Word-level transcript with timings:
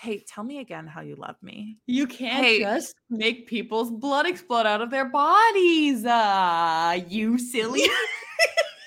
Hey, 0.00 0.24
tell 0.28 0.44
me 0.44 0.60
again 0.60 0.86
how 0.86 1.00
you 1.00 1.16
love 1.16 1.34
me. 1.42 1.78
You 1.86 2.06
can't 2.06 2.44
Hey. 2.44 2.60
just 2.60 2.94
make 3.10 3.48
people's 3.48 3.90
blood 3.90 4.26
explode 4.26 4.64
out 4.64 4.80
of 4.80 4.90
their 4.90 5.06
bodies. 5.06 6.04
Uh, 6.04 7.00
you 7.08 7.36
silly. 7.38 7.82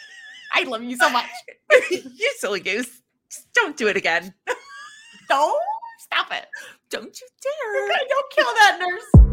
I 0.54 0.64
love 0.64 0.84
you 0.84 0.96
so 0.96 1.10
much. 1.10 1.26
you 1.92 2.34
silly 2.38 2.62
goose. 2.62 3.02
Just 3.30 3.52
don't 3.54 3.76
do 3.76 3.88
it 3.88 3.98
again. 3.98 4.34
Don't 5.28 5.62
stop 6.00 6.32
it. 6.32 6.46
Don't 6.90 7.20
you 7.20 7.28
dare. 7.42 7.98
Don't 8.10 8.32
kill 8.32 8.46
that 8.46 8.78
nurse. 8.80 9.31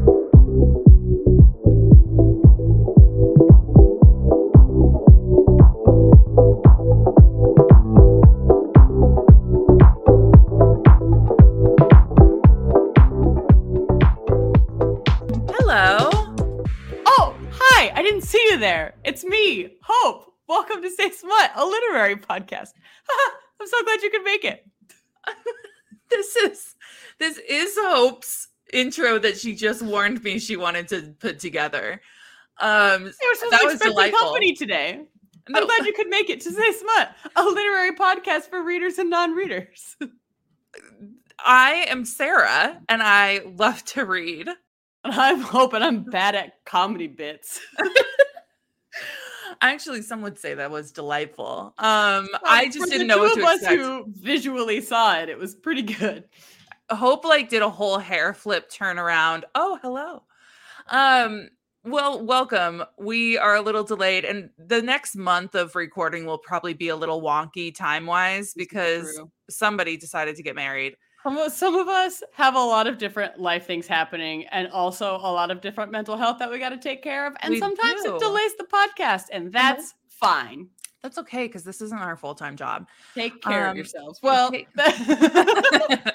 To 20.89 20.95
Say 20.95 21.11
Smut, 21.11 21.51
a 21.57 21.65
literary 21.65 22.17
podcast. 22.17 22.71
I'm 23.61 23.67
so 23.67 23.83
glad 23.85 24.03
you 24.03 24.11
could 24.11 24.25
make 24.25 24.45
it. 24.45 24.65
This 26.11 26.37
is 26.37 26.75
this 27.19 27.37
is 27.47 27.77
Hope's 27.79 28.49
intro 28.73 29.19
that 29.19 29.37
she 29.39 29.55
just 29.55 29.83
warned 29.83 30.25
me 30.25 30.39
she 30.39 30.57
wanted 30.57 30.89
to 30.89 31.15
put 31.21 31.39
together. 31.39 32.01
Um 32.61 33.07
It 33.09 33.15
was 33.43 33.51
That 33.51 33.61
was 33.65 33.79
delightful. 33.79 34.19
company 34.19 34.55
today. 34.55 35.03
I'm 35.55 35.67
glad 35.67 35.85
you 35.85 35.93
could 35.93 36.09
make 36.09 36.31
it 36.31 36.41
to 36.43 36.51
Say 36.51 36.73
Smut, 36.73 37.11
a 37.37 37.45
literary 37.45 37.93
podcast 37.95 38.45
for 38.49 38.63
readers 38.63 38.97
and 38.99 39.11
non-readers. 39.11 39.97
I 41.45 41.85
am 41.89 42.07
Sarah 42.07 42.81
and 42.89 43.03
I 43.03 43.43
love 43.45 43.85
to 43.87 44.07
read. 44.07 44.49
And 45.05 45.13
I'm 45.15 45.41
hoping 45.41 45.83
I'm 45.83 46.05
bad 46.05 46.35
at 46.35 46.65
comedy 46.65 47.07
bits. 47.07 47.61
Actually, 49.61 50.03
some 50.03 50.23
would 50.23 50.39
say 50.39 50.55
that 50.55 50.71
was 50.71 50.93
delightful. 50.93 51.75
Um, 51.79 52.29
I 52.45 52.71
just 52.73 52.91
didn't 52.91 53.09
know 53.09 53.19
what 53.19 53.33
of 53.33 53.39
to 53.39 53.45
us 53.45 53.57
expect. 53.57 53.81
who 53.81 54.05
visually 54.09 54.81
saw 54.81 55.19
it. 55.19 55.29
It 55.29 55.39
was 55.39 55.55
pretty 55.55 55.83
good. 55.83 56.25
Hope 56.91 57.25
like 57.25 57.49
did 57.49 57.63
a 57.63 57.69
whole 57.69 57.99
hair 57.99 58.33
flip 58.33 58.71
turnaround. 58.71 59.43
Oh, 59.55 59.79
hello. 59.83 60.23
Um, 60.89 61.49
well, 61.85 62.25
welcome. 62.25 62.85
We 62.99 63.37
are 63.39 63.57
a 63.57 63.61
little 63.61 63.85
delayed, 63.85 64.25
and 64.25 64.51
the 64.59 64.83
next 64.83 65.17
month 65.17 65.55
of 65.55 65.75
recording 65.75 66.25
will 66.25 66.39
probably 66.39 66.75
be 66.75 66.89
a 66.89 66.97
little 66.97 67.23
wonky 67.23 67.75
time 67.75 68.07
wise 68.07 68.55
because 68.55 69.21
somebody 69.51 69.97
decided 69.97 70.37
to 70.37 70.43
get 70.43 70.55
married. 70.55 70.97
Some 71.51 71.75
of, 71.77 71.89
us 71.89 72.23
have 72.33 72.55
a 72.55 72.59
lot 72.65 72.87
of 72.87 72.99
different 72.99 73.39
life 73.41 73.67
things 73.67 73.87
happening 73.87 74.47
and 74.47 74.69
also 74.69 75.17
a 75.17 75.31
lot 75.33 75.51
of 75.51 75.61
different 75.61 75.91
mental 75.93 76.17
health 76.17 76.39
that 76.39 76.51
we 76.51 76.59
got 76.59 76.71
to 76.71 76.77
take 76.79 77.03
care 77.03 77.27
of. 77.27 77.35
And 77.41 77.53
We 77.55 77.59
sometimes 77.61 78.03
do. 78.03 78.15
it 78.17 78.21
delays 78.21 78.57
the 78.57 78.65
podcast, 78.65 79.25
and 79.33 79.53
that's 79.53 79.95
fine. 80.09 80.69
That's 81.03 81.17
okay 81.19 81.47
because 81.47 81.63
this 81.63 81.81
isn't 81.81 81.99
our 81.99 82.17
full 82.17 82.35
time 82.35 82.57
job. 82.57 82.89
Take 83.15 83.41
care 83.41 83.67
Um, 83.67 83.71
of 83.71 83.77
yourselves. 83.77 84.19
Well, 84.21 84.51
take- 84.51 84.67
not 84.77 86.09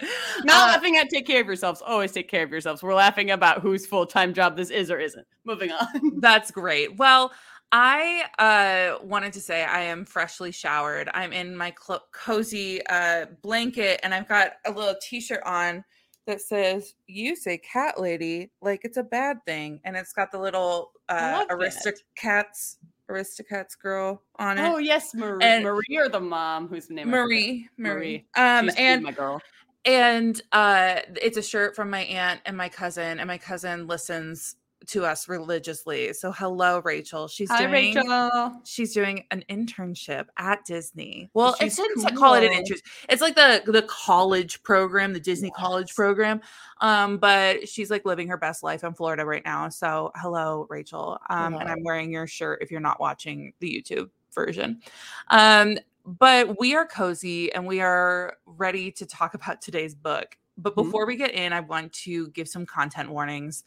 Uh, 0.43 0.67
laughing 0.67 0.97
at 0.97 1.09
take 1.09 1.25
care 1.25 1.39
of 1.41 1.47
yourselves. 1.47 1.81
Always 1.85 2.11
take 2.11 2.27
care 2.27 2.43
of 2.43 2.51
yourselves. 2.51 2.83
We're 2.83 2.93
laughing 2.93 3.31
about 3.31 3.61
whose 3.61 3.85
full 3.85 4.05
time 4.05 4.33
job 4.33 4.57
this 4.57 4.69
is 4.69 4.91
or 4.91 4.99
isn't. 4.99 5.25
Moving 5.45 5.71
on. 5.71 6.19
That's 6.19 6.51
great. 6.51 6.97
Well, 6.97 7.31
I 7.75 8.25
uh, 8.37 9.03
wanted 9.03 9.33
to 9.33 9.41
say 9.41 9.63
I 9.63 9.81
am 9.81 10.05
freshly 10.05 10.51
showered. 10.51 11.09
I'm 11.11 11.33
in 11.33 11.57
my 11.57 11.73
cozy 12.11 12.85
uh, 12.85 13.25
blanket, 13.41 13.99
and 14.03 14.13
I've 14.13 14.27
got 14.27 14.53
a 14.65 14.71
little 14.71 14.95
T-shirt 15.01 15.41
on 15.43 15.83
that 16.27 16.39
says 16.39 16.93
"You 17.07 17.35
say 17.35 17.57
cat 17.57 17.99
lady 17.99 18.51
like 18.61 18.81
it's 18.83 18.97
a 18.97 19.03
bad 19.03 19.43
thing," 19.47 19.81
and 19.85 19.97
it's 19.97 20.13
got 20.13 20.31
the 20.31 20.39
little 20.39 20.91
uh. 21.09 21.45
Aristocats 21.49 22.77
Aristocats 23.09 23.77
girl 23.81 24.21
on 24.37 24.59
it. 24.59 24.61
Oh 24.61 24.77
yes, 24.77 25.15
Marie. 25.15 25.43
And- 25.43 25.63
Marie 25.63 25.97
or 25.97 26.09
the 26.09 26.19
mom 26.19 26.67
whose 26.67 26.91
name. 26.91 27.09
Marie, 27.09 27.67
Marie. 27.77 28.25
Marie. 28.37 28.57
Um, 28.59 28.65
She's 28.65 28.75
and 28.75 29.03
my 29.03 29.11
girl. 29.11 29.41
and 29.85 30.39
uh 30.51 30.99
it's 31.21 31.37
a 31.37 31.41
shirt 31.41 31.75
from 31.75 31.89
my 31.89 32.01
aunt 32.03 32.39
and 32.45 32.55
my 32.55 32.69
cousin 32.69 33.19
and 33.19 33.27
my 33.27 33.37
cousin 33.39 33.87
listens 33.87 34.57
to 34.87 35.05
us 35.05 35.27
religiously 35.27 36.13
so 36.13 36.31
hello 36.31 36.81
rachel 36.83 37.27
she's 37.27 37.49
Hi, 37.51 37.65
doing 37.65 37.95
Rachel. 37.95 38.61
she's 38.63 38.93
doing 38.93 39.25
an 39.31 39.43
internship 39.49 40.25
at 40.37 40.63
disney 40.65 41.29
well 41.33 41.55
it 41.59 41.75
didn't 41.75 42.15
call 42.15 42.33
it 42.35 42.43
an 42.43 42.51
internship 42.51 42.81
it's 43.09 43.21
like 43.21 43.35
the 43.35 43.61
the 43.65 43.83
college 43.83 44.61
program 44.63 45.13
the 45.13 45.19
disney 45.19 45.51
college 45.51 45.93
program 45.95 46.41
um 46.81 47.17
but 47.17 47.67
she's 47.67 47.89
like 47.89 48.05
living 48.05 48.27
her 48.27 48.37
best 48.37 48.63
life 48.63 48.83
in 48.83 48.93
florida 48.93 49.25
right 49.25 49.45
now 49.45 49.69
so 49.69 50.11
hello 50.15 50.65
rachel 50.69 51.17
um 51.29 51.53
and 51.53 51.69
i'm 51.69 51.83
wearing 51.83 52.11
your 52.11 52.27
shirt 52.27 52.59
if 52.61 52.71
you're 52.71 52.79
not 52.79 52.99
watching 52.99 53.53
the 53.59 53.67
youtube 53.69 54.09
version 54.33 54.81
um 55.29 55.77
but 56.05 56.59
we 56.59 56.75
are 56.75 56.85
cozy 56.85 57.53
and 57.53 57.65
we 57.65 57.79
are 57.79 58.35
ready 58.45 58.91
to 58.91 59.05
talk 59.05 59.35
about 59.35 59.61
today's 59.61 59.95
book. 59.95 60.37
But 60.57 60.73
Mhm. 60.73 60.83
before 60.83 61.05
we 61.05 61.15
get 61.15 61.31
in, 61.31 61.53
I 61.53 61.61
want 61.61 61.93
to 61.93 62.27
give 62.31 62.49
some 62.49 62.65
content 62.65 63.09
warnings. 63.09 63.63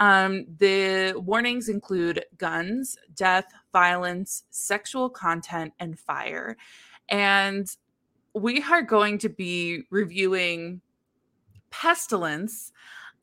Um, 0.00 0.46
the 0.58 1.14
warnings 1.16 1.68
include 1.68 2.24
guns, 2.38 2.96
death, 3.14 3.44
violence, 3.70 4.44
sexual 4.50 5.10
content, 5.10 5.74
and 5.78 5.98
fire. 5.98 6.56
And 7.10 7.68
we 8.34 8.62
are 8.62 8.82
going 8.82 9.18
to 9.18 9.28
be 9.28 9.82
reviewing 9.90 10.80
Pestilence 11.70 12.72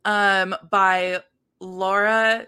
um, 0.06 0.56
by 0.70 1.22
Laura 1.60 2.46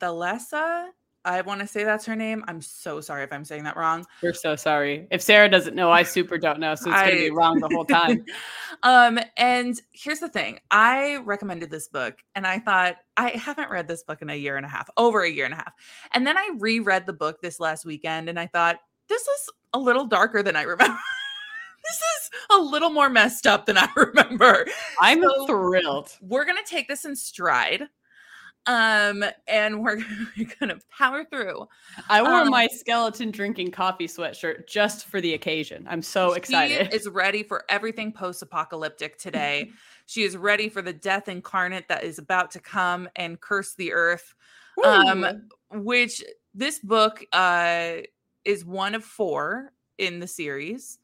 Thalassa. 0.00 0.90
I 1.24 1.40
want 1.42 1.60
to 1.60 1.66
say 1.66 1.84
that's 1.84 2.04
her 2.06 2.16
name. 2.16 2.44
I'm 2.48 2.60
so 2.60 3.00
sorry 3.00 3.22
if 3.22 3.32
I'm 3.32 3.44
saying 3.44 3.64
that 3.64 3.76
wrong. 3.76 4.04
We're 4.22 4.32
so 4.32 4.56
sorry. 4.56 5.06
If 5.10 5.22
Sarah 5.22 5.48
doesn't 5.48 5.76
know, 5.76 5.90
I 5.90 6.02
super 6.02 6.36
don't 6.36 6.58
know, 6.58 6.74
so 6.74 6.90
it's 6.90 7.00
gonna 7.00 7.12
be 7.12 7.30
wrong 7.30 7.60
the 7.60 7.68
whole 7.68 7.84
time. 7.84 8.24
um, 8.82 9.18
and 9.36 9.80
here's 9.92 10.18
the 10.18 10.28
thing 10.28 10.58
I 10.70 11.16
recommended 11.24 11.70
this 11.70 11.86
book 11.88 12.18
and 12.34 12.46
I 12.46 12.58
thought, 12.58 12.96
I 13.16 13.30
haven't 13.30 13.70
read 13.70 13.86
this 13.86 14.02
book 14.02 14.22
in 14.22 14.30
a 14.30 14.34
year 14.34 14.56
and 14.56 14.66
a 14.66 14.68
half, 14.68 14.88
over 14.96 15.22
a 15.22 15.30
year 15.30 15.44
and 15.44 15.54
a 15.54 15.58
half. 15.58 15.72
And 16.12 16.26
then 16.26 16.36
I 16.36 16.50
reread 16.58 17.06
the 17.06 17.12
book 17.12 17.40
this 17.40 17.60
last 17.60 17.84
weekend 17.84 18.28
and 18.28 18.38
I 18.40 18.46
thought, 18.46 18.78
this 19.08 19.22
is 19.22 19.50
a 19.74 19.78
little 19.78 20.06
darker 20.06 20.42
than 20.42 20.56
I 20.56 20.62
remember. 20.62 20.98
this 21.84 21.96
is 21.96 22.30
a 22.50 22.58
little 22.58 22.90
more 22.90 23.08
messed 23.08 23.46
up 23.46 23.66
than 23.66 23.78
I 23.78 23.88
remember. 23.96 24.66
I'm 25.00 25.22
So- 25.22 25.46
thrilled. 25.46 26.16
We're 26.20 26.44
going 26.44 26.62
to 26.62 26.68
take 26.68 26.88
this 26.88 27.04
in 27.04 27.14
stride. 27.14 27.88
Um, 28.66 29.24
and 29.48 29.82
we're, 29.82 29.98
we're 30.38 30.48
gonna 30.60 30.78
power 30.96 31.24
through. 31.24 31.68
I 32.08 32.22
wore 32.22 32.42
Um, 32.42 32.50
my 32.50 32.68
skeleton 32.68 33.30
drinking 33.30 33.72
coffee 33.72 34.06
sweatshirt 34.06 34.68
just 34.68 35.06
for 35.06 35.20
the 35.20 35.34
occasion. 35.34 35.86
I'm 35.90 36.02
so 36.02 36.32
excited. 36.34 36.90
She 36.92 36.96
is 36.96 37.08
ready 37.08 37.42
for 37.42 37.64
everything 37.68 38.12
post-apocalyptic 38.12 39.18
today. 39.18 39.70
she 40.06 40.22
is 40.22 40.36
ready 40.36 40.68
for 40.68 40.82
the 40.82 40.92
death 40.92 41.28
incarnate 41.28 41.88
that 41.88 42.04
is 42.04 42.18
about 42.18 42.50
to 42.52 42.60
come 42.60 43.08
and 43.16 43.40
curse 43.40 43.74
the 43.74 43.92
earth. 43.92 44.34
um, 44.84 45.48
Which 45.72 46.22
this 46.54 46.78
book 46.78 47.24
uh 47.32 47.94
is 48.44 48.64
one 48.64 48.94
of 48.94 49.04
four 49.04 49.72
in 49.98 50.20
the 50.20 50.26
series. 50.26 50.98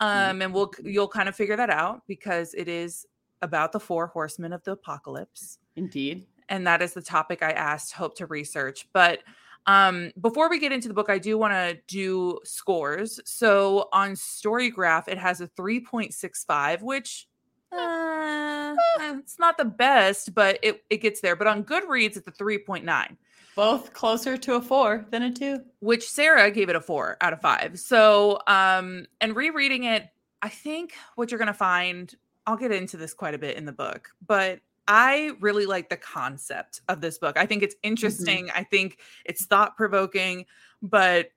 Um, 0.00 0.42
and 0.42 0.52
we'll 0.52 0.72
you'll 0.84 1.08
kind 1.08 1.28
of 1.28 1.34
figure 1.36 1.56
that 1.56 1.70
out 1.70 2.02
because 2.06 2.52
it 2.54 2.68
is 2.68 3.06
about 3.42 3.72
the 3.72 3.80
four 3.80 4.06
horsemen 4.08 4.52
of 4.52 4.62
the 4.64 4.72
apocalypse 4.72 5.58
Indeed. 5.76 6.26
And 6.48 6.66
that 6.66 6.82
is 6.82 6.92
the 6.94 7.02
topic 7.02 7.42
I 7.42 7.50
asked 7.52 7.92
Hope 7.92 8.16
to 8.16 8.26
research. 8.26 8.88
But 8.92 9.20
um, 9.66 10.12
before 10.20 10.48
we 10.48 10.58
get 10.58 10.72
into 10.72 10.88
the 10.88 10.94
book, 10.94 11.10
I 11.10 11.18
do 11.18 11.36
want 11.38 11.52
to 11.52 11.78
do 11.88 12.38
scores. 12.44 13.18
So 13.24 13.88
on 13.92 14.12
Storygraph, 14.12 15.08
it 15.08 15.18
has 15.18 15.40
a 15.40 15.48
3.65, 15.48 16.82
which 16.82 17.26
uh, 17.72 18.74
it's 19.00 19.38
not 19.38 19.58
the 19.58 19.64
best, 19.64 20.34
but 20.34 20.58
it, 20.62 20.84
it 20.90 20.98
gets 20.98 21.20
there. 21.20 21.36
But 21.36 21.46
on 21.48 21.64
Goodreads, 21.64 22.16
it's 22.16 22.28
a 22.28 22.32
3.9, 22.32 23.16
Both 23.54 23.92
closer 23.92 24.36
to 24.36 24.54
a 24.54 24.62
four 24.62 25.04
than 25.10 25.22
a 25.24 25.32
two. 25.32 25.62
which 25.80 26.08
Sarah 26.08 26.50
gave 26.50 26.68
it 26.68 26.76
a 26.76 26.80
four 26.80 27.16
out 27.20 27.32
of 27.32 27.40
five. 27.40 27.78
So, 27.78 28.40
um, 28.46 29.06
and 29.20 29.34
rereading 29.34 29.84
it, 29.84 30.08
I 30.42 30.48
think 30.48 30.94
what 31.16 31.30
you're 31.30 31.38
going 31.38 31.46
to 31.48 31.54
find, 31.54 32.14
I'll 32.46 32.56
get 32.56 32.70
into 32.70 32.96
this 32.96 33.14
quite 33.14 33.34
a 33.34 33.38
bit 33.38 33.56
in 33.56 33.64
the 33.64 33.72
book, 33.72 34.10
but 34.26 34.60
I 34.88 35.32
really 35.40 35.66
like 35.66 35.88
the 35.88 35.96
concept 35.96 36.80
of 36.88 37.00
this 37.00 37.18
book. 37.18 37.36
I 37.36 37.46
think 37.46 37.62
it's 37.62 37.74
interesting. 37.82 38.50
I 38.54 38.62
think 38.62 38.98
it's 39.24 39.44
thought 39.46 39.76
provoking, 39.76 40.46
but 40.82 41.30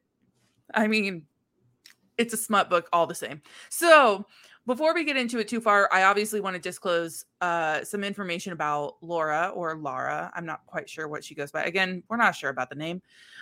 I 0.74 0.88
mean, 0.88 1.26
it's 2.18 2.34
a 2.34 2.38
smut 2.38 2.70
book 2.70 2.88
all 2.94 3.08
the 3.08 3.16
same. 3.16 3.42
So, 3.70 4.26
before 4.68 4.94
we 4.94 5.04
get 5.04 5.18
into 5.18 5.40
it 5.40 5.48
too 5.48 5.62
far, 5.62 5.90
I 5.92 6.04
obviously 6.04 6.42
want 6.42 6.54
to 6.54 6.62
disclose 6.62 7.26
uh, 7.42 7.84
some 7.84 8.04
information 8.04 8.54
about 8.54 8.98
Laura 9.02 9.52
or 9.56 9.76
Lara. 9.76 10.32
I'm 10.36 10.46
not 10.46 10.64
quite 10.68 10.88
sure 10.88 11.08
what 11.08 11.24
she 11.24 11.34
goes 11.34 11.52
by. 11.52 11.64
Again, 11.64 12.04
we're 12.08 12.18
not 12.18 12.36
sure 12.36 12.52
about 12.52 12.70
the 12.70 12.76
name. 12.76 13.02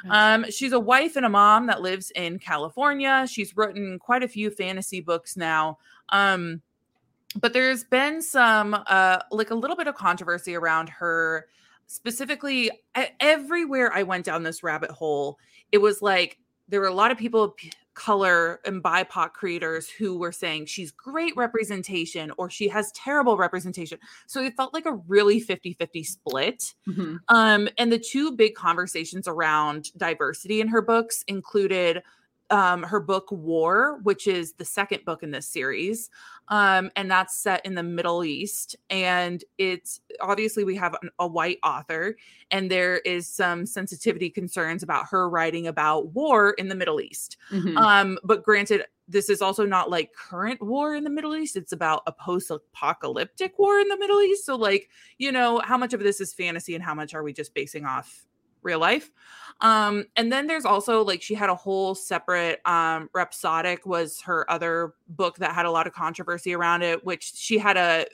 Um, 0.10 0.50
she's 0.50 0.72
a 0.72 0.80
wife 0.80 1.18
and 1.18 1.26
a 1.26 1.30
mom 1.30 1.68
that 1.68 1.82
lives 1.82 2.12
in 2.12 2.40
California. 2.40 3.26
She's 3.30 3.58
written 3.58 4.00
quite 4.00 4.24
a 4.24 4.28
few 4.30 4.50
fantasy 4.50 5.02
books 5.02 5.36
now. 5.36 5.80
Um, 6.10 6.62
but 7.36 7.54
there's 7.54 7.84
been 7.84 8.22
some 8.22 8.74
uh 8.88 9.20
like 9.32 9.52
a 9.52 9.56
little 9.56 9.76
bit 9.76 9.88
of 9.88 9.96
controversy 9.96 10.56
around 10.56 10.90
her 10.90 11.46
specifically 11.88 12.70
everywhere 13.20 13.92
I 13.94 14.04
went 14.04 14.26
down 14.26 14.44
this 14.44 14.62
rabbit 14.62 14.92
hole, 14.92 15.40
it 15.72 15.80
was 15.80 16.02
like 16.02 16.38
there 16.68 16.82
were 16.82 16.88
a 16.88 16.94
lot 16.94 17.12
of 17.12 17.18
people 17.18 17.44
of 17.44 17.54
color 17.94 18.60
and 18.66 18.84
BIPOC 18.84 19.32
creators 19.32 19.90
who 19.90 20.18
were 20.20 20.32
saying 20.32 20.66
she's 20.68 20.92
great 20.92 21.36
representation 21.36 22.32
or 22.38 22.50
she 22.50 22.68
has 22.68 22.92
terrible 22.92 23.38
representation. 23.38 23.98
So 24.28 24.44
it 24.44 24.56
felt 24.56 24.74
like 24.74 24.86
a 24.86 24.94
really 25.08 25.42
50-50 25.42 26.06
split. 26.06 26.76
Mm-hmm. 26.88 27.16
Um, 27.30 27.70
and 27.80 27.92
the 27.92 27.98
two 27.98 28.34
big 28.34 28.54
conversations 28.54 29.28
around 29.28 29.90
diversity 29.98 30.62
in 30.62 30.68
her 30.68 30.82
books 30.82 31.24
included 31.28 32.04
um, 32.50 32.84
her 32.84 33.00
book 33.00 33.32
War, 33.32 34.00
which 34.04 34.28
is 34.28 34.54
the 34.54 34.66
second 34.66 35.04
book 35.06 35.24
in 35.24 35.32
this 35.32 35.48
series. 35.48 36.10
Um, 36.50 36.92
and 36.96 37.12
that's 37.12 37.38
set 37.38 37.66
in 37.66 37.76
the 37.76 37.84
Middle 37.84 38.24
East. 38.24 38.76
And 38.90 39.44
it's 39.58 40.00
obviously 40.22 40.64
we 40.64 40.76
have 40.76 40.96
an, 41.02 41.10
a 41.20 41.28
white 41.28 41.60
author, 41.64 42.16
and 42.52 42.72
there 42.72 43.00
is 43.00 43.28
some 43.28 43.66
sensitivity 43.66 44.30
concerns 44.30 44.82
about 44.82 45.08
her 45.10 45.30
writing 45.30 45.68
about 45.68 46.14
war 46.14 46.52
in 46.52 46.70
the 46.70 46.76
Middle 46.76 47.02
East. 47.02 47.38
Mm-hmm. 47.52 47.78
Um, 47.78 48.18
but 48.24 48.44
granted, 48.44 48.86
this 49.10 49.30
is 49.30 49.42
also 49.42 49.66
not 49.66 49.90
like 49.90 50.14
current 50.14 50.62
war 50.62 50.96
in 50.96 51.04
the 51.04 51.10
Middle 51.10 51.36
East. 51.36 51.56
It's 51.56 51.72
about 51.72 52.04
a 52.08 52.12
post 52.12 52.52
apocalyptic 52.52 53.58
war 53.58 53.80
in 53.80 53.88
the 53.88 53.98
Middle 53.98 54.22
East. 54.22 54.46
So, 54.46 54.56
like, 54.56 54.90
you 55.18 55.32
know, 55.32 55.60
how 55.60 55.78
much 55.78 55.94
of 55.94 56.02
this 56.02 56.20
is 56.22 56.34
fantasy 56.34 56.76
and 56.76 56.84
how 56.84 56.94
much 56.94 57.14
are 57.14 57.24
we 57.24 57.34
just 57.34 57.54
basing 57.54 57.86
off 57.86 58.26
real 58.62 58.80
life. 58.80 59.12
Um, 59.62 60.06
and 60.16 60.32
then 60.32 60.48
there's 60.48 60.66
also 60.66 61.04
like 61.04 61.22
she 61.22 61.34
had 61.34 61.50
a 61.50 61.56
whole 61.56 61.96
separate 61.96 62.62
um 62.66 63.10
Rhapsodic 63.14 63.86
was 63.86 64.22
her 64.22 64.50
other 64.52 64.94
book 65.08 65.38
that 65.38 65.56
had 65.56 65.66
a 65.66 65.72
lot 65.72 65.88
of 65.88 65.94
controversy 65.94 66.54
around 66.54 66.84
it, 66.84 67.04
which 67.04 67.34
she 67.36 67.58
had 67.58 67.76
a 67.78 68.06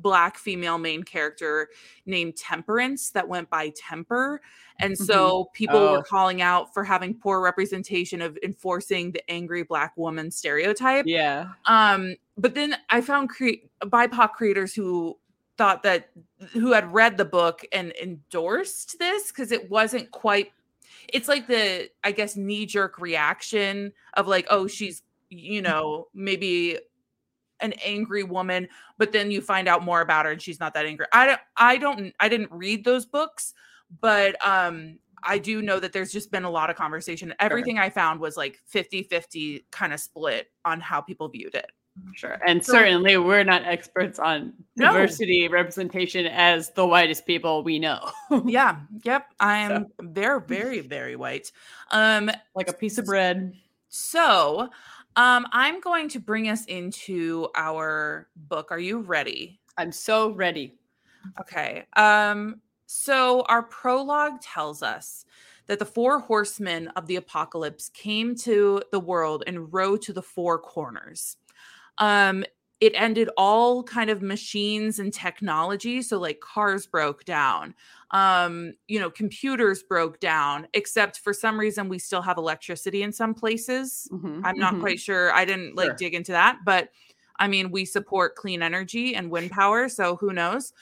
black 0.00 0.38
female 0.38 0.78
main 0.78 1.02
character 1.02 1.68
named 2.06 2.36
Temperance 2.36 3.10
that 3.10 3.28
went 3.28 3.50
by 3.50 3.72
Temper. 3.76 4.40
And 4.78 4.94
mm-hmm. 4.94 5.04
so 5.04 5.50
people 5.52 5.76
oh. 5.76 5.92
were 5.92 6.02
calling 6.02 6.40
out 6.40 6.72
for 6.72 6.84
having 6.84 7.14
poor 7.14 7.40
representation 7.40 8.22
of 8.22 8.38
enforcing 8.42 9.12
the 9.12 9.28
angry 9.30 9.64
black 9.64 9.96
woman 9.96 10.30
stereotype. 10.30 11.04
Yeah. 11.06 11.48
Um, 11.66 12.14
but 12.36 12.54
then 12.54 12.76
I 12.90 13.00
found 13.00 13.30
cre- 13.30 13.66
BIPOC 13.82 14.32
creators 14.32 14.74
who 14.74 15.18
thought 15.58 15.82
that 15.82 16.10
who 16.52 16.72
had 16.72 16.90
read 16.92 17.16
the 17.16 17.24
book 17.24 17.64
and 17.72 17.92
endorsed 18.00 18.98
this 18.98 19.28
because 19.28 19.52
it 19.52 19.68
wasn't 19.68 20.10
quite 20.12 20.52
it's 21.08 21.28
like 21.28 21.46
the 21.48 21.90
i 22.04 22.12
guess 22.12 22.36
knee 22.36 22.64
jerk 22.64 22.98
reaction 22.98 23.92
of 24.14 24.26
like 24.26 24.46
oh 24.50 24.66
she's 24.66 25.02
you 25.28 25.60
know 25.60 26.06
maybe 26.14 26.78
an 27.60 27.72
angry 27.84 28.22
woman 28.22 28.68
but 28.98 29.12
then 29.12 29.30
you 29.30 29.40
find 29.40 29.68
out 29.68 29.84
more 29.84 30.00
about 30.00 30.24
her 30.24 30.32
and 30.32 30.40
she's 30.40 30.60
not 30.60 30.74
that 30.74 30.86
angry. 30.86 31.06
I 31.12 31.26
don't 31.26 31.40
i 31.56 31.76
don't 31.76 32.14
i 32.20 32.28
didn't 32.28 32.52
read 32.52 32.84
those 32.84 33.04
books 33.04 33.52
but 34.00 34.36
um 34.46 34.98
i 35.24 35.38
do 35.38 35.60
know 35.60 35.80
that 35.80 35.92
there's 35.92 36.12
just 36.12 36.30
been 36.30 36.44
a 36.44 36.50
lot 36.50 36.70
of 36.70 36.76
conversation. 36.76 37.34
Everything 37.40 37.78
i 37.78 37.90
found 37.90 38.20
was 38.20 38.36
like 38.36 38.60
50 38.66 39.02
50 39.02 39.66
kind 39.72 39.92
of 39.92 39.98
split 39.98 40.52
on 40.64 40.80
how 40.80 41.00
people 41.00 41.28
viewed 41.28 41.56
it 41.56 41.72
Sure. 42.14 42.40
And 42.46 42.64
so, 42.64 42.72
certainly 42.72 43.16
we're 43.16 43.44
not 43.44 43.64
experts 43.64 44.18
on 44.18 44.52
no. 44.76 44.92
diversity 44.92 45.48
representation 45.48 46.26
as 46.26 46.70
the 46.70 46.86
whitest 46.86 47.26
people 47.26 47.62
we 47.62 47.78
know. 47.78 48.10
yeah. 48.44 48.80
Yep. 49.04 49.26
I 49.40 49.58
am 49.58 49.86
so. 50.00 50.06
very, 50.08 50.40
very, 50.40 50.80
very 50.80 51.16
white. 51.16 51.52
Um 51.90 52.30
like 52.54 52.68
a 52.68 52.72
piece 52.72 52.98
of 52.98 53.04
bread. 53.04 53.54
So 53.88 54.68
um 55.16 55.46
I'm 55.52 55.80
going 55.80 56.08
to 56.10 56.20
bring 56.20 56.48
us 56.48 56.64
into 56.66 57.48
our 57.54 58.28
book. 58.36 58.72
Are 58.72 58.80
you 58.80 58.98
ready? 58.98 59.60
I'm 59.76 59.92
so 59.92 60.30
ready. 60.30 60.74
Okay. 61.40 61.84
Um 61.96 62.60
so 62.86 63.42
our 63.42 63.62
prologue 63.62 64.40
tells 64.40 64.82
us 64.82 65.24
that 65.68 65.78
the 65.78 65.84
four 65.84 66.18
horsemen 66.18 66.88
of 66.96 67.06
the 67.06 67.16
apocalypse 67.16 67.90
came 67.90 68.34
to 68.34 68.82
the 68.90 68.98
world 68.98 69.44
and 69.46 69.72
rode 69.72 70.02
to 70.02 70.12
the 70.12 70.22
four 70.22 70.58
corners 70.58 71.36
um 71.98 72.44
it 72.80 72.92
ended 72.94 73.28
all 73.36 73.82
kind 73.82 74.08
of 74.08 74.22
machines 74.22 74.98
and 74.98 75.12
technology 75.12 76.00
so 76.02 76.18
like 76.18 76.40
cars 76.40 76.86
broke 76.86 77.24
down 77.24 77.74
um 78.12 78.72
you 78.86 78.98
know 78.98 79.10
computers 79.10 79.82
broke 79.82 80.20
down 80.20 80.66
except 80.74 81.18
for 81.18 81.32
some 81.32 81.58
reason 81.58 81.88
we 81.88 81.98
still 81.98 82.22
have 82.22 82.38
electricity 82.38 83.02
in 83.02 83.12
some 83.12 83.34
places 83.34 84.08
mm-hmm, 84.12 84.40
i'm 84.44 84.58
not 84.58 84.72
mm-hmm. 84.72 84.82
quite 84.82 85.00
sure 85.00 85.32
i 85.32 85.44
didn't 85.44 85.74
like 85.76 85.88
sure. 85.88 85.96
dig 85.96 86.14
into 86.14 86.32
that 86.32 86.58
but 86.64 86.90
i 87.38 87.48
mean 87.48 87.70
we 87.70 87.84
support 87.84 88.36
clean 88.36 88.62
energy 88.62 89.14
and 89.14 89.30
wind 89.30 89.50
power 89.50 89.88
so 89.88 90.16
who 90.16 90.32
knows 90.32 90.72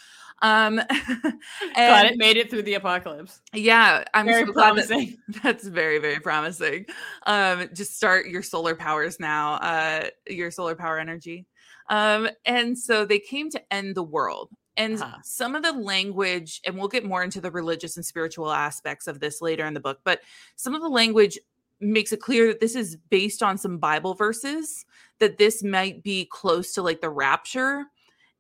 um 0.43 0.79
and 0.91 1.39
glad 1.75 2.07
it 2.07 2.19
made 2.19 2.37
it 2.37 2.51
through 2.51 2.63
the 2.63 2.75
apocalypse. 2.75 3.41
Yeah 3.53 4.05
i'm 4.15 4.27
very 4.27 4.47
so 4.47 4.53
promising 4.53 5.19
that, 5.29 5.43
that's 5.43 5.67
very 5.67 5.99
very 5.99 6.21
promising. 6.21 6.87
Um 7.25 7.69
just 7.73 7.97
start 7.97 8.27
your 8.27 8.43
solar 8.43 8.75
powers 8.75 9.19
now 9.21 9.55
uh 9.55 10.09
your 10.29 10.51
solar 10.51 10.75
power 10.75 10.99
energy. 10.99 11.47
Um 11.89 12.29
and 12.45 12.79
so 12.79 13.05
they 13.05 13.19
came 13.19 13.51
to 13.51 13.73
end 13.73 13.95
the 13.95 14.03
world. 14.03 14.51
And 14.79 14.99
huh. 14.99 15.17
some 15.23 15.55
of 15.55 15.63
the 15.63 15.73
language 15.73 16.61
and 16.67 16.77
we'll 16.77 16.89
get 16.89 17.05
more 17.05 17.23
into 17.23 17.41
the 17.41 17.51
religious 17.51 17.97
and 17.97 18.05
spiritual 18.05 18.53
aspects 18.53 19.07
of 19.07 19.21
this 19.21 19.41
later 19.41 19.65
in 19.65 19.73
the 19.73 19.81
book 19.81 20.01
but 20.05 20.21
some 20.57 20.75
of 20.75 20.83
the 20.83 20.89
language 20.89 21.39
makes 21.81 22.13
it 22.13 22.21
clear 22.21 22.47
that 22.49 22.61
this 22.61 22.75
is 22.75 22.97
based 23.09 23.43
on 23.43 23.57
some 23.57 23.79
bible 23.79 24.13
verses 24.13 24.85
that 25.19 25.39
this 25.39 25.63
might 25.63 26.03
be 26.03 26.27
close 26.31 26.75
to 26.75 26.83
like 26.83 27.01
the 27.01 27.11
rapture. 27.11 27.87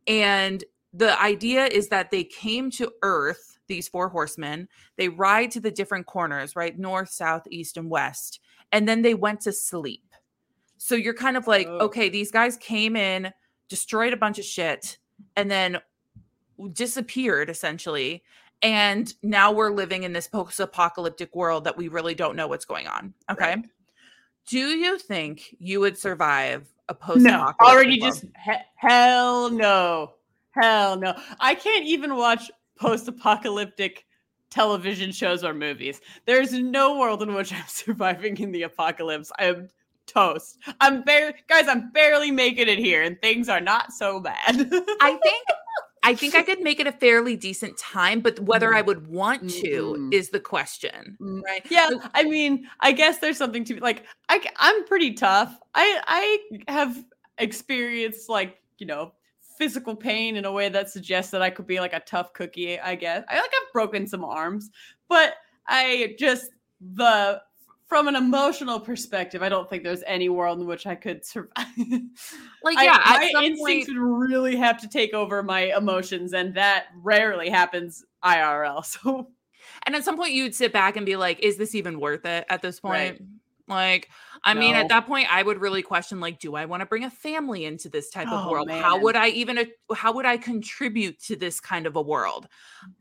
And 0.06 0.62
the 0.92 1.20
idea 1.20 1.66
is 1.66 1.88
that 1.88 2.10
they 2.10 2.24
came 2.24 2.70
to 2.70 2.90
earth 3.02 3.58
these 3.68 3.88
four 3.88 4.08
horsemen 4.08 4.68
they 4.96 5.08
ride 5.08 5.50
to 5.50 5.60
the 5.60 5.70
different 5.70 6.06
corners 6.06 6.56
right 6.56 6.78
north 6.78 7.08
south 7.08 7.42
east 7.50 7.76
and 7.76 7.90
west 7.90 8.40
and 8.72 8.88
then 8.88 9.02
they 9.02 9.14
went 9.14 9.40
to 9.40 9.52
sleep 9.52 10.14
so 10.78 10.94
you're 10.94 11.14
kind 11.14 11.36
of 11.36 11.46
like 11.46 11.66
oh. 11.68 11.78
okay 11.78 12.08
these 12.08 12.30
guys 12.30 12.56
came 12.56 12.96
in 12.96 13.32
destroyed 13.68 14.12
a 14.12 14.16
bunch 14.16 14.38
of 14.38 14.44
shit 14.44 14.98
and 15.36 15.50
then 15.50 15.78
disappeared 16.72 17.50
essentially 17.50 18.22
and 18.62 19.14
now 19.22 19.52
we're 19.52 19.70
living 19.70 20.04
in 20.04 20.12
this 20.12 20.26
post-apocalyptic 20.26 21.34
world 21.36 21.64
that 21.64 21.76
we 21.76 21.88
really 21.88 22.14
don't 22.14 22.36
know 22.36 22.48
what's 22.48 22.64
going 22.64 22.86
on 22.86 23.12
okay 23.30 23.56
right. 23.56 23.64
do 24.46 24.58
you 24.58 24.98
think 24.98 25.54
you 25.58 25.80
would 25.80 25.98
survive 25.98 26.72
a 26.88 26.94
post-apocalyptic 26.94 27.60
no 27.60 27.66
already 27.66 28.00
world? 28.00 28.14
just 28.14 28.24
he- 28.44 28.52
hell 28.76 29.50
no 29.50 30.12
Hell 30.60 30.96
no. 30.96 31.14
I 31.40 31.54
can't 31.54 31.86
even 31.86 32.16
watch 32.16 32.50
post 32.78 33.08
apocalyptic 33.08 34.06
television 34.50 35.12
shows 35.12 35.44
or 35.44 35.54
movies. 35.54 36.00
There's 36.24 36.52
no 36.52 36.98
world 36.98 37.22
in 37.22 37.34
which 37.34 37.52
I'm 37.54 37.66
surviving 37.66 38.36
in 38.38 38.52
the 38.52 38.62
apocalypse. 38.62 39.30
I 39.38 39.46
am 39.46 39.68
toast. 40.06 40.58
I'm 40.80 41.02
barely, 41.02 41.34
guys, 41.48 41.68
I'm 41.68 41.90
barely 41.92 42.30
making 42.30 42.68
it 42.68 42.78
here 42.78 43.02
and 43.02 43.20
things 43.20 43.48
are 43.48 43.60
not 43.60 43.92
so 43.92 44.20
bad. 44.20 44.36
I 45.00 45.18
think. 45.22 45.46
I 46.02 46.14
think 46.14 46.36
I 46.36 46.42
could 46.42 46.60
make 46.60 46.78
it 46.78 46.86
a 46.86 46.92
fairly 46.92 47.34
decent 47.34 47.76
time, 47.78 48.20
but 48.20 48.38
whether 48.38 48.72
I 48.72 48.80
would 48.80 49.08
want 49.08 49.50
to 49.50 49.96
mm-hmm. 49.96 50.12
is 50.12 50.30
the 50.30 50.38
question, 50.38 51.16
mm, 51.20 51.42
right? 51.42 51.66
Yeah, 51.68 51.90
I 52.14 52.22
mean, 52.22 52.68
I 52.78 52.92
guess 52.92 53.18
there's 53.18 53.36
something 53.36 53.64
to 53.64 53.74
be 53.74 53.80
like. 53.80 54.04
I 54.28 54.40
I'm 54.58 54.84
pretty 54.84 55.14
tough. 55.14 55.58
I 55.74 56.00
I 56.06 56.70
have 56.70 57.04
experienced 57.38 58.28
like 58.28 58.60
you 58.78 58.86
know 58.86 59.14
physical 59.56 59.96
pain 59.96 60.36
in 60.36 60.44
a 60.44 60.52
way 60.52 60.68
that 60.68 60.90
suggests 60.90 61.30
that 61.32 61.42
I 61.42 61.50
could 61.50 61.66
be 61.66 61.80
like 61.80 61.92
a 61.92 62.00
tough 62.00 62.32
cookie, 62.32 62.78
I 62.78 62.94
guess. 62.94 63.24
I 63.28 63.36
like 63.40 63.50
I've 63.50 63.72
broken 63.72 64.06
some 64.06 64.24
arms, 64.24 64.70
but 65.08 65.34
I 65.66 66.14
just 66.18 66.50
the 66.80 67.40
from 67.86 68.08
an 68.08 68.16
emotional 68.16 68.80
perspective, 68.80 69.42
I 69.42 69.48
don't 69.48 69.70
think 69.70 69.84
there's 69.84 70.02
any 70.06 70.28
world 70.28 70.60
in 70.60 70.66
which 70.66 70.86
I 70.86 70.96
could 70.96 71.24
survive. 71.24 71.66
like, 72.64 72.76
yeah, 72.80 73.00
I, 73.00 73.30
my 73.32 73.44
instincts 73.44 73.88
point... 73.88 74.00
would 74.00 74.28
really 74.28 74.56
have 74.56 74.80
to 74.80 74.88
take 74.88 75.14
over 75.14 75.42
my 75.42 75.72
emotions, 75.76 76.32
and 76.32 76.54
that 76.54 76.86
rarely 77.02 77.48
happens 77.48 78.04
IRL. 78.24 78.84
So, 79.02 79.28
and 79.84 79.94
at 79.94 80.04
some 80.04 80.16
point, 80.16 80.32
you'd 80.32 80.54
sit 80.54 80.72
back 80.72 80.96
and 80.96 81.04
be 81.06 81.16
like, 81.16 81.40
"Is 81.40 81.56
this 81.56 81.74
even 81.74 82.00
worth 82.00 82.24
it?" 82.24 82.44
At 82.48 82.62
this 82.62 82.80
point, 82.80 83.20
right. 83.20 83.22
Like, 83.68 84.08
I 84.44 84.54
no. 84.54 84.60
mean, 84.60 84.74
at 84.74 84.88
that 84.88 85.06
point, 85.06 85.32
I 85.32 85.42
would 85.42 85.60
really 85.60 85.82
question, 85.82 86.20
like, 86.20 86.38
do 86.38 86.54
I 86.54 86.64
want 86.64 86.80
to 86.80 86.86
bring 86.86 87.04
a 87.04 87.10
family 87.10 87.64
into 87.64 87.88
this 87.88 88.10
type 88.10 88.28
oh, 88.30 88.36
of 88.36 88.50
world? 88.50 88.68
Man. 88.68 88.82
How 88.82 88.98
would 88.98 89.16
I 89.16 89.28
even, 89.28 89.70
how 89.94 90.12
would 90.12 90.26
I 90.26 90.36
contribute 90.36 91.20
to 91.22 91.36
this 91.36 91.60
kind 91.60 91.86
of 91.86 91.96
a 91.96 92.02
world? 92.02 92.48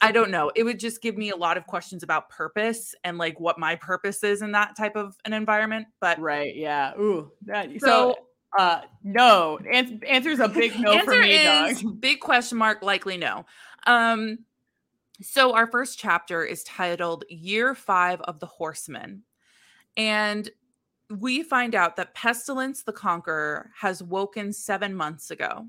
I 0.01 0.11
don't 0.11 0.31
know. 0.31 0.51
It 0.55 0.63
would 0.63 0.79
just 0.79 1.01
give 1.01 1.17
me 1.17 1.29
a 1.29 1.35
lot 1.35 1.57
of 1.57 1.67
questions 1.67 2.03
about 2.03 2.29
purpose 2.29 2.95
and 3.03 3.17
like 3.17 3.39
what 3.39 3.59
my 3.59 3.75
purpose 3.75 4.23
is 4.23 4.41
in 4.41 4.51
that 4.53 4.75
type 4.77 4.95
of 4.95 5.15
an 5.25 5.33
environment. 5.33 5.87
But 5.99 6.19
right, 6.19 6.55
yeah. 6.55 6.93
Ooh, 6.97 7.31
that, 7.45 7.69
so, 7.79 7.87
so 7.87 8.15
uh, 8.57 8.81
no. 9.03 9.59
An- 9.71 10.01
answer's 10.07 10.39
a 10.39 10.47
big 10.47 10.79
no 10.79 10.93
answer 10.93 11.13
for 11.13 11.19
me, 11.19 11.35
is 11.35 11.81
dog. 11.81 12.01
Big 12.01 12.19
question 12.19 12.57
mark, 12.57 12.81
likely 12.81 13.17
no. 13.17 13.45
Um, 13.87 14.39
so 15.21 15.53
our 15.53 15.67
first 15.67 15.97
chapter 15.97 16.43
is 16.43 16.63
titled 16.63 17.23
Year 17.29 17.75
Five 17.75 18.21
of 18.21 18.39
the 18.39 18.47
Horsemen. 18.47 19.23
And 19.97 20.49
we 21.09 21.43
find 21.43 21.75
out 21.75 21.95
that 21.97 22.13
Pestilence 22.13 22.83
the 22.83 22.91
Conqueror 22.93 23.71
has 23.79 24.01
woken 24.01 24.51
seven 24.51 24.95
months 24.95 25.31
ago. 25.31 25.67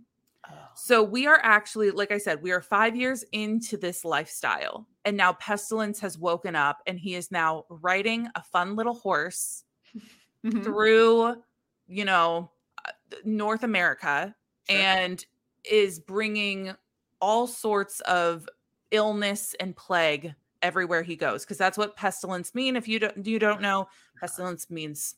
So 0.77 1.03
we 1.03 1.27
are 1.27 1.41
actually, 1.43 1.91
like 1.91 2.13
I 2.13 2.19
said, 2.19 2.41
we 2.41 2.53
are 2.53 2.61
five 2.61 2.95
years 2.95 3.25
into 3.33 3.77
this 3.77 4.05
lifestyle. 4.05 4.87
And 5.05 5.17
now 5.17 5.33
Pestilence 5.33 5.99
has 6.01 6.19
woken 6.19 6.55
up 6.55 6.83
and 6.87 6.99
he 7.01 7.15
is 7.17 7.33
now 7.33 7.65
riding 7.69 8.29
a 8.37 8.43
fun 8.43 8.77
little 8.77 8.95
horse 8.95 9.65
Mhm. 10.45 10.63
through, 10.63 11.43
you 11.89 12.05
know, 12.05 12.53
uh, 12.85 12.93
North 13.25 13.65
America 13.65 14.35
Sure. 14.69 14.79
and 14.79 15.25
is 15.65 15.99
bringing 15.99 16.73
all 17.21 17.47
sorts 17.49 18.01
of 18.03 18.49
illness 18.93 19.55
and 19.59 19.75
plague 19.77 20.33
everywhere 20.63 21.03
he 21.03 21.17
goes 21.17 21.45
because 21.45 21.59
that's 21.59 21.77
what 21.77 21.97
pestilence 21.97 22.55
mean 22.55 22.77
if 22.77 22.87
you 22.89 22.99
don't 22.99 23.27
you 23.27 23.39
don't 23.39 23.61
know 23.61 23.89
pestilence 24.21 24.71
means 24.71 25.17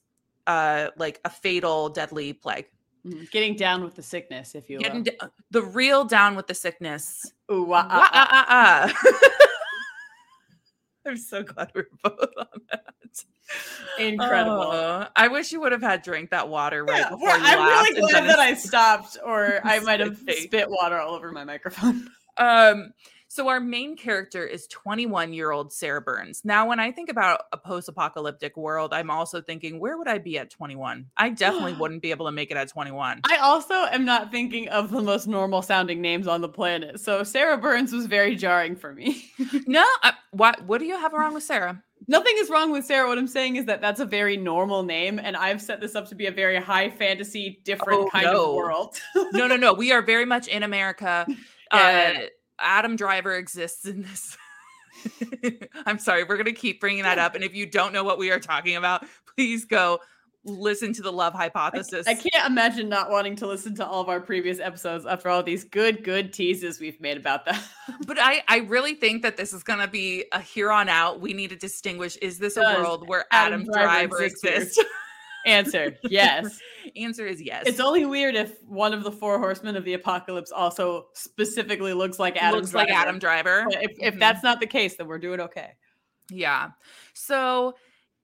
uh 0.49 0.89
like 0.97 1.21
a 1.25 1.31
fatal 1.31 1.89
deadly 1.91 2.33
plague 2.33 2.67
Mhm. 3.07 3.31
Getting 3.31 3.55
down 3.55 3.85
with 3.85 3.95
the 3.95 4.03
sickness, 4.03 4.57
if 4.57 4.69
you 4.69 4.79
will. 4.79 4.83
Getting 4.83 5.05
d- 5.05 5.17
the 5.53 5.63
real 5.63 6.05
down 6.05 6.35
with 6.35 6.49
the 6.49 6.55
sickness 6.55 7.25
Ooh, 7.51 7.63
wah, 7.63 7.85
Wah, 7.87 8.09
ah, 8.13 8.29
ah. 8.49 8.93
ah, 8.93 9.39
i'm 11.07 11.17
so 11.17 11.43
glad 11.45 11.71
we're 11.75 11.87
both 12.03 12.19
on 12.37 12.47
that 12.73 12.85
Incredible. 13.99 14.61
Oh, 14.63 15.07
i 15.17 15.27
wish 15.29 15.53
you 15.53 15.61
would 15.61 15.73
have 15.73 15.81
had 15.81 16.03
drank 16.03 16.31
that 16.31 16.49
water 16.49 16.85
right 16.85 16.99
Yeah, 17.01 17.09
before 17.11 17.29
well, 17.29 17.39
you 17.39 17.47
I'm 17.47 17.85
really 17.95 18.01
glad 18.01 18.25
that 18.29 18.39
I 18.41 18.55
stopped, 18.55 19.17
or 19.25 19.61
I 19.65 19.79
might 19.81 20.01
have 20.01 20.19
Spit 20.19 20.39
spit 20.39 20.69
water 20.69 20.99
all 20.99 21.15
over 21.15 21.33
my 21.33 21.45
microphone. 21.45 22.09
Um, 22.37 22.93
so 23.39 23.47
our 23.47 23.61
main 23.61 23.97
character 23.97 24.45
is 24.45 24.67
21 24.67 25.33
year 25.33 25.53
old 25.53 25.73
Sarah 25.73 26.01
Burns. 26.01 26.41
Now, 26.45 26.69
when 26.69 26.81
I 26.81 26.91
think 26.91 27.09
about 27.09 27.43
a 27.53 27.57
post 27.57 27.89
apocalyptic 27.89 28.57
world, 28.57 28.93
I'm 28.93 29.13
also 29.13 29.41
thinking, 29.41 29.79
where 29.79 29.97
would 29.97 30.09
I 30.09 30.19
be 30.19 30.39
at 30.39 30.51
21? 30.51 31.07
I 31.17 31.29
definitely 31.29 31.75
wouldn't 31.75 32.03
be 32.03 32.11
able 32.11 32.27
to 32.27 32.33
make 32.33 32.51
it 32.51 32.57
at 32.57 32.69
21. 32.69 33.21
I 33.31 33.37
also 33.37 33.75
am 33.75 34.05
not 34.05 34.33
thinking 34.33 34.69
of 34.71 34.91
the 34.91 35.01
most 35.01 35.29
normal 35.29 35.63
sounding 35.63 36.01
names 36.01 36.27
on 36.27 36.41
the 36.41 36.49
planet, 36.49 36.99
so 36.99 37.23
Sarah 37.23 37.57
Burns 37.57 37.93
was 37.93 38.07
very 38.07 38.35
jarring 38.35 38.75
for 38.75 38.93
me. 38.93 39.31
no, 39.69 39.87
I, 40.03 40.15
what 40.33 40.61
what 40.67 40.79
do 40.79 40.87
you 40.87 40.99
have 40.99 41.13
wrong 41.13 41.33
with 41.33 41.45
Sarah? 41.45 41.81
Nothing 42.09 42.35
is 42.39 42.51
wrong 42.51 42.73
with 42.73 42.87
Sarah. 42.87 43.07
What 43.07 43.19
I'm 43.19 43.29
saying 43.29 43.55
is 43.55 43.67
that 43.67 43.81
that's 43.81 44.01
a 44.01 44.05
very 44.05 44.37
normal 44.37 44.83
name, 44.83 45.21
and 45.23 45.37
I've 45.37 45.63
set 45.63 45.81
this 45.81 45.95
up 45.95 46.09
to 46.09 46.17
be 46.17 46.27
a 46.27 46.33
very 46.33 46.61
high 46.61 46.91
fantasy, 46.91 47.61
different 47.63 48.01
Oh, 48.01 48.11
kind 48.11 48.25
no. 48.25 48.51
of 48.51 48.57
world. 48.57 48.99
No, 49.33 49.47
no, 49.47 49.55
no. 49.55 49.75
We 49.75 49.93
are 49.93 50.03
very 50.03 50.25
much 50.25 50.49
in 50.49 50.65
America. 50.65 51.25
Uh, 51.71 52.13
Adam 52.61 52.97
Driver 52.97 53.35
exists 53.35 53.87
in 53.87 54.03
this. 54.03 54.37
I'm 55.87 55.99
sorry, 55.99 56.25
we're 56.25 56.37
gonna 56.37 56.53
keep 56.53 56.81
bringing 56.81 57.05
that 57.05 57.19
up. 57.19 57.35
And 57.35 57.45
if 57.45 57.55
you 57.55 57.67
don't 57.67 57.93
know 57.93 58.05
what 58.05 58.19
we 58.19 58.31
are 58.31 58.41
talking 58.41 58.77
about, 58.77 59.07
please 59.35 59.65
go 59.65 60.01
listen 60.45 60.93
to 60.95 61.03
the 61.03 61.13
Love 61.13 61.35
Hypothesis. 61.35 62.07
I 62.07 62.15
can't 62.15 62.47
imagine 62.47 62.89
not 62.89 63.11
wanting 63.11 63.37
to 63.37 63.47
listen 63.47 63.75
to 63.77 63.87
all 63.87 64.01
of 64.01 64.09
our 64.09 64.21
previous 64.21 64.61
episodes 64.61 65.07
after 65.07 65.29
all 65.29 65.43
these 65.43 65.65
good, 65.65 66.05
good 66.05 66.33
teases 66.33 66.81
we've 66.81 67.01
made 67.01 67.17
about 67.17 67.45
that. 67.45 67.63
But 68.07 68.19
I, 68.21 68.43
I 68.49 68.59
really 68.59 68.95
think 68.95 69.23
that 69.23 69.37
this 69.37 69.53
is 69.53 69.63
going 69.63 69.81
to 69.81 69.89
be 69.89 70.25
a 70.33 70.41
here 70.41 70.71
on 70.71 70.89
out. 70.89 71.21
We 71.21 71.33
need 71.33 71.51
to 71.51 71.57
distinguish: 71.57 72.17
is 72.19 72.39
this 72.39 72.57
a 72.57 72.63
world 72.63 73.09
where 73.09 73.25
Adam 73.31 73.63
Adam, 73.63 73.73
Driver 73.73 74.09
Driver, 74.09 74.23
exist 74.23 74.45
exists? 74.45 74.85
Answer 75.49 75.97
yes. 76.05 76.59
Answer 76.97 77.27
is 77.27 77.41
yes. 77.43 77.65
It's 77.67 77.81
only 77.81 78.07
weird 78.07 78.35
if 78.35 78.63
one 78.63 78.93
of 78.93 79.03
the 79.03 79.11
four 79.11 79.39
horsemen 79.39 79.77
of 79.77 79.85
the 79.85 79.95
apocalypse 79.95 80.53
also 80.53 81.07
specifically 81.15 81.93
looks 81.93 82.19
like 82.19 82.37
Adam. 82.37 82.61
looks 82.61 82.75
like 82.75 82.89
Driver. 82.89 83.01
Adam 83.03 83.19
Driver. 83.19 83.67
If, 83.71 83.93
if 83.99 84.15
Mhm. 84.15 84.19
that's 84.19 84.43
not 84.43 84.61
the 84.61 84.67
case, 84.67 84.97
then 84.97 85.07
we're 85.07 85.19
doing 85.19 85.41
okay. 85.41 85.73
Yeah. 86.31 86.71
So, 87.15 87.75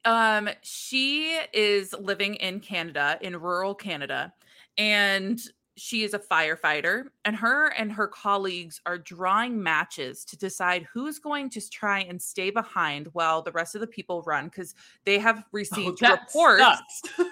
um, 0.04 0.50
she 0.62 1.38
is 1.52 1.94
living 1.98 2.34
in 2.36 2.60
Canada, 2.60 3.18
in 3.22 3.36
rural 3.40 3.74
Canada, 3.74 4.32
and 4.76 5.40
she 5.76 6.02
is 6.04 6.14
a 6.14 6.18
firefighter. 6.18 7.06
And 7.24 7.34
her 7.36 7.68
and 7.68 7.92
her 7.92 8.06
colleagues 8.08 8.80
are 8.86 8.98
drawing 8.98 9.62
matches 9.62 10.24
to 10.26 10.36
decide 10.36 10.86
who's 10.92 11.18
going 11.18 11.50
to 11.50 11.70
try 11.70 12.00
and 12.00 12.20
stay 12.20 12.50
behind 12.50 13.08
while 13.12 13.42
the 13.42 13.52
rest 13.52 13.74
of 13.74 13.80
the 13.80 13.86
people 13.86 14.22
run 14.22 14.46
because 14.46 14.74
they 15.04 15.18
have 15.18 15.38
oh, 15.40 15.48
received 15.52 16.02
Oh, 16.04 16.10
reports. 16.12 17.02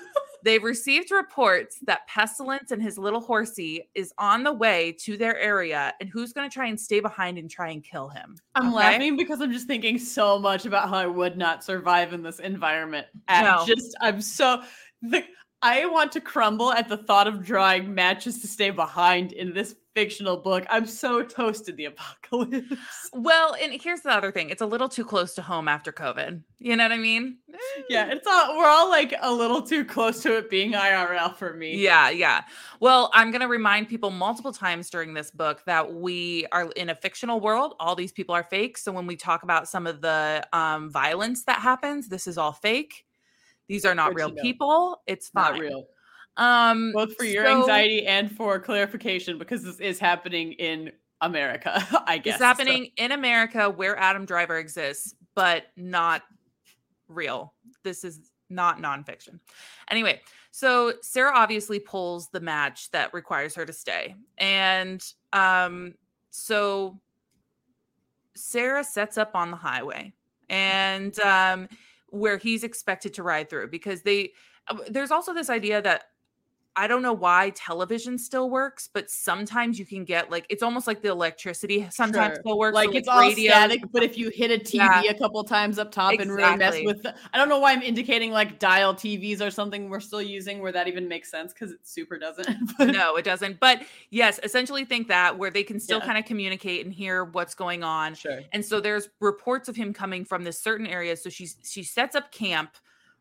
They've 0.44 0.62
received 0.64 1.12
reports 1.12 1.78
that 1.86 2.04
Pestilence 2.08 2.72
and 2.72 2.82
his 2.82 2.98
little 2.98 3.20
horsey 3.20 3.88
is 3.94 4.12
on 4.18 4.42
the 4.42 4.52
way 4.52 4.90
to 5.02 5.16
their 5.16 5.38
area, 5.38 5.94
and 6.00 6.08
who's 6.08 6.32
going 6.32 6.50
to 6.50 6.52
try 6.52 6.66
and 6.66 6.80
stay 6.80 6.98
behind 6.98 7.38
and 7.38 7.48
try 7.48 7.70
and 7.70 7.84
kill 7.84 8.08
him? 8.08 8.36
I'm 8.56 8.66
Okay? 8.66 8.74
laughing 8.74 9.16
because 9.16 9.40
I'm 9.40 9.52
just 9.52 9.68
thinking 9.68 10.00
so 10.00 10.40
much 10.40 10.66
about 10.66 10.88
how 10.88 10.96
I 10.96 11.06
would 11.06 11.36
not 11.38 11.62
survive 11.62 12.12
in 12.12 12.24
this 12.24 12.40
environment. 12.40 13.06
And 13.28 13.46
No. 13.46 13.64
just 13.64 13.94
I'm 14.00 14.20
so 14.20 14.62
the 15.00 15.22
I 15.62 15.86
want 15.86 16.10
to 16.12 16.20
crumble 16.20 16.72
at 16.72 16.88
the 16.88 16.96
thought 16.96 17.28
of 17.28 17.44
drawing 17.44 17.94
matches 17.94 18.40
to 18.40 18.48
stay 18.48 18.70
behind 18.70 19.32
in 19.32 19.54
this 19.54 19.76
fictional 19.94 20.36
book. 20.36 20.64
I'm 20.68 20.86
so 20.86 21.22
toasted 21.22 21.76
the 21.76 21.86
apocalypse. 21.86 22.74
Well, 23.14 23.54
and 23.60 23.78
here's 23.80 24.00
the 24.00 24.10
other 24.10 24.32
thing: 24.32 24.48
it's 24.48 24.62
a 24.62 24.66
little 24.66 24.88
too 24.88 25.04
close 25.04 25.34
to 25.34 25.42
home 25.42 25.68
after 25.68 25.92
COVID. 25.92 26.42
You 26.58 26.76
know 26.76 26.84
what 26.84 26.92
I 26.92 26.96
mean? 26.96 27.38
yeah, 27.90 28.10
it's 28.10 28.26
all 28.26 28.56
we're 28.56 28.66
all 28.66 28.88
like 28.88 29.14
a 29.20 29.32
little 29.32 29.60
too 29.60 29.84
close 29.84 30.22
to 30.22 30.38
it 30.38 30.48
being 30.48 30.72
IRL 30.72 31.36
for 31.36 31.52
me. 31.52 31.76
Yeah, 31.76 32.08
yeah. 32.08 32.42
Well, 32.80 33.10
I'm 33.12 33.30
going 33.30 33.42
to 33.42 33.48
remind 33.48 33.88
people 33.88 34.10
multiple 34.10 34.52
times 34.52 34.88
during 34.88 35.12
this 35.12 35.30
book 35.30 35.62
that 35.66 35.92
we 35.92 36.46
are 36.52 36.70
in 36.72 36.88
a 36.88 36.94
fictional 36.94 37.38
world. 37.38 37.74
All 37.78 37.94
these 37.94 38.12
people 38.12 38.34
are 38.34 38.44
fake. 38.44 38.78
So 38.78 38.92
when 38.92 39.06
we 39.06 39.14
talk 39.14 39.42
about 39.42 39.68
some 39.68 39.86
of 39.86 40.00
the 40.00 40.42
um, 40.54 40.90
violence 40.90 41.44
that 41.44 41.60
happens, 41.60 42.08
this 42.08 42.26
is 42.26 42.38
all 42.38 42.52
fake. 42.52 43.04
These 43.68 43.84
are 43.84 43.94
not 43.94 44.08
Good 44.10 44.16
real 44.16 44.28
know. 44.30 44.42
people. 44.42 45.02
It's 45.06 45.28
fine. 45.28 45.52
Not 45.52 45.60
real. 45.60 45.86
Um, 46.36 46.92
Both 46.92 47.16
for 47.16 47.24
your 47.24 47.44
so 47.46 47.60
anxiety 47.60 48.06
and 48.06 48.30
for 48.34 48.58
clarification, 48.58 49.38
because 49.38 49.62
this 49.62 49.80
is 49.80 49.98
happening 49.98 50.52
in 50.54 50.92
America, 51.20 51.84
I 52.06 52.18
guess. 52.18 52.34
It's 52.34 52.38
So- 52.40 52.44
happening 52.46 52.90
in 52.96 53.12
America 53.12 53.68
where 53.70 53.96
Adam 53.98 54.24
Driver 54.24 54.58
exists, 54.58 55.14
but 55.34 55.64
not 55.76 56.22
real. 57.08 57.54
This 57.82 58.04
is 58.04 58.30
not 58.50 58.78
nonfiction. 58.80 59.38
Anyway, 59.90 60.20
so 60.50 60.94
Sarah 61.02 61.32
obviously 61.34 61.78
pulls 61.78 62.28
the 62.28 62.40
match 62.40 62.90
that 62.90 63.12
requires 63.14 63.54
her 63.54 63.64
to 63.64 63.72
stay. 63.72 64.14
And 64.38 65.02
um, 65.32 65.94
so 66.30 66.98
Sarah 68.34 68.84
sets 68.84 69.18
up 69.18 69.32
on 69.34 69.50
the 69.50 69.56
highway 69.56 70.12
and 70.48 71.18
um, 71.20 71.68
where 72.12 72.38
he's 72.38 72.62
expected 72.62 73.14
to 73.14 73.22
ride 73.22 73.50
through 73.50 73.68
because 73.68 74.02
they, 74.02 74.32
uh, 74.68 74.76
there's 74.88 75.10
also 75.10 75.34
this 75.34 75.50
idea 75.50 75.82
that 75.82 76.04
I 76.74 76.86
don't 76.86 77.02
know 77.02 77.12
why 77.12 77.50
television 77.54 78.16
still 78.18 78.48
works, 78.48 78.88
but 78.92 79.10
sometimes 79.10 79.78
you 79.78 79.84
can 79.84 80.04
get 80.04 80.30
like 80.30 80.46
it's 80.48 80.62
almost 80.62 80.86
like 80.86 81.02
the 81.02 81.08
electricity 81.10 81.86
sometimes 81.90 82.36
Sure. 82.36 82.40
still 82.40 82.58
works. 82.58 82.74
like 82.74 82.88
so, 82.90 82.96
it's 82.96 83.08
all 83.08 83.30
static, 83.30 83.82
but 83.92 84.02
if 84.02 84.16
you 84.16 84.30
hit 84.30 84.50
a 84.50 84.58
TV 84.58 84.74
Yeah. 84.76 85.02
a 85.10 85.18
couple 85.18 85.44
times 85.44 85.78
up 85.78 85.92
top 85.92 86.14
and 86.18 86.32
really 86.34 86.56
mess 86.56 86.80
with, 86.82 87.02
the, 87.02 87.14
I 87.34 87.36
don't 87.38 87.50
know 87.50 87.58
why 87.58 87.72
I'm 87.72 87.82
indicating 87.82 88.30
like 88.32 88.58
dial 88.58 88.94
TVs 88.94 89.40
or 89.46 89.50
something 89.50 89.90
we're 89.90 90.00
still 90.00 90.22
using 90.22 90.60
where 90.62 90.72
that 90.72 90.88
even 90.88 91.06
makes 91.08 91.30
sense 91.30 91.52
because 91.52 91.72
it 91.72 91.86
super 91.86 92.16
doesn't. 92.18 92.72
but 92.78 92.88
no, 92.88 93.16
it 93.16 93.24
doesn't. 93.26 93.60
But 93.60 93.82
yes, 94.10 94.40
essentially 94.42 94.86
think 94.86 95.08
that 95.08 95.36
where 95.36 95.50
they 95.50 95.64
can 95.64 95.78
still 95.78 95.98
Yeah. 95.98 96.06
kind 96.06 96.18
of 96.18 96.24
communicate 96.24 96.86
and 96.86 96.94
hear 96.94 97.24
what's 97.24 97.54
going 97.54 97.82
on. 97.84 98.14
sure. 98.14 98.40
And 98.52 98.64
so 98.64 98.80
there's 98.80 99.10
reports 99.20 99.68
of 99.68 99.76
him 99.76 99.92
coming 99.92 100.24
from 100.24 100.42
this 100.44 100.58
certain 100.58 100.86
area. 100.86 101.16
So 101.18 101.28
she's 101.28 101.56
she 101.62 101.82
sets 101.82 102.16
up 102.16 102.32
camp 102.32 102.76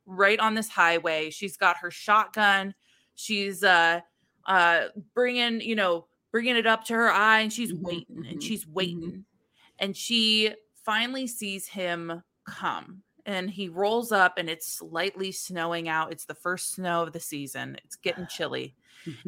right 0.05 0.39
on 0.39 0.55
this 0.55 0.69
highway. 0.69 1.29
She's 1.29 1.57
got 1.57 1.77
her 1.77 1.91
shotgun. 1.91 2.73
She's 3.21 3.63
uh 3.63 4.01
uh 4.47 4.85
bringing, 5.13 5.61
you 5.61 5.75
know, 5.75 6.07
bringing 6.31 6.55
it 6.55 6.65
up 6.67 6.83
to 6.85 6.93
her 6.93 7.11
eye 7.11 7.41
and 7.41 7.53
she's 7.53 7.71
Mhm, 7.73 7.81
waiting 7.83 8.25
and 8.29 8.39
mhm, 8.39 8.43
she's 8.43 8.67
waiting. 8.67 9.25
And 9.79 9.95
she 9.95 10.53
finally 10.85 11.27
sees 11.27 11.67
him 11.67 12.23
come. 12.45 13.03
And 13.25 13.51
he 13.51 13.69
rolls 13.69 14.11
up 14.11 14.37
and 14.39 14.49
it's 14.49 14.65
slightly 14.67 15.31
snowing 15.31 15.87
out. 15.87 16.11
It's 16.11 16.25
the 16.25 16.33
first 16.33 16.71
snow 16.71 17.03
of 17.03 17.13
the 17.13 17.19
season. 17.19 17.77
It's 17.85 17.95
getting 17.95 18.25
chilly. 18.27 18.75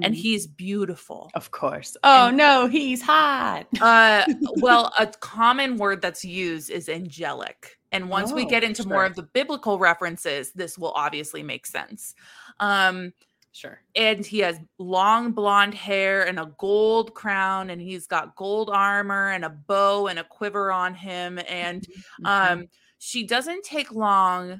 And 0.01 0.13
he's 0.15 0.45
beautiful. 0.47 1.29
of 1.35 1.51
course. 1.51 1.95
Oh 2.03 2.27
and- 2.27 2.38
no, 2.38 2.67
he's 2.67 3.01
hot. 3.01 3.67
Uh, 3.81 4.25
well, 4.57 4.93
a 5.00 5.07
common 5.07 5.77
word 5.77 6.01
that's 6.01 6.23
used 6.25 6.69
is 6.71 6.89
angelic. 6.89 7.77
And 7.91 8.09
once 8.09 8.31
we 8.33 8.43
Oh, 8.45 8.50
get 8.50 8.63
into 8.63 8.88
more 8.88 9.05
of 9.05 9.15
the 9.15 9.23
biblical 9.23 9.77
references, 9.79 10.51
this 10.53 10.77
will 10.77 10.91
obviously 10.95 11.43
make 11.43 11.65
sense. 11.67 12.15
Um, 12.59 13.13
Sure. 13.55 13.79
and 13.95 14.25
he 14.25 14.39
has 14.39 14.60
long 14.79 15.31
blonde 15.31 15.75
hair 15.75 16.25
and 16.27 16.39
a 16.39 16.51
gold 16.57 17.13
crown, 17.13 17.69
and 17.69 17.79
he's 17.79 18.07
got 18.07 18.36
gold 18.36 18.69
armor 18.74 19.29
and 19.29 19.45
a 19.45 19.50
bow 19.50 20.07
and 20.07 20.17
a 20.17 20.24
quiver 20.24 20.72
on 20.72 20.95
him. 20.95 21.39
And 21.48 21.81
Mm-hmm. 22.22 22.25
um, 22.25 22.67
she 22.98 23.24
doesn't 23.25 23.63
take 23.63 23.91
long 23.91 24.60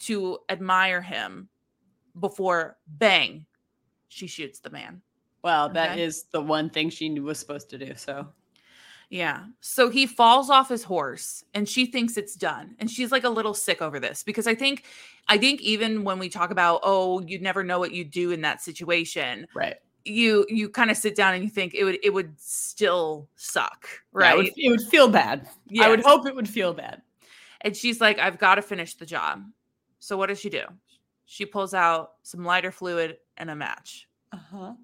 to 0.00 0.38
admire 0.48 1.02
him 1.02 1.48
before 2.18 2.76
bang, 2.86 3.46
she 4.08 4.26
shoots 4.26 4.60
the 4.60 4.70
man. 4.70 5.02
well, 5.42 5.68
that 5.70 5.98
is 5.98 6.20
okay. 6.20 6.28
the 6.32 6.40
one 6.42 6.70
thing 6.70 6.88
she 6.90 7.18
was 7.20 7.38
supposed 7.38 7.68
to 7.70 7.78
do. 7.78 7.94
So 7.96 8.28
Yeah. 9.10 9.46
So 9.60 9.90
he 9.90 10.06
falls 10.06 10.50
off 10.50 10.68
his 10.68 10.84
horse 10.84 11.44
and 11.52 11.68
she 11.68 11.84
thinks 11.84 12.16
it's 12.16 12.36
done. 12.36 12.76
And 12.78 12.88
she's 12.88 13.10
like 13.10 13.24
a 13.24 13.28
little 13.28 13.54
sick 13.54 13.82
over 13.82 13.98
this 13.98 14.22
because 14.22 14.46
I 14.46 14.54
think 14.54 14.84
I 15.28 15.36
think 15.36 15.60
even 15.60 16.04
when 16.04 16.20
we 16.20 16.28
talk 16.28 16.52
about 16.52 16.80
oh, 16.84 17.20
you'd 17.20 17.42
never 17.42 17.64
know 17.64 17.80
what 17.80 17.92
you'd 17.92 18.12
do 18.12 18.30
in 18.30 18.40
that 18.42 18.62
situation, 18.62 19.48
right. 19.52 19.76
you 20.04 20.46
you 20.48 20.68
kind 20.68 20.92
of 20.92 20.96
sit 20.96 21.16
down 21.16 21.34
and 21.34 21.42
you 21.42 21.50
think 21.50 21.74
it 21.74 21.82
would 21.82 21.98
it 22.04 22.14
would 22.14 22.40
still 22.40 23.28
suck, 23.34 23.88
Yeah, 24.14 24.20
right? 24.20 24.34
it, 24.34 24.36
would, 24.36 24.52
it 24.56 24.70
would 24.70 24.82
feel 24.82 25.08
bad. 25.08 25.48
I 25.80 25.90
would 25.90 26.04
hope 26.04 26.26
it 26.26 26.34
would 26.36 26.48
feel 26.48 26.72
bad. 26.72 27.02
And 27.62 27.76
she's 27.76 28.00
like, 28.00 28.18
I've 28.20 28.38
got 28.38 28.54
to 28.54 28.62
finish 28.62 28.94
the 28.94 29.06
job. 29.06 29.44
So 29.98 30.16
what 30.16 30.28
does 30.28 30.38
she 30.38 30.50
do? 30.50 30.62
She 31.26 31.44
pulls 31.44 31.74
out 31.74 32.12
some 32.22 32.44
lighter 32.44 32.70
fluid 32.72 33.18
and 33.36 33.50
a 33.50 33.56
match. 33.56 34.08
Uh-huh. 34.32 34.74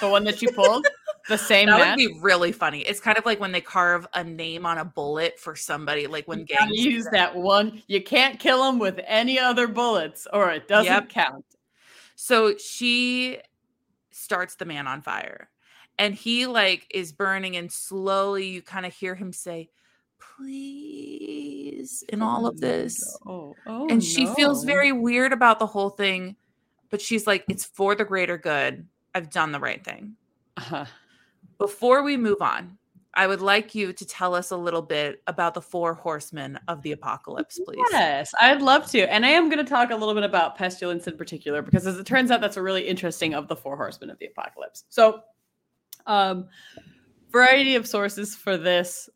The 0.00 0.08
one 0.08 0.24
that 0.24 0.38
she 0.38 0.46
pulled, 0.46 0.86
the 1.28 1.38
same 1.38 1.68
That 1.68 1.78
match. 1.78 1.98
would 1.98 2.14
be 2.14 2.20
really 2.20 2.52
funny. 2.52 2.80
It's 2.80 3.00
kind 3.00 3.16
of 3.18 3.24
like 3.26 3.40
when 3.40 3.52
they 3.52 3.60
carve 3.60 4.06
a 4.14 4.24
name 4.24 4.66
on 4.66 4.78
a 4.78 4.84
bullet 4.84 5.38
for 5.38 5.54
somebody, 5.56 6.06
like 6.06 6.26
when 6.26 6.40
You 6.40 6.46
gangs 6.46 6.84
use 6.84 7.06
that 7.12 7.34
one. 7.36 7.82
You 7.86 8.02
can't 8.02 8.38
kill 8.38 8.64
them 8.64 8.78
with 8.78 9.00
any 9.06 9.38
other 9.38 9.66
bullets, 9.68 10.26
or 10.32 10.50
it 10.50 10.68
doesn't 10.68 10.92
Yep. 10.92 11.08
count. 11.08 11.44
So 12.16 12.56
she 12.56 13.38
starts 14.10 14.56
the 14.56 14.64
man 14.64 14.86
on 14.86 15.02
fire. 15.02 15.50
And 15.98 16.14
he 16.14 16.46
like 16.46 16.86
is 16.94 17.12
burning 17.12 17.56
and 17.56 17.70
slowly 17.70 18.46
you 18.48 18.62
kind 18.62 18.86
of 18.86 18.94
hear 18.94 19.14
him 19.14 19.32
say, 19.32 19.70
"Please" 20.18 22.04
in 22.08 22.22
all 22.22 22.46
of 22.46 22.60
this. 22.60 23.18
Oh, 23.26 23.56
oh 23.66 23.86
and 23.90 24.02
she 24.02 24.26
feels 24.26 24.64
very 24.64 24.92
weird 24.92 25.32
about 25.32 25.58
the 25.58 25.66
whole 25.66 25.90
thing, 25.90 26.36
but 26.90 27.00
she's 27.02 27.26
like, 27.26 27.44
"It's 27.48 27.64
for 27.64 27.94
the 27.94 28.04
greater 28.04 28.38
good. 28.38 28.88
I've 29.14 29.30
done 29.30 29.52
the 29.52 29.60
right 29.60 29.84
thing." 29.84 30.16
Uh-huh. 30.56 30.86
Before 31.60 32.02
we 32.02 32.16
move 32.16 32.40
on, 32.40 32.78
I 33.12 33.26
would 33.26 33.42
like 33.42 33.74
you 33.74 33.92
to 33.92 34.06
tell 34.06 34.34
us 34.34 34.50
a 34.50 34.56
little 34.56 34.80
bit 34.80 35.22
about 35.26 35.52
the 35.52 35.60
four 35.60 35.92
horsemen 35.92 36.58
of 36.68 36.80
the 36.80 36.92
apocalypse, 36.92 37.60
please. 37.64 37.78
Yes, 37.90 38.32
I'd 38.40 38.62
love 38.62 38.90
to. 38.92 39.12
And 39.12 39.26
I 39.26 39.28
am 39.28 39.50
going 39.50 39.62
to 39.62 39.70
talk 39.70 39.90
a 39.90 39.96
little 39.96 40.14
bit 40.14 40.22
about 40.22 40.56
pestilence 40.56 41.06
in 41.06 41.18
particular 41.18 41.60
because 41.60 41.86
as 41.86 41.98
it 41.98 42.06
turns 42.06 42.30
out 42.30 42.40
that's 42.40 42.56
a 42.56 42.62
really 42.62 42.88
interesting 42.88 43.34
of 43.34 43.46
the 43.46 43.56
four 43.56 43.76
horsemen 43.76 44.08
of 44.08 44.18
the 44.18 44.26
apocalypse. 44.26 44.84
So 44.88 45.20
um 46.06 46.48
variety 47.30 47.74
of 47.74 47.86
sources 47.86 48.34
for 48.34 48.56
this. 48.56 49.10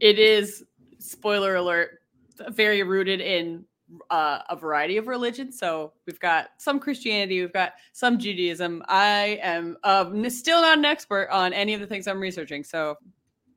It 0.00 0.18
is 0.18 0.64
spoiler 0.98 1.54
alert 1.54 2.00
very 2.48 2.82
rooted 2.82 3.20
in 3.20 3.64
uh, 4.10 4.40
a 4.48 4.56
variety 4.56 4.96
of 4.96 5.06
religions. 5.06 5.58
So 5.58 5.92
we've 6.06 6.20
got 6.20 6.48
some 6.58 6.78
Christianity, 6.78 7.40
we've 7.40 7.52
got 7.52 7.72
some 7.92 8.18
Judaism. 8.18 8.82
I 8.88 9.38
am 9.42 9.76
um, 9.84 10.28
still 10.30 10.60
not 10.60 10.78
an 10.78 10.84
expert 10.84 11.28
on 11.30 11.52
any 11.52 11.74
of 11.74 11.80
the 11.80 11.86
things 11.86 12.06
I'm 12.06 12.20
researching. 12.20 12.64
So 12.64 12.96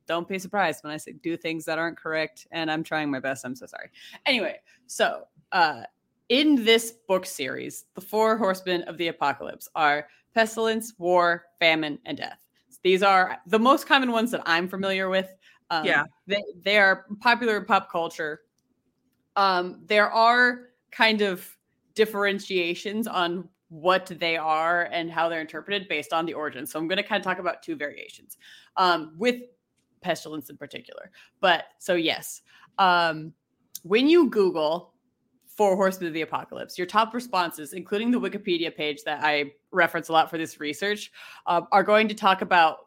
don't 0.08 0.28
be 0.28 0.40
surprised 0.40 0.84
when 0.84 0.92
I 0.92 0.98
say 0.98 1.14
do 1.14 1.38
things 1.38 1.66
that 1.66 1.78
aren't 1.80 1.98
correct. 1.98 2.48
And 2.52 2.72
I'm 2.72 2.84
trying 2.84 3.12
my 3.12 3.20
best. 3.20 3.46
I'm 3.46 3.56
so 3.56 3.66
sorry. 3.66 3.90
Anyway, 4.26 4.60
so 4.88 5.24
uh, 5.52 5.84
in 6.30 6.64
this 6.64 6.94
book 7.08 7.26
series, 7.26 7.86
the 7.96 8.02
four 8.02 8.38
horsemen 8.38 8.84
of 8.84 8.98
the 8.98 9.10
apocalypse 9.10 9.70
are 9.76 10.08
pestilence, 10.34 10.94
war, 10.98 11.46
famine, 11.60 12.00
and 12.06 12.18
death. 12.18 12.40
These 12.84 13.04
are 13.04 13.38
the 13.48 13.60
most 13.60 13.86
common 13.86 14.12
ones 14.12 14.32
that 14.32 14.42
I'm 14.46 14.68
familiar 14.68 15.10
with. 15.10 15.30
Um, 15.70 15.86
Yeah. 15.86 16.04
they, 16.26 16.44
they 16.64 16.78
are 16.78 17.06
popular 17.20 17.58
in 17.58 17.66
pop 17.66 17.92
culture. 17.92 18.42
Um, 19.36 19.82
there 19.86 20.12
are 20.12 20.70
kind 20.92 21.22
of 21.22 21.48
differentiations 21.96 23.08
on 23.08 23.48
what 23.70 24.06
they 24.20 24.36
are 24.36 24.84
and 24.92 25.10
how 25.10 25.30
they're 25.30 25.40
interpreted 25.42 25.88
based 25.88 26.12
on 26.12 26.26
the 26.26 26.34
origin. 26.34 26.68
So 26.68 26.78
I'm 26.78 26.88
going 26.88 26.98
to 26.98 27.04
kind 27.04 27.20
of 27.20 27.24
talk 27.24 27.40
about 27.40 27.64
two 27.64 27.76
variations 27.76 28.38
um, 28.76 29.14
with 29.18 29.42
pestilence 30.02 30.50
in 30.50 30.58
particular. 30.58 31.10
But 31.40 31.66
so 31.80 31.96
yes, 31.96 32.42
um, 32.78 33.34
when 33.84 34.10
you 34.10 34.30
Google 34.30 34.94
Four 35.46 35.76
Horsemen 35.76 36.08
of 36.08 36.14
the 36.14 36.22
Apocalypse, 36.22 36.78
your 36.78 36.88
top 36.88 37.14
responses, 37.14 37.74
including 37.74 38.12
the 38.12 38.20
Wikipedia 38.20 38.76
page 38.76 39.04
that 39.04 39.24
I 39.24 39.52
reference 39.72 40.10
a 40.10 40.14
lot 40.14 40.30
for 40.30 40.38
this 40.38 40.60
research, 40.60 41.12
uh, 41.46 41.62
are 41.72 41.84
going 41.84 42.08
to 42.08 42.16
talk 42.16 42.42
about 42.42 42.80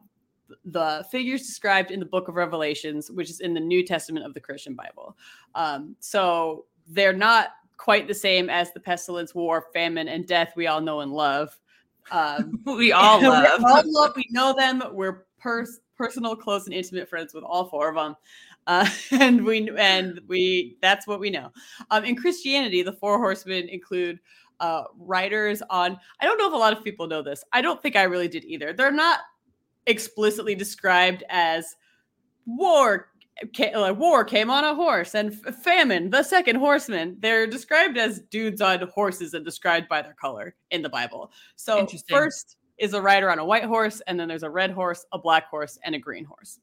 the 0.65 1.05
figures 1.11 1.43
described 1.43 1.91
in 1.91 2.01
the 2.01 2.07
book 2.07 2.29
of 2.29 2.35
Revelations, 2.35 3.11
which 3.11 3.31
is 3.31 3.41
in 3.41 3.55
the 3.55 3.61
New 3.61 3.85
Testament 3.85 4.25
of 4.27 4.35
the 4.35 4.41
Christian 4.41 4.75
Bible. 4.75 5.17
Um, 5.55 5.97
so 6.01 6.67
they're 6.89 7.13
not 7.13 7.49
quite 7.77 8.07
the 8.09 8.15
same 8.15 8.49
as 8.51 8.73
the 8.73 8.81
pestilence, 8.81 9.35
war, 9.35 9.67
famine, 9.73 10.09
and 10.09 10.27
death 10.27 10.53
we 10.57 10.67
all 10.67 10.81
know 10.81 11.01
and 11.01 11.13
love. 11.13 11.59
Um, 12.11 12.61
We 12.67 12.93
all 12.93 13.23
love. 13.23 13.63
all 13.65 13.83
love. 13.85 14.13
We 14.17 14.27
know 14.31 14.55
them. 14.55 14.83
We're 14.93 15.27
pers- 15.39 15.81
personal, 15.97 16.37
close, 16.37 16.67
and 16.67 16.75
intimate 16.75 17.09
friends 17.09 17.35
with 17.35 17.45
all 17.45 17.67
four 17.67 17.89
of 17.89 17.95
them, 17.95 18.17
uh, 18.67 18.89
and 19.13 19.45
we 19.45 19.71
and 19.77 20.21
we. 20.29 20.77
That's 20.81 21.07
what 21.07 21.21
we 21.21 21.31
know. 21.31 21.51
Um, 21.91 22.05
in 22.05 22.17
Christianity, 22.17 22.83
the 22.83 22.93
four 22.93 23.19
horsemen 23.19 23.69
include 23.69 24.21
uh, 24.61 24.85
writers 24.99 25.63
on. 25.71 25.99
I 26.21 26.27
don't 26.27 26.39
know 26.39 26.49
if 26.49 26.53
a 26.53 26.57
lot 26.57 26.77
of 26.77 26.85
people 26.85 27.07
know 27.07 27.23
this. 27.23 27.45
I 27.53 27.61
don't 27.63 27.83
think 27.83 27.97
I 27.97 28.03
really 28.05 28.29
did 28.29 28.45
either. 28.45 28.73
They're 28.73 28.93
not 28.93 29.21
explicitly 29.87 30.55
described 30.55 31.25
as 31.29 31.77
war. 32.47 33.09
Like 33.59 33.99
war 33.99 34.25
came 34.25 34.49
on 34.49 34.63
a 34.63 34.77
horse 34.77 35.17
and 35.17 35.35
famine 35.65 36.11
the 36.11 36.23
second 36.23 36.57
horseman. 36.57 37.17
They're 37.19 37.49
described 37.49 37.99
as 37.99 38.21
dudes 38.31 38.61
on 38.61 38.79
horses 38.95 39.35
and 39.35 39.45
described 39.45 39.89
by 39.89 40.03
their 40.03 40.15
color 40.15 40.55
in 40.71 40.83
the 40.83 40.89
bible. 40.89 41.33
So 41.57 41.85
first 42.09 42.59
is 42.79 42.95
a 42.95 43.03
rider 43.03 43.31
on 43.31 43.41
a 43.41 43.45
white 43.45 43.65
horse 43.65 44.01
and 44.07 44.21
then 44.21 44.29
there's 44.29 44.45
a 44.45 44.51
red 44.51 44.71
horse 44.71 45.05
a 45.13 45.19
black 45.19 45.49
horse 45.49 45.79
and 45.83 45.97
a 45.97 45.99
green 45.99 46.25
horse. 46.25 46.61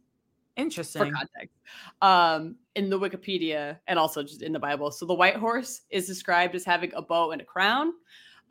Interesting. 0.56 1.08
for 1.08 1.12
context. 1.12 1.58
Um 2.02 2.56
in 2.76 2.90
the 2.90 2.98
wikipedia 2.98 3.78
and 3.88 4.00
also 4.00 4.24
just 4.24 4.42
in 4.42 4.54
the 4.54 4.60
bible. 4.60 4.92
So 4.92 5.06
the 5.06 5.14
white 5.14 5.36
horse 5.36 5.82
is 5.90 6.08
described 6.08 6.56
as 6.56 6.64
having 6.64 6.94
a 6.96 7.02
bow 7.02 7.32
and 7.32 7.42
a 7.42 7.46
crown 7.46 7.92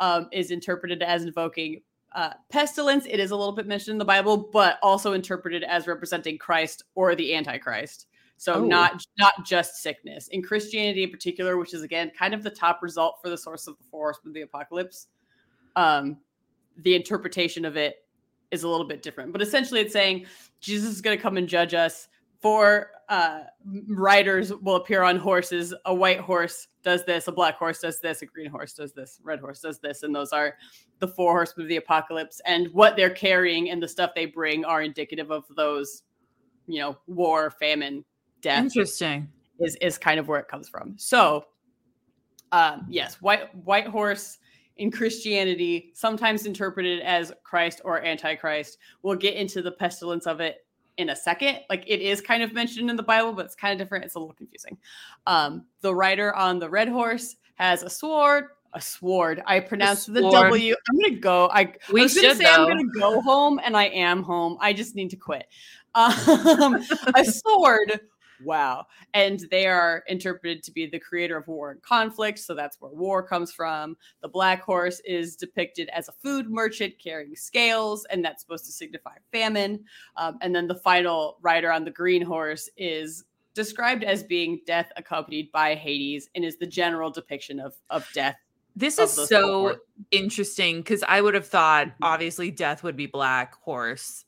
um, 0.00 0.28
is 0.32 0.50
interpreted 0.50 1.02
as 1.02 1.24
invoking 1.24 1.82
uh, 2.12 2.32
pestilence 2.50 3.06
it 3.06 3.20
is 3.20 3.30
a 3.30 3.36
little 3.36 3.52
bit 3.52 3.66
mentioned 3.66 3.92
in 3.92 3.98
the 3.98 4.04
bible 4.04 4.36
but 4.52 4.78
also 4.82 5.12
interpreted 5.12 5.62
as 5.64 5.86
representing 5.86 6.36
christ 6.38 6.82
or 6.94 7.14
the 7.14 7.34
antichrist. 7.34 8.06
So 8.36 8.54
Oh. 8.54 8.64
not 8.64 9.04
not 9.18 9.44
just 9.44 9.76
sickness. 9.82 10.28
In 10.28 10.42
christianity 10.42 11.02
in 11.04 11.10
particular 11.10 11.56
which 11.56 11.74
is 11.74 11.82
again 11.82 12.10
kind 12.18 12.34
of 12.34 12.42
the 12.42 12.50
top 12.50 12.82
result 12.82 13.18
for 13.22 13.28
the 13.28 13.38
source 13.38 13.66
of 13.66 13.76
the 13.78 13.84
four 13.90 14.06
horsemen 14.06 14.30
of 14.30 14.34
the 14.34 14.40
apocalypse 14.42 15.06
um 15.76 16.16
the 16.78 16.94
interpretation 16.94 17.64
of 17.64 17.76
it 17.76 18.04
is 18.50 18.62
a 18.64 18.68
little 18.68 18.86
bit 18.86 19.02
different. 19.02 19.32
But 19.32 19.42
essentially 19.42 19.80
it's 19.80 19.92
saying 19.92 20.26
jesus 20.60 20.90
is 20.90 21.00
going 21.00 21.16
to 21.16 21.22
come 21.22 21.36
and 21.36 21.46
judge 21.48 21.74
us 21.74 22.08
four 22.40 22.90
uh 23.10 23.40
riders 23.88 24.52
will 24.62 24.76
appear 24.76 25.02
on 25.02 25.16
horses 25.16 25.74
a 25.84 25.94
white 25.94 26.20
horse 26.20 26.68
does 26.82 27.04
this 27.04 27.28
a 27.28 27.32
black 27.32 27.56
horse 27.56 27.80
does 27.80 28.00
this 28.00 28.22
a 28.22 28.26
green 28.26 28.50
horse 28.50 28.72
does 28.72 28.92
this 28.92 29.20
red 29.22 29.40
horse 29.40 29.60
does 29.60 29.78
this 29.80 30.02
and 30.04 30.14
those 30.14 30.32
are 30.32 30.54
the 31.00 31.08
four 31.08 31.32
horsemen 31.32 31.64
of 31.64 31.68
the 31.68 31.76
apocalypse 31.76 32.40
and 32.46 32.68
what 32.72 32.96
they're 32.96 33.10
carrying 33.10 33.70
and 33.70 33.82
the 33.82 33.88
stuff 33.88 34.12
they 34.14 34.26
bring 34.26 34.64
are 34.64 34.82
indicative 34.82 35.30
of 35.30 35.44
those 35.56 36.04
you 36.66 36.78
know 36.78 36.96
war 37.06 37.50
famine 37.50 38.04
death 38.40 38.64
Interesting. 38.64 39.28
is 39.60 39.76
is 39.80 39.98
kind 39.98 40.18
of 40.18 40.28
where 40.28 40.40
it 40.40 40.48
comes 40.48 40.68
from. 40.68 40.94
So, 40.96 41.44
um, 42.52 42.86
yes, 42.88 43.20
white 43.20 43.54
white 43.64 43.86
horse 43.86 44.38
in 44.76 44.90
Christianity, 44.90 45.90
sometimes 45.94 46.46
interpreted 46.46 47.00
as 47.02 47.32
Christ 47.44 47.82
or 47.84 48.02
Antichrist. 48.02 48.78
We'll 49.02 49.16
get 49.16 49.34
into 49.34 49.62
the 49.62 49.72
pestilence 49.72 50.26
of 50.26 50.40
it 50.40 50.58
in 51.00 51.10
a 51.10 51.16
second. 51.16 51.58
Like 51.68 51.84
it 51.86 52.00
is 52.00 52.20
kind 52.20 52.42
of 52.42 52.52
mentioned 52.52 52.90
in 52.90 52.96
the 52.96 53.02
Bible, 53.02 53.32
but 53.32 53.46
it's 53.46 53.54
kind 53.54 53.72
of 53.72 53.84
different. 53.84 54.04
It's 54.04 54.14
a 54.14 54.18
little 54.18 54.34
confusing. 54.34 54.78
Um, 55.26 55.64
the 55.80 55.94
rider 55.94 56.34
on 56.34 56.58
the 56.58 56.68
red 56.68 56.88
horse 56.88 57.36
has 57.56 57.82
a 57.82 57.90
sword. 57.90 58.44
A 58.72 58.80
sword. 58.80 59.42
I 59.46 59.58
pronounced 59.58 60.12
the. 60.12 60.20
W. 60.20 60.74
I'm 60.88 61.00
gonna 61.00 61.18
go. 61.18 61.48
I, 61.52 61.74
We 61.92 62.02
I 62.02 62.04
was 62.04 62.14
gonna 62.14 62.28
should, 62.28 62.36
say 62.36 62.44
I'm 62.46 62.68
gonna 62.68 62.84
go 62.96 63.20
home, 63.20 63.60
and 63.64 63.76
I 63.76 63.86
am 63.86 64.22
home. 64.22 64.58
I 64.60 64.72
just 64.72 64.94
need 64.94 65.10
to 65.10 65.16
quit. 65.16 65.46
Um, 65.92 66.86
a 67.16 67.24
sword. 67.24 68.00
Wow. 68.44 68.86
And 69.14 69.40
they 69.50 69.66
are 69.66 70.02
interpreted 70.06 70.62
to 70.64 70.72
be 70.72 70.86
the 70.86 70.98
creator 70.98 71.36
of 71.36 71.46
war 71.48 71.70
and 71.70 71.82
conflict. 71.82 72.38
So 72.38 72.54
that's 72.54 72.80
where 72.80 72.90
war 72.92 73.22
comes 73.22 73.52
from. 73.52 73.96
The 74.22 74.28
black 74.28 74.62
horse 74.62 75.00
is 75.04 75.36
depicted 75.36 75.88
as 75.90 76.08
a 76.08 76.12
food 76.12 76.50
merchant 76.50 76.94
carrying 77.02 77.36
scales, 77.36 78.06
and 78.10 78.24
that's 78.24 78.42
supposed 78.42 78.64
to 78.66 78.72
signify 78.72 79.16
famine. 79.32 79.84
Um, 80.16 80.38
and 80.40 80.54
then 80.54 80.66
the 80.66 80.74
final 80.74 81.38
rider 81.42 81.70
on 81.72 81.84
the 81.84 81.90
green 81.90 82.22
horse 82.22 82.68
is 82.76 83.24
described 83.54 84.04
as 84.04 84.22
being 84.22 84.60
death 84.66 84.92
accompanied 84.96 85.50
by 85.52 85.74
Hades 85.74 86.30
and 86.34 86.44
is 86.44 86.56
the 86.56 86.66
general 86.66 87.10
depiction 87.10 87.58
of, 87.60 87.74
of 87.90 88.06
death. 88.14 88.36
This 88.76 88.98
of 88.98 89.04
is 89.06 89.28
so 89.28 89.48
four. 89.48 89.76
interesting 90.12 90.78
because 90.78 91.02
I 91.06 91.20
would 91.20 91.34
have 91.34 91.48
thought 91.48 91.88
Mhm. 91.88 91.94
obviously 92.02 92.50
death 92.52 92.84
would 92.84 92.96
be 92.96 93.06
black 93.06 93.54
horse. 93.62 94.24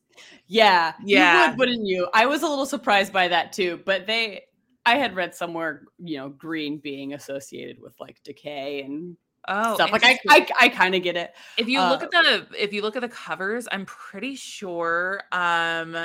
Yeah. 0.46 0.94
Yeah. 1.04 1.44
You 1.44 1.50
would, 1.50 1.58
wouldn't 1.58 1.86
you? 1.86 2.08
I 2.12 2.26
was 2.26 2.42
a 2.42 2.48
little 2.48 2.66
surprised 2.66 3.12
by 3.12 3.28
that 3.28 3.52
too, 3.52 3.80
but 3.84 4.06
they 4.06 4.42
I 4.84 4.96
had 4.96 5.14
read 5.14 5.34
somewhere, 5.34 5.84
you 5.98 6.18
know, 6.18 6.28
green 6.28 6.78
being 6.78 7.14
associated 7.14 7.80
with 7.80 7.94
like 8.00 8.22
decay 8.24 8.82
and 8.82 9.16
Oh, 9.48 9.74
stuff. 9.74 9.90
Like 9.90 10.04
I. 10.04 10.18
I, 10.28 10.46
I 10.60 10.68
kind 10.68 10.94
of 10.94 11.02
get 11.02 11.16
it. 11.16 11.32
if 11.56 11.66
you 11.68 11.80
look 11.80 12.02
uh, 12.02 12.06
at 12.06 12.10
the 12.12 12.46
if 12.56 12.72
you 12.72 12.82
look 12.82 12.94
at 12.96 13.02
the 13.02 13.08
covers, 13.08 13.66
I'm 13.70 13.86
pretty 13.86 14.36
sure 14.36 15.22
um 15.32 15.96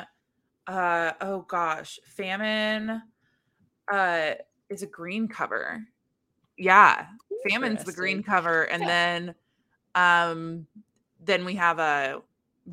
uh 0.67 1.12
oh 1.22 1.41
gosh, 1.48 2.00
famine 2.15 3.02
uh 3.91 4.32
is 4.70 4.84
a 4.84 4.88
green 4.88 5.28
cover. 5.28 5.82
Yeah. 6.58 7.06
Famine's 7.48 7.84
the 7.84 7.93
green 7.93 8.24
cover 8.24 8.63
and 8.63 8.82
Yeah. 8.82 8.88
then 8.88 9.36
um 9.96 10.67
then 11.24 11.46
we 11.46 11.56
have 11.56 11.80
a 11.80 12.22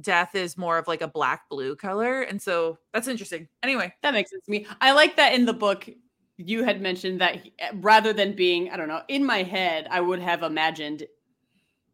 death 0.00 0.34
is 0.34 0.58
more 0.58 0.78
of 0.78 0.88
like 0.88 1.02
a 1.02 1.08
black 1.08 1.48
blue 1.48 1.76
color. 1.76 2.22
And 2.22 2.40
so 2.40 2.78
that's 2.92 3.08
interesting. 3.08 3.48
Anyway, 3.62 3.92
that 4.02 4.14
makes 4.14 4.30
sense 4.30 4.44
to 4.44 4.50
me. 4.50 4.66
I 4.80 4.92
like 4.92 5.16
that 5.16 5.34
in 5.34 5.44
the 5.44 5.52
book 5.52 5.88
you 6.36 6.64
had 6.64 6.80
mentioned 6.80 7.20
that 7.20 7.36
he, 7.36 7.52
eh, 7.58 7.70
rather 7.74 8.12
than 8.12 8.34
being, 8.34 8.70
I 8.70 8.76
don't 8.76 8.88
know, 8.88 9.02
in 9.08 9.24
my 9.24 9.42
head, 9.42 9.86
I 9.90 10.00
would 10.00 10.18
have 10.18 10.42
imagined 10.42 11.04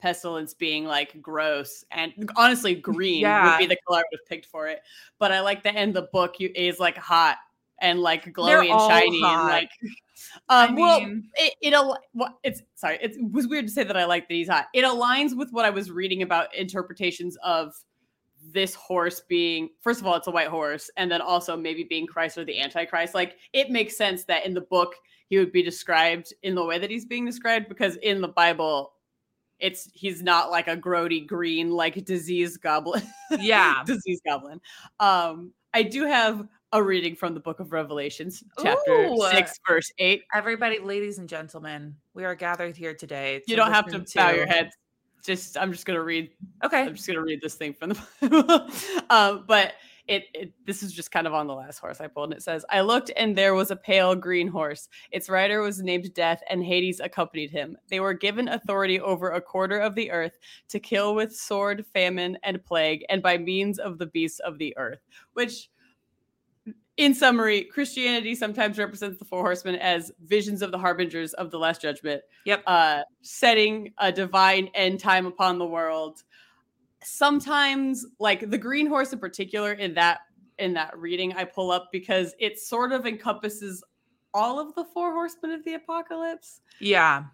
pestilence 0.01 0.55
being 0.55 0.87
like 0.87 1.21
gross 1.21 1.85
and 1.91 2.13
honestly 2.37 2.75
green 2.75 3.21
yeah. 3.21 3.51
would 3.51 3.59
be 3.59 3.67
the 3.67 3.77
color 3.87 3.99
I 3.99 4.05
would 4.11 4.21
have 4.21 4.29
picked 4.29 4.47
for 4.47 4.67
it. 4.67 4.81
But 5.19 5.31
I 5.31 5.41
like 5.41 5.63
the 5.63 5.75
end 5.75 5.95
the 5.95 6.09
book 6.13 6.41
you 6.41 6.51
is 6.55 6.81
like 6.81 6.97
hot 6.97 7.37
and 7.81 8.01
like 8.01 8.33
glowy 8.33 8.47
They're 8.47 8.61
and 8.63 8.81
shiny 8.81 9.21
hot. 9.21 9.41
and 9.41 9.49
like 9.49 9.71
um, 10.49 10.71
I 10.71 10.73
well, 10.73 11.21
it, 11.35 11.55
it 11.61 11.73
al- 11.75 11.99
well, 12.15 12.39
it's 12.43 12.63
sorry, 12.75 12.99
it 13.01 13.17
was 13.31 13.47
weird 13.47 13.67
to 13.67 13.73
say 13.73 13.85
that 13.85 13.97
I 13.97 14.05
like 14.05 14.29
that 14.29 14.35
he's 14.35 14.49
hot. 14.49 14.67
It 14.75 14.85
aligns 14.85 15.37
with 15.37 15.51
what 15.51 15.65
I 15.65 15.71
was 15.71 15.91
reading 15.91 16.23
about 16.23 16.55
interpretations 16.55 17.37
of 17.45 17.75
this 18.53 18.75
horse 18.75 19.21
being 19.29 19.71
first 19.81 20.01
of 20.01 20.07
all, 20.07 20.17
it's 20.17 20.27
a 20.27 20.31
white 20.31 20.49
horse, 20.49 20.91
and 20.97 21.11
then 21.11 21.21
also 21.21 21.57
maybe 21.57 21.85
being 21.85 22.07
Christ 22.07 22.39
or 22.39 22.45
the 22.45 22.61
Antichrist. 22.61 23.15
Like 23.15 23.37
it 23.53 23.71
makes 23.71 23.97
sense 23.97 24.25
that 24.25 24.47
in 24.47 24.55
the 24.55 24.61
book 24.61 24.95
he 25.29 25.39
would 25.39 25.53
be 25.53 25.63
described 25.63 26.33
in 26.43 26.55
the 26.55 26.65
way 26.65 26.79
that 26.79 26.91
he's 26.91 27.05
being 27.05 27.25
described 27.25 27.69
because 27.69 27.97
in 27.97 28.21
the 28.21 28.29
Bible 28.29 28.93
it's 29.59 29.91
he's 29.93 30.23
not 30.23 30.51
like 30.51 30.69
a 30.69 30.77
grody 30.77 31.27
green 31.27 31.71
like 31.71 32.05
disease 32.05 32.57
goblin. 32.57 33.03
Yeah. 33.39 33.83
disease 33.87 34.21
goblin. 34.27 34.61
Um 34.99 35.53
I 35.73 35.83
do 35.83 36.05
have 36.05 36.49
a 36.73 36.83
reading 36.83 37.17
from 37.17 37.35
the 37.35 37.41
book 37.41 37.61
of 37.61 37.73
Revelations, 37.73 38.45
chapter 38.63 39.07
Ooh. 39.07 39.29
6, 39.31 39.61
verse 39.67 39.91
8. 39.99 40.23
Everybody, 40.35 40.79
ladies 40.79 41.19
and 41.19 41.29
gentlemen, 41.29 41.97
we 42.15 42.25
are 42.25 42.35
gathered 42.37 42.77
here 42.77 42.95
today. 42.95 43.43
You 43.47 43.57
don't 43.57 43.73
have 43.73 43.87
to 43.87 44.05
bow 44.15 44.31
your 44.31 44.47
head. 44.47 44.71
Just, 45.23 45.57
I'm 45.57 45.73
just 45.73 45.87
going 45.87 45.99
to 45.99 46.05
read. 46.05 46.31
Okay. 46.65 46.83
I'm 46.83 46.95
just 46.95 47.07
going 47.07 47.17
to 47.17 47.23
read 47.23 47.41
this 47.41 47.55
thing 47.55 47.75
from 47.75 47.91
the 47.91 48.03
Bible. 48.21 48.71
um, 49.11 49.45
but 49.47 49.75
it, 50.11 50.25
it, 50.35 50.53
this 50.67 50.83
is 50.83 50.93
just 50.93 51.13
kind 51.13 51.29
of 51.29 51.35
on 51.35 51.47
the 51.47 51.55
last 51.55 51.79
horse 51.79 52.01
I 52.01 52.09
pulled, 52.09 52.31
and 52.31 52.39
it 52.39 52.43
says, 52.43 52.65
I 52.69 52.81
looked, 52.81 53.13
and 53.17 53.37
there 53.37 53.55
was 53.55 53.71
a 53.71 53.77
pale 53.77 54.17
green 54.17 54.49
horse. 54.49 54.89
Its 55.13 55.29
rider 55.29 55.61
was 55.61 55.81
named 55.81 56.13
Death, 56.15 56.43
and 56.51 56.65
Hades 56.65 56.99
accompanied 56.99 57.51
him. 57.51 57.77
They 57.89 58.01
were 58.01 58.15
given 58.15 58.49
authority 58.49 59.01
over 59.01 59.31
a 59.31 59.41
quarter 59.41 59.79
of 59.79 59.95
the 59.95 60.11
earth 60.11 60.39
to 60.71 60.81
kill 60.81 61.15
with 61.15 61.37
sword, 61.37 61.87
famine, 61.95 62.39
and 62.43 62.65
plague, 62.65 63.05
and 63.09 63.23
by 63.23 63.39
means 63.39 63.79
of 63.79 63.99
the 63.99 64.07
beasts 64.07 64.41
of 64.41 64.59
the 64.59 64.77
earth, 64.77 65.01
which 65.35 65.71
in 67.01 67.15
summary, 67.15 67.65
Christianity 67.65 68.35
sometimes 68.35 68.79
represents 68.79 69.19
the 69.19 69.25
four 69.25 69.41
horsemen 69.41 69.77
as 69.77 70.13
visions 70.27 70.61
of 70.61 70.71
the 70.71 70.77
harbingers 70.77 71.33
of 71.33 71.51
the 71.51 71.59
last 71.59 71.81
judgment. 71.81 72.21
Yep. 72.45 72.63
Uh, 72.67 73.01
setting 73.23 73.95
a 73.97 74.13
divine 74.13 74.69
end 74.75 75.01
time 75.01 75.25
upon 75.25 75.59
the 75.59 75.65
world. 75.65 76.23
Sometimes, 77.03 78.05
like 78.19 78.51
the 78.51 78.59
green 78.59 78.87
horse 78.87 79.15
in 79.15 79.19
particular, 79.19 79.73
in 79.73 79.95
that 79.95 80.19
in 80.59 80.75
that 80.75 80.97
reading 80.99 81.33
I 81.33 81.45
pull 81.45 81.71
up 81.71 81.89
because 81.91 82.35
it 82.39 82.59
sort 82.59 82.93
of 82.93 83.07
encompasses 83.07 83.83
all 84.35 84.61
of 84.61 84.75
the 84.75 84.85
four 84.85 85.15
horsemen 85.15 85.53
of 85.53 85.65
the 85.65 85.75
apocalypse. 85.75 86.61
Yeah. 86.81 87.25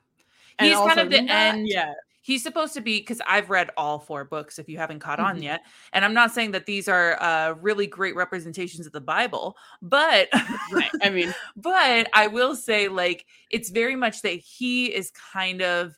And 0.61 0.69
He's 0.69 0.79
kind 0.79 1.01
of 1.01 1.11
the 1.11 1.29
end. 1.29 1.67
Yeah 1.69 1.93
he's 2.27 2.43
supposed 2.43 2.75
to 2.75 2.81
be 2.81 2.99
because 2.99 3.23
I've 3.25 3.51
read 3.51 3.71
all 3.77 4.01
four 4.01 4.25
books 4.25 4.59
if 4.59 4.69
you 4.69 4.79
haven't 4.79 4.99
caught 4.99 5.21
on 5.21 5.37
mm-hmm. 5.37 5.45
yet. 5.45 5.61
And 5.93 6.05
I'm 6.05 6.13
not 6.13 6.33
saying 6.33 6.51
that 6.51 6.67
these 6.67 6.89
are 6.89 7.23
uh, 7.23 7.55
really 7.61 7.87
great 7.87 8.17
representations 8.17 8.85
of 8.85 8.93
the 8.93 9.01
Bible, 9.01 9.57
but 9.81 10.29
right. 10.73 10.91
I 11.03 11.11
mean, 11.11 11.33
but 11.57 12.09
I 12.13 12.27
will 12.27 12.57
say 12.57 12.89
like 12.89 13.27
it's 13.51 13.71
very 13.71 13.95
much 13.95 14.23
that 14.23 14.41
he 14.41 14.87
is 14.87 15.13
kind 15.13 15.63
of 15.63 15.95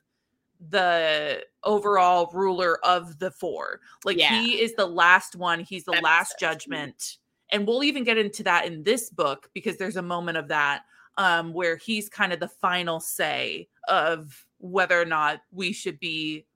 the 0.69 1.47
overall 1.65 2.29
ruler 2.35 2.79
of 2.85 3.19
the 3.21 3.31
four. 3.31 3.81
Like 4.05 4.19
yeah. 4.19 4.39
he 4.39 4.61
is 4.61 4.75
the 4.75 4.87
last 4.87 5.35
one, 5.35 5.61
he's 5.61 5.85
the 5.85 5.93
that 5.93 6.03
last 6.03 6.39
judgment. 6.39 7.17
And 7.51 7.67
we'll 7.67 7.85
even 7.85 8.05
get 8.05 8.19
into 8.19 8.43
that 8.43 8.67
in 8.67 8.83
this 8.83 9.09
book 9.09 9.49
because 9.55 9.79
there's 9.79 9.97
a 9.97 10.03
moment 10.03 10.37
of 10.37 10.49
that 10.49 10.83
um 11.17 11.55
where 11.55 11.77
he's 11.77 12.11
kind 12.11 12.35
of 12.35 12.39
the 12.39 12.49
final 12.49 13.01
say 13.01 13.67
of 13.89 14.45
whether 14.59 15.01
or 15.01 15.05
not 15.05 15.41
we 15.53 15.73
should 15.73 15.99
be 16.01 16.47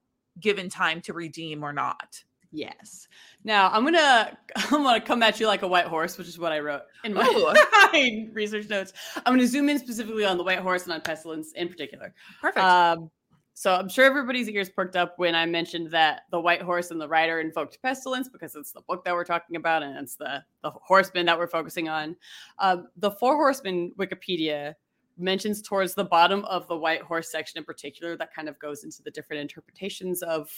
given 0.41 0.69
time 0.69 1.01
to 1.03 1.13
redeem 1.13 1.63
or 1.63 1.73
not. 1.73 2.23
Yes. 2.53 3.09
Now 3.45 3.71
I'm 3.71 3.85
gonna 3.85 4.37
I'm 4.57 4.83
gonna 4.83 5.01
come 5.01 5.23
at 5.23 5.41
you 5.41 5.47
like 5.47 5.63
a 5.63 5.69
white 5.69 5.87
horse, 5.87 6.19
which 6.19 6.29
is 6.29 6.39
what 6.39 6.53
I 6.53 6.61
wrote 6.61 6.83
in 7.03 7.15
my 7.15 8.29
research 8.33 8.69
notes. 8.69 8.93
I'm 9.17 9.35
gonna 9.35 9.47
zoom 9.47 9.69
in 9.69 9.79
specifically 9.79 10.25
on 10.25 10.37
the 10.37 10.45
white 10.45 10.59
horse 10.59 10.85
and 10.85 10.93
on 10.93 11.01
pestilence 11.01 11.53
in 11.53 11.69
particular. 11.69 12.15
Perfect. 12.41 12.65
Um, 12.65 13.11
so 13.55 13.75
I'm 13.75 13.89
sure 13.89 14.05
everybody's 14.05 14.49
ears 14.49 14.71
perked 14.71 14.97
up 14.97 15.19
when 15.19 15.35
I 15.35 15.47
mentioned 15.47 15.91
that 15.91 16.23
the 16.31 16.41
white 16.41 16.63
horse 16.63 16.91
and 16.91 17.01
the 17.01 17.09
rider 17.09 17.41
invoked 17.41 17.81
pestilence 17.83 18.29
because 18.29 18.55
it's 18.55 18.73
the 18.73 18.81
book 18.83 19.05
that 19.05 19.15
we're 19.15 19.25
talking 19.25 19.57
about 19.57 19.83
and 19.83 19.97
it's 19.99 20.17
the 20.17 20.45
the 20.63 20.71
horsemen 20.71 21.27
that 21.27 21.39
we're 21.39 21.47
focusing 21.47 21.89
on. 21.89 22.17
Um, 22.59 22.89
the 22.97 23.11
four 23.13 23.37
horsemen 23.37 23.93
Wikipedia 23.99 24.75
mentions 25.19 25.63
towards 25.63 25.95
the 25.95 26.05
bottom 26.05 26.45
of 26.47 26.67
the 26.69 26.77
white 26.77 27.03
horse 27.03 27.31
section 27.31 27.59
in 27.59 27.65
particular 27.65 28.17
that 28.17 28.35
kind 28.35 28.49
of 28.49 28.59
goes 28.59 28.85
into 28.85 29.03
the 29.03 29.11
different 29.11 29.41
interpretations 29.41 30.23
of 30.23 30.51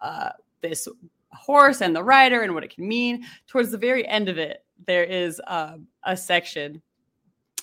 uh, 0.00 0.30
this 0.60 0.88
horse 1.32 1.80
and 1.80 1.94
the 1.94 2.02
rider 2.02 2.42
and 2.42 2.54
what 2.54 2.64
it 2.64 2.74
can 2.74 2.86
mean. 2.86 3.24
Towards 3.46 3.70
the 3.70 3.78
very 3.78 4.06
end 4.06 4.28
of 4.28 4.38
it, 4.38 4.64
there 4.86 5.04
is 5.04 5.40
um, 5.46 5.86
a 6.04 6.16
section 6.16 6.82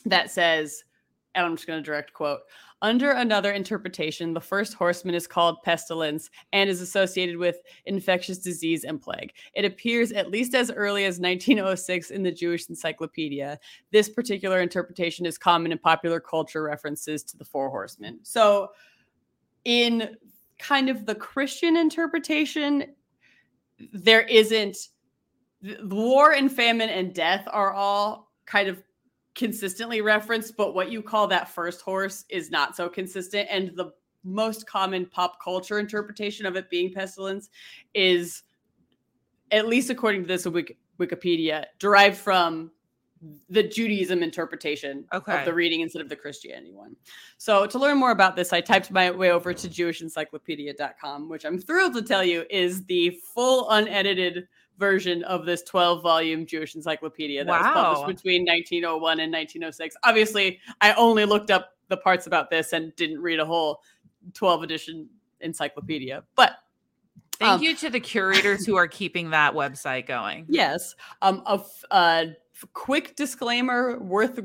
that 0.05 0.31
says, 0.31 0.83
and 1.35 1.45
I'm 1.45 1.55
just 1.55 1.67
going 1.67 1.79
to 1.79 1.83
direct 1.83 2.13
quote 2.13 2.41
under 2.81 3.11
another 3.11 3.53
interpretation, 3.53 4.33
the 4.33 4.41
first 4.41 4.73
horseman 4.73 5.15
is 5.15 5.25
called 5.25 5.61
pestilence 5.63 6.29
and 6.53 6.69
is 6.69 6.81
associated 6.81 7.37
with 7.37 7.57
infectious 7.85 8.37
disease 8.37 8.83
and 8.83 9.01
plague. 9.01 9.33
It 9.55 9.65
appears 9.65 10.11
at 10.11 10.29
least 10.29 10.53
as 10.53 10.69
early 10.71 11.05
as 11.05 11.19
1906 11.19 12.11
in 12.11 12.21
the 12.21 12.31
Jewish 12.31 12.69
Encyclopedia. 12.69 13.59
This 13.91 14.09
particular 14.09 14.61
interpretation 14.61 15.25
is 15.25 15.37
common 15.37 15.71
in 15.71 15.79
popular 15.79 16.19
culture 16.19 16.61
references 16.61 17.23
to 17.23 17.37
the 17.37 17.45
four 17.45 17.69
horsemen. 17.69 18.19
So, 18.21 18.69
in 19.65 20.15
kind 20.59 20.89
of 20.89 21.05
the 21.05 21.15
Christian 21.15 21.75
interpretation, 21.77 22.93
there 23.91 24.21
isn't 24.21 24.77
war 25.83 26.33
and 26.33 26.51
famine 26.51 26.89
and 26.89 27.13
death 27.13 27.47
are 27.51 27.73
all 27.73 28.31
kind 28.45 28.69
of 28.69 28.81
consistently 29.37 30.01
referenced, 30.01 30.57
but 30.57 30.73
what 30.73 30.91
you 30.91 31.01
call 31.01 31.27
that 31.27 31.47
first 31.47 31.81
horse 31.81 32.25
is 32.27 32.51
not 32.51 32.75
so 32.75 32.89
consistent. 32.89 33.47
And 33.49 33.71
the 33.75 33.91
most 34.23 34.67
common 34.67 35.05
pop 35.05 35.41
culture 35.41 35.79
interpretation 35.79 36.45
of 36.45 36.57
it 36.57 36.69
being 36.69 36.91
pestilence 36.91 37.49
is, 37.93 38.43
at 39.51 39.67
least 39.67 39.89
according 39.89 40.23
to 40.23 40.27
this 40.27 40.45
Wikipedia, 40.99 41.65
derived 41.79 42.17
from 42.17 42.71
the 43.49 43.63
Judaism 43.63 44.21
interpretation 44.21 45.05
okay. 45.13 45.39
of 45.39 45.45
the 45.45 45.53
reading 45.53 45.81
instead 45.81 46.01
of 46.01 46.09
the 46.09 46.15
Christianity 46.15 46.71
one. 46.71 46.95
So 47.37 47.65
to 47.65 47.79
learn 47.79 47.97
more 47.97 48.11
about 48.11 48.35
this, 48.35 48.53
I 48.53 48.61
typed 48.61 48.91
my 48.91 49.09
way 49.11 49.31
over 49.31 49.53
to 49.53 49.67
jewishencyclopedia.com, 49.67 51.29
which 51.29 51.45
I'm 51.45 51.59
thrilled 51.59 51.93
to 51.93 52.01
tell 52.01 52.23
you 52.23 52.45
is 52.49 52.85
the 52.85 53.19
full 53.33 53.69
unedited 53.69 54.47
version 54.77 55.23
of 55.23 55.45
this 55.45 55.63
12 55.63 56.01
volume 56.01 56.45
Jewish 56.45 56.75
encyclopedia 56.75 57.43
that 57.43 57.49
wow. 57.49 57.61
was 57.61 57.97
published 57.97 58.17
between 58.17 58.41
1901 58.43 59.19
and 59.19 59.31
1906. 59.31 59.95
Obviously, 60.03 60.59
I 60.81 60.93
only 60.93 61.25
looked 61.25 61.51
up 61.51 61.71
the 61.87 61.97
parts 61.97 62.27
about 62.27 62.49
this 62.49 62.73
and 62.73 62.95
didn't 62.95 63.21
read 63.21 63.39
a 63.39 63.45
whole 63.45 63.81
12 64.33 64.63
edition 64.63 65.09
encyclopedia. 65.41 66.23
But 66.35 66.57
thank 67.39 67.51
um, 67.51 67.61
you 67.61 67.75
to 67.77 67.89
the 67.89 67.99
curators 67.99 68.65
who 68.65 68.75
are 68.75 68.87
keeping 68.87 69.31
that 69.31 69.53
website 69.53 70.05
going. 70.05 70.45
Yes. 70.49 70.95
Um, 71.21 71.41
a, 71.45 71.61
a 71.91 72.35
quick 72.73 73.15
disclaimer 73.15 73.99
worth 73.99 74.39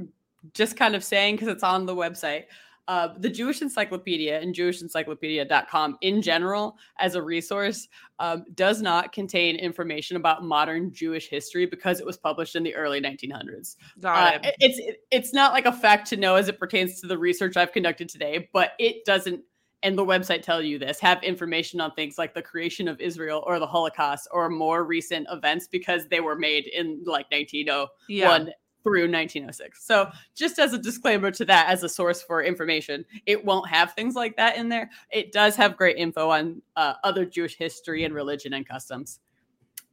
just 0.54 0.76
kind 0.76 0.94
of 0.94 1.04
saying 1.04 1.36
because 1.36 1.48
it's 1.48 1.62
on 1.62 1.86
the 1.86 1.94
website. 1.94 2.44
Uh, 2.88 3.10
the 3.18 3.28
Jewish 3.28 3.62
Encyclopedia 3.62 4.40
and 4.40 4.54
JewishEncyclopedia.com 4.54 5.98
in 6.00 6.20
general, 6.20 6.76
as 6.98 7.14
a 7.14 7.22
resource, 7.22 7.86
um, 8.18 8.44
does 8.54 8.82
not 8.82 9.12
contain 9.12 9.56
information 9.56 10.16
about 10.16 10.42
modern 10.44 10.92
Jewish 10.92 11.28
history 11.28 11.64
because 11.64 12.00
it 12.00 12.06
was 12.06 12.16
published 12.16 12.56
in 12.56 12.64
the 12.64 12.74
early 12.74 13.00
1900s. 13.00 13.76
Uh, 14.04 14.38
it. 14.42 14.56
It's 14.58 14.98
it's 15.12 15.32
not 15.32 15.52
like 15.52 15.66
a 15.66 15.72
fact 15.72 16.08
to 16.08 16.16
know 16.16 16.34
as 16.34 16.48
it 16.48 16.58
pertains 16.58 17.00
to 17.00 17.06
the 17.06 17.16
research 17.16 17.56
I've 17.56 17.72
conducted 17.72 18.08
today, 18.08 18.48
but 18.52 18.72
it 18.78 19.04
doesn't. 19.04 19.42
And 19.84 19.98
the 19.98 20.04
website 20.04 20.42
tell 20.42 20.62
you 20.62 20.78
this 20.78 21.00
have 21.00 21.22
information 21.24 21.80
on 21.80 21.92
things 21.92 22.16
like 22.16 22.34
the 22.34 22.42
creation 22.42 22.86
of 22.86 23.00
Israel 23.00 23.42
or 23.46 23.58
the 23.58 23.66
Holocaust 23.66 24.28
or 24.30 24.48
more 24.48 24.84
recent 24.84 25.26
events 25.30 25.66
because 25.66 26.06
they 26.08 26.20
were 26.20 26.36
made 26.36 26.66
in 26.68 27.02
like 27.04 27.26
1901 27.32 27.88
yeah 28.46 28.52
through 28.82 29.02
1906. 29.02 29.84
So, 29.84 30.10
just 30.34 30.58
as 30.58 30.72
a 30.72 30.78
disclaimer 30.78 31.30
to 31.30 31.44
that, 31.46 31.68
as 31.68 31.82
a 31.82 31.88
source 31.88 32.22
for 32.22 32.42
information, 32.42 33.04
it 33.26 33.44
won't 33.44 33.68
have 33.68 33.92
things 33.92 34.14
like 34.14 34.36
that 34.36 34.56
in 34.56 34.68
there. 34.68 34.90
It 35.10 35.32
does 35.32 35.56
have 35.56 35.76
great 35.76 35.96
info 35.96 36.30
on 36.30 36.62
uh, 36.76 36.94
other 37.04 37.24
Jewish 37.24 37.56
history 37.56 38.04
and 38.04 38.14
religion 38.14 38.54
and 38.54 38.66
customs. 38.66 39.20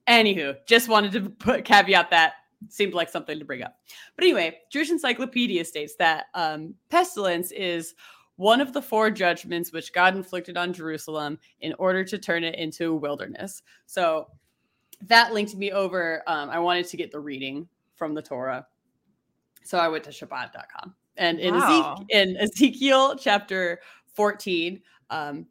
Anywho, 0.07 0.55
just 0.65 0.89
wanted 0.89 1.11
to 1.11 1.29
put 1.29 1.65
caveat 1.65 2.09
that 2.09 2.33
seemed 2.67 2.93
like 2.93 3.09
something 3.09 3.39
to 3.39 3.45
bring 3.45 3.63
up. 3.63 3.77
But 4.15 4.25
anyway, 4.25 4.59
Jewish 4.71 4.89
Encyclopedia 4.89 5.63
states 5.63 5.95
that 5.95 6.25
um, 6.33 6.73
pestilence 6.89 7.51
is 7.51 7.95
one 8.35 8.61
of 8.61 8.73
the 8.73 8.81
four 8.81 9.11
judgments 9.11 9.71
which 9.71 9.93
God 9.93 10.15
inflicted 10.15 10.57
on 10.57 10.73
Jerusalem 10.73 11.39
in 11.61 11.73
order 11.79 12.03
to 12.05 12.17
turn 12.17 12.43
it 12.43 12.55
into 12.55 12.91
a 12.93 12.95
wilderness. 12.95 13.63
So 13.85 14.27
that 15.07 15.33
linked 15.33 15.55
me 15.55 15.71
over. 15.71 16.23
Um, 16.27 16.49
I 16.49 16.59
wanted 16.59 16.87
to 16.87 16.97
get 16.97 17.11
the 17.11 17.19
reading 17.19 17.67
from 17.95 18.13
the 18.13 18.21
Torah. 18.21 18.65
So 19.69 19.77
I 19.77 19.87
went 19.87 20.03
to 20.05 20.09
Shabbat.com. 20.09 20.95
And 21.17 21.39
in, 21.39 21.53
Wow. 21.53 21.95
Ezek- 21.99 22.05
in 22.09 22.37
Ezekiel 22.37 23.15
chapter 23.15 23.79
14, 24.15 24.81
um, 25.11 25.45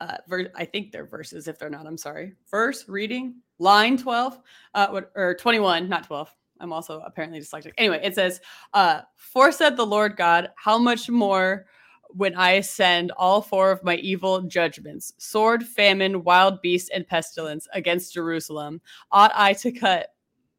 uh, 0.00 0.16
ver- 0.26 0.50
I 0.54 0.64
think 0.64 0.92
they're 0.92 1.04
verses. 1.04 1.46
If 1.46 1.58
they're 1.58 1.68
not, 1.68 1.86
I'm 1.86 1.98
sorry. 1.98 2.32
Verse 2.50 2.88
reading 2.88 3.34
line 3.58 3.98
12, 3.98 4.40
uh, 4.74 4.86
what, 4.88 5.12
or 5.14 5.34
21, 5.34 5.90
not 5.90 6.04
12. 6.04 6.34
I'm 6.58 6.72
also 6.72 7.00
apparently 7.00 7.38
dyslexic. 7.38 7.72
Anyway, 7.76 8.00
it 8.02 8.14
says, 8.14 8.40
uh, 8.72 9.02
For 9.16 9.52
said 9.52 9.76
the 9.76 9.84
Lord 9.84 10.16
God, 10.16 10.48
how 10.56 10.78
much 10.78 11.10
more 11.10 11.66
when 12.08 12.34
I 12.36 12.62
send 12.62 13.10
all 13.12 13.42
four 13.42 13.70
of 13.70 13.84
my 13.84 13.96
evil 13.96 14.40
judgments 14.40 15.12
sword, 15.18 15.64
famine, 15.64 16.24
wild 16.24 16.62
beast, 16.62 16.90
and 16.94 17.06
pestilence 17.06 17.68
against 17.74 18.14
Jerusalem, 18.14 18.80
ought 19.12 19.32
I 19.34 19.52
to 19.54 19.70
cut 19.70 20.14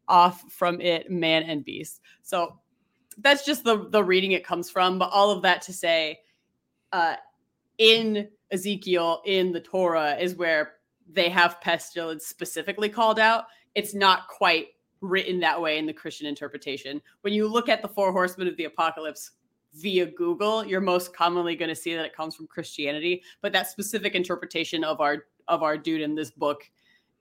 off 0.08 0.44
from 0.52 0.80
it 0.82 1.10
man 1.10 1.42
and 1.44 1.66
beast. 1.66 2.02
So 2.22 2.60
that's 3.18 3.46
just 3.46 3.64
the 3.64 3.90
the 3.90 4.04
reading 4.04 4.32
it 4.32 4.46
comes 4.46 4.70
from. 4.70 5.00
But 5.00 5.12
all 5.12 5.32
of 5.32 5.42
that 5.44 5.62
to 5.64 5.74
say, 5.74 6.20
uh, 6.92 7.16
in 7.78 8.30
Ezekiel, 8.52 9.22
in 9.26 9.52
the 9.52 9.62
Torah, 9.62 10.16
is 10.16 10.36
where 10.36 10.74
they 11.12 11.30
have 11.30 11.62
pestilence 11.62 12.28
specifically 12.28 12.90
called 12.90 13.20
out. 13.20 13.46
It's 13.76 13.94
not 13.94 14.28
quite 14.28 14.68
written 15.02 15.40
that 15.40 15.60
way 15.60 15.78
in 15.78 15.86
the 15.86 15.94
Christian 15.94 16.28
interpretation. 16.28 17.02
When 17.22 17.34
you 17.34 17.48
look 17.48 17.70
at 17.70 17.82
the 17.82 17.88
four 17.88 18.12
horsemen 18.12 18.48
of 18.48 18.56
the 18.58 18.66
apocalypse 18.66 19.32
via 19.74 20.06
Google, 20.06 20.66
you're 20.66 20.82
most 20.82 21.16
commonly 21.16 21.56
going 21.56 21.70
to 21.70 21.76
see 21.76 21.96
that 21.96 22.06
it 22.06 22.16
comes 22.16 22.36
from 22.36 22.48
Christianity. 22.48 23.24
But 23.42 23.54
that 23.54 23.70
specific 23.70 24.16
interpretation 24.16 24.84
of 24.84 25.02
our 25.02 25.26
of 25.48 25.64
our 25.64 25.78
dude 25.78 26.02
in 26.02 26.16
this 26.16 26.32
book 26.32 26.70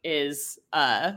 is 0.04 0.58
uh 0.72 1.12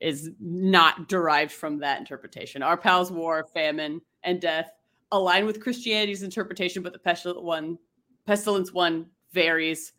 is 0.00 0.30
not 0.40 1.08
derived 1.08 1.52
from 1.52 1.78
that 1.78 1.98
interpretation. 1.98 2.62
Our 2.62 2.76
pals 2.76 3.12
war, 3.12 3.46
famine, 3.52 4.00
and 4.22 4.40
death 4.40 4.72
align 5.12 5.46
with 5.46 5.62
Christianity's 5.62 6.22
interpretation, 6.22 6.82
but 6.82 6.92
the 6.92 6.98
pestilence 6.98 7.40
one 7.40 7.78
pestilence 8.26 8.72
one 8.72 9.06
varies. 9.32 9.92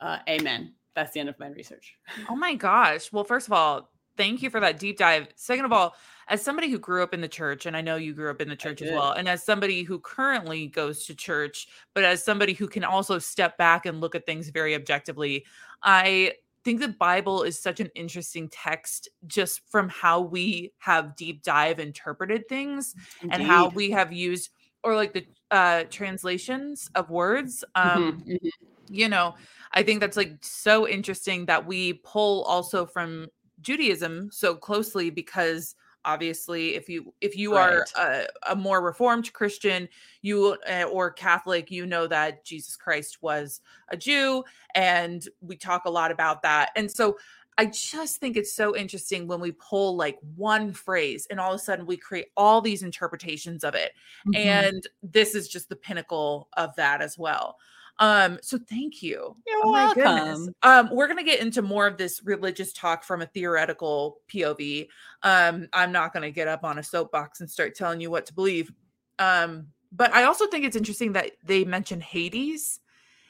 Uh, 0.00 0.18
amen. 0.28 0.74
That's 0.94 1.12
the 1.12 1.20
end 1.20 1.28
of 1.28 1.38
my 1.38 1.48
research. 1.48 1.94
Oh 2.28 2.36
my 2.36 2.54
gosh. 2.54 3.12
Well, 3.12 3.24
first 3.24 3.46
of 3.46 3.52
all, 3.52 3.90
thank 4.16 4.42
you 4.42 4.50
for 4.50 4.60
that 4.60 4.78
deep 4.78 4.98
dive. 4.98 5.28
Second 5.36 5.64
of 5.64 5.72
all, 5.72 5.94
as 6.28 6.42
somebody 6.42 6.70
who 6.70 6.78
grew 6.78 7.02
up 7.02 7.14
in 7.14 7.20
the 7.20 7.28
church, 7.28 7.66
and 7.66 7.76
I 7.76 7.80
know 7.80 7.96
you 7.96 8.12
grew 8.14 8.30
up 8.30 8.40
in 8.40 8.48
the 8.48 8.56
church 8.56 8.82
as 8.82 8.90
well, 8.92 9.12
and 9.12 9.28
as 9.28 9.42
somebody 9.42 9.82
who 9.82 9.98
currently 9.98 10.68
goes 10.68 11.04
to 11.06 11.14
church, 11.14 11.68
but 11.94 12.04
as 12.04 12.22
somebody 12.22 12.52
who 12.52 12.68
can 12.68 12.84
also 12.84 13.18
step 13.18 13.56
back 13.56 13.86
and 13.86 14.00
look 14.00 14.14
at 14.14 14.26
things 14.26 14.48
very 14.50 14.74
objectively, 14.74 15.44
I 15.82 16.34
think 16.64 16.80
the 16.80 16.88
Bible 16.88 17.42
is 17.42 17.60
such 17.60 17.80
an 17.80 17.90
interesting 17.94 18.48
text 18.50 19.08
just 19.26 19.60
from 19.70 19.88
how 19.88 20.20
we 20.20 20.72
have 20.78 21.16
deep 21.16 21.42
dive 21.42 21.78
interpreted 21.78 22.48
things 22.48 22.94
and 23.28 23.42
how 23.42 23.70
we 23.74 23.90
have 23.90 24.12
used 24.12 24.50
or 24.82 24.94
like 24.96 25.12
the 25.12 25.26
uh 25.50 25.84
translations 25.90 26.88
of 26.94 27.10
words 27.10 27.64
um 27.74 28.00
Mhm, 28.00 28.22
mhm. 28.26 28.50
you 28.88 29.08
know 29.08 29.34
i 29.72 29.82
think 29.82 30.00
that's 30.00 30.16
like 30.16 30.38
so 30.42 30.86
interesting 30.88 31.46
that 31.46 31.66
we 31.66 31.94
pull 32.04 32.42
also 32.44 32.86
from 32.86 33.28
judaism 33.60 34.30
so 34.32 34.56
closely 34.56 35.10
because 35.10 35.74
obviously 36.04 36.74
if 36.74 36.88
you 36.88 37.12
if 37.20 37.36
you 37.36 37.54
are 37.54 37.86
a, 37.96 38.26
a 38.50 38.56
more 38.56 38.80
reformed 38.80 39.32
christian 39.32 39.88
you 40.22 40.56
uh, 40.70 40.84
or 40.84 41.10
catholic 41.10 41.70
you 41.70 41.86
know 41.86 42.06
that 42.06 42.44
jesus 42.44 42.76
christ 42.76 43.18
was 43.22 43.60
a 43.90 43.96
jew 43.96 44.42
and 44.74 45.28
we 45.40 45.56
talk 45.56 45.84
a 45.84 45.90
lot 45.90 46.10
about 46.10 46.42
that 46.42 46.70
and 46.76 46.90
so 46.90 47.16
i 47.58 47.66
just 47.66 48.18
think 48.18 48.36
it's 48.36 48.54
so 48.54 48.74
interesting 48.74 49.26
when 49.26 49.40
we 49.40 49.52
pull 49.52 49.96
like 49.96 50.18
one 50.36 50.72
phrase 50.72 51.26
and 51.30 51.38
all 51.38 51.52
of 51.52 51.60
a 51.60 51.62
sudden 51.62 51.84
we 51.84 51.96
create 51.96 52.26
all 52.36 52.60
these 52.60 52.82
interpretations 52.82 53.62
of 53.64 53.74
it 53.74 53.92
Mhm. 54.26 54.36
and 54.36 54.88
this 55.02 55.34
is 55.34 55.48
just 55.48 55.68
the 55.68 55.76
pinnacle 55.76 56.48
of 56.56 56.74
that 56.76 57.02
as 57.02 57.18
well 57.18 57.58
um 58.00 58.38
so 58.42 58.58
thank 58.68 59.02
you 59.02 59.36
You're 59.46 59.60
Oh 59.62 59.72
my 59.72 59.94
goodness. 59.94 60.38
welcome. 60.38 60.54
Um, 60.62 60.88
we're 60.92 61.06
gonna 61.06 61.22
get 61.22 61.40
into 61.40 61.62
more 61.62 61.86
of 61.86 61.96
this 61.96 62.22
religious 62.24 62.72
talk 62.72 63.04
from 63.04 63.22
a 63.22 63.26
theoretical 63.26 64.20
POV. 64.32 64.88
Um, 65.22 65.68
I'm 65.72 65.92
not 65.92 66.12
gonna 66.12 66.30
get 66.30 66.48
up 66.48 66.64
on 66.64 66.78
a 66.78 66.82
soapbox 66.82 67.40
and 67.40 67.50
start 67.50 67.74
telling 67.74 68.00
you 68.00 68.10
what 68.10 68.26
to 68.26 68.34
believe. 68.34 68.72
Um, 69.18 69.68
but 69.92 70.12
I 70.14 70.24
also 70.24 70.46
think 70.46 70.64
it's 70.64 70.76
interesting 70.76 71.12
that 71.12 71.32
they 71.44 71.64
mention 71.64 72.00
Hades 72.00 72.80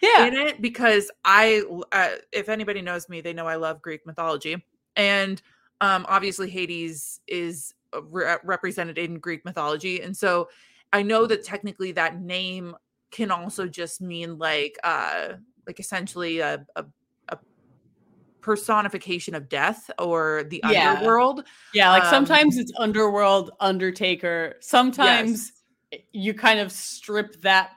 yeah. 0.00 0.26
in 0.26 0.35
it 0.35 0.62
because 0.62 1.11
I, 1.24 1.62
uh, 1.92 2.11
if 2.33 2.48
anybody 2.48 2.83
knows 2.83 3.09
me, 3.09 3.20
they 3.20 3.33
know 3.33 3.46
I 3.46 3.56
love 3.56 3.83
Greek 3.83 4.06
mythology, 4.06 4.64
and 4.96 5.40
um, 5.80 6.06
obviously 6.09 6.48
Hades 6.48 7.20
is 7.26 7.74
uh, 7.94 8.02
re- 8.02 8.37
represented 8.44 8.98
in 8.98 9.18
Greek 9.18 9.44
mythology, 9.44 10.02
and 10.02 10.16
so 10.16 10.48
I 10.92 11.02
know 11.02 11.26
that 11.26 11.44
technically 11.44 11.92
that 11.92 12.20
name 12.20 12.76
can 13.10 13.30
also 13.30 13.66
just 13.66 14.00
mean 14.00 14.38
like, 14.38 14.76
uh, 14.84 15.34
like 15.66 15.80
essentially 15.80 16.40
a, 16.40 16.64
a, 16.76 16.84
a 17.28 17.38
personification 18.40 19.34
of 19.34 19.48
death 19.48 19.90
or 19.98 20.44
the 20.44 20.62
Yeah. 20.64 20.92
underworld. 20.92 21.44
Yeah, 21.74 21.90
like 21.90 22.04
Um, 22.04 22.10
sometimes 22.10 22.56
it's 22.58 22.72
underworld, 22.78 23.52
undertaker. 23.60 24.56
Sometimes 24.60 25.52
you 26.12 26.34
kind 26.34 26.60
of 26.60 26.70
strip 26.72 27.40
that 27.42 27.70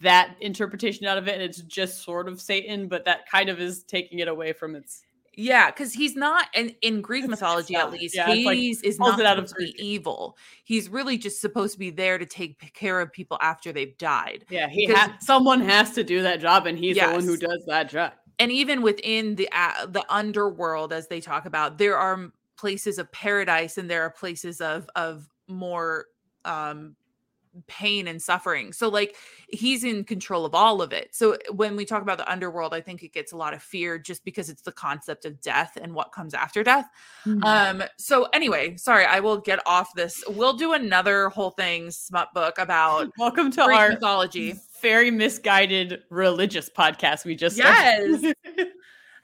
that 0.00 0.36
interpretation 0.40 1.06
out 1.06 1.18
of 1.18 1.26
it 1.26 1.34
and 1.34 1.42
it's 1.42 1.60
just 1.62 2.04
sort 2.04 2.28
of 2.28 2.40
Satan, 2.40 2.86
but 2.88 3.04
that 3.04 3.28
kind 3.28 3.48
of 3.48 3.60
is 3.60 3.82
taking 3.82 4.20
it 4.20 4.28
away 4.28 4.52
from 4.52 4.76
its 4.76 5.02
Yeah, 5.40 5.70
because 5.70 5.92
he's 5.92 6.16
not, 6.16 6.48
and 6.52 6.74
in 6.82 7.00
Greek 7.00 7.22
It's- 7.22 7.30
mythology 7.30 7.76
at 7.76 7.92
least, 7.92 8.16
Yeah, 8.16 8.28
it's 8.28 8.44
like- 8.44 8.56
Hades 8.56 8.82
is 8.82 8.98
not 8.98 9.20
out 9.24 9.38
of 9.38 9.46
to 9.46 9.54
be 9.54 9.64
Greek. 9.72 9.80
evil. 9.80 10.36
He's 10.64 10.88
really 10.88 11.16
just 11.16 11.40
supposed 11.40 11.74
to 11.74 11.78
be 11.78 11.90
there 11.90 12.18
to 12.18 12.26
take 12.26 12.72
care 12.74 13.00
of 13.00 13.12
people 13.12 13.38
after 13.40 13.72
they've 13.72 13.96
died. 13.98 14.44
yeah, 14.50 14.68
he 14.68 14.86
ha- 14.86 15.16
someone 15.20 15.60
has 15.60 15.92
to 15.92 16.02
do 16.02 16.22
that 16.22 16.40
job 16.40 16.66
and 16.66 16.76
he's 16.76 16.96
the 16.98 17.06
one 17.06 17.22
who 17.24 17.36
does 17.36 17.64
that 17.68 17.88
job. 17.88 18.14
And 18.40 18.50
even 18.50 18.82
within 18.82 19.36
the 19.36 19.48
uh, 19.52 19.86
the 19.86 20.04
underworld, 20.12 20.92
as 20.92 21.06
they 21.08 21.20
talk 21.20 21.46
about, 21.46 21.78
there 21.78 21.96
are 21.96 22.32
places 22.56 22.98
of 22.98 23.10
paradise 23.12 23.78
and 23.78 23.88
there 23.88 24.02
are 24.02 24.10
places 24.10 24.60
of 24.60 24.88
of 24.96 25.28
more 25.46 26.06
um 26.44 26.96
pain 27.66 28.06
and 28.06 28.20
suffering. 28.22 28.72
So 28.72 28.88
like 28.88 29.16
he's 29.48 29.84
in 29.84 30.04
control 30.04 30.44
of 30.44 30.54
all 30.54 30.80
of 30.82 30.92
it. 30.92 31.14
So 31.14 31.36
when 31.50 31.76
we 31.76 31.84
talk 31.84 32.02
about 32.02 32.18
the 32.18 32.30
underworld, 32.30 32.74
I 32.74 32.80
think 32.80 33.02
it 33.02 33.12
gets 33.12 33.32
a 33.32 33.36
lot 33.36 33.54
of 33.54 33.62
fear 33.62 33.98
just 33.98 34.24
because 34.24 34.48
it's 34.48 34.62
the 34.62 34.72
concept 34.72 35.24
of 35.24 35.40
death 35.40 35.76
and 35.80 35.94
what 35.94 36.12
comes 36.12 36.34
after 36.34 36.62
death. 36.62 36.86
Um 37.42 37.82
so 37.96 38.24
anyway, 38.32 38.76
sorry, 38.76 39.04
I 39.04 39.20
will 39.20 39.38
get 39.38 39.60
off 39.66 39.94
this. 39.94 40.22
We'll 40.28 40.54
do 40.56 40.72
another 40.72 41.28
whole 41.28 41.50
thing 41.50 41.90
smut 41.90 42.32
book 42.34 42.58
about 42.58 43.10
Welcome 43.18 43.50
to 43.52 43.62
our 43.62 43.90
mythology. 43.90 44.54
very 44.80 45.10
misguided 45.10 46.02
religious 46.10 46.70
podcast 46.70 47.24
we 47.24 47.34
just 47.34 47.56
Yes. 47.56 48.32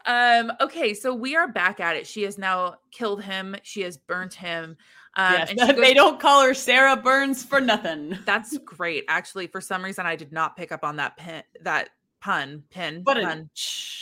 Um 0.06 0.52
okay, 0.60 0.92
so 0.92 1.14
we 1.14 1.34
are 1.34 1.48
back 1.48 1.80
at 1.80 1.96
it. 1.96 2.06
She 2.06 2.24
has 2.24 2.36
now 2.36 2.74
killed 2.90 3.22
him. 3.22 3.56
She 3.62 3.80
has 3.82 3.96
burnt 3.96 4.34
him. 4.34 4.76
Um 5.16 5.46
she 5.46 5.54
they 5.72 5.94
don't 5.94 6.20
call 6.20 6.42
her 6.42 6.54
Sarah 6.54 6.96
Burns 6.96 7.44
for 7.44 7.60
nothing. 7.60 8.18
That's 8.26 8.56
great. 8.58 9.04
Actually, 9.08 9.46
for 9.46 9.60
some 9.60 9.84
reason 9.84 10.06
I 10.06 10.16
did 10.16 10.32
not 10.32 10.56
pick 10.56 10.72
up 10.72 10.84
on 10.84 10.96
that 10.96 11.16
pin 11.16 11.42
that 11.62 11.90
pun 12.20 12.64
pin 12.70 13.02
But 13.02 13.22
pun. 13.22 13.50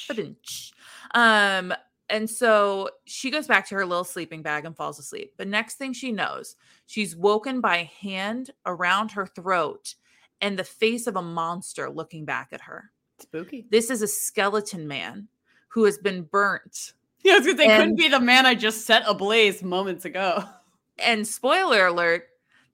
Ba-dum-tsh. 0.08 0.72
Um, 1.14 1.74
and 2.08 2.28
so 2.28 2.90
she 3.04 3.30
goes 3.30 3.46
back 3.46 3.66
to 3.68 3.74
her 3.74 3.86
little 3.86 4.04
sleeping 4.04 4.42
bag 4.42 4.64
and 4.64 4.76
falls 4.76 4.98
asleep. 4.98 5.32
The 5.38 5.44
next 5.44 5.76
thing 5.76 5.92
she 5.92 6.12
knows, 6.12 6.56
she's 6.86 7.16
woken 7.16 7.60
by 7.60 7.76
a 7.78 7.84
hand 7.84 8.50
around 8.66 9.12
her 9.12 9.26
throat 9.26 9.94
and 10.42 10.58
the 10.58 10.64
face 10.64 11.06
of 11.06 11.16
a 11.16 11.22
monster 11.22 11.88
looking 11.88 12.24
back 12.24 12.48
at 12.52 12.60
her. 12.62 12.90
spooky. 13.18 13.66
This 13.70 13.88
is 13.90 14.02
a 14.02 14.08
skeleton 14.08 14.86
man 14.86 15.28
who 15.68 15.84
has 15.84 15.98
been 15.98 16.22
burnt. 16.22 16.92
Yeah, 17.24 17.34
I 17.34 17.38
was 17.38 17.46
gonna 17.46 17.58
say, 17.58 17.76
couldn't 17.76 17.94
be 17.94 18.08
the 18.08 18.18
man 18.18 18.46
I 18.46 18.56
just 18.56 18.84
set 18.84 19.04
ablaze 19.06 19.62
moments 19.62 20.04
ago. 20.04 20.42
And 20.98 21.26
spoiler 21.26 21.86
alert, 21.86 22.24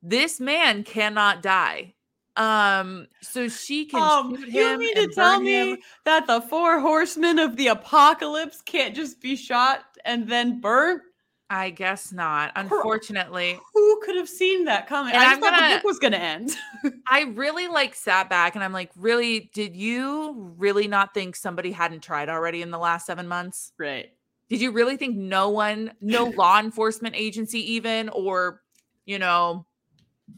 this 0.02 0.40
man 0.40 0.84
cannot 0.84 1.42
die. 1.42 1.94
Um, 2.36 3.08
so 3.20 3.48
she 3.48 3.86
can 3.86 4.00
Um, 4.00 4.36
shoot 4.36 4.48
you 4.52 4.78
mean 4.78 4.94
to 4.94 5.08
tell 5.08 5.40
me 5.40 5.72
him. 5.72 5.78
that 6.04 6.26
the 6.28 6.40
four 6.40 6.78
horsemen 6.78 7.38
of 7.40 7.56
the 7.56 7.66
apocalypse 7.68 8.62
can't 8.62 8.94
just 8.94 9.20
be 9.20 9.34
shot 9.34 9.80
and 10.04 10.28
then 10.28 10.60
burnt? 10.60 11.02
I 11.50 11.70
guess 11.70 12.12
not. 12.12 12.52
Unfortunately, 12.56 13.58
Who 13.74 14.00
could 14.04 14.16
have 14.16 14.28
seen 14.28 14.66
that 14.66 14.86
coming? 14.86 15.14
And 15.14 15.22
I 15.22 15.30
thought 15.36 15.40
gonna- 15.58 15.68
the 15.70 15.74
book 15.76 15.84
was 15.84 15.98
gonna 15.98 16.18
end. 16.18 16.54
I 17.08 17.22
really 17.22 17.66
like 17.68 17.94
sat 17.94 18.28
back 18.28 18.54
and 18.54 18.62
I'm 18.62 18.72
like, 18.74 18.90
really, 18.94 19.50
did 19.54 19.74
you 19.74 20.52
really 20.58 20.86
not 20.88 21.14
think 21.14 21.34
somebody 21.34 21.72
hadn't 21.72 22.02
tried 22.02 22.28
already 22.28 22.60
in 22.62 22.70
the 22.70 22.78
last 22.78 23.06
seven 23.06 23.26
months? 23.26 23.72
right. 23.78 24.10
Did 24.48 24.60
you 24.60 24.70
really 24.70 24.96
think 24.96 25.16
no 25.16 25.50
one, 25.50 25.92
no 26.00 26.24
law 26.36 26.58
enforcement 26.58 27.14
agency, 27.16 27.74
even, 27.74 28.08
or, 28.08 28.62
you 29.04 29.18
know, 29.18 29.66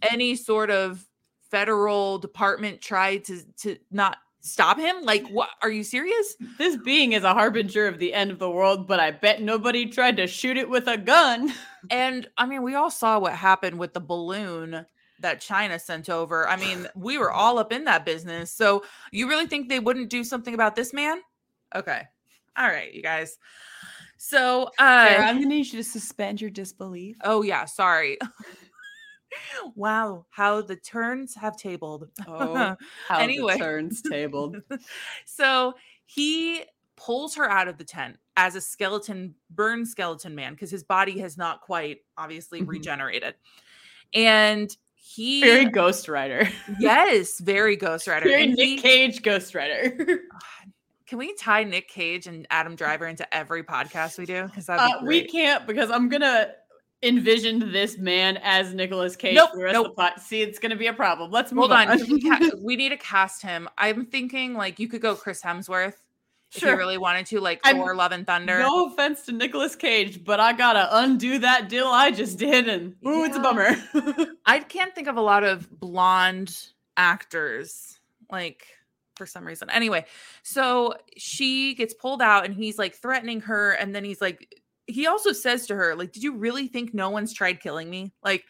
any 0.03 0.37
sort 0.37 0.71
of 0.71 1.07
federal 1.51 2.19
department 2.19 2.81
tried 2.81 3.25
to, 3.25 3.43
to 3.59 3.77
not 3.91 4.19
stop 4.41 4.79
him? 4.79 5.03
Like, 5.03 5.27
what? 5.29 5.51
Are 5.63 5.71
you 5.71 5.85
serious? 5.85 6.37
This 6.59 6.77
being 6.77 7.13
is 7.13 7.25
a 7.25 7.35
harbinger 7.35 7.87
of 7.87 7.99
the 7.99 8.13
end 8.15 8.31
of 8.31 8.39
the 8.39 8.51
world, 8.51 8.87
but 8.87 9.01
I 9.01 9.11
bet 9.11 9.43
nobody 9.43 9.87
tried 9.87 10.17
to 10.17 10.27
shoot 10.27 10.57
it 10.57 10.69
with 10.69 10.87
a 10.89 10.99
gun. 10.99 11.53
And 11.89 12.29
I 12.37 12.45
mean, 12.45 12.63
we 12.63 12.75
all 12.75 12.91
saw 12.91 13.19
what 13.19 13.33
happened 13.33 13.79
with 13.79 13.95
the 13.95 14.01
balloon 14.01 14.85
that 15.21 15.41
China 15.41 15.79
sent 15.79 16.11
over. 16.11 16.47
I 16.47 16.57
mean, 16.57 16.87
we 16.95 17.17
were 17.17 17.33
all 17.33 17.59
up 17.59 17.73
in 17.73 17.85
that 17.85 18.05
business. 18.05 18.53
So 18.53 18.85
you 19.13 19.27
really 19.29 19.47
think 19.47 19.71
they 19.71 19.81
wouldn't 19.81 20.11
do 20.11 20.23
something 20.23 20.53
about 20.53 20.77
this 20.77 20.93
man? 20.93 21.23
Okay. 21.75 22.03
All 22.57 22.67
right, 22.67 22.93
you 22.93 23.03
guys. 23.03 23.39
So 24.23 24.65
uh 24.79 25.07
Sarah, 25.09 25.27
I'm 25.27 25.37
gonna 25.37 25.47
need 25.49 25.73
you 25.73 25.83
to 25.83 25.85
suspend 25.89 26.43
your 26.43 26.51
disbelief. 26.51 27.17
oh 27.25 27.41
yeah, 27.41 27.65
sorry. 27.65 28.19
wow, 29.75 30.27
how 30.29 30.61
the 30.61 30.77
turns 30.77 31.35
have 31.37 31.57
tabled. 31.57 32.09
Oh, 32.27 32.77
How 33.09 33.19
Anyway. 33.19 33.55
the 33.55 33.59
turns 33.65 34.03
tabled. 34.03 34.57
so 35.25 35.73
he 36.05 36.65
pulls 36.97 37.35
her 37.37 37.51
out 37.51 37.67
of 37.69 37.79
the 37.79 37.85
tent 37.85 38.17
as 38.37 38.57
a 38.57 38.61
skeleton, 38.61 39.35
burned 39.49 39.89
skeleton 39.89 40.35
man, 40.35 40.53
because 40.53 40.71
his 40.71 40.85
body 40.85 41.19
has 41.21 41.39
not 41.39 41.63
quite 41.63 42.01
obviously 42.19 42.61
Mhm. 42.61 42.69
regenerated. 42.69 43.35
And 44.13 44.71
he 44.97 45.41
Very 45.41 45.65
Ghost 45.65 46.09
Rider. 46.09 46.47
yes, 46.79 47.39
very 47.41 47.77
Ghost 47.77 48.07
Rider. 48.07 48.27
Very 48.29 48.45
And 48.45 48.53
Nick 48.55 48.67
he- 48.69 48.77
Cage 48.79 49.23
Ghost 49.23 49.55
Rider. 49.55 50.21
Can 51.11 51.19
we 51.19 51.35
tie 51.35 51.65
Nick 51.65 51.89
Cage 51.89 52.29
and 52.29 52.47
Adam 52.53 52.77
Driver 52.77 53.05
into 53.09 53.27
every 53.35 53.65
podcast 53.65 54.17
we 54.17 54.27
do? 54.27 54.45
Because 54.45 54.69
Uh, 54.69 54.89
we 55.03 55.25
can't 55.25 55.67
because 55.67 55.91
I'm 55.91 56.09
gonna 56.09 56.53
envision 57.03 57.73
this 57.73 57.99
man 57.99 58.39
as 58.45 58.73
Nicolas 58.75 59.17
Cage 59.17 59.35
Nope, 59.35 59.51
for 59.51 59.57
the 59.59 59.65
rest 59.65 59.75
nope. 59.75 59.87
of 59.87 59.91
the 59.91 59.95
plot. 59.97 60.21
See, 60.23 60.41
it's 60.41 60.61
gonna 60.61 60.77
be 60.77 60.87
a 60.87 60.93
problem. 60.93 61.33
Let's 61.33 61.51
move 61.51 61.63
Hold 61.63 61.73
on, 61.73 61.91
on. 61.91 61.99
we, 62.09 62.21
ca- 62.23 62.51
we 62.63 62.77
need 62.77 62.91
to 62.91 62.97
cast 62.97 63.43
him. 63.43 63.69
I'm 63.77 64.07
thinking 64.07 64.55
like 64.55 64.79
you 64.79 64.87
could 64.87 65.01
go 65.03 65.17
Chris 65.17 65.43
Hemsworth 65.43 65.95
sure. 66.51 66.69
if 66.69 66.75
you 66.75 66.77
really 66.77 66.97
wanted 66.99 67.27
to, 67.27 67.41
like 67.41 67.61
I'm- 67.65 67.75
Thor: 67.79 67.97
Love 67.97 68.13
and 68.13 68.25
Thunder. 68.25 68.61
No 68.61 68.87
offense 68.87 69.23
to 69.27 69.33
Nicolas 69.33 69.75
Cage, 69.75 70.23
but 70.23 70.39
I 70.39 70.53
gotta 70.53 70.89
undo 70.97 71.41
that 71.41 71.69
deal 71.69 71.89
I 71.89 72.13
just 72.13 72.39
did, 72.39 72.69
and 72.69 72.95
ooh, 73.05 73.25
it's 73.25 73.37
a 73.37 73.41
bummer. 73.41 73.75
I 74.47 74.61
can't 74.61 74.95
think 74.95 75.09
of 75.09 75.17
a 75.17 75.21
lot 75.23 75.43
of 75.43 75.69
blonde 75.81 76.57
actors 76.97 77.99
like 78.31 78.65
for 79.21 79.27
some 79.27 79.47
reason. 79.47 79.69
Anyway, 79.69 80.07
so 80.43 80.95
she 81.19 81.75
gets 81.75 81.93
pulled 81.93 82.23
out 82.23 82.47
and 82.47 82.55
he's 82.55 82.79
like 82.79 82.95
threatening 82.95 83.43
her 83.43 83.73
and 83.73 83.95
then 83.95 84.03
he's 84.03 84.19
like 84.23 84.63
he 84.87 85.07
also 85.07 85.31
says 85.33 85.67
to 85.67 85.75
her 85.77 85.95
like 85.95 86.11
did 86.11 86.23
you 86.23 86.35
really 86.35 86.67
think 86.69 86.95
no 86.95 87.11
one's 87.11 87.35
tried 87.35 87.61
killing 87.61 87.91
me? 87.91 88.15
Like 88.25 88.45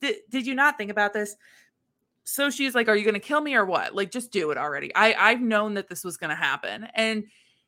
did 0.00 0.16
did 0.30 0.46
you 0.46 0.54
not 0.54 0.78
think 0.78 0.90
about 0.90 1.12
this? 1.12 1.36
So 2.24 2.48
she's 2.48 2.74
like 2.74 2.88
are 2.88 2.96
you 2.96 3.04
going 3.04 3.12
to 3.12 3.20
kill 3.20 3.42
me 3.42 3.54
or 3.56 3.66
what? 3.66 3.94
Like 3.94 4.10
just 4.10 4.32
do 4.32 4.50
it 4.52 4.56
already. 4.56 4.90
I 4.94 5.12
I've 5.12 5.42
known 5.42 5.74
that 5.74 5.86
this 5.90 6.02
was 6.02 6.16
going 6.16 6.30
to 6.30 6.34
happen. 6.36 6.88
And 6.94 7.24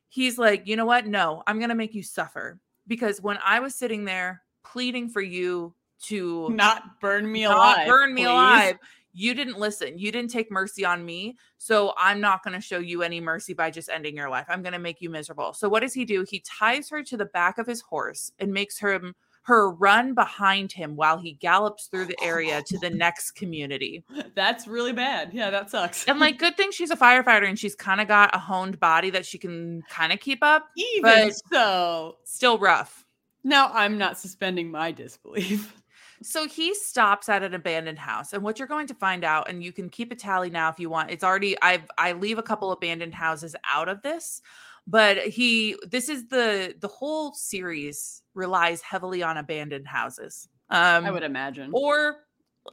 he's 0.09 0.39
like, 0.39 0.67
"You 0.67 0.77
know 0.77 0.87
what? 0.87 1.07
No, 1.07 1.43
I'm 1.47 1.59
going 1.59 1.69
to 1.69 1.75
make 1.75 1.95
you 1.95 2.03
suffer 2.03 2.59
because 2.87 3.21
when 3.21 3.39
I 3.45 3.61
was 3.61 3.75
sitting 3.75 4.07
there 4.07 4.41
pleading 4.65 5.11
for 5.11 5.21
you 5.21 5.75
to 6.05 6.49
Not 6.51 7.01
burn 7.01 7.31
me 7.31 7.43
not 7.43 7.57
alive. 7.57 7.87
burn 7.89 8.15
me 8.15 8.23
please. 8.23 8.31
alive. 8.31 8.79
You 9.19 9.35
didn't 9.35 9.59
listen. 9.59 9.99
You 9.99 10.13
didn't 10.13 10.31
take 10.31 10.49
mercy 10.51 10.85
on 10.85 11.05
me. 11.05 11.37
So 11.59 11.93
I'm 11.99 12.21
not 12.21 12.45
going 12.45 12.55
to 12.55 12.61
show 12.61 12.79
you 12.79 13.03
any 13.03 13.21
mercy 13.21 13.53
by 13.53 13.71
just 13.73 13.89
ending 13.89 14.17
your 14.17 14.31
life. 14.31 14.47
I'm 14.49 14.63
going 14.63 14.75
to 14.75 14.79
make 14.79 15.01
you 15.01 15.11
miserable. 15.11 15.53
So 15.55 15.69
what 15.69 15.81
does 15.81 15.93
he 15.93 16.05
do? 16.05 16.25
He 16.29 16.41
ties 16.41 16.89
her 16.91 17.03
to 17.03 17.17
the 17.17 17.25
back 17.25 17.59
of 17.59 17.67
his 17.67 17.81
horse 17.81 18.31
and 18.39 18.53
makes 18.53 18.79
her 18.79 19.01
her 19.43 19.71
run 19.71 20.13
behind 20.15 20.71
him 20.71 20.95
while 20.95 21.17
he 21.19 21.33
gallops 21.33 21.87
through 21.87 22.05
the 22.05 22.17
area 22.23 22.63
to 22.67 22.79
the 22.79 22.91
next 22.91 23.31
community. 23.33 24.05
That's 24.35 24.69
really 24.69 24.93
bad. 24.93 25.31
Yeah, 25.33 25.49
that 25.51 25.71
sucks. 25.71 26.05
And 26.07 26.21
like 26.21 26.39
good 26.39 26.57
thing 26.57 26.71
she's 26.71 26.91
a 26.91 26.97
firefighter 26.97 27.49
and 27.49 27.59
she's 27.59 27.75
kind 27.75 28.01
of 28.03 28.09
got 28.09 28.35
a 28.35 28.39
honed 28.39 28.79
body 28.79 29.09
that 29.11 29.25
she 29.25 29.39
can 29.39 29.83
kind 29.89 30.13
of 30.13 30.21
keep 30.21 30.45
up. 30.45 30.69
even 30.77 31.03
but- 31.29 31.33
so, 31.51 32.17
Still 32.25 32.59
rough. 32.59 33.07
now 33.43 33.71
I'm 33.73 33.97
not 33.97 34.19
suspending 34.19 34.71
my 34.71 34.93
disbelief. 34.93 35.75
So 36.23 36.49
he 36.49 36.75
stops 36.75 37.29
at 37.29 37.43
an 37.43 37.55
abandoned 37.55 37.99
house, 37.99 38.33
and 38.33 38.43
what 38.43 38.59
you're 38.59 38.69
going 38.69 38.87
to 38.89 38.95
find 38.95 39.25
out, 39.25 39.49
and 39.49 39.63
you 39.63 39.73
can 39.73 39.89
keep 39.89 40.11
a 40.13 40.15
tally 40.17 40.51
now 40.51 40.69
if 40.69 40.79
you 40.81 40.91
want. 40.91 41.11
It's 41.11 41.25
already 41.25 41.61
I've 41.63 41.89
I 41.97 42.13
leave 42.13 42.39
a 42.39 42.43
couple 42.43 42.73
abandoned 42.73 43.15
houses 43.15 43.55
out 43.71 43.89
of 43.89 44.03
this, 44.03 44.43
but 44.87 45.19
he 45.19 45.77
this 45.89 46.09
is 46.09 46.29
the 46.29 46.75
the 46.81 46.89
whole 46.89 47.33
series 47.35 48.23
relies 48.35 48.81
heavily 48.83 49.23
on 49.23 49.37
abandoned 49.37 49.87
houses. 49.87 50.49
Um, 50.71 51.07
I 51.07 51.11
would 51.11 51.23
imagine. 51.23 51.71
or 51.73 52.17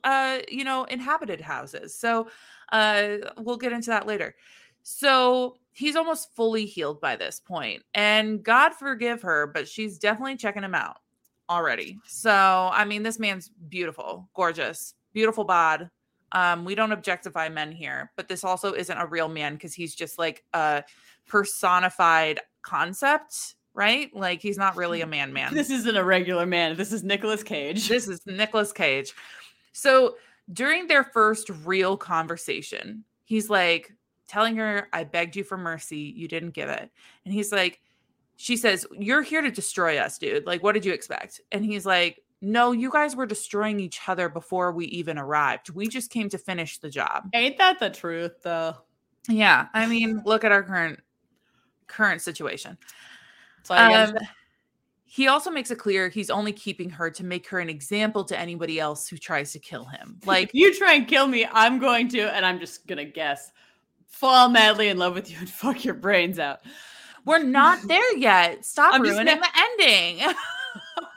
uh 0.04 0.40
you 0.50 0.64
know 0.64 0.84
inhabited 0.86 1.40
houses. 1.42 1.98
So 1.98 2.28
uh 2.72 3.18
we'll 3.38 3.58
get 3.58 3.72
into 3.74 3.92
that 3.92 4.08
later. 4.08 4.36
So 4.84 5.58
he's 5.72 5.96
almost 5.96 6.36
fully 6.36 6.66
healed 6.66 7.00
by 7.02 7.16
this 7.16 7.40
point, 7.40 7.84
and 7.94 8.44
God 8.44 8.74
forgive 8.74 9.22
her, 9.22 9.48
but 9.48 9.68
she's 9.68 9.98
definitely 10.00 10.36
checking 10.38 10.64
him 10.64 10.76
out 10.76 10.98
already. 11.50 11.98
So 12.08 12.32
I 12.32 12.86
mean, 12.86 13.04
this 13.04 13.20
man's 13.20 13.50
beautiful, 13.70 14.30
gorgeous, 14.34 14.96
beautiful 15.14 15.44
bod. 15.44 15.90
Um, 16.32 16.66
we 16.66 16.76
don't 16.76 16.92
objectify 16.92 17.50
men 17.50 17.72
here, 17.72 18.12
but 18.18 18.28
this 18.28 18.44
also 18.44 18.74
isn't 18.74 18.98
a 18.98 19.06
real 19.06 19.30
man 19.30 19.54
because 19.54 19.74
he's 19.74 19.96
just 19.96 20.20
like 20.20 20.44
a 20.54 20.84
personified 21.28 22.40
concept, 22.62 23.56
right? 23.74 24.14
Like 24.14 24.42
he's 24.42 24.58
not 24.58 24.76
really 24.76 25.02
a 25.02 25.08
man 25.08 25.32
man. 25.32 25.54
This 25.54 25.70
isn't 25.70 25.96
a 25.96 26.04
regular 26.04 26.46
man. 26.46 26.76
This 26.76 26.92
is 26.92 27.04
Nicolas 27.04 27.44
Cage. 27.44 27.88
This 27.88 28.08
is 28.08 28.20
Nicolas 28.26 28.74
Cage. 28.74 29.14
So 29.72 30.16
during 30.52 30.88
their 30.88 31.04
first 31.04 31.50
real 31.64 31.96
conversation, 31.96 33.04
he's 33.24 33.50
like 33.50 33.94
telling 34.28 34.56
her, 34.58 34.88
I 34.92 35.04
begged 35.04 35.36
you 35.36 35.44
for 35.44 35.58
mercy. 35.58 36.14
You 36.16 36.28
didn't 36.28 36.52
give 36.52 36.70
it. 36.70 36.90
And 37.24 37.34
he's 37.34 37.52
like, 37.52 37.80
she 38.38 38.58
says, 38.58 38.86
You're 38.98 39.22
here 39.22 39.42
to 39.42 39.52
destroy 39.52 39.98
us, 39.98 40.18
dude. 40.18 40.46
Like, 40.46 40.64
what 40.64 40.74
did 40.74 40.86
you 40.86 40.94
expect? 40.94 41.42
And 41.52 41.64
he's 41.66 41.86
like, 41.86 42.22
No, 42.42 42.72
you 42.72 42.92
guys 42.92 43.16
were 43.16 43.26
destroying 43.26 43.80
each 43.80 44.00
other 44.08 44.30
before 44.30 44.72
we 44.72 44.86
even 44.88 45.18
arrived. 45.18 45.70
We 45.70 45.88
just 45.88 46.12
came 46.12 46.30
to 46.30 46.38
finish 46.38 46.80
the 46.80 46.90
job. 46.90 47.30
Ain't 47.34 47.58
that 47.58 47.80
the 47.80 47.90
truth, 47.90 48.42
though? 48.44 48.76
Yeah. 49.28 49.68
I 49.74 49.88
mean, 49.88 50.22
look 50.26 50.44
at 50.44 50.52
our 50.52 50.64
current 50.64 51.00
current 51.88 52.22
situation. 52.22 52.78
So 53.64 53.74
I 53.74 53.90
guess 53.90 54.10
Um, 54.10 54.18
he 55.06 55.28
also 55.28 55.50
makes 55.50 55.72
it 55.72 55.78
clear 55.78 56.10
he's 56.10 56.30
only 56.30 56.52
keeping 56.52 56.90
her 56.90 57.10
to 57.10 57.24
make 57.24 57.48
her 57.48 57.60
an 57.60 57.70
example 57.70 58.26
to 58.26 58.38
anybody 58.38 58.80
else 58.80 59.08
who 59.08 59.18
tries 59.18 59.54
to 59.54 59.60
kill 59.60 59.86
him. 59.86 60.20
Like, 60.26 60.50
if 60.50 60.54
you 60.54 60.74
try 60.78 60.94
and 60.94 61.08
kill 61.08 61.28
me, 61.28 61.48
I'm 61.52 61.80
going 61.80 62.10
to, 62.10 62.22
and 62.36 62.46
I'm 62.46 62.60
just 62.60 62.86
gonna 62.86 63.06
guess, 63.06 63.52
fall 64.08 64.50
madly 64.50 64.90
in 64.90 64.98
love 64.98 65.14
with 65.14 65.32
you 65.32 65.38
and 65.40 65.50
fuck 65.64 65.86
your 65.86 65.94
brains 65.94 66.38
out. 66.38 66.60
We're 67.26 67.44
not 67.44 67.82
there 67.88 68.18
yet. 68.18 68.66
Stop 68.66 68.94
I'm 68.94 69.02
ruining 69.02 69.40
not- 69.40 69.42
the 69.42 69.84
ending. 69.84 70.20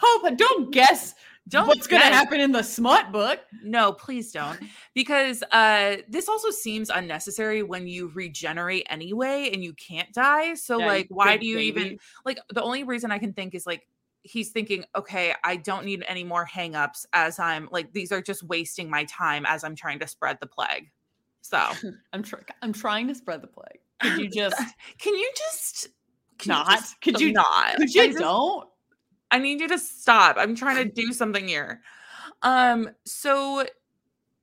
Hope 0.01 0.37
don't 0.37 0.73
guess 0.73 1.15
Don't 1.49 1.67
what's 1.67 1.87
gonna 1.87 2.05
happen 2.05 2.41
in 2.41 2.53
the 2.53 2.63
smut 2.63 3.11
book. 3.11 3.41
No, 3.63 3.93
please 3.93 4.33
don't. 4.33 4.59
Because 4.95 5.43
uh 5.51 5.97
this 6.09 6.29
also 6.29 6.51
seems 6.51 6.91
unnecessary 6.91 7.63
when 7.63 7.87
you 7.87 8.11
regenerate 8.15 8.87
anyway 8.91 9.51
and 9.53 9.63
you 9.63 9.73
can't 9.75 10.13
die. 10.13 10.55
So 10.55 10.79
Yeah, 10.79 10.87
like 10.87 11.07
why 11.11 11.37
do 11.37 11.47
you 11.47 11.59
even 11.59 11.99
like 12.25 12.39
the 12.51 12.63
only 12.63 12.85
reason 12.85 13.11
I 13.11 13.19
can 13.19 13.33
think 13.33 13.55
is 13.55 13.67
like 13.67 13.89
he's 14.23 14.51
thinking, 14.51 14.85
okay, 14.95 15.35
I 15.43 15.57
don't 15.57 15.85
need 15.85 16.05
any 16.07 16.25
more 16.25 16.47
hangups 16.47 17.07
as 17.13 17.39
I'm 17.39 17.69
like 17.73 17.93
these 17.93 18.13
are 18.13 18.21
just 18.23 18.43
wasting 18.43 18.91
my 18.91 19.05
time 19.05 19.45
as 19.47 19.65
I'm 19.65 19.75
trying 19.75 19.99
to 20.01 20.07
spread 20.07 20.39
the 20.41 20.47
plague. 20.47 20.91
So 21.41 21.59
I'm 22.13 22.23
trying. 22.23 22.45
I'm 22.63 22.73
trying 22.73 23.09
to 23.09 23.15
spread 23.15 23.43
the 23.43 23.49
plague. 23.49 23.81
Could 24.01 24.19
you 24.19 24.29
just 24.43 24.61
can 24.99 25.15
you 25.15 25.31
just 25.37 25.89
can 26.39 26.51
not? 26.51 26.71
just 26.71 27.01
Could 27.01 27.21
you 27.21 27.33
not? 27.33 27.77
Could 27.77 27.83
I 27.83 28.03
you 28.03 28.07
just- 28.09 28.19
don't? 28.19 28.69
I 29.31 29.39
need 29.39 29.61
you 29.61 29.69
to 29.69 29.79
stop. 29.79 30.37
I'm 30.39 30.55
trying 30.55 30.77
to 30.77 30.85
do 30.91 31.13
something 31.13 31.47
here. 31.47 31.83
Um, 32.43 32.91
so 33.05 33.67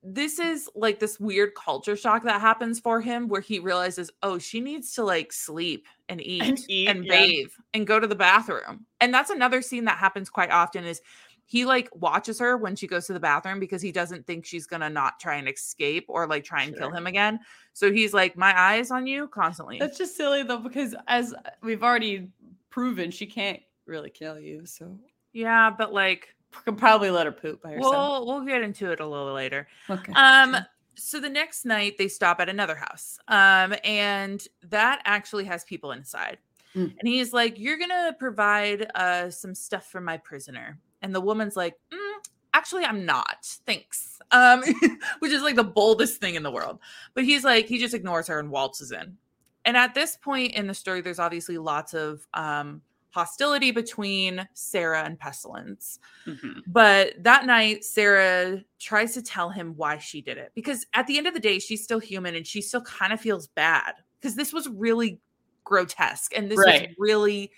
this 0.08 0.38
is 0.38 0.70
like 0.76 1.00
this 1.00 1.18
weird 1.18 1.54
culture 1.56 1.96
shock 1.96 2.22
that 2.22 2.40
happens 2.40 2.78
for 2.78 3.00
him 3.00 3.26
where 3.26 3.40
he 3.40 3.58
realizes, 3.58 4.12
oh, 4.22 4.38
she 4.38 4.60
needs 4.60 4.92
to 4.94 5.02
like 5.02 5.32
sleep 5.32 5.88
and 6.08 6.20
eat 6.20 6.42
and, 6.42 6.64
eat, 6.68 6.86
yeah. 6.86 6.92
bathe 6.92 7.50
and 7.74 7.84
go 7.86 7.98
to 7.98 8.06
the 8.06 8.14
bathroom. 8.14 8.86
And 9.00 9.12
that's 9.12 9.30
another 9.30 9.60
scene 9.60 9.86
that 9.86 9.98
happens 9.98 10.30
quite 10.30 10.52
often 10.52 10.84
is 10.84 11.02
he 11.46 11.64
like 11.64 11.88
watches 11.94 12.38
her 12.40 12.56
when 12.56 12.74
she 12.74 12.86
goes 12.86 13.06
to 13.06 13.12
the 13.12 13.20
bathroom 13.20 13.60
because 13.60 13.80
he 13.80 13.92
doesn't 13.92 14.26
think 14.26 14.44
she's 14.44 14.66
gonna 14.66 14.90
not 14.90 15.18
try 15.20 15.36
and 15.36 15.48
escape 15.48 16.04
or 16.08 16.26
like 16.26 16.44
try 16.44 16.64
and 16.64 16.76
kill 16.76 16.90
him 16.90 17.06
again. 17.06 17.38
So 17.72 17.92
he's 17.92 18.12
like, 18.12 18.36
My 18.36 18.58
eyes 18.58 18.90
on 18.90 19.06
you 19.06 19.28
constantly. 19.28 19.78
That's 19.78 19.96
just 19.96 20.16
silly 20.16 20.42
though, 20.42 20.58
because 20.58 20.94
as 21.06 21.34
we've 21.62 21.84
already 21.84 22.28
proven, 22.70 23.10
she 23.12 23.26
can't 23.26 23.60
really 23.86 24.10
kill 24.10 24.38
you. 24.40 24.66
So 24.66 24.98
yeah, 25.32 25.70
but 25.70 25.92
like 25.92 26.34
could 26.64 26.78
probably 26.78 27.10
let 27.10 27.26
her 27.26 27.32
poop 27.32 27.62
by 27.62 27.72
herself. 27.72 27.94
we'll 27.94 28.26
we'll 28.26 28.44
get 28.44 28.62
into 28.62 28.90
it 28.90 29.00
a 29.00 29.06
little 29.06 29.32
later. 29.32 29.68
okay. 29.88 30.12
Um, 30.14 30.56
so 30.96 31.20
the 31.20 31.28
next 31.28 31.64
night 31.64 31.96
they 31.96 32.08
stop 32.08 32.40
at 32.40 32.48
another 32.48 32.74
house. 32.74 33.18
Um, 33.28 33.74
and 33.84 34.44
that 34.68 35.00
actually 35.04 35.44
has 35.44 35.62
people 35.64 35.92
inside. 35.92 36.38
Mm. 36.74 36.94
And 36.98 37.08
he's 37.08 37.32
like, 37.32 37.58
You're 37.58 37.78
gonna 37.78 38.16
provide 38.18 38.90
uh 38.96 39.30
some 39.30 39.54
stuff 39.54 39.86
for 39.86 40.00
my 40.00 40.16
prisoner. 40.16 40.78
And 41.02 41.14
the 41.14 41.20
woman's 41.20 41.56
like, 41.56 41.74
"Mm, 41.92 42.14
actually, 42.54 42.84
I'm 42.84 43.04
not. 43.04 43.44
Thanks. 43.66 44.18
Um, 44.30 44.62
which 45.20 45.32
is 45.32 45.42
like 45.42 45.56
the 45.56 45.64
boldest 45.64 46.20
thing 46.20 46.34
in 46.34 46.42
the 46.42 46.50
world. 46.50 46.80
But 47.14 47.24
he's 47.24 47.44
like, 47.44 47.66
he 47.66 47.78
just 47.78 47.94
ignores 47.94 48.26
her 48.28 48.38
and 48.40 48.50
waltzes 48.50 48.92
in. 48.92 49.16
and 49.64 49.76
at 49.76 49.94
this 49.94 50.16
point 50.16 50.54
in 50.54 50.66
the 50.66 50.74
story, 50.74 51.00
there's 51.00 51.18
obviously 51.18 51.58
lots 51.58 51.92
of 51.94 52.26
um, 52.34 52.80
hostility 53.10 53.70
between 53.70 54.46
Sarah 54.54 55.02
and 55.04 55.18
Pestilence. 55.18 55.98
Mhm. 56.26 56.62
But 56.66 57.14
that 57.22 57.46
night, 57.46 57.84
Sarah 57.84 58.62
tries 58.78 59.14
to 59.14 59.22
tell 59.22 59.50
him 59.50 59.74
why 59.76 59.98
she 59.98 60.20
did 60.20 60.38
it 60.38 60.52
because 60.54 60.86
at 60.94 61.06
the 61.06 61.18
end 61.18 61.26
of 61.26 61.34
the 61.34 61.40
day, 61.40 61.58
she's 61.58 61.82
still 61.84 61.98
human 61.98 62.34
and 62.34 62.46
she 62.46 62.60
still 62.60 62.82
kind 62.82 63.12
of 63.12 63.20
feels 63.20 63.48
bad 63.48 63.94
because 64.20 64.34
this 64.34 64.52
was 64.52 64.68
really 64.68 65.18
grotesque 65.64 66.32
and 66.36 66.50
this 66.50 66.58
was 66.58 66.82
really 66.98 67.50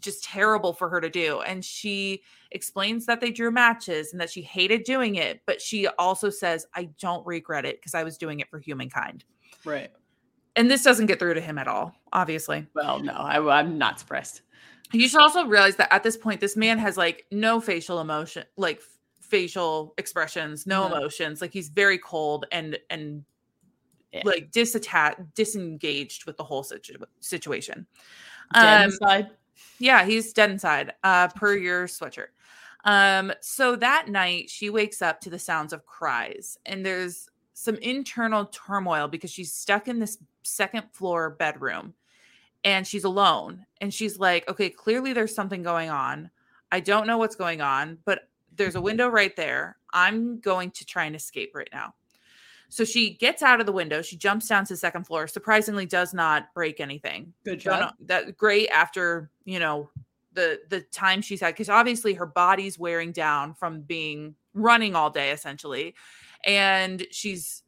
just 0.00 0.24
terrible 0.24 0.72
for 0.72 0.88
her 0.88 1.00
to 1.00 1.10
do. 1.10 1.40
And 1.40 1.64
she 1.64 2.22
explains 2.50 3.06
that 3.06 3.20
they 3.20 3.30
drew 3.30 3.50
matches 3.50 4.12
and 4.12 4.20
that 4.20 4.30
she 4.30 4.42
hated 4.42 4.84
doing 4.84 5.16
it, 5.16 5.40
but 5.46 5.60
she 5.60 5.86
also 5.98 6.30
says, 6.30 6.66
I 6.74 6.90
don't 7.00 7.26
regret 7.26 7.64
it 7.64 7.78
because 7.80 7.94
I 7.94 8.02
was 8.04 8.16
doing 8.18 8.40
it 8.40 8.48
for 8.50 8.58
humankind. 8.58 9.24
Right. 9.64 9.90
And 10.56 10.70
this 10.70 10.82
doesn't 10.84 11.06
get 11.06 11.18
through 11.18 11.34
to 11.34 11.40
him 11.40 11.58
at 11.58 11.66
all, 11.66 11.94
obviously. 12.12 12.66
Well, 12.74 13.00
no, 13.00 13.12
I, 13.12 13.58
I'm 13.58 13.76
not 13.76 13.98
surprised. 13.98 14.42
You 14.92 15.08
should 15.08 15.20
also 15.20 15.46
realize 15.46 15.76
that 15.76 15.92
at 15.92 16.02
this 16.04 16.16
point, 16.16 16.40
this 16.40 16.56
man 16.56 16.78
has 16.78 16.96
like 16.96 17.26
no 17.32 17.60
facial 17.60 18.00
emotion, 18.00 18.44
like 18.56 18.80
facial 19.20 19.94
expressions, 19.98 20.66
no 20.66 20.86
No. 20.88 20.94
emotions. 20.96 21.40
Like 21.40 21.52
he's 21.52 21.68
very 21.70 21.98
cold 21.98 22.46
and 22.52 22.78
and 22.90 23.24
Yeah. 24.12 24.22
like 24.24 24.52
disattached, 24.52 25.34
disengaged 25.34 26.26
with 26.26 26.36
the 26.36 26.44
whole 26.44 26.62
situ- 26.62 26.98
situation. 27.18 27.86
Dead 28.52 28.82
Um, 28.82 28.84
inside. 28.84 29.30
Yeah, 29.78 30.04
he's 30.04 30.32
dead 30.32 30.50
inside, 30.50 30.92
uh, 31.02 31.28
per 31.28 31.54
your 31.54 31.86
sweatshirt. 31.86 32.28
Um, 32.84 33.32
so 33.40 33.76
that 33.76 34.08
night 34.08 34.50
she 34.50 34.70
wakes 34.70 35.00
up 35.00 35.20
to 35.22 35.30
the 35.30 35.38
sounds 35.38 35.72
of 35.72 35.86
cries, 35.86 36.58
and 36.66 36.84
there's 36.84 37.28
some 37.54 37.76
internal 37.76 38.46
turmoil 38.46 39.08
because 39.08 39.30
she's 39.30 39.52
stuck 39.52 39.88
in 39.88 39.98
this 39.98 40.18
second 40.42 40.84
floor 40.92 41.30
bedroom 41.30 41.94
and 42.64 42.86
she's 42.86 43.04
alone. 43.04 43.64
And 43.80 43.92
she's 43.92 44.18
like, 44.18 44.48
okay, 44.48 44.70
clearly 44.70 45.12
there's 45.12 45.34
something 45.34 45.62
going 45.62 45.90
on. 45.90 46.30
I 46.72 46.80
don't 46.80 47.06
know 47.06 47.18
what's 47.18 47.36
going 47.36 47.60
on, 47.60 47.98
but 48.04 48.28
there's 48.56 48.74
a 48.74 48.80
window 48.80 49.08
right 49.08 49.34
there. 49.36 49.76
I'm 49.92 50.40
going 50.40 50.70
to 50.72 50.84
try 50.84 51.04
and 51.04 51.14
escape 51.14 51.52
right 51.54 51.68
now. 51.72 51.94
So 52.74 52.84
she 52.84 53.14
gets 53.14 53.40
out 53.40 53.60
of 53.60 53.66
the 53.66 53.72
window. 53.72 54.02
She 54.02 54.16
jumps 54.16 54.48
down 54.48 54.64
to 54.64 54.72
the 54.72 54.76
second 54.76 55.04
floor. 55.06 55.28
Surprisingly, 55.28 55.86
does 55.86 56.12
not 56.12 56.52
break 56.54 56.80
anything 56.80 57.32
Good 57.44 57.60
job. 57.60 57.94
that 58.06 58.36
great 58.36 58.68
after 58.70 59.30
you 59.44 59.60
know 59.60 59.90
the 60.32 60.58
the 60.70 60.80
time 60.80 61.22
she's 61.22 61.40
had 61.40 61.54
because 61.54 61.68
obviously 61.68 62.14
her 62.14 62.26
body's 62.26 62.76
wearing 62.76 63.12
down 63.12 63.54
from 63.54 63.82
being 63.82 64.34
running 64.54 64.96
all 64.96 65.08
day 65.08 65.30
essentially 65.30 65.94
and 66.44 67.06
she's 67.12 67.62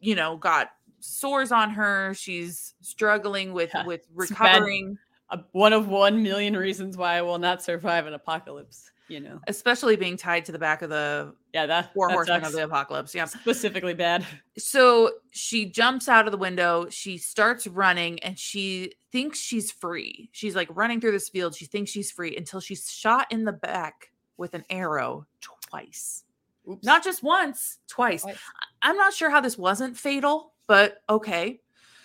you 0.00 0.14
know 0.14 0.38
got 0.38 0.70
sores 1.00 1.52
on 1.52 1.68
her 1.68 2.14
she's 2.14 2.72
struggling 2.80 3.52
with 3.52 3.70
Yeah, 3.74 3.84
with 3.86 4.06
recovering 4.14 4.96
Uh, 5.28 5.38
one 5.52 5.74
of 5.74 5.88
one 5.88 6.22
million 6.22 6.56
reasons 6.56 6.96
why 6.96 7.18
I 7.18 7.20
will 7.20 7.38
not 7.38 7.62
survive 7.62 8.06
an 8.06 8.14
apocalypse. 8.14 8.90
You 9.08 9.20
know. 9.20 9.40
especially 9.46 9.96
being 9.96 10.16
tied 10.16 10.44
to 10.46 10.52
the 10.52 10.58
back 10.58 10.82
of 10.82 10.90
the 10.90 11.34
Yeah, 11.54 11.64
that, 11.66 11.94
four 11.94 12.08
that 12.08 12.14
horsemen 12.14 12.44
of 12.44 12.52
the 12.52 12.64
apocalypse 12.64 13.14
yeah 13.14 13.24
specifically 13.24 13.94
bad. 13.94 14.26
so 14.58 15.10
she 15.30 15.64
jumps 15.70 16.08
out 16.08 16.26
of 16.26 16.32
the 16.32 16.36
window 16.38 16.86
she 16.90 17.16
starts 17.18 17.66
running 17.66 18.18
and 18.20 18.38
she 18.38 18.92
thinks 19.10 19.38
she's 19.40 19.70
free 19.72 20.28
she's 20.32 20.54
like 20.54 20.68
running 20.70 21.00
through 21.00 21.12
this 21.12 21.28
field 21.30 21.54
she 21.54 21.64
thinks 21.64 21.90
she's 21.90 22.10
free 22.10 22.36
until 22.36 22.60
she's 22.60 22.90
shot 22.90 23.26
in 23.30 23.44
the 23.44 23.52
back 23.52 24.10
with 24.36 24.52
an 24.54 24.64
arrow 24.68 25.26
twice 25.40 26.24
Oops. 26.70 26.84
not 26.84 27.02
just 27.02 27.22
once 27.22 27.78
twice 27.88 28.22
Twice. 28.22 28.36
I'm 28.82 28.96
not 28.96 29.14
sure 29.14 29.30
how 29.30 29.40
this 29.40 29.56
wasn't 29.56 29.96
fatal 29.96 30.52
but 30.66 30.98
okay 31.08 31.60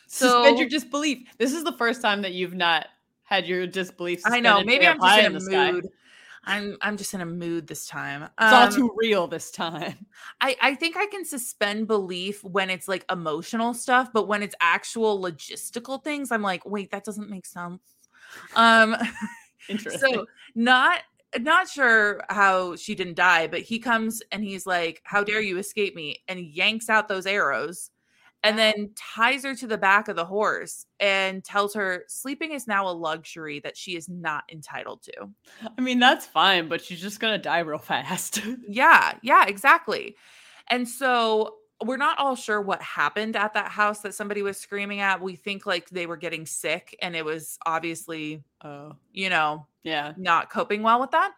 suspend 0.08 0.56
so- 0.56 0.60
your 0.62 0.70
disbelief. 0.70 1.28
This 1.38 1.52
is 1.54 1.64
the 1.66 1.74
first 1.74 2.02
time 2.02 2.22
that 2.22 2.32
you've 2.34 2.54
not 2.54 2.88
had 3.24 3.46
your 3.48 3.66
disbelief. 3.68 4.22
i 4.26 4.40
know 4.40 4.64
maybe 4.64 4.86
i'm 4.88 5.00
just 5.00 5.20
in 5.20 5.26
a 5.26 5.30
the 5.32 5.42
sky. 5.42 5.82
I'm 6.46 6.78
i'm 6.82 6.98
just 6.98 7.14
in 7.14 7.22
a 7.22 7.26
mood 7.26 7.68
this 7.68 7.88
time 7.88 8.24
It's 8.24 8.54
all 8.54 8.68
Um, 8.68 8.74
too 8.74 8.96
real 8.98 9.28
this 9.28 9.52
time. 9.52 10.06
I, 10.42 10.56
I 10.62 10.76
think 10.76 10.98
I 10.98 11.06
can 11.08 11.26
suspend 11.26 11.88
belief 11.88 12.44
when 12.44 12.70
it's 12.70 12.88
like 12.88 13.06
emotional 13.12 13.74
stuff, 13.74 14.12
but 14.14 14.28
when 14.28 14.44
it's 14.44 14.56
actual 14.62 15.22
logistical 15.22 16.04
things, 16.04 16.32
I'm 16.32 16.42
like, 16.42 16.66
wait, 16.66 16.92
that 16.92 17.04
doesn't 17.04 17.30
make 17.30 17.46
sense. 17.46 17.82
Um, 18.56 18.96
Interesting. 19.70 20.14
so 20.14 20.26
not 20.56 21.02
not 21.40 21.68
sure 21.68 22.22
how 22.30 22.76
she 22.76 22.94
didn't 22.96 23.16
die, 23.16 23.48
but 23.48 23.62
he 23.62 23.80
comes 23.80 24.22
and 24.32 24.44
he's 24.44 24.66
like, 24.68 25.02
"How 25.04 25.24
dare 25.24 25.42
you 25.42 25.58
escape 25.58 25.96
me?" 25.96 26.24
and 26.28 26.40
yanks 26.40 26.90
out 26.90 27.08
those 27.08 27.26
arrows, 27.26 27.90
and 28.44 28.60
then 28.60 28.92
ties 28.96 29.44
her 29.44 29.56
to 29.56 29.68
the 29.68 29.78
back 29.78 30.10
of 30.10 30.16
the 30.16 30.26
horse 30.26 30.86
and 31.00 31.44
tells 31.44 31.74
her 31.74 32.04
sleeping 32.08 32.52
is 32.52 32.68
now 32.68 32.88
a 32.88 32.92
luxury 32.92 33.60
that 33.62 33.78
she 33.78 33.96
is 33.96 34.10
not 34.10 34.44
entitled 34.52 35.02
to. 35.04 35.30
I 35.78 35.82
mean, 35.82 36.00
that's 36.00 36.26
fine, 36.26 36.68
but 36.68 36.82
she's 36.82 37.02
just 37.02 37.20
gonna 37.20 37.38
die 37.38 37.60
real 37.60 37.78
fast. 37.80 38.42
Yeah, 38.68 39.14
yeah, 39.24 39.46
exactly. 39.48 40.16
And 40.70 40.88
so 40.88 41.56
we're 41.84 41.98
not 41.98 42.20
all 42.20 42.36
sure 42.36 42.62
what 42.62 42.82
happened 42.82 43.36
at 43.36 43.54
that 43.54 43.72
house 43.72 44.02
that 44.02 44.14
somebody 44.14 44.42
was 44.42 44.58
screaming 44.58 45.00
at. 45.00 45.22
We 45.22 45.36
think 45.36 45.66
like 45.66 45.90
they 45.90 46.06
were 46.06 46.18
getting 46.18 46.46
sick 46.46 46.96
and 47.02 47.16
it 47.16 47.26
was 47.26 47.58
obviously, 47.66 48.44
oh, 48.64 48.94
you 49.12 49.30
know, 49.30 49.68
yeah. 49.84 50.14
not 50.18 50.50
coping 50.50 50.84
well 50.84 51.00
with 51.00 51.12
that. 51.12 51.32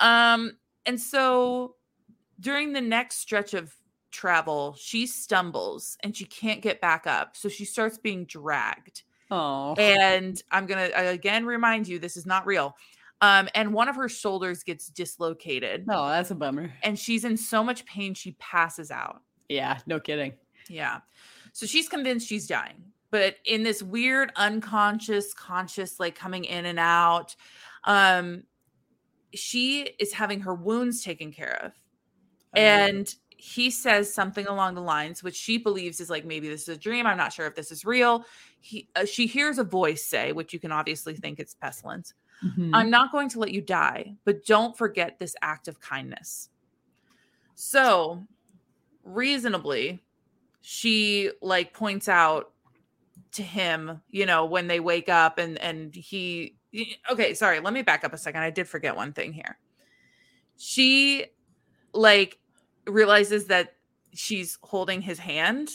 Um 0.00 0.56
and 0.86 1.00
so 1.00 1.74
during 2.40 2.72
the 2.72 2.80
next 2.80 3.18
stretch 3.18 3.54
of 3.54 3.74
travel, 4.10 4.74
she 4.78 5.06
stumbles 5.06 5.96
and 6.02 6.16
she 6.16 6.24
can't 6.24 6.60
get 6.62 6.80
back 6.80 7.06
up. 7.06 7.36
So 7.36 7.48
she 7.48 7.64
starts 7.64 7.98
being 7.98 8.24
dragged 8.24 9.02
Oh, 9.30 9.74
and 9.74 10.42
I'm 10.50 10.64
gonna 10.66 10.88
uh, 10.96 11.02
again 11.02 11.44
remind 11.44 11.86
you 11.86 11.98
this 11.98 12.16
is 12.16 12.24
not 12.24 12.46
real. 12.46 12.74
Um, 13.20 13.48
and 13.54 13.74
one 13.74 13.88
of 13.88 13.96
her 13.96 14.08
shoulders 14.08 14.62
gets 14.62 14.86
dislocated, 14.88 15.86
no, 15.86 16.08
that's 16.08 16.30
a 16.30 16.34
bummer. 16.34 16.72
and 16.82 16.98
she's 16.98 17.24
in 17.24 17.36
so 17.36 17.62
much 17.62 17.84
pain 17.84 18.14
she 18.14 18.32
passes 18.38 18.90
out. 18.90 19.20
Yeah, 19.48 19.78
no 19.86 19.98
kidding. 20.00 20.32
Yeah, 20.68 21.00
so 21.52 21.66
she's 21.66 21.88
convinced 21.88 22.26
she's 22.26 22.46
dying, 22.46 22.84
but 23.10 23.36
in 23.44 23.64
this 23.64 23.82
weird 23.82 24.32
unconscious, 24.36 25.34
conscious, 25.34 25.98
like 26.00 26.14
coming 26.14 26.44
in 26.44 26.64
and 26.64 26.78
out, 26.78 27.34
um, 27.84 28.44
she 29.34 29.82
is 29.98 30.12
having 30.12 30.40
her 30.40 30.54
wounds 30.54 31.02
taken 31.02 31.32
care 31.32 31.60
of, 31.64 31.72
Oh, 32.56 32.60
and 32.60 33.14
he 33.40 33.70
says 33.70 34.12
something 34.12 34.48
along 34.48 34.74
the 34.74 34.82
lines 34.82 35.22
which 35.22 35.36
she 35.36 35.58
believes 35.58 36.00
is 36.00 36.10
like 36.10 36.24
maybe 36.24 36.48
this 36.48 36.62
is 36.62 36.68
a 36.70 36.76
dream. 36.76 37.06
I'm 37.06 37.16
not 37.16 37.32
sure 37.32 37.46
if 37.46 37.54
this 37.54 37.70
is 37.70 37.84
real. 37.84 38.24
He 38.60 38.88
uh, 38.96 39.04
she 39.04 39.28
hears 39.28 39.58
a 39.58 39.64
voice 39.64 40.04
say 40.04 40.32
which 40.32 40.52
you 40.52 40.58
can 40.58 40.72
obviously 40.72 41.14
think 41.14 41.38
it's 41.38 41.54
pestilence 41.54 42.14
mhm. 42.44 42.70
i'm 42.74 42.90
not 42.90 43.12
going 43.12 43.28
to 43.28 43.38
let 43.38 43.52
you 43.52 43.60
die 43.60 44.12
but 44.24 44.44
don't 44.44 44.76
forget 44.76 45.18
this 45.18 45.36
act 45.40 45.68
of 45.68 45.80
kindness. 45.80 46.50
So 47.54 48.26
reasonably 49.04 50.02
she 50.60 51.30
like 51.40 51.72
points 51.72 52.08
out 52.08 52.50
to 53.30 53.42
him 53.44 54.02
you 54.10 54.26
know 54.26 54.46
when 54.46 54.66
they 54.66 54.80
wake 54.80 55.08
up 55.08 55.38
and 55.38 55.58
and 55.58 55.94
he 55.94 56.56
okay 57.08 57.34
sorry 57.34 57.60
let 57.60 57.72
me 57.72 57.82
back 57.82 58.02
up 58.02 58.12
a 58.12 58.18
second. 58.18 58.42
I 58.42 58.50
did 58.50 58.66
forget 58.66 58.96
one 58.96 59.12
thing 59.12 59.32
here. 59.32 59.58
She 60.56 61.26
like 61.92 62.38
realizes 62.88 63.46
that 63.46 63.74
she's 64.12 64.58
holding 64.62 65.00
his 65.00 65.18
hand 65.18 65.68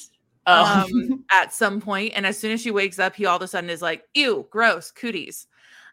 Oh. 0.46 0.86
um 0.92 1.24
at 1.32 1.54
some 1.54 1.80
point 1.80 2.12
and 2.18 2.26
as 2.26 2.38
soon 2.38 2.52
as 2.52 2.60
she 2.62 2.70
wakes 2.70 3.00
up 3.00 3.16
he 3.16 3.26
all 3.26 3.38
of 3.38 3.42
a 3.42 3.48
sudden 3.48 3.70
is 3.70 3.82
like 3.82 4.04
ew 4.14 4.46
gross 4.52 4.92
cooties 4.92 5.48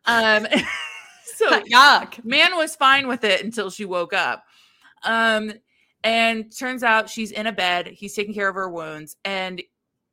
um 0.07 0.45
so 1.37 1.61
yuck. 1.73 2.25
man 2.25 2.57
was 2.57 2.75
fine 2.75 3.07
with 3.07 3.23
it 3.23 3.45
until 3.45 3.71
she 3.71 3.85
woke 3.85 4.12
up 4.12 4.43
um 5.05 5.53
and 6.03 6.51
turns 6.59 6.83
out 6.83 7.09
she's 7.09 7.31
in 7.31 7.47
a 7.47 7.53
bed 7.53 7.87
he's 7.87 8.12
taking 8.14 8.35
care 8.35 8.49
of 8.49 8.57
her 8.57 8.68
wounds 8.68 9.16
and 9.25 9.62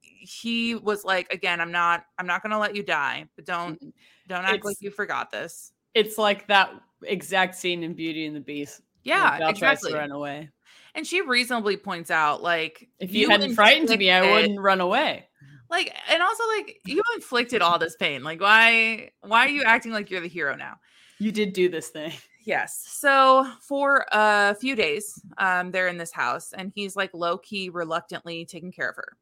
he 0.02 0.76
was 0.76 1.04
like 1.04 1.32
again 1.34 1.60
i'm 1.60 1.72
not 1.72 2.06
i'm 2.20 2.28
not 2.28 2.44
gonna 2.44 2.60
let 2.60 2.76
you 2.76 2.84
die 2.84 3.26
but 3.36 3.46
don't 3.46 3.80
don't 4.28 4.46
act 4.46 4.64
like 4.64 4.78
you 4.82 4.92
forgot 4.92 5.32
this 5.32 5.72
It's 5.96 6.20
like 6.20 6.46
that 6.48 6.70
exact 7.04 7.56
scene 7.56 7.82
in 7.82 7.94
Beauty 7.96 8.28
and 8.28 8.36
the 8.36 8.40
Beast. 8.42 8.82
yeah 9.04 9.38
tries 9.40 9.50
exactly 9.52 9.92
to 9.94 9.98
run 9.98 10.12
away. 10.12 10.50
And 10.98 11.08
she 11.08 11.22
reasonably 11.22 11.78
points 11.78 12.12
out 12.12 12.42
like 12.44 12.90
If 13.00 13.14
you, 13.14 13.30
hadn't 13.30 13.56
frightened 13.56 13.98
me, 13.98 14.12
I 14.12 14.30
wouldn't 14.30 14.60
run 14.60 14.82
away. 14.82 15.30
like 15.70 15.96
and 16.10 16.22
also 16.22 16.44
like 16.58 16.82
you 16.86 17.02
inflicted 17.16 17.62
all 17.62 17.80
this 17.80 17.96
pain 17.96 18.24
like 18.24 18.42
why 18.42 19.12
why 19.22 19.46
are 19.46 19.50
you 19.50 19.64
acting 19.64 19.92
like 19.94 20.10
you're 20.10 20.22
the 20.22 20.28
hero 20.28 20.56
now 20.56 20.76
You 21.20 21.32
did 21.32 21.54
do 21.54 21.70
this 21.70 21.88
thing. 21.90 22.12
Yes. 22.48 22.86
So 22.88 23.46
for 23.60 24.06
a 24.14 24.56
few 24.56 24.74
days, 24.74 25.22
um, 25.38 25.70
they're 25.72 25.90
in 25.90 25.98
this 25.98 26.14
house, 26.14 26.54
and 26.54 26.72
he's 26.74 26.96
like 26.96 27.14
low 27.14 27.38
key, 27.38 27.68
reluctantly 27.68 28.46
taking 28.46 28.72
care 28.72 28.88
of 28.90 28.96
her. 28.96 29.18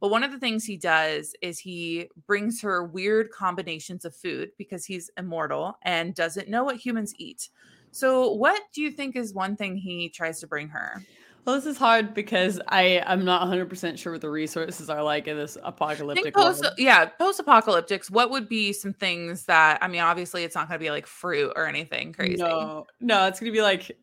But 0.00 0.12
one 0.12 0.22
of 0.22 0.30
the 0.30 0.38
things 0.38 0.64
he 0.64 0.76
does 0.76 1.34
is 1.42 1.58
he 1.58 2.08
brings 2.28 2.62
her 2.62 2.84
weird 2.84 3.32
combinations 3.32 4.04
of 4.04 4.14
food 4.14 4.50
because 4.56 4.84
he's 4.86 5.10
immortal 5.18 5.76
and 5.82 6.14
doesn't 6.14 6.48
know 6.48 6.62
what 6.62 6.76
humans 6.76 7.12
eat. 7.18 7.48
So, 7.94 8.32
what 8.32 8.60
do 8.72 8.82
you 8.82 8.90
think 8.90 9.14
is 9.14 9.32
one 9.32 9.54
thing 9.54 9.76
he 9.76 10.08
tries 10.08 10.40
to 10.40 10.48
bring 10.48 10.66
her? 10.70 11.00
Well, 11.44 11.54
this 11.54 11.64
is 11.64 11.78
hard 11.78 12.12
because 12.12 12.60
I 12.66 13.00
I'm 13.06 13.24
not 13.24 13.42
100 13.42 13.68
percent 13.68 14.00
sure 14.00 14.10
what 14.10 14.20
the 14.20 14.30
resources 14.30 14.90
are 14.90 15.00
like 15.00 15.28
in 15.28 15.36
this 15.36 15.56
apocalyptic 15.62 16.34
post, 16.34 16.64
world. 16.64 16.74
yeah, 16.76 17.04
post-apocalyptics. 17.04 18.10
What 18.10 18.30
would 18.30 18.48
be 18.48 18.72
some 18.72 18.94
things 18.94 19.44
that 19.44 19.78
I 19.80 19.86
mean? 19.86 20.00
Obviously, 20.00 20.42
it's 20.42 20.56
not 20.56 20.66
going 20.66 20.80
to 20.80 20.84
be 20.84 20.90
like 20.90 21.06
fruit 21.06 21.52
or 21.54 21.66
anything 21.66 22.12
crazy. 22.12 22.42
No, 22.42 22.86
no, 22.98 23.28
it's 23.28 23.38
gonna 23.38 23.52
be 23.52 23.62
like 23.62 23.96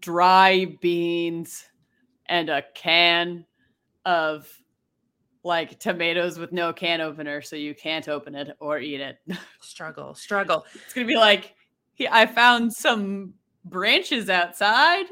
dry 0.00 0.66
beans 0.80 1.66
and 2.28 2.50
a 2.50 2.64
can 2.74 3.46
of 4.04 4.48
like 5.44 5.78
tomatoes 5.78 6.36
with 6.36 6.50
no 6.50 6.72
can 6.72 7.00
opener, 7.00 7.42
so 7.42 7.54
you 7.54 7.76
can't 7.76 8.08
open 8.08 8.34
it 8.34 8.56
or 8.58 8.80
eat 8.80 9.00
it. 9.00 9.18
Struggle, 9.60 10.14
struggle. 10.16 10.66
It's 10.74 10.92
gonna 10.92 11.06
be 11.06 11.16
like, 11.16 11.54
he, 11.96 12.06
I 12.08 12.26
found 12.26 12.72
some 12.72 13.34
branches 13.64 14.30
outside, 14.30 15.06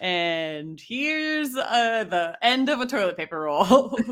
and 0.00 0.80
here's 0.80 1.54
uh, 1.56 2.04
the 2.10 2.36
end 2.42 2.68
of 2.68 2.80
a 2.80 2.86
toilet 2.86 3.16
paper 3.16 3.40
roll. 3.40 3.96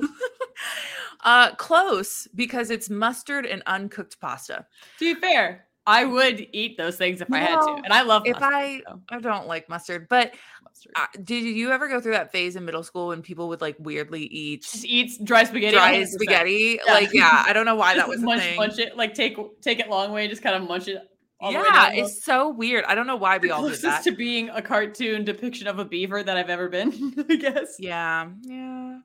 uh, 1.25 1.55
close 1.57 2.29
because 2.35 2.71
it's 2.71 2.89
mustard 2.91 3.47
and 3.47 3.63
uncooked 3.67 4.21
pasta. 4.21 4.67
to 4.99 5.15
be 5.15 5.21
fair, 5.21 5.67
I 5.87 6.05
would 6.05 6.47
eat 6.53 6.77
those 6.79 6.97
things 6.97 7.21
if 7.21 7.33
I 7.33 7.39
had 7.39 7.61
to, 7.61 7.81
and 7.85 7.93
I 7.93 8.03
love 8.03 8.23
If 8.25 8.39
mustard, 8.39 8.55
I, 8.55 8.83
so 8.87 9.01
I 9.11 9.19
don't 9.19 9.49
like 9.49 9.69
mustard, 9.69 10.07
but 10.09 10.33
mustard. 10.63 10.93
uh, 10.95 11.07
did 11.25 11.43
you 11.43 11.73
ever 11.73 11.89
go 11.89 12.01
through 12.01 12.13
that 12.13 12.31
phase 12.31 12.55
in 12.55 12.65
middle 12.65 12.85
school 12.85 13.09
when 13.09 13.21
people 13.21 13.49
would 13.49 13.61
like 13.61 13.75
weirdly 13.81 14.23
eat 14.27 14.63
Just 14.63 14.85
eats 14.85 15.19
dry 15.19 15.43
spaghetti. 15.43 15.75
dry 15.77 15.97
100%. 15.97 16.07
spaghetti? 16.07 16.79
Yeah. 16.87 16.93
Like, 16.93 17.13
yeah, 17.13 17.43
I 17.47 17.53
don't 17.53 17.67
know 17.67 17.75
why 17.75 17.97
that 17.97 18.07
was 18.09 18.23
a 18.23 18.25
munch, 18.25 18.43
thing. 18.43 18.57
munch 18.57 18.79
it, 18.79 18.97
like 18.97 19.15
take 19.15 19.37
take 19.61 19.81
it 19.81 19.89
long 19.91 20.13
way, 20.13 20.29
just 20.29 20.43
kind 20.43 20.55
of 20.55 20.69
munch 20.69 20.87
it. 20.87 21.03
All 21.43 21.53
the 21.53 21.59
way 21.59 21.64
yeah, 21.68 21.90
it's 21.93 22.24
so 22.24 22.49
weird. 22.49 22.84
I 22.84 22.95
don't 22.95 23.09
know 23.09 23.16
why 23.16 23.38
we 23.38 23.51
all 23.51 23.68
did 23.68 23.80
that. 23.82 24.05
to 24.05 24.12
being 24.12 24.49
a 24.51 24.62
cartoon 24.62 25.24
depiction 25.24 25.66
of 25.66 25.80
a 25.80 25.84
beaver 25.84 26.22
that 26.22 26.36
I've 26.36 26.49
ever 26.49 26.68
been. 26.68 27.12
I 27.28 27.36
guess. 27.36 27.76
Yeah, 27.80 28.28
yeah. 28.43 29.01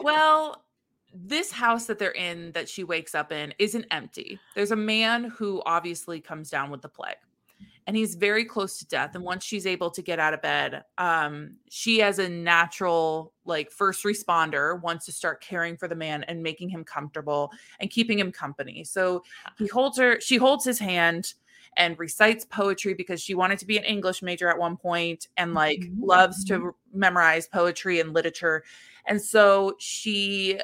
Well, 0.00 0.64
this 1.12 1.50
house 1.50 1.86
that 1.86 1.98
they're 1.98 2.12
in 2.12 2.52
that 2.52 2.68
she 2.68 2.84
wakes 2.84 3.14
up 3.14 3.32
in 3.32 3.54
isn't 3.58 3.86
empty. 3.90 4.38
There's 4.54 4.70
a 4.70 4.76
man 4.76 5.24
who 5.24 5.62
obviously 5.66 6.20
comes 6.20 6.48
down 6.48 6.70
with 6.70 6.80
the 6.80 6.88
plague. 6.88 7.16
And 7.86 7.94
he's 7.94 8.14
very 8.14 8.46
close 8.46 8.78
to 8.78 8.86
death. 8.86 9.14
And 9.14 9.22
once 9.22 9.44
she's 9.44 9.66
able 9.66 9.90
to 9.90 10.00
get 10.00 10.18
out 10.18 10.32
of 10.32 10.40
bed, 10.40 10.84
um, 10.96 11.56
she, 11.68 12.00
as 12.00 12.18
a 12.18 12.28
natural, 12.28 13.34
like 13.44 13.70
first 13.70 14.04
responder, 14.04 14.80
wants 14.80 15.04
to 15.04 15.12
start 15.12 15.42
caring 15.42 15.76
for 15.76 15.86
the 15.86 15.94
man 15.94 16.24
and 16.24 16.42
making 16.42 16.70
him 16.70 16.82
comfortable 16.82 17.52
and 17.80 17.90
keeping 17.90 18.18
him 18.18 18.32
company. 18.32 18.84
So 18.84 19.22
he 19.58 19.66
holds 19.66 19.98
her, 19.98 20.18
she 20.20 20.36
holds 20.36 20.64
his 20.64 20.78
hand 20.78 21.34
and 21.76 21.98
recites 21.98 22.44
poetry 22.44 22.94
because 22.94 23.20
she 23.20 23.34
wanted 23.34 23.58
to 23.58 23.66
be 23.66 23.76
an 23.78 23.84
English 23.84 24.22
major 24.22 24.48
at 24.48 24.58
one 24.58 24.76
point 24.76 25.28
and 25.36 25.54
like 25.54 25.80
Mhm. 25.80 25.94
loves 26.00 26.44
to 26.46 26.74
memorize 26.92 27.48
poetry 27.48 28.00
and 28.00 28.12
literature. 28.12 28.64
And 29.06 29.20
so 29.20 29.74
she 29.78 30.60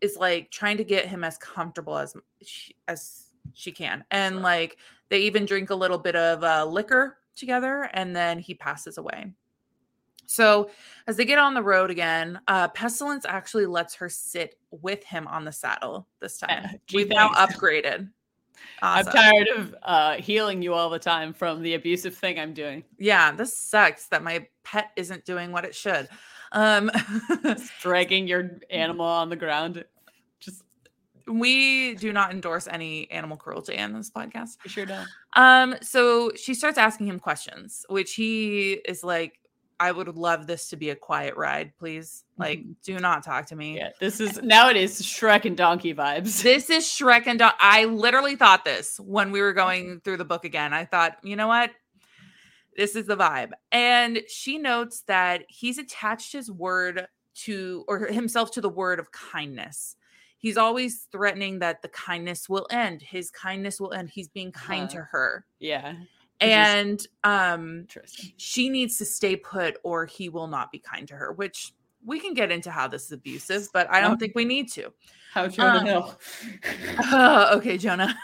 is 0.00 0.16
like 0.16 0.50
trying 0.50 0.76
to 0.76 0.84
get 0.84 1.06
him 1.06 1.24
as 1.24 1.36
comfortable 1.38 1.98
as 1.98 2.14
she, 2.42 2.76
as 2.86 3.30
she 3.52 3.72
can. 3.72 4.04
And 4.10 4.36
Sure. 4.36 4.42
like 4.42 4.78
they 5.08 5.20
even 5.20 5.44
drink 5.46 5.70
a 5.70 5.74
little 5.74 5.98
bit 5.98 6.14
of 6.16 6.44
uh, 6.44 6.64
liquor 6.64 7.18
together 7.34 7.90
and 7.92 8.14
then 8.14 8.38
he 8.38 8.54
passes 8.54 8.98
away. 8.98 9.32
So 10.26 10.70
as 11.06 11.16
they 11.16 11.24
get 11.24 11.38
on 11.38 11.54
the 11.54 11.62
road 11.62 11.90
again, 11.90 12.38
uh, 12.48 12.68
Pestilence 12.68 13.24
actually 13.24 13.64
lets 13.64 13.94
her 13.94 14.10
sit 14.10 14.58
with 14.70 15.02
him 15.02 15.26
on 15.26 15.44
the 15.46 15.52
saddle 15.52 16.06
this 16.20 16.36
time. 16.38 16.64
Uh, 16.66 16.68
gee, 16.86 16.96
We've 16.98 17.08
now 17.08 17.28
thanks. 17.34 17.54
Upgraded. 18.82 18.82
I'm 18.82 19.04
tired 19.06 19.48
of 19.56 19.74
uh, 19.82 20.14
healing 20.14 20.62
you 20.62 20.74
all 20.74 20.90
the 20.90 20.98
time 20.98 21.32
from 21.32 21.62
the 21.62 21.74
abusive 21.74 22.16
thing 22.16 22.38
I'm 22.38 22.54
doing. 22.54 22.84
Yeah, 22.98 23.32
this 23.32 23.56
sucks 23.56 24.06
that 24.08 24.22
my 24.22 24.46
pet 24.64 24.90
isn't 24.96 25.24
doing 25.24 25.52
what 25.52 25.64
it 25.64 25.74
should. 25.74 26.08
Um, 26.52 26.90
dragging 27.80 28.26
your 28.26 28.58
animal 28.70 29.06
on 29.06 29.28
the 29.28 29.36
ground. 29.36 29.84
Just 30.40 30.62
we 31.26 31.94
do 31.94 32.12
not 32.12 32.30
endorse 32.30 32.66
any 32.66 33.10
animal 33.10 33.36
cruelty 33.36 33.74
in 33.74 33.92
this 33.92 34.10
podcast. 34.10 34.56
you 34.64 34.70
sure 34.70 34.86
don't. 34.86 35.08
Um, 35.34 35.76
so 35.82 36.32
she 36.34 36.54
starts 36.54 36.78
asking 36.78 37.08
him 37.08 37.18
questions, 37.18 37.84
which 37.88 38.14
he 38.14 38.72
is 38.72 39.04
like, 39.04 39.38
I 39.80 39.92
would 39.92 40.08
love 40.16 40.46
this 40.46 40.68
to 40.70 40.76
be 40.76 40.90
a 40.90 40.96
quiet 40.96 41.36
ride, 41.36 41.72
please. 41.78 42.24
Like, 42.36 42.60
Mhm. 42.60 42.74
do 42.84 42.98
not 42.98 43.22
talk 43.22 43.46
to 43.46 43.56
me. 43.56 43.76
Yeah, 43.76 43.90
this 44.00 44.20
is 44.20 44.40
now 44.42 44.68
it 44.70 44.76
is 44.76 45.00
Shrek 45.02 45.44
and 45.44 45.56
Donkey 45.56 45.94
vibes. 45.94 46.42
This 46.42 46.68
is 46.70 46.84
Shrek 46.84 47.26
and 47.26 47.38
Don- 47.38 47.52
I 47.60 47.84
literally 47.84 48.34
thought 48.36 48.64
this 48.64 48.98
when 48.98 49.30
we 49.30 49.40
were 49.40 49.52
going 49.64 50.00
through 50.00 50.16
the 50.16 50.24
book 50.24 50.44
again. 50.44 50.72
I 50.74 50.84
thought, 50.84 51.18
you 51.22 51.36
know 51.36 51.48
what? 51.48 51.70
This 52.76 52.94
is 52.96 53.06
the 53.06 53.16
vibe. 53.16 53.50
And 53.72 54.20
she 54.28 54.56
notes 54.58 55.02
that 55.08 55.44
he's 55.48 55.78
attached 55.78 56.32
his 56.32 56.50
word 56.50 57.06
to 57.44 57.84
or 57.88 58.06
himself 58.06 58.50
to 58.52 58.60
the 58.60 58.68
word 58.68 58.98
of 59.00 59.10
kindness. 59.12 59.96
He's 60.38 60.56
always 60.56 61.08
threatening 61.10 61.58
that 61.58 61.82
the 61.82 61.88
kindness 61.88 62.48
will 62.48 62.66
end. 62.70 63.02
His 63.02 63.30
kindness 63.30 63.80
will 63.80 63.92
end. 63.92 64.10
He's 64.10 64.28
being 64.28 64.52
kind 64.52 64.84
Uh-huh. 64.84 64.92
to 64.98 65.02
her. 65.10 65.44
yeah, 65.58 65.94
And 66.40 67.04
um 67.24 67.86
she 68.36 68.68
needs 68.68 68.96
to 68.98 69.04
stay 69.04 69.36
put 69.36 69.76
or 69.82 70.06
he 70.06 70.28
will 70.28 70.46
not 70.46 70.70
be 70.70 70.78
kind 70.78 71.06
to 71.08 71.14
her, 71.14 71.32
which 71.32 71.72
we 72.04 72.20
can 72.20 72.34
get 72.34 72.50
into 72.50 72.70
how 72.70 72.86
this 72.88 73.04
is 73.06 73.12
abusive, 73.12 73.68
but 73.72 73.90
I 73.90 74.00
don't 74.00 74.12
Okay. 74.12 74.26
think 74.26 74.34
we 74.36 74.44
need 74.44 74.70
to. 74.72 74.92
How 75.32 75.48
Jonah 75.48 75.80
Um, 75.80 75.86
Hill. 75.86 76.18
okay, 77.56 77.76
Jonah. 77.76 78.14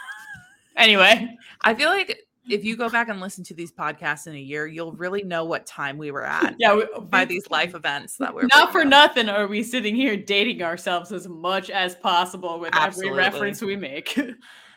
Anyway, 0.77 1.37
I 1.61 1.73
feel 1.73 1.89
like 1.89 2.25
if 2.49 2.63
you 2.63 2.77
go 2.77 2.89
back 2.89 3.09
and 3.09 3.19
listen 3.19 3.43
to 3.45 3.53
these 3.53 3.71
podcasts 3.71 4.27
in 4.27 4.35
a 4.35 4.39
year, 4.39 4.67
you'll 4.67 4.91
really 4.93 5.23
know 5.23 5.45
what 5.45 5.65
time 5.65 5.97
we 5.97 6.11
were 6.11 6.25
at 6.25 6.55
yeah, 6.59 6.75
we, 6.75 6.85
by 7.09 7.25
these 7.25 7.49
life 7.49 7.75
events 7.75 8.17
that 8.17 8.33
we're 8.33 8.47
Not 8.47 8.71
for 8.71 8.81
up. 8.81 8.87
nothing 8.87 9.29
are 9.29 9.47
we 9.47 9.63
sitting 9.63 9.95
here 9.95 10.15
dating 10.17 10.61
ourselves 10.61 11.11
as 11.11 11.27
much 11.27 11.69
as 11.69 11.95
possible 11.95 12.59
with 12.59 12.71
Absolutely. 12.75 13.11
every 13.11 13.25
reference 13.25 13.61
we 13.61 13.75
make. 13.75 14.19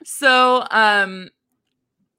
So, 0.04 0.64
um, 0.70 1.28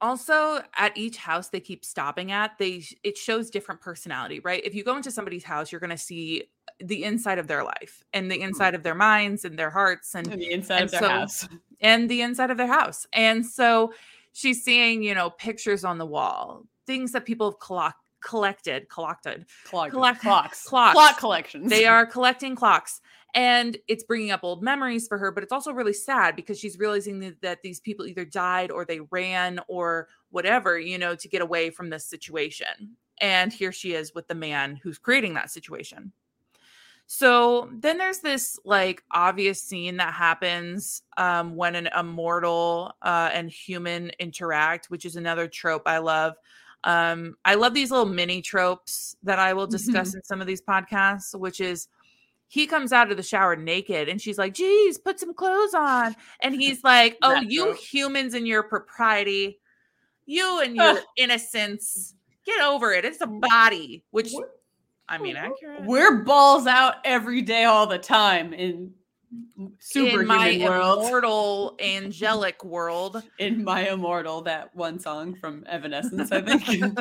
also 0.01 0.61
at 0.77 0.97
each 0.97 1.17
house 1.17 1.49
they 1.49 1.59
keep 1.59 1.83
stopping 1.83 2.31
at, 2.31 2.57
they 2.57 2.83
it 3.03 3.17
shows 3.17 3.49
different 3.49 3.81
personality, 3.81 4.39
right? 4.39 4.63
If 4.65 4.73
you 4.73 4.83
go 4.83 4.95
into 4.95 5.11
somebody's 5.11 5.43
house, 5.43 5.71
you're 5.71 5.81
going 5.81 5.89
to 5.89 5.97
see 5.97 6.45
the 6.79 7.03
inside 7.03 7.39
of 7.39 7.47
their 7.47 7.63
life 7.63 8.03
and 8.13 8.31
the 8.31 8.37
hmm. 8.37 8.43
inside 8.43 8.75
of 8.75 8.83
their 8.83 8.95
minds 8.95 9.45
and 9.45 9.59
their 9.59 9.69
hearts 9.69 10.15
and 10.15 10.27
in 10.27 10.39
the 10.39 10.51
inside 10.51 10.81
And 10.81 10.85
of 10.85 10.91
their 10.91 11.01
so- 11.01 11.09
house. 11.09 11.47
and 11.81 12.09
the 12.09 12.21
inside 12.21 12.51
of 12.51 12.57
their 12.57 12.67
house. 12.67 13.05
And 13.13 13.45
so 13.45 13.93
she's 14.33 14.63
seeing, 14.63 15.03
you 15.03 15.13
know, 15.15 15.29
pictures 15.31 15.83
on 15.83 15.97
the 15.97 16.05
wall, 16.05 16.65
things 16.87 17.11
that 17.11 17.25
people 17.25 17.51
have 17.51 17.59
collo- 17.59 17.93
collected, 18.21 18.89
collected. 18.89 19.45
Clock, 19.65 19.91
collect- 19.91 20.21
clocks. 20.21 20.63
clocks. 20.63 20.93
Clock 20.93 21.17
collections. 21.17 21.69
They 21.69 21.85
are 21.87 22.05
collecting 22.05 22.55
clocks. 22.55 23.01
And 23.35 23.77
it's 23.87 24.03
bringing 24.03 24.31
up 24.31 24.39
old 24.43 24.63
memories 24.63 25.07
for 25.07 25.17
her, 25.17 25.31
but 25.31 25.43
it's 25.43 25.51
also 25.51 25.71
really 25.71 25.93
sad 25.93 26.35
because 26.35 26.59
she's 26.59 26.79
realizing 26.79 27.19
that, 27.19 27.41
that 27.41 27.61
these 27.61 27.79
people 27.79 28.07
either 28.07 28.25
died 28.25 28.71
or 28.71 28.85
they 28.85 29.01
ran 29.11 29.59
or 29.67 30.07
whatever, 30.31 30.79
you 30.79 30.97
know, 30.97 31.15
to 31.15 31.27
get 31.27 31.41
away 31.41 31.69
from 31.69 31.89
this 31.89 32.05
situation. 32.05 32.95
And 33.21 33.53
here 33.53 33.71
she 33.71 33.93
is 33.93 34.15
with 34.15 34.27
the 34.27 34.35
man 34.35 34.79
who's 34.81 34.97
creating 34.97 35.35
that 35.35 35.51
situation. 35.51 36.11
So 37.11 37.69
then 37.73 37.97
there's 37.97 38.19
this 38.19 38.59
like 38.65 39.03
obvious 39.11 39.59
scene 39.59 39.97
that 39.97 40.13
happens 40.13 41.01
um, 41.17 41.55
when 41.55 41.73
an 41.75 41.89
immortal 41.97 42.93
uh, 43.01 43.31
and 43.33 43.49
human 43.49 44.11
interact, 44.19 44.91
which 44.91 45.05
is 45.05 45.15
another 45.15 45.47
trope 45.47 45.83
I 45.87 45.97
love. 45.97 46.35
Um, 46.83 47.35
I 47.43 47.55
love 47.55 47.73
these 47.73 47.89
little 47.89 48.05
mini 48.05 48.43
tropes 48.43 49.15
that 49.23 49.39
I 49.39 49.53
will 49.53 49.65
discuss 49.65 50.13
in 50.15 50.23
some 50.23 50.39
of 50.39 50.45
these 50.45 50.61
podcasts, 50.61 51.37
which 51.37 51.61
is 51.61 51.87
he 52.51 52.67
comes 52.67 52.91
out 52.91 53.09
of 53.11 53.15
the 53.17 53.23
shower 53.23 53.55
naked 53.55 54.09
and 54.09 54.19
she's 54.21 54.37
like, 54.37 54.53
geez, 54.53 54.97
put 54.97 55.19
some 55.19 55.33
clothes 55.33 55.73
on. 55.73 56.15
And 56.41 56.53
he's 56.59 56.83
like, 56.83 57.17
oh, 57.21 57.35
That 57.35 57.49
you 57.51 57.65
trope. 57.67 57.77
humans 57.77 58.33
and 58.33 58.45
your 58.47 58.63
propriety, 58.63 59.59
you 60.25 60.59
and 60.61 60.75
your 60.75 60.99
innocence, 61.17 62.15
get 62.45 62.59
over 62.61 62.91
it. 62.91 63.05
It's 63.05 63.21
a 63.21 63.27
body, 63.27 64.03
which 64.11 64.31
We're- 64.33 64.49
I 65.07 65.17
mean, 65.17 65.35
accurate. 65.37 65.85
We're 65.85 66.17
balls 66.23 66.67
out 66.67 66.95
every 67.03 67.41
day, 67.41 67.63
all 67.63 67.87
the 67.87 67.97
time 67.97 68.53
in 68.53 68.93
in 69.59 69.71
superhuman 69.79 70.27
my 70.27 70.59
world. 70.67 71.03
immortal 71.05 71.75
angelic 71.79 72.63
world. 72.63 73.21
in 73.37 73.63
my 73.63 73.89
immortal, 73.89 74.41
that 74.43 74.75
one 74.75 74.99
song 74.99 75.35
from 75.35 75.63
Evanescence, 75.67 76.31
I 76.31 76.41
think. 76.41 76.99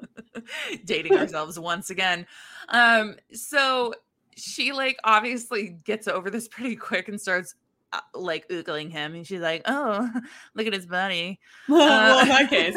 dating 0.84 1.14
ourselves 1.16 1.58
once 1.58 1.90
again. 1.90 2.26
Um, 2.68 3.16
so 3.32 3.94
she 4.36 4.72
like 4.72 4.98
obviously 5.04 5.70
gets 5.84 6.08
over 6.08 6.30
this 6.30 6.48
pretty 6.56 6.76
quick 6.76 7.08
and 7.08 7.20
starts 7.20 7.54
uh, 7.92 8.00
like 8.14 8.48
oogling 8.48 8.90
him, 8.90 9.14
and 9.14 9.26
she's 9.26 9.40
like, 9.40 9.62
"Oh, 9.66 10.08
look 10.54 10.66
at 10.66 10.72
his 10.72 10.86
body." 10.86 11.38
well, 11.68 12.18
in 12.20 12.30
Uh, 12.30 12.34
my 12.34 12.46
case, 12.46 12.76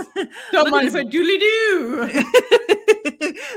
don't 0.51 0.69
mind 0.71 0.87
if 0.87 0.95
I 0.95 1.03
doodly 1.03 1.39
do. 1.39 2.23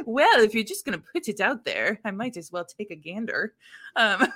well, 0.07 0.41
if 0.41 0.55
you're 0.55 0.65
just 0.65 0.85
gonna 0.85 0.99
put 1.13 1.29
it 1.29 1.41
out 1.41 1.65
there, 1.65 2.01
I 2.05 2.11
might 2.11 2.37
as 2.37 2.51
well 2.53 2.65
take 2.65 2.91
a 2.91 2.97
gander. 2.97 3.55
Um, 3.97 4.27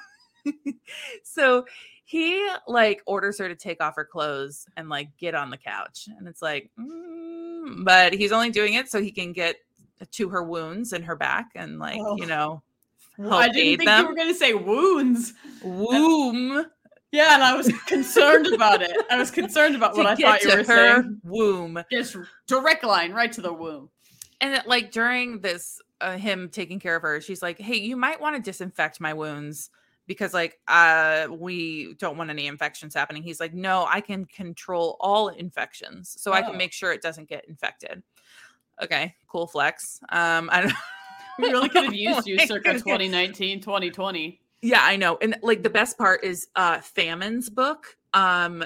so 1.22 1.64
he 2.04 2.46
like 2.68 3.02
orders 3.06 3.38
her 3.38 3.48
to 3.48 3.54
take 3.56 3.82
off 3.82 3.96
her 3.96 4.04
clothes 4.04 4.66
and 4.76 4.88
like 4.88 5.08
get 5.18 5.34
on 5.34 5.50
the 5.50 5.56
couch, 5.56 6.08
and 6.18 6.28
it's 6.28 6.42
like, 6.42 6.70
mm, 6.78 7.84
but 7.84 8.12
he's 8.12 8.32
only 8.32 8.50
doing 8.50 8.74
it 8.74 8.88
so 8.90 9.00
he 9.00 9.10
can 9.10 9.32
get 9.32 9.56
to 10.12 10.28
her 10.28 10.42
wounds 10.42 10.92
in 10.92 11.02
her 11.02 11.16
back 11.16 11.46
and 11.54 11.78
like 11.78 11.98
Oh. 12.00 12.16
you 12.18 12.26
know 12.26 12.48
Well, 12.48 12.62
I 13.18 13.48
didn't 13.48 13.78
think 13.78 13.84
them. 13.84 14.02
you 14.02 14.08
were 14.08 14.14
going 14.14 14.28
to 14.28 14.34
say 14.34 14.54
wounds. 14.54 15.34
womb 15.62 16.66
Yeah, 17.12 17.34
and 17.34 17.42
I 17.42 17.54
was 17.56 17.68
concerned 17.86 18.46
about 18.48 18.82
it. 18.82 18.90
I 19.10 19.16
was 19.16 19.30
concerned 19.30 19.74
about 19.76 19.96
what 19.96 20.06
I 20.06 20.14
thought 20.16 20.42
you 20.42 20.50
were 20.50 20.56
her 20.58 20.64
saying. 21.02 21.20
womb 21.24 21.82
Just 21.90 22.16
direct 22.46 22.84
line 22.84 23.12
right 23.12 23.32
to 23.32 23.40
the 23.40 23.52
womb. 23.52 23.90
and 24.40 24.54
it, 24.54 24.66
like 24.66 24.90
during 24.90 25.40
this 25.40 25.80
uh, 26.00 26.16
him 26.18 26.48
taking 26.50 26.78
care 26.78 26.94
of 26.96 27.00
her 27.02 27.20
she's 27.22 27.40
like 27.40 27.58
hey 27.58 27.76
you 27.76 27.96
might 27.96 28.20
want 28.20 28.36
to 28.36 28.42
disinfect 28.42 29.00
my 29.00 29.14
wounds 29.14 29.70
because 30.06 30.34
like 30.34 30.58
uh 30.68 31.26
we 31.30 31.94
don't 31.94 32.18
want 32.18 32.28
any 32.28 32.46
infections 32.46 32.92
happening 32.94 33.22
he's 33.22 33.40
like 33.40 33.54
no 33.54 33.86
i 33.88 33.98
can 34.02 34.26
control 34.26 34.98
all 35.00 35.28
infections 35.28 36.14
so 36.18 36.32
i 36.34 36.40
Oh. 36.42 36.48
can 36.50 36.58
make 36.58 36.74
sure 36.74 36.92
it 36.92 37.00
doesn't 37.00 37.30
get 37.30 37.46
infected 37.48 38.02
okay 38.82 39.14
cool 39.26 39.46
flex 39.46 39.98
um 40.10 40.50
i 40.52 40.60
don't 40.60 40.74
We 41.38 41.50
really 41.50 41.68
could 41.68 41.84
have 41.84 41.94
used 42.08 42.26
you 42.26 42.38
circa 42.46 42.72
2019, 42.78 43.60
2020. 43.60 44.40
yeah 44.62 44.80
i 44.82 44.96
know 44.96 45.18
and 45.20 45.36
like 45.42 45.62
the 45.62 45.70
best 45.70 45.98
part 45.98 46.24
is 46.24 46.48
uh 46.56 46.78
famine's 46.80 47.50
book 47.50 47.96
um 48.14 48.64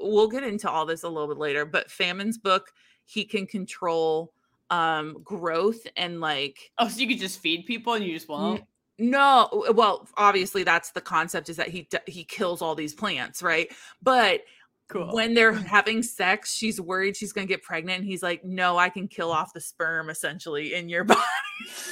we'll 0.00 0.28
get 0.28 0.42
into 0.44 0.70
all 0.70 0.86
this 0.86 1.02
a 1.02 1.08
little 1.08 1.28
bit 1.28 1.38
later 1.38 1.64
but 1.64 1.90
famine's 1.90 2.38
book 2.38 2.72
he 3.04 3.24
can 3.24 3.46
control 3.46 4.32
um 4.70 5.18
growth 5.24 5.86
and 5.96 6.20
like 6.20 6.70
Oh, 6.78 6.88
so 6.88 7.00
you 7.00 7.08
could 7.08 7.18
just 7.18 7.40
feed 7.40 7.66
people 7.66 7.94
and 7.94 8.04
you 8.04 8.14
just 8.14 8.28
won't? 8.28 8.62
no 8.98 9.48
well 9.74 10.08
obviously 10.16 10.62
that's 10.62 10.92
the 10.92 11.00
concept 11.00 11.48
is 11.48 11.56
that 11.56 11.68
he 11.68 11.88
he 12.06 12.22
kills 12.24 12.62
all 12.62 12.74
these 12.76 12.94
plants 12.94 13.42
right 13.42 13.68
but 14.02 14.42
Cool. 14.88 15.12
when 15.12 15.32
they're 15.34 15.52
having 15.54 16.02
sex 16.02 16.52
she's 16.54 16.78
worried 16.80 17.16
she's 17.16 17.32
going 17.32 17.46
to 17.46 17.52
get 17.52 17.62
pregnant 17.62 18.00
and 18.00 18.06
he's 18.06 18.22
like 18.22 18.44
no 18.44 18.76
i 18.76 18.90
can 18.90 19.08
kill 19.08 19.32
off 19.32 19.52
the 19.54 19.60
sperm 19.60 20.10
essentially 20.10 20.74
in 20.74 20.88
your 20.90 21.04
body 21.04 21.20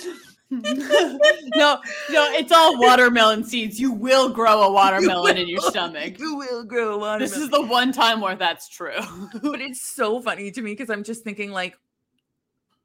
no, 0.52 1.78
no, 2.10 2.26
it's 2.34 2.52
all 2.52 2.78
watermelon 2.78 3.42
seeds. 3.42 3.80
You 3.80 3.90
will 3.90 4.28
grow 4.28 4.60
a 4.64 4.70
watermelon 4.70 5.38
in 5.38 5.48
your 5.48 5.62
stomach. 5.62 6.18
you 6.18 6.36
will 6.36 6.62
grow 6.64 6.92
a 6.94 6.98
watermelon. 6.98 7.20
This 7.20 7.36
is 7.38 7.48
the 7.48 7.62
one 7.62 7.90
time 7.90 8.20
where 8.20 8.36
that's 8.36 8.68
true. 8.68 8.98
but 9.42 9.62
it's 9.62 9.80
so 9.80 10.20
funny 10.20 10.50
to 10.50 10.60
me 10.60 10.72
because 10.72 10.90
i'm 10.90 11.04
just 11.04 11.24
thinking 11.24 11.52
like 11.52 11.78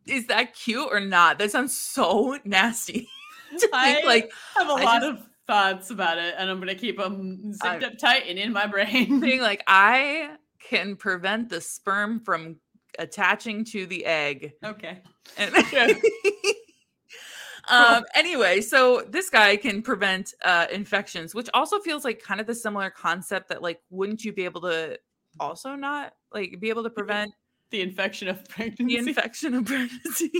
is 0.05 0.27
that 0.27 0.55
cute 0.55 0.87
or 0.89 1.01
not 1.01 1.39
that 1.39 1.51
sounds 1.51 1.77
so 1.77 2.37
nasty 2.45 3.09
I- 3.73 3.93
think 3.95 4.05
like 4.05 4.31
I 4.57 4.63
have 4.63 4.69
a 4.69 4.73
I 4.73 4.83
lot 4.83 5.01
just- 5.01 5.19
of 5.21 5.27
thoughts 5.47 5.89
about 5.89 6.17
it, 6.17 6.35
and 6.37 6.49
I'm 6.49 6.59
gonna 6.59 6.75
keep 6.75 6.97
them 6.97 7.53
zipped 7.53 7.65
I- 7.83 7.87
up 7.87 7.97
tight 7.97 8.23
and 8.27 8.37
in 8.37 8.51
my 8.53 8.67
brain. 8.67 9.19
being 9.21 9.41
like 9.41 9.63
i 9.67 10.31
can 10.59 10.95
prevent 10.95 11.49
the 11.49 11.61
sperm 11.61 12.19
from 12.19 12.57
attaching 12.99 13.63
to 13.63 13.85
the 13.85 14.05
egg 14.05 14.53
okay. 14.65 15.01
And 15.37 15.53
Sure. 15.67 15.87
um 17.69 18.03
anyway 18.15 18.59
so 18.61 19.03
this 19.09 19.29
guy 19.29 19.55
can 19.57 19.81
prevent 19.81 20.33
uh 20.45 20.67
infections 20.71 21.35
which 21.35 21.49
also 21.53 21.79
feels 21.79 22.03
like 22.05 22.21
kind 22.21 22.39
of 22.41 22.47
the 22.47 22.55
similar 22.55 22.89
concept 22.89 23.49
that 23.49 23.61
like 23.61 23.79
wouldn't 23.89 24.23
you 24.23 24.33
be 24.33 24.45
able 24.45 24.61
to 24.61 24.97
also 25.39 25.75
not 25.75 26.13
like 26.33 26.59
be 26.59 26.69
able 26.69 26.83
to 26.83 26.89
prevent 26.89 27.31
The 27.71 27.81
infection 27.81 28.27
of 28.29 28.43
pregnancy? 28.49 28.83
the 28.85 28.97
infection 28.97 29.53
of 29.53 29.65
pregnancy 29.65 30.31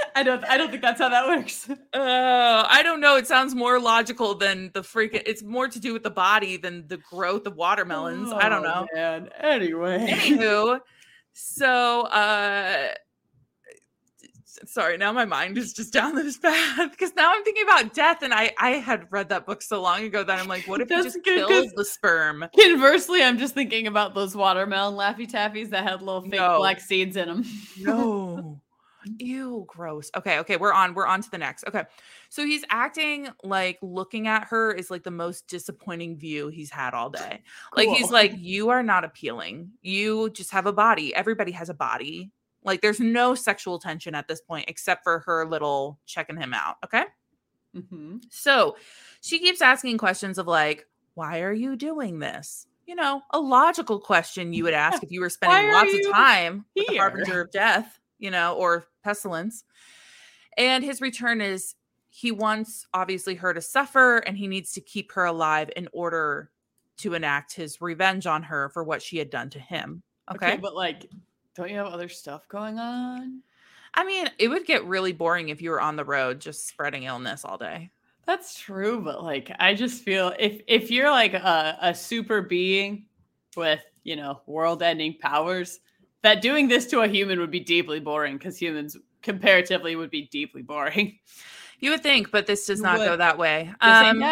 I 0.16 0.22
don't. 0.22 0.44
I 0.44 0.56
don't 0.56 0.70
think 0.70 0.82
that's 0.82 1.00
how 1.00 1.08
that 1.08 1.26
works. 1.26 1.68
uh 1.94 2.66
i 2.68 2.82
don't 2.82 3.00
know 3.00 3.16
it 3.16 3.26
sounds 3.26 3.54
more 3.54 3.78
logical 3.80 4.34
than 4.34 4.70
the 4.74 4.80
freaking 4.80 5.22
it's 5.26 5.42
more 5.42 5.68
to 5.68 5.78
do 5.80 5.92
with 5.92 6.02
the 6.02 6.10
body 6.10 6.56
than 6.56 6.86
the 6.88 6.96
growth 6.98 7.46
of 7.46 7.56
watermelons 7.56 8.32
i 8.32 8.48
don't 8.48 8.64
Oh, 8.64 8.80
know 8.82 8.86
Man. 8.94 9.28
Anyway. 9.40 10.06
Anywho, 10.10 10.80
so 11.32 12.02
uh 12.02 12.88
sorry, 14.66 14.96
now 14.96 15.12
my 15.12 15.24
mind 15.24 15.58
is 15.58 15.72
just 15.72 15.92
down 15.92 16.14
this 16.14 16.38
path 16.38 16.90
because 16.92 17.12
now 17.16 17.32
I'm 17.34 17.42
thinking 17.42 17.64
about 17.64 17.94
death 17.94 18.22
and 18.22 18.32
I 18.32 18.52
I 18.58 18.70
had 18.72 19.06
read 19.10 19.28
that 19.30 19.44
book 19.46 19.60
so 19.62 19.80
long 19.82 20.04
ago 20.04 20.22
that 20.22 20.38
I'm 20.38 20.46
like, 20.46 20.68
what 20.68 20.80
if 20.80 20.88
That's 20.88 21.04
just 21.04 21.24
good, 21.24 21.48
kills 21.48 21.72
the 21.74 21.84
sperm? 21.84 22.44
Conversely, 22.58 23.22
I'm 23.22 23.38
just 23.38 23.54
thinking 23.54 23.86
about 23.86 24.14
those 24.14 24.36
watermelon 24.36 24.94
laffy 24.94 25.28
taffies 25.30 25.70
that 25.70 25.82
had 25.84 26.00
little 26.00 26.22
fake 26.22 26.34
No. 26.34 26.58
black 26.58 26.80
seeds 26.80 27.16
in 27.16 27.28
them. 27.28 27.44
No. 27.80 28.61
Ew, 29.18 29.64
gross. 29.66 30.10
Okay, 30.16 30.38
okay, 30.40 30.56
we're 30.56 30.72
on. 30.72 30.94
We're 30.94 31.06
on 31.06 31.22
to 31.22 31.30
the 31.30 31.38
next. 31.38 31.64
Okay. 31.66 31.84
So 32.28 32.44
he's 32.44 32.64
acting 32.70 33.28
like 33.42 33.78
looking 33.82 34.26
at 34.28 34.44
her 34.44 34.72
is 34.72 34.90
like 34.90 35.02
the 35.02 35.10
most 35.10 35.48
disappointing 35.48 36.16
view 36.16 36.48
he's 36.48 36.70
had 36.70 36.94
all 36.94 37.10
day. 37.10 37.42
Like 37.76 37.88
he's 37.88 38.10
like, 38.10 38.32
You 38.36 38.70
are 38.70 38.82
not 38.82 39.04
appealing. 39.04 39.70
You 39.82 40.30
just 40.30 40.50
have 40.52 40.66
a 40.66 40.72
body. 40.72 41.14
Everybody 41.14 41.52
has 41.52 41.68
a 41.68 41.74
body. 41.74 42.30
Like 42.64 42.80
there's 42.80 43.00
no 43.00 43.34
sexual 43.34 43.78
tension 43.78 44.14
at 44.14 44.28
this 44.28 44.40
point 44.40 44.66
except 44.68 45.02
for 45.02 45.20
her 45.20 45.46
little 45.46 45.98
checking 46.06 46.36
him 46.36 46.54
out. 46.54 46.76
Okay. 46.84 47.04
hmm 47.74 48.18
So 48.30 48.76
she 49.20 49.38
keeps 49.40 49.60
asking 49.60 49.98
questions 49.98 50.38
of 50.38 50.46
like, 50.46 50.86
why 51.14 51.40
are 51.40 51.52
you 51.52 51.76
doing 51.76 52.18
this? 52.20 52.66
You 52.86 52.94
know, 52.96 53.22
a 53.30 53.40
logical 53.40 54.00
question 54.00 54.52
you 54.52 54.64
would 54.64 54.74
ask 54.74 55.02
if 55.02 55.10
you 55.10 55.20
were 55.20 55.30
spending 55.30 55.72
lots 55.72 55.94
of 55.94 56.12
time 56.12 56.64
with 56.74 56.86
the 56.86 56.92
here? 56.94 57.02
harbinger 57.02 57.40
of 57.42 57.50
death, 57.50 57.98
you 58.18 58.30
know, 58.30 58.54
or 58.54 58.86
pestilence. 59.02 59.64
And 60.56 60.84
his 60.84 61.00
return 61.00 61.40
is 61.40 61.74
he 62.10 62.30
wants 62.30 62.86
obviously 62.92 63.34
her 63.36 63.54
to 63.54 63.60
suffer 63.60 64.18
and 64.18 64.36
he 64.36 64.46
needs 64.46 64.72
to 64.72 64.80
keep 64.80 65.12
her 65.12 65.24
alive 65.24 65.70
in 65.76 65.88
order 65.92 66.50
to 66.98 67.14
enact 67.14 67.54
his 67.54 67.80
revenge 67.80 68.26
on 68.26 68.42
her 68.42 68.68
for 68.68 68.84
what 68.84 69.02
she 69.02 69.16
had 69.16 69.30
done 69.30 69.50
to 69.50 69.58
him. 69.58 70.02
Okay. 70.30 70.56
but 70.56 70.74
like, 70.74 71.10
don't 71.54 71.70
you 71.70 71.76
have 71.76 71.86
other 71.86 72.08
stuff 72.08 72.46
going 72.48 72.78
on? 72.78 73.42
I 73.94 74.04
mean, 74.04 74.28
it 74.38 74.48
would 74.48 74.66
get 74.66 74.84
really 74.84 75.12
boring 75.12 75.48
if 75.48 75.60
you 75.60 75.70
were 75.70 75.80
on 75.80 75.96
the 75.96 76.04
road 76.04 76.40
just 76.40 76.68
spreading 76.68 77.04
illness 77.04 77.44
all 77.44 77.58
day. 77.58 77.90
That's 78.24 78.58
true, 78.58 79.00
but 79.00 79.22
like, 79.22 79.50
I 79.58 79.74
just 79.74 80.04
feel 80.04 80.32
if 80.38 80.62
if 80.68 80.90
you're 80.90 81.10
like 81.10 81.34
a, 81.34 81.76
a 81.80 81.94
super 81.94 82.40
being 82.40 83.06
with 83.56 83.82
you 84.04 84.16
know 84.16 84.40
world-ending 84.46 85.16
powers, 85.20 85.80
that 86.22 86.40
doing 86.42 86.68
this 86.68 86.86
to 86.86 87.00
a 87.00 87.08
human 87.08 87.38
would 87.40 87.50
be 87.50 87.60
deeply 87.60 88.00
boring 88.00 88.38
because 88.38 88.56
humans 88.56 88.96
comparatively 89.22 89.96
would 89.96 90.10
be 90.10 90.28
deeply 90.28 90.62
boring. 90.62 91.18
You 91.80 91.90
would 91.90 92.02
think, 92.04 92.30
but 92.30 92.46
this 92.46 92.66
does 92.66 92.78
You 92.78 92.84
not 92.84 92.98
go 92.98 93.16
that 93.16 93.38
way. 93.38 93.72
Um, 93.80 94.22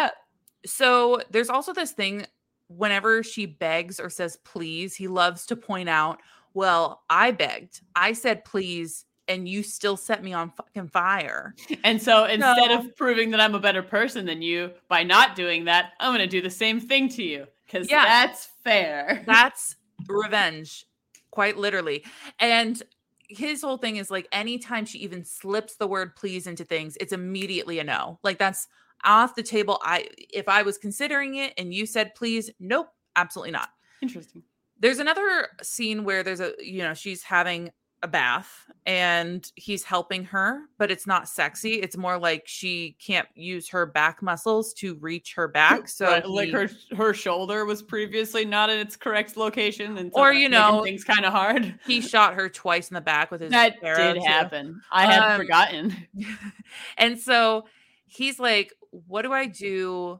so 0.65 1.21
there's 1.31 1.49
also 1.49 1.73
this 1.73 1.91
thing 1.91 2.25
whenever 2.69 3.23
she 3.23 3.45
begs 3.45 3.99
or 3.99 4.09
says 4.09 4.37
please, 4.45 4.95
he 4.95 5.09
loves 5.09 5.45
to 5.47 5.57
point 5.57 5.89
out, 5.89 6.21
well, 6.53 7.01
I 7.09 7.31
begged. 7.31 7.81
I 7.93 8.13
said 8.13 8.45
please, 8.45 9.03
and 9.27 9.49
you 9.49 9.63
still 9.63 9.97
set 9.97 10.23
me 10.23 10.31
on 10.31 10.51
fucking 10.51 10.87
fire. 10.87 11.53
And 11.83 12.01
so 12.01 12.23
instead 12.23 12.69
No. 12.69 12.79
of 12.79 12.95
proving 12.95 13.31
that 13.31 13.41
I'm 13.41 13.55
a 13.55 13.59
better 13.59 13.83
person 13.83 14.25
than 14.25 14.41
you 14.41 14.71
by 14.87 15.03
not 15.03 15.35
doing 15.35 15.65
that, 15.65 15.91
I'm 15.99 16.11
going 16.11 16.19
to 16.19 16.27
do 16.27 16.41
the 16.41 16.49
same 16.49 16.79
thing 16.79 17.09
to 17.09 17.23
you 17.23 17.47
because 17.65 17.89
Yeah. 17.89 18.05
that's 18.05 18.47
fair. 18.63 19.23
That's 19.27 19.75
revenge, 20.07 20.85
quite 21.31 21.57
literally. 21.57 22.03
And 22.39 22.81
his 23.27 23.61
whole 23.61 23.77
thing 23.77 23.95
is 23.95 24.11
like 24.11 24.27
anytime 24.31 24.85
she 24.85 24.99
even 24.99 25.23
slips 25.23 25.75
the 25.75 25.87
word 25.87 26.15
please 26.15 26.47
into 26.47 26.63
things, 26.65 26.97
it's 26.99 27.13
immediately 27.13 27.79
a 27.79 27.83
no. 27.83 28.19
Like 28.23 28.37
that's 28.37 28.67
off 29.03 29.35
the 29.35 29.43
table. 29.43 29.79
I 29.83 30.07
if 30.17 30.47
I 30.47 30.61
was 30.61 30.77
considering 30.77 31.35
it 31.35 31.53
and 31.57 31.73
you 31.73 31.85
said 31.85 32.13
please, 32.15 32.49
nope, 32.59 32.89
absolutely 33.15 33.51
not. 33.51 33.69
Interesting. 34.01 34.43
there's 34.79 34.99
another 34.99 35.49
scene 35.61 36.03
where 36.03 36.23
there's 36.23 36.41
a 36.41 36.53
you 36.59 36.83
know 36.83 36.93
she's 36.93 37.23
having 37.23 37.71
a 38.03 38.07
bath 38.07 38.49
and 38.87 39.51
he's 39.55 39.83
helping 39.83 40.23
her 40.23 40.61
but 40.79 40.89
it's 40.89 41.05
not 41.05 41.27
sexy 41.29 41.73
it's 41.75 41.95
more 41.95 42.17
like 42.17 42.43
she 42.47 42.95
can't 42.99 43.27
use 43.35 43.69
her 43.69 43.85
back 43.85 44.23
muscles 44.23 44.73
to 44.73 44.95
reach 44.95 45.35
her 45.35 45.47
back 45.47 45.87
so 45.87 46.07
Right, 46.07 46.25
like 46.27 46.49
her 46.51 46.67
her 46.97 47.13
shoulder 47.13 47.63
was 47.65 47.83
previously 47.83 48.43
not 48.43 48.71
in 48.71 48.79
its 48.79 48.95
correct 48.95 49.37
location, 49.37 49.97
and 49.99 50.11
so 50.11 50.19
Or, 50.19 50.33
you 50.33 50.49
know, 50.49 50.83
things 50.83 51.03
kind 51.03 51.25
of 51.25 51.31
hard. 51.31 51.77
he 51.85 52.01
shot 52.01 52.33
her 52.33 52.49
twice 52.49 52.89
in 52.89 52.95
the 52.95 53.01
back 53.01 53.29
with 53.29 53.41
his 53.41 53.51
That 53.51 53.75
did 53.81 54.15
too. 54.15 54.21
happen. 54.25 54.81
I 54.91 55.05
had 55.05 55.33
Um, 55.33 55.39
forgotten. 55.39 55.95
and 56.97 57.19
so 57.19 57.65
he's 58.05 58.39
like 58.39 58.73
what 58.89 59.21
do 59.21 59.31
i 59.31 59.45
do 59.45 60.19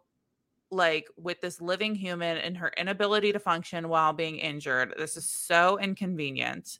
like 0.70 1.08
with 1.18 1.42
this 1.42 1.60
living 1.60 1.94
human 1.96 2.38
and 2.38 2.56
her 2.58 2.72
inability 2.78 3.34
to 3.34 3.40
function 3.40 3.90
while 3.90 4.14
being 4.14 4.38
injured 4.38 4.94
this 4.98 5.18
is 5.18 5.28
so 5.28 5.78
inconvenient 5.80 6.80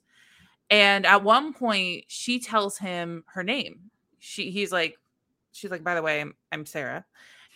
and 0.72 1.06
at 1.06 1.24
one 1.24 1.54
point 1.54 2.06
she 2.08 2.40
tells 2.40 2.78
him 2.80 3.24
her 3.28 3.44
name 3.44 3.80
she 4.18 4.50
he's 4.50 4.72
like 4.72 4.98
she's 5.52 5.70
like 5.70 5.84
by 5.84 5.94
the 5.94 6.02
way 6.02 6.22
i'm, 6.22 6.34
I'm 6.52 6.66
sarah 6.66 7.06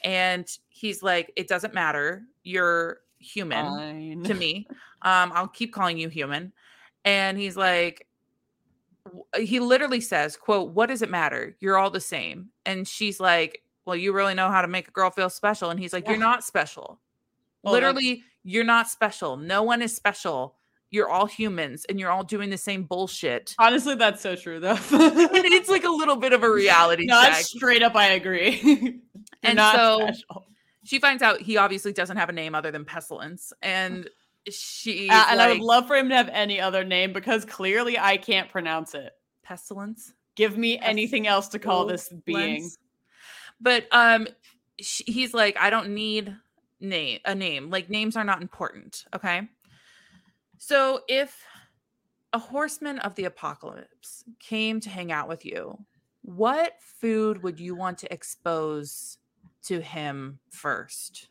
and 0.04 0.48
he's 0.70 1.02
like 1.02 1.34
it 1.36 1.48
doesn't 1.48 1.74
matter 1.74 2.24
you're 2.44 3.00
human 3.26 3.66
Fine. 3.66 4.24
to 4.24 4.34
me. 4.34 4.68
Um, 5.02 5.32
I'll 5.34 5.48
keep 5.48 5.74
calling 5.74 5.98
you 5.98 6.10
human. 6.10 6.54
And 7.04 7.38
he's 7.38 7.58
like, 7.58 8.08
he 9.38 9.60
literally 9.60 10.02
says, 10.02 10.36
quote, 10.36 10.72
what 10.72 10.88
does 10.88 11.02
it 11.02 11.10
matter? 11.10 11.56
You're 11.60 11.78
all 11.78 11.92
the 11.92 12.00
same. 12.00 12.50
And 12.66 12.88
she's 12.88 13.20
like, 13.20 13.62
well, 13.86 13.96
you 13.96 14.14
really 14.14 14.34
know 14.34 14.50
how 14.50 14.62
to 14.62 14.68
make 14.68 14.88
a 14.88 14.92
girl 14.92 15.12
feel 15.12 15.30
special. 15.30 15.70
And 15.70 15.80
he's 15.80 15.94
like, 15.94 16.08
you're 16.08 16.18
not 16.18 16.44
special. 16.44 17.00
That's- 17.64 17.74
literally, 17.74 18.24
you're 18.44 18.64
not 18.64 18.90
special. 18.90 19.38
No 19.38 19.64
one 19.64 19.82
is 19.82 19.96
special 19.96 20.56
you're 20.92 21.10
all 21.10 21.26
humans 21.26 21.86
and 21.90 22.00
you're 22.00 22.10
all 22.10 22.24
doing 22.24 22.50
the 22.50 22.58
same 22.58 22.84
bullshit. 22.84 23.54
Honestly, 23.60 23.96
that's 23.96 24.22
so 24.22 24.36
true 24.36 24.60
though. 24.60 24.76
and 24.92 25.46
it's 25.46 25.70
like 25.70 25.84
a 25.84 25.90
little 25.90 26.16
bit 26.16 26.32
of 26.34 26.44
a 26.44 26.50
reality 26.50 27.06
no, 27.08 27.22
check. 27.24 27.44
straight 27.44 27.84
up, 27.84 27.96
I 27.96 28.10
agree. 28.12 29.02
And 29.44 29.58
not 29.58 29.76
so- 29.76 30.00
special. 30.00 30.46
She 30.86 31.00
finds 31.00 31.24
out 31.24 31.42
he 31.42 31.58
obviously 31.58 31.92
doesn't 31.94 32.18
have 32.18 32.30
a 32.30 32.32
name 32.32 32.54
other 32.54 32.70
than 32.70 32.86
Pestilence, 32.86 33.52
and 33.64 34.08
she 34.50 35.10
Uh, 35.10 35.26
and 35.32 35.42
I 35.42 35.50
would 35.50 35.60
love 35.62 35.88
for 35.88 35.96
him 35.96 36.10
to 36.10 36.16
have 36.16 36.30
any 36.30 36.62
other 36.62 36.84
name 36.84 37.12
because 37.12 37.44
clearly 37.44 37.98
I 37.98 38.18
can't 38.18 38.50
pronounce 38.52 38.94
it. 38.94 39.12
Pestilence. 39.44 40.14
Give 40.36 40.58
me 40.58 40.78
anything 40.80 41.26
else 41.26 41.48
to 41.50 41.60
call 41.60 41.86
this 41.86 42.10
being. 42.26 42.70
But 43.60 43.88
um, 43.92 44.28
sh 44.80 45.02
he's 45.08 45.34
like, 45.34 45.58
I 45.60 45.72
don't 45.72 45.90
need 45.96 46.36
name 46.80 47.20
a 47.26 47.34
name. 47.34 47.72
Like 47.72 47.90
names 47.90 48.16
are 48.16 48.24
not 48.24 48.44
important. 48.44 49.06
Okay. 49.16 49.48
So 50.58 51.04
if 51.08 51.44
a 52.34 52.40
horseman 52.40 53.00
of 53.00 53.16
the 53.16 53.26
apocalypse 53.26 54.24
came 54.40 54.80
to 54.82 54.90
hang 54.90 55.12
out 55.12 55.28
with 55.28 55.46
you, 55.46 55.86
what 56.22 56.82
food 56.82 57.44
would 57.44 57.60
you 57.60 57.76
want 57.76 58.00
to 58.00 58.14
expose 58.14 59.20
to 59.64 59.82
him 59.82 60.40
first? 60.50 61.30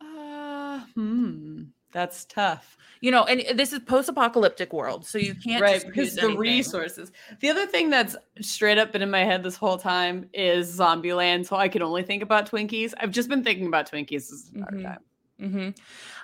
Uh, 0.00 0.86
hmm, 0.94 1.64
that's 1.92 2.24
tough. 2.24 2.76
You 3.00 3.10
know, 3.10 3.24
and 3.24 3.58
this 3.58 3.72
is 3.72 3.80
post-apocalyptic 3.80 4.72
world, 4.72 5.06
so 5.06 5.18
you 5.18 5.34
can't 5.34 5.66
right 5.66 5.82
just 5.84 5.86
because 5.86 6.18
the 6.20 6.30
anything. 6.30 6.30
resources 6.30 7.10
the 7.40 7.48
other 7.50 7.66
thing 7.66 7.90
that's 7.90 8.14
straight 8.40 8.78
up 8.78 8.92
been 8.92 9.02
in 9.02 9.10
my 9.10 9.24
head 9.24 9.42
this 9.42 9.56
whole 9.56 9.78
time 9.78 10.28
is 10.32 10.78
zombieland 10.78 11.44
so 11.46 11.56
i 11.56 11.68
can 11.68 11.82
only 11.82 12.02
think 12.04 12.22
about 12.22 12.48
twinkies 12.48 12.94
i've 12.98 13.10
just 13.10 13.28
been 13.28 13.42
thinking 13.42 13.66
about 13.66 13.90
twinkies 13.90 14.30
this 14.30 14.48
entire 14.48 14.78
Mhm. 14.80 14.84
time 14.84 15.00
hmm 15.40 15.70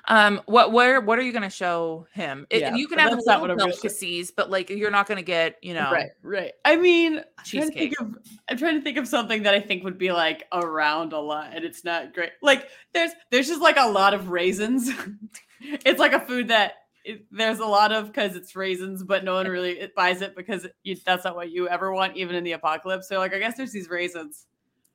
Um, 0.09 0.41
what 0.47 0.73
where 0.73 1.01
what 1.01 1.19
are 1.19 1.23
you 1.23 1.33
going 1.33 1.43
to 1.43 1.51
show 1.51 2.07
him? 2.13 2.47
It- 2.51 2.61
Yeah, 2.61 2.75
you 2.77 2.87
can 2.87 2.99
have 2.99 3.11
little 3.11 3.25
what 3.41 3.51
I'm 3.51 3.57
gonna 3.57 3.73
show- 3.73 3.79
delicacies, 3.81 4.31
but 4.31 4.51
like 4.51 4.71
you're 4.71 4.91
not 4.91 5.07
going 5.09 5.17
to 5.17 5.25
get 5.25 5.57
you 5.63 5.75
know. 5.75 5.91
right 5.91 6.11
right. 6.23 6.53
I 6.65 6.77
mean 6.77 7.19
I'm 7.19 7.45
trying, 7.45 7.69
to 7.71 7.75
think 7.75 7.95
of, 8.01 8.19
I'm 8.49 8.57
trying 8.57 8.77
to 8.77 8.83
think 8.83 8.99
of 8.99 9.09
something 9.09 9.43
that 9.45 9.55
i 9.55 9.61
think 9.61 9.83
would 9.85 9.99
be 9.99 10.13
like 10.13 10.45
around 10.53 11.13
a 11.13 11.19
lot 11.19 11.51
and 11.55 11.65
it's 11.65 11.85
not 11.85 12.15
great. 12.15 12.31
Like 12.43 12.69
there's 12.93 13.11
there's 13.31 13.49
just 13.49 13.61
like 13.61 13.77
a 13.79 13.89
lot 13.89 14.15
of 14.15 14.31
raisins. 14.31 14.91
It's 15.59 15.99
like 15.99 16.13
a 16.13 16.21
food 16.21 16.49
that 16.49 16.75
it, 17.03 17.25
there's 17.31 17.61
a 17.61 17.65
lot 17.67 17.91
of 17.91 18.09
because 18.09 18.37
it's 18.37 18.55
raisins 18.55 19.03
but 19.03 19.25
no 19.25 19.35
one 19.35 19.49
really 19.49 19.79
it 19.81 19.95
buys 19.95 20.21
it 20.21 20.37
because 20.37 20.67
you, 20.83 20.95
that's 21.07 21.25
not 21.25 21.35
what 21.35 21.51
you 21.51 21.67
ever 21.67 21.93
want 21.93 22.15
even 22.17 22.37
in 22.37 22.45
the 22.45 22.53
apocalypse. 22.53 23.09
So 23.09 23.19
like 23.19 23.33
i 23.35 23.39
guess 23.39 23.57
there's 23.57 23.73
these 23.73 23.89
raisins. 23.89 24.47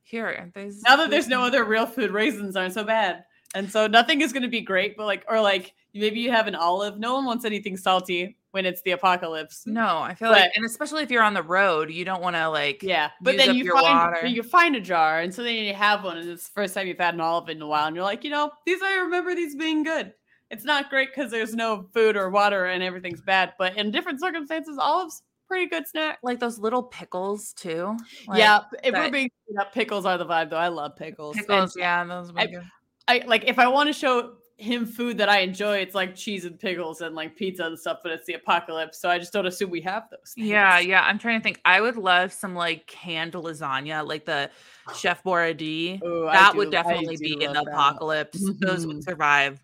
Here, 0.03 0.51
there's 0.53 0.81
now 0.83 0.97
that 0.97 1.09
there's 1.09 1.27
no 1.27 1.43
other 1.43 1.63
real 1.63 1.85
food, 1.85 2.11
raisins 2.11 2.55
aren't 2.55 2.73
so 2.73 2.83
bad. 2.83 3.23
And 3.53 3.69
so 3.69 3.87
nothing 3.87 4.21
is 4.21 4.31
going 4.31 4.43
to 4.43 4.49
be 4.49 4.61
great, 4.61 4.95
but 4.95 5.05
like, 5.05 5.25
or 5.27 5.41
like 5.41 5.73
maybe 5.93 6.19
you 6.19 6.31
have 6.31 6.47
an 6.47 6.55
olive. 6.55 6.97
No 6.97 7.15
one 7.15 7.25
wants 7.25 7.43
anything 7.45 7.75
salty 7.75 8.37
when 8.51 8.65
it's 8.65 8.81
the 8.83 8.91
apocalypse. 8.91 9.63
No, 9.65 9.99
I 9.99 10.13
feel 10.13 10.29
like, 10.31 10.51
and 10.55 10.65
especially 10.65 11.03
if 11.03 11.11
you're 11.11 11.23
on 11.23 11.33
the 11.33 11.43
road, 11.43 11.91
you 11.91 12.05
don't 12.05 12.21
want 12.21 12.35
to 12.35 12.47
like. 12.49 12.81
Yeah, 12.83 13.09
but 13.21 13.37
then 13.37 13.55
you 13.55 13.71
find 13.71 14.13
water. 14.13 14.25
you 14.25 14.43
find 14.43 14.75
a 14.75 14.81
jar, 14.81 15.19
and 15.19 15.33
so 15.33 15.43
then 15.43 15.55
you 15.55 15.73
have 15.73 16.03
one, 16.03 16.17
and 16.17 16.29
it's 16.29 16.47
the 16.47 16.53
first 16.53 16.73
time 16.73 16.87
you've 16.87 16.97
had 16.97 17.13
an 17.13 17.21
olive 17.21 17.49
in 17.49 17.61
a 17.61 17.67
while, 17.67 17.87
and 17.87 17.95
you're 17.95 18.05
like, 18.05 18.23
you 18.23 18.29
know, 18.29 18.51
these 18.65 18.81
I 18.81 18.99
remember 18.99 19.35
these 19.35 19.55
being 19.55 19.83
good. 19.83 20.13
It's 20.49 20.65
not 20.65 20.89
great 20.89 21.09
because 21.15 21.31
there's 21.31 21.55
no 21.55 21.87
food 21.93 22.17
or 22.17 22.29
water 22.29 22.65
and 22.65 22.83
everything's 22.83 23.21
bad, 23.21 23.53
but 23.57 23.77
in 23.77 23.89
different 23.89 24.19
circumstances, 24.19 24.77
olives 24.77 25.23
pretty 25.47 25.67
good 25.67 25.85
snack. 25.87 26.19
Like 26.23 26.39
those 26.39 26.59
little 26.59 26.83
pickles 26.83 27.53
too. 27.53 27.97
Like, 28.27 28.39
yeah, 28.39 28.61
if 28.83 28.93
we're 28.93 29.11
being 29.11 29.29
up, 29.59 29.73
pickles 29.73 30.05
are 30.05 30.17
the 30.17 30.25
vibe 30.25 30.49
though. 30.49 30.57
I 30.57 30.69
love 30.69 30.95
pickles. 30.95 31.35
And 31.37 31.45
pickles. 31.45 31.75
yeah, 31.77 32.03
those. 32.05 32.31
would 32.31 32.41
I- 32.41 32.47
good. 32.47 32.63
I 33.11 33.23
like 33.25 33.43
if 33.45 33.59
I 33.59 33.67
want 33.67 33.87
to 33.87 33.93
show 33.93 34.33
him 34.57 34.85
food 34.85 35.17
that 35.17 35.27
I 35.27 35.39
enjoy, 35.39 35.77
it's 35.77 35.95
like 35.95 36.15
cheese 36.15 36.45
and 36.45 36.57
pickles 36.59 37.01
and 37.01 37.15
like 37.15 37.35
pizza 37.35 37.63
and 37.65 37.77
stuff, 37.77 37.99
but 38.03 38.11
it's 38.11 38.25
the 38.27 38.33
apocalypse, 38.35 38.99
so 39.01 39.09
I 39.09 39.17
just 39.17 39.33
don't 39.33 39.47
assume 39.47 39.71
we 39.71 39.81
have 39.81 40.03
those. 40.11 40.33
Things. 40.35 40.47
Yeah, 40.47 40.77
yeah. 40.79 41.01
I'm 41.03 41.17
trying 41.17 41.39
to 41.39 41.43
think. 41.43 41.59
I 41.65 41.81
would 41.81 41.97
love 41.97 42.31
some 42.31 42.53
like 42.55 42.85
canned 42.85 43.33
lasagna, 43.33 44.07
like 44.07 44.25
the 44.25 44.51
Chef 44.95 45.23
Boyardee. 45.23 46.01
Ooh, 46.03 46.25
that 46.31 46.51
do- 46.51 46.59
would 46.59 46.71
definitely 46.71 47.17
be 47.17 47.33
in 47.43 47.53
the 47.53 47.63
that. 47.63 47.67
apocalypse. 47.73 48.39
Those 48.59 48.85
would 48.85 48.97
Mhm. 48.97 49.03
survive 49.03 49.61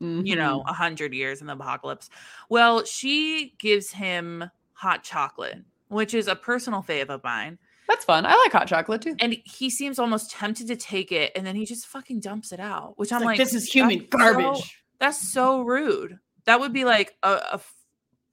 you 0.00 0.36
know, 0.36 0.60
Mhm. 0.64 0.70
a 0.70 0.72
hundred 0.74 1.12
years 1.12 1.40
in 1.40 1.48
the 1.48 1.54
apocalypse. 1.54 2.08
Well, 2.48 2.84
she 2.84 3.54
gives 3.58 3.90
him 3.90 4.48
hot 4.74 5.02
chocolate, 5.02 5.58
which 5.88 6.14
is 6.14 6.28
a 6.28 6.36
personal 6.36 6.82
fave 6.84 7.08
of 7.08 7.24
mine. 7.24 7.58
That's 7.88 8.04
fun. 8.04 8.26
I 8.26 8.34
like 8.34 8.52
hot 8.52 8.68
chocolate 8.68 9.02
too. 9.02 9.16
And 9.18 9.36
he 9.44 9.70
seems 9.70 9.98
almost 9.98 10.30
tempted 10.30 10.68
to 10.68 10.76
take 10.76 11.10
it, 11.10 11.32
and 11.34 11.46
then 11.46 11.56
he 11.56 11.64
just 11.64 11.86
fucking 11.86 12.20
dumps 12.20 12.52
it 12.52 12.60
out. 12.60 12.94
Which 12.96 13.12
I'm 13.12 13.22
like, 13.22 13.38
this 13.38 13.54
is 13.54 13.64
human 13.70 14.06
that's 14.10 14.12
so- 14.12 14.18
garbage. 14.18 14.82
that's 15.00 15.32
so 15.32 15.62
rude. 15.62 16.18
That 16.44 16.60
would 16.60 16.72
be 16.72 16.84
like 16.84 17.16
a, 17.22 17.60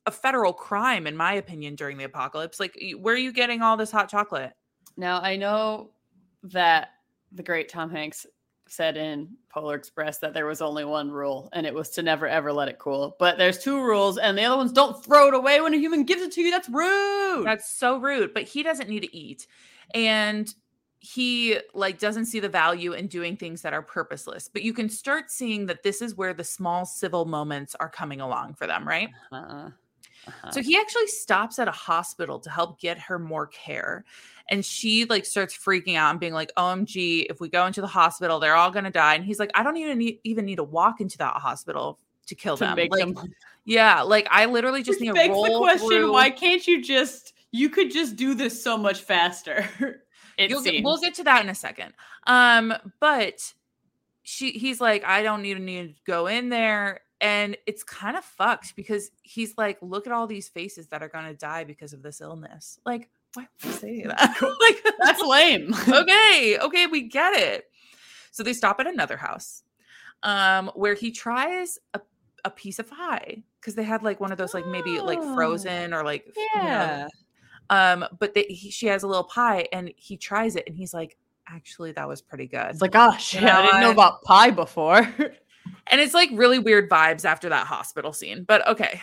a 0.05 0.11
federal 0.11 0.53
crime, 0.53 1.07
in 1.07 1.17
my 1.17 1.33
opinion, 1.33 1.75
during 1.75 1.97
the 1.97 2.03
apocalypse. 2.03 2.59
Like, 2.59 2.77
where 2.99 3.15
are 3.15 3.17
you 3.17 3.33
getting 3.33 3.61
all 3.61 3.75
this 3.77 3.91
hot 3.91 4.09
chocolate? 4.09 4.53
Now 4.97 5.19
I 5.21 5.35
know 5.35 5.91
that 6.43 6.89
the 7.31 7.43
great 7.43 7.69
Tom 7.69 7.89
Hanks 7.89 8.25
said 8.67 8.97
in 8.97 9.29
Polar 9.49 9.75
Express 9.75 10.17
that 10.19 10.33
there 10.33 10.45
was 10.45 10.61
only 10.61 10.85
one 10.85 11.11
rule, 11.11 11.49
and 11.53 11.65
it 11.65 11.73
was 11.73 11.89
to 11.91 12.03
never 12.03 12.27
ever 12.27 12.51
let 12.51 12.67
it 12.67 12.79
cool. 12.79 13.15
But 13.19 13.37
there's 13.37 13.59
two 13.59 13.81
rules, 13.81 14.17
and 14.17 14.37
the 14.37 14.43
other 14.43 14.57
one's 14.57 14.71
don't 14.71 15.03
throw 15.03 15.27
it 15.27 15.33
away 15.33 15.61
when 15.61 15.73
a 15.73 15.77
human 15.77 16.03
gives 16.03 16.21
it 16.21 16.31
to 16.33 16.41
you. 16.41 16.51
That's 16.51 16.69
rude. 16.69 17.45
That's 17.45 17.69
so 17.69 17.97
rude. 17.97 18.33
But 18.33 18.43
he 18.43 18.63
doesn't 18.63 18.89
need 18.89 19.01
to 19.01 19.15
eat, 19.15 19.47
and 19.93 20.53
he 20.99 21.59
like 21.73 21.99
doesn't 21.99 22.25
see 22.25 22.39
the 22.39 22.49
value 22.49 22.93
in 22.93 23.07
doing 23.07 23.37
things 23.37 23.61
that 23.61 23.73
are 23.73 23.81
purposeless. 23.81 24.49
But 24.51 24.63
you 24.63 24.73
can 24.73 24.89
start 24.89 25.29
seeing 25.29 25.67
that 25.67 25.83
this 25.83 26.01
is 26.01 26.15
where 26.15 26.33
the 26.33 26.43
small 26.43 26.85
civil 26.85 27.25
moments 27.25 27.75
are 27.79 27.89
coming 27.89 28.21
along 28.21 28.55
for 28.55 28.65
them, 28.65 28.87
right? 28.87 29.09
uh-uh. 29.31 29.69
Uh-huh. 30.27 30.51
So 30.51 30.61
he 30.61 30.77
actually 30.77 31.07
stops 31.07 31.59
at 31.59 31.67
a 31.67 31.71
hospital 31.71 32.39
to 32.39 32.49
help 32.49 32.79
get 32.79 32.97
her 32.99 33.19
more 33.19 33.47
care. 33.47 34.05
And 34.49 34.63
she 34.63 35.05
like 35.05 35.25
starts 35.25 35.57
freaking 35.57 35.95
out 35.95 36.11
and 36.11 36.19
being 36.19 36.33
like, 36.33 36.51
OMG, 36.55 37.27
if 37.29 37.39
we 37.39 37.49
go 37.49 37.65
into 37.65 37.81
the 37.81 37.87
hospital, 37.87 38.39
they're 38.39 38.55
all 38.55 38.71
gonna 38.71 38.91
die. 38.91 39.15
And 39.15 39.25
he's 39.25 39.39
like, 39.39 39.51
I 39.55 39.63
don't 39.63 39.77
even 39.77 39.97
need 39.97 40.19
even 40.23 40.45
need 40.45 40.57
to 40.57 40.63
walk 40.63 41.01
into 41.01 41.17
that 41.17 41.33
hospital 41.35 41.99
to 42.27 42.35
kill 42.35 42.57
to 42.57 42.65
them. 42.65 42.77
Like, 42.77 42.91
them 42.91 43.15
yeah, 43.65 44.01
like 44.03 44.27
I 44.29 44.45
literally 44.45 44.83
just 44.83 44.99
Which 44.99 45.07
need 45.07 45.07
to 45.09 45.13
begs 45.15 45.31
roll 45.31 45.43
the 45.43 45.59
question: 45.59 45.87
through- 45.87 46.13
Why 46.13 46.29
can't 46.29 46.65
you 46.65 46.81
just? 46.81 47.33
You 47.51 47.69
could 47.69 47.89
just 47.89 48.15
do 48.15 48.33
this 48.35 48.61
so 48.61 48.77
much 48.77 49.01
faster. 49.01 49.65
it 50.37 50.49
You'll 50.49 50.61
get, 50.61 50.83
we'll 50.83 50.97
get 50.97 51.13
to 51.15 51.23
that 51.23 51.43
in 51.43 51.49
a 51.49 51.55
second. 51.55 51.93
Um, 52.27 52.73
but 52.99 53.53
she 54.23 54.51
he's 54.51 54.79
like, 54.79 55.03
I 55.03 55.23
don't 55.23 55.45
even 55.45 55.65
need 55.65 55.95
to 55.95 56.01
go 56.05 56.27
in 56.27 56.49
there. 56.49 57.01
And 57.25 57.57
it's 57.65 57.83
kind 57.83 58.15
of 58.15 58.23
fucked 58.23 58.75
because 58.75 59.09
he's 59.23 59.57
like, 59.57 59.79
look 59.81 60.05
at 60.05 60.13
all 60.13 60.27
these 60.27 60.47
faces 60.47 60.87
that 60.89 61.01
are 61.01 61.09
gonna 61.09 61.33
die 61.33 61.63
because 61.63 61.91
of 61.91 62.03
this 62.03 62.21
illness. 62.21 62.79
Like, 62.85 63.09
why 63.33 63.47
would 63.63 63.67
you 63.67 63.75
say 63.77 64.03
that? 64.07 64.37
like 64.61 64.95
That's 65.01 65.21
lame. 65.23 65.73
okay, 65.87 66.57
okay, 66.61 66.85
we 66.87 67.01
get 67.01 67.33
it. 67.33 67.65
So 68.31 68.43
they 68.43 68.53
stop 68.53 68.79
at 68.79 68.87
another 68.87 69.17
house 69.17 69.63
um 70.23 70.71
where 70.75 70.93
he 70.93 71.11
tries 71.11 71.77
a, 71.93 71.99
a 72.45 72.49
piece 72.49 72.79
of 72.79 72.89
pie 72.89 73.43
because 73.59 73.75
they 73.75 73.83
had 73.83 74.01
like 74.03 74.19
one 74.19 74.31
of 74.31 74.37
those 74.37 74.53
like 74.53 74.65
maybe 74.67 74.99
like 74.99 75.19
Oh. 75.21 75.33
frozen 75.35 75.93
or 75.93 76.03
like 76.03 76.25
you 76.35 76.43
know, 76.55 76.61
yeah. 76.63 77.07
um, 77.71 78.05
but 78.19 78.33
they, 78.35 78.43
he, 78.43 78.69
she 78.69 78.85
has 78.87 79.03
a 79.03 79.07
little 79.07 79.23
pie 79.25 79.67
and 79.73 79.91
he 79.97 80.15
tries 80.15 80.55
it 80.55 80.63
and 80.67 80.75
he's 80.75 80.93
like, 80.93 81.17
actually, 81.49 81.91
that 81.93 82.07
was 82.07 82.21
pretty 82.21 82.47
good. 82.47 82.67
It's 82.69 82.81
like, 82.81 82.95
oh 82.95 83.15
shit, 83.17 83.43
I 83.43 83.63
didn't 83.65 83.81
know, 83.81 83.91
about 83.91 84.21
pie 84.23 84.51
before. 84.51 85.01
And 85.87 86.01
it's 86.01 86.13
like 86.13 86.29
really 86.33 86.59
weird 86.59 86.89
vibes 86.89 87.25
after 87.25 87.49
that 87.49 87.67
hospital 87.67 88.13
scene. 88.13 88.43
But 88.47 88.67
okay. 88.67 88.99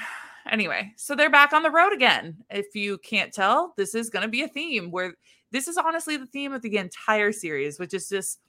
Anyway, 0.51 0.93
so 0.97 1.15
they're 1.15 1.31
back 1.31 1.53
on 1.53 1.63
the 1.63 1.71
road 1.71 1.93
again. 1.93 2.37
If 2.51 2.75
you 2.75 2.99
can't 2.99 3.33
tell, 3.33 3.75
this 3.77 3.95
is 3.95 4.11
going 4.11 4.23
to 4.25 4.29
be 4.29 4.43
a 4.43 4.49
theme 4.49 4.91
where 4.91 5.15
this 5.53 5.69
is 5.69 5.77
honestly 5.77 6.17
the 6.17 6.27
theme 6.27 6.53
of 6.53 6.63
the 6.63 6.77
entire 6.79 7.31
series, 7.31 7.79
which 7.79 7.95
is 7.95 8.09
just 8.09 8.41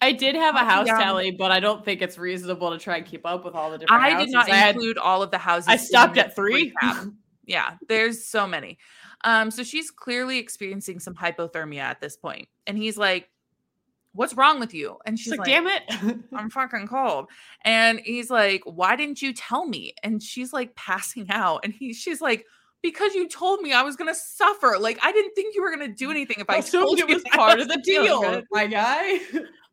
I 0.00 0.12
did 0.12 0.34
have 0.34 0.54
a 0.54 0.60
house 0.60 0.86
down. 0.86 1.00
tally, 1.00 1.30
but 1.32 1.50
I 1.50 1.60
don't 1.60 1.84
think 1.84 2.00
it's 2.00 2.16
reasonable 2.16 2.70
to 2.70 2.78
try 2.78 2.96
and 2.98 3.06
keep 3.06 3.26
up 3.26 3.44
with 3.44 3.54
all 3.54 3.70
the 3.70 3.78
different 3.78 4.02
I 4.02 4.10
houses. 4.10 4.26
did 4.28 4.32
not 4.32 4.50
I 4.50 4.54
had- 4.54 4.74
include 4.76 4.96
all 4.96 5.22
of 5.22 5.30
the 5.30 5.38
houses. 5.38 5.68
I 5.68 5.76
stopped 5.76 6.16
at 6.16 6.34
three. 6.34 6.72
yeah, 7.44 7.74
there's 7.88 8.24
so 8.24 8.46
many. 8.46 8.78
Um, 9.24 9.50
so 9.50 9.62
she's 9.62 9.90
clearly 9.90 10.38
experiencing 10.38 11.00
some 11.00 11.14
hypothermia 11.14 11.80
at 11.80 12.00
this 12.00 12.16
point, 12.16 12.48
and 12.66 12.78
he's 12.78 12.96
like, 12.96 13.28
"What's 14.12 14.34
wrong 14.34 14.60
with 14.60 14.74
you?" 14.74 14.98
And 15.06 15.18
she's 15.18 15.30
like, 15.30 15.40
like, 15.40 15.48
damn 15.48 15.66
it. 15.66 15.82
I'm 16.32 16.50
fucking 16.50 16.88
cold. 16.88 17.28
And 17.64 18.00
he's 18.04 18.30
like, 18.30 18.62
Why 18.64 18.96
didn't 18.96 19.22
you 19.22 19.32
tell 19.32 19.66
me? 19.66 19.94
And 20.02 20.22
she's 20.22 20.52
like 20.52 20.74
passing 20.74 21.26
out. 21.30 21.60
And 21.64 21.72
he 21.72 21.92
she's 21.92 22.20
like, 22.20 22.46
Because 22.82 23.14
you 23.14 23.28
told 23.28 23.60
me 23.60 23.72
I 23.72 23.82
was 23.82 23.96
gonna 23.96 24.14
suffer. 24.14 24.76
Like 24.78 24.98
I 25.02 25.12
didn't 25.12 25.34
think 25.34 25.54
you 25.54 25.62
were 25.62 25.70
gonna 25.70 25.88
do 25.88 26.10
anything 26.10 26.36
if 26.38 26.48
I, 26.48 26.56
I 26.56 26.60
told 26.60 26.98
it 26.98 27.08
you 27.08 27.14
was 27.14 27.24
I 27.32 27.36
part 27.36 27.60
of 27.60 27.68
the 27.68 27.80
deal, 27.84 28.42
my 28.50 28.66
guy. 28.66 29.20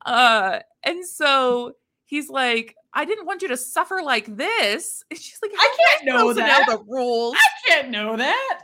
Uh 0.06 0.60
and 0.84 1.06
so 1.06 1.74
he's 2.06 2.30
like, 2.30 2.74
I 2.94 3.04
didn't 3.04 3.26
want 3.26 3.42
you 3.42 3.50
to 3.50 3.58
suffer 3.58 4.02
like 4.02 4.34
this. 4.38 5.04
And 5.12 5.20
she's 5.20 5.38
like, 5.42 5.52
I 5.58 5.78
can't 5.78 6.06
know 6.06 6.34
that. 6.34 6.68
the 6.70 6.84
rules. 6.88 7.36
I 7.36 7.70
can't 7.70 7.90
know 7.90 8.16
that. 8.16 8.62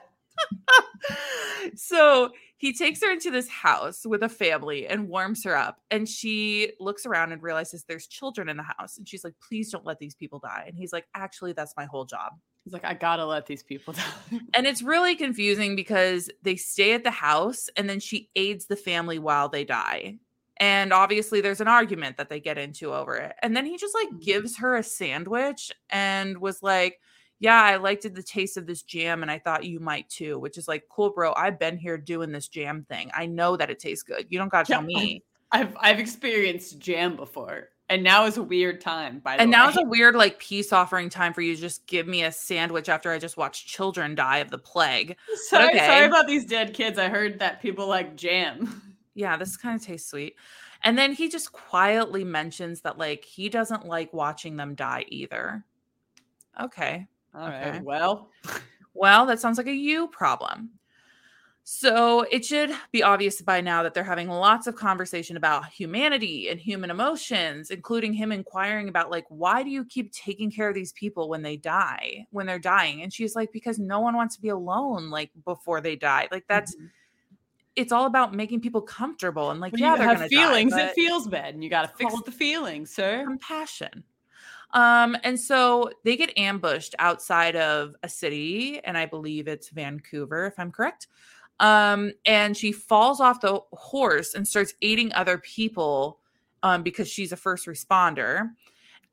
so 1.75 2.31
he 2.57 2.73
takes 2.73 3.03
her 3.03 3.11
into 3.11 3.31
this 3.31 3.49
house 3.49 4.05
with 4.05 4.23
a 4.23 4.29
family 4.29 4.87
and 4.87 5.09
warms 5.09 5.43
her 5.43 5.55
up. 5.55 5.81
And 5.91 6.07
she 6.07 6.71
looks 6.79 7.05
around 7.05 7.31
and 7.33 7.43
realizes 7.43 7.83
there's 7.83 8.07
children 8.07 8.47
in 8.47 8.57
the 8.57 8.63
house. 8.63 8.97
And 8.97 9.07
she's 9.07 9.23
like, 9.23 9.33
please 9.45 9.71
don't 9.71 9.85
let 9.85 9.99
these 9.99 10.15
people 10.15 10.39
die. 10.39 10.65
And 10.67 10.77
he's 10.77 10.93
like, 10.93 11.05
actually, 11.13 11.53
that's 11.53 11.73
my 11.75 11.85
whole 11.85 12.05
job. 12.05 12.33
He's 12.63 12.73
like, 12.73 12.85
I 12.85 12.93
gotta 12.93 13.25
let 13.25 13.45
these 13.45 13.61
people 13.61 13.93
die. 13.93 14.39
And 14.53 14.65
it's 14.65 14.81
really 14.81 15.15
confusing 15.15 15.75
because 15.75 16.29
they 16.41 16.55
stay 16.55 16.93
at 16.93 17.03
the 17.03 17.11
house 17.11 17.69
and 17.75 17.89
then 17.89 17.99
she 17.99 18.29
aids 18.35 18.65
the 18.65 18.75
family 18.75 19.19
while 19.19 19.49
they 19.49 19.65
die. 19.65 20.17
And 20.57 20.93
obviously, 20.93 21.41
there's 21.41 21.59
an 21.59 21.67
argument 21.67 22.15
that 22.17 22.29
they 22.29 22.39
get 22.39 22.57
into 22.57 22.93
over 22.93 23.17
it. 23.17 23.35
And 23.41 23.55
then 23.55 23.65
he 23.65 23.77
just 23.77 23.93
like 23.93 24.07
mm-hmm. 24.07 24.19
gives 24.19 24.57
her 24.59 24.75
a 24.75 24.83
sandwich 24.83 25.71
and 25.89 26.37
was 26.37 26.63
like, 26.63 27.01
yeah, 27.39 27.61
I 27.61 27.75
liked 27.77 28.03
the 28.03 28.23
taste 28.23 28.57
of 28.57 28.65
this 28.65 28.81
jam 28.81 29.21
and 29.21 29.29
I 29.29 29.39
thought 29.39 29.65
you 29.65 29.79
might 29.79 30.09
too, 30.09 30.39
which 30.39 30.57
is 30.57 30.67
like, 30.67 30.85
cool, 30.89 31.09
bro. 31.09 31.33
I've 31.35 31.59
been 31.59 31.77
here 31.77 31.97
doing 31.97 32.31
this 32.31 32.47
jam 32.47 32.85
thing. 32.87 33.11
I 33.13 33.25
know 33.25 33.57
that 33.57 33.69
it 33.69 33.79
tastes 33.79 34.03
good. 34.03 34.25
You 34.29 34.39
don't 34.39 34.49
got 34.51 34.65
to 34.67 34.71
Yeah, 34.71 34.77
tell 34.77 34.85
me. 34.85 35.23
I've 35.51 35.75
I've 35.79 35.99
experienced 35.99 36.79
jam 36.79 37.15
before, 37.15 37.69
and 37.87 38.03
now 38.03 38.25
is 38.25 38.37
a 38.37 38.43
weird 38.43 38.81
time. 38.81 39.19
By 39.19 39.35
the 39.35 39.43
And 39.43 39.51
way, 39.51 39.57
now 39.57 39.69
is 39.69 39.77
a 39.77 39.83
weird, 39.83 40.15
like, 40.15 40.39
peace 40.39 40.73
offering 40.73 41.09
time 41.09 41.33
for 41.33 41.41
you 41.41 41.55
just 41.55 41.85
give 41.87 42.07
me 42.07 42.23
a 42.23 42.31
sandwich 42.31 42.89
after 42.89 43.11
I 43.11 43.19
just 43.19 43.37
watched 43.37 43.67
children 43.67 44.15
die 44.15 44.37
of 44.39 44.49
the 44.49 44.57
plague. 44.57 45.15
sorry, 45.49 45.69
okay. 45.69 45.85
sorry 45.85 46.05
about 46.07 46.27
these 46.27 46.45
dead 46.45 46.73
kids. 46.73 46.97
I 46.97 47.09
heard 47.09 47.39
that 47.39 47.61
people 47.61 47.87
like 47.87 48.15
jam. 48.15 48.81
Yeah, 49.17 49.37
this 49.37 49.55
kind 49.55 49.79
of 49.79 49.85
tastes 49.85 50.09
sweet. 50.09 50.35
And 50.83 50.97
then 50.97 51.13
he 51.13 51.29
just 51.29 51.53
quietly 51.53 52.25
mentions 52.25 52.81
that, 52.81 52.97
like, 52.97 53.23
he 53.23 53.47
doesn't 53.47 53.85
like 53.85 54.11
watching 54.11 54.57
them 54.57 54.75
die 54.75 55.05
either. 55.07 55.63
Okay. 56.61 57.07
All 57.35 57.49
right. 57.49 57.65
Okay. 57.65 57.79
Well, 57.81 58.29
Well, 58.93 59.25
that 59.25 59.41
sounds 59.41 59.57
like 59.57 59.67
a 59.67 59.73
you 59.73 60.07
problem. 60.07 60.69
So 61.63 62.21
it 62.31 62.45
should 62.45 62.71
be 62.91 63.03
obvious 63.03 63.41
by 63.41 63.59
now 63.61 63.83
that 63.83 63.93
they're 63.93 64.03
having 64.03 64.29
lots 64.29 64.67
of 64.67 64.75
conversation 64.75 65.35
about 65.35 65.67
humanity 65.67 66.47
and 66.49 66.59
human 66.59 66.91
emotions, 66.91 67.71
including 67.71 68.13
him 68.13 68.31
inquiring 68.31 68.87
about 68.87 69.11
like, 69.11 69.25
why 69.29 69.63
do 69.63 69.71
you 69.71 69.83
keep 69.85 70.11
taking 70.13 70.51
care 70.51 70.69
of 70.69 70.75
these 70.75 70.93
people 70.93 71.27
when 71.27 71.41
they 71.41 71.57
die, 71.57 72.27
when 72.31 72.45
they're 72.45 72.59
dying? 72.59 73.01
And 73.01 73.11
she's 73.11 73.35
like, 73.35 73.51
because 73.51 73.79
no 73.79 73.99
one 73.99 74.15
wants 74.15 74.35
to 74.35 74.41
be 74.41 74.49
alone 74.49 75.09
like 75.09 75.31
before 75.43 75.81
they 75.81 75.95
die. 75.95 76.27
Like 76.31 76.45
that's 76.47 76.75
Mhm. 76.75 76.91
it's 77.75 77.91
all 77.91 78.05
about 78.05 78.33
making 78.33 78.61
people 78.61 78.81
comfortable 78.81 79.51
and 79.51 79.59
like, 79.59 79.73
when 79.73 79.81
yeah, 79.81 79.95
they're 79.97 80.07
have 80.07 80.27
feelings. 80.29 80.73
die, 80.73 80.83
it 80.85 80.95
feels 80.95 81.27
bad, 81.27 81.53
and 81.55 81.63
you 81.63 81.69
got 81.69 81.83
to 81.83 81.97
fix 81.97 82.13
the 82.21 82.31
feelings, 82.31 82.93
sir. 82.93 83.25
compassion. 83.25 84.03
Um, 84.75 85.17
and 85.23 85.39
so 85.39 85.89
they 86.03 86.15
get 86.17 86.37
ambushed 86.37 86.93
outside 86.99 87.55
of 87.55 87.95
a 88.03 88.09
city, 88.09 88.79
and 88.83 88.97
I 88.97 89.05
believe 89.07 89.47
it's 89.47 89.69
Vancouver, 89.69 90.45
if 90.45 90.53
I'm 90.59 90.71
correct. 90.71 91.07
Um, 91.59 92.11
and 92.25 92.55
she 92.55 92.71
falls 92.73 93.19
off 93.21 93.39
the 93.41 93.61
horse 93.71 94.33
and 94.35 94.45
starts 94.47 94.73
aiding 94.81 95.13
other 95.13 95.37
people 95.37 96.19
um, 96.61 96.83
because 96.83 97.07
she's 97.07 97.31
a 97.31 97.37
first 97.37 97.65
responder. 97.65 98.49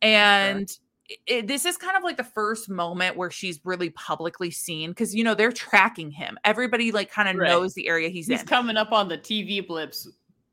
And 0.02 0.62
it- 0.62 0.78
it, 1.26 1.46
this 1.46 1.66
is 1.66 1.76
kind 1.76 1.94
of 1.94 2.02
like 2.04 2.16
the 2.16 2.24
first 2.24 2.70
moment 2.70 3.18
where 3.18 3.30
she's 3.30 3.60
really 3.64 3.90
publicly 3.90 4.50
seen 4.50 4.90
because 4.92 5.14
you 5.14 5.22
know 5.22 5.34
they're 5.34 5.52
tracking 5.52 6.10
him. 6.10 6.38
Everybody 6.42 6.90
like 6.90 7.10
kind 7.10 7.28
of 7.28 7.36
Right. 7.36 7.48
knows 7.48 7.74
the 7.74 7.86
area 7.86 8.08
he's, 8.08 8.28
in. 8.28 8.32
He's 8.32 8.40
in. 8.42 8.46
coming 8.46 8.76
up 8.78 8.92
on 8.92 9.08
the 9.08 9.18
TV 9.18 9.66
blips. 9.66 10.08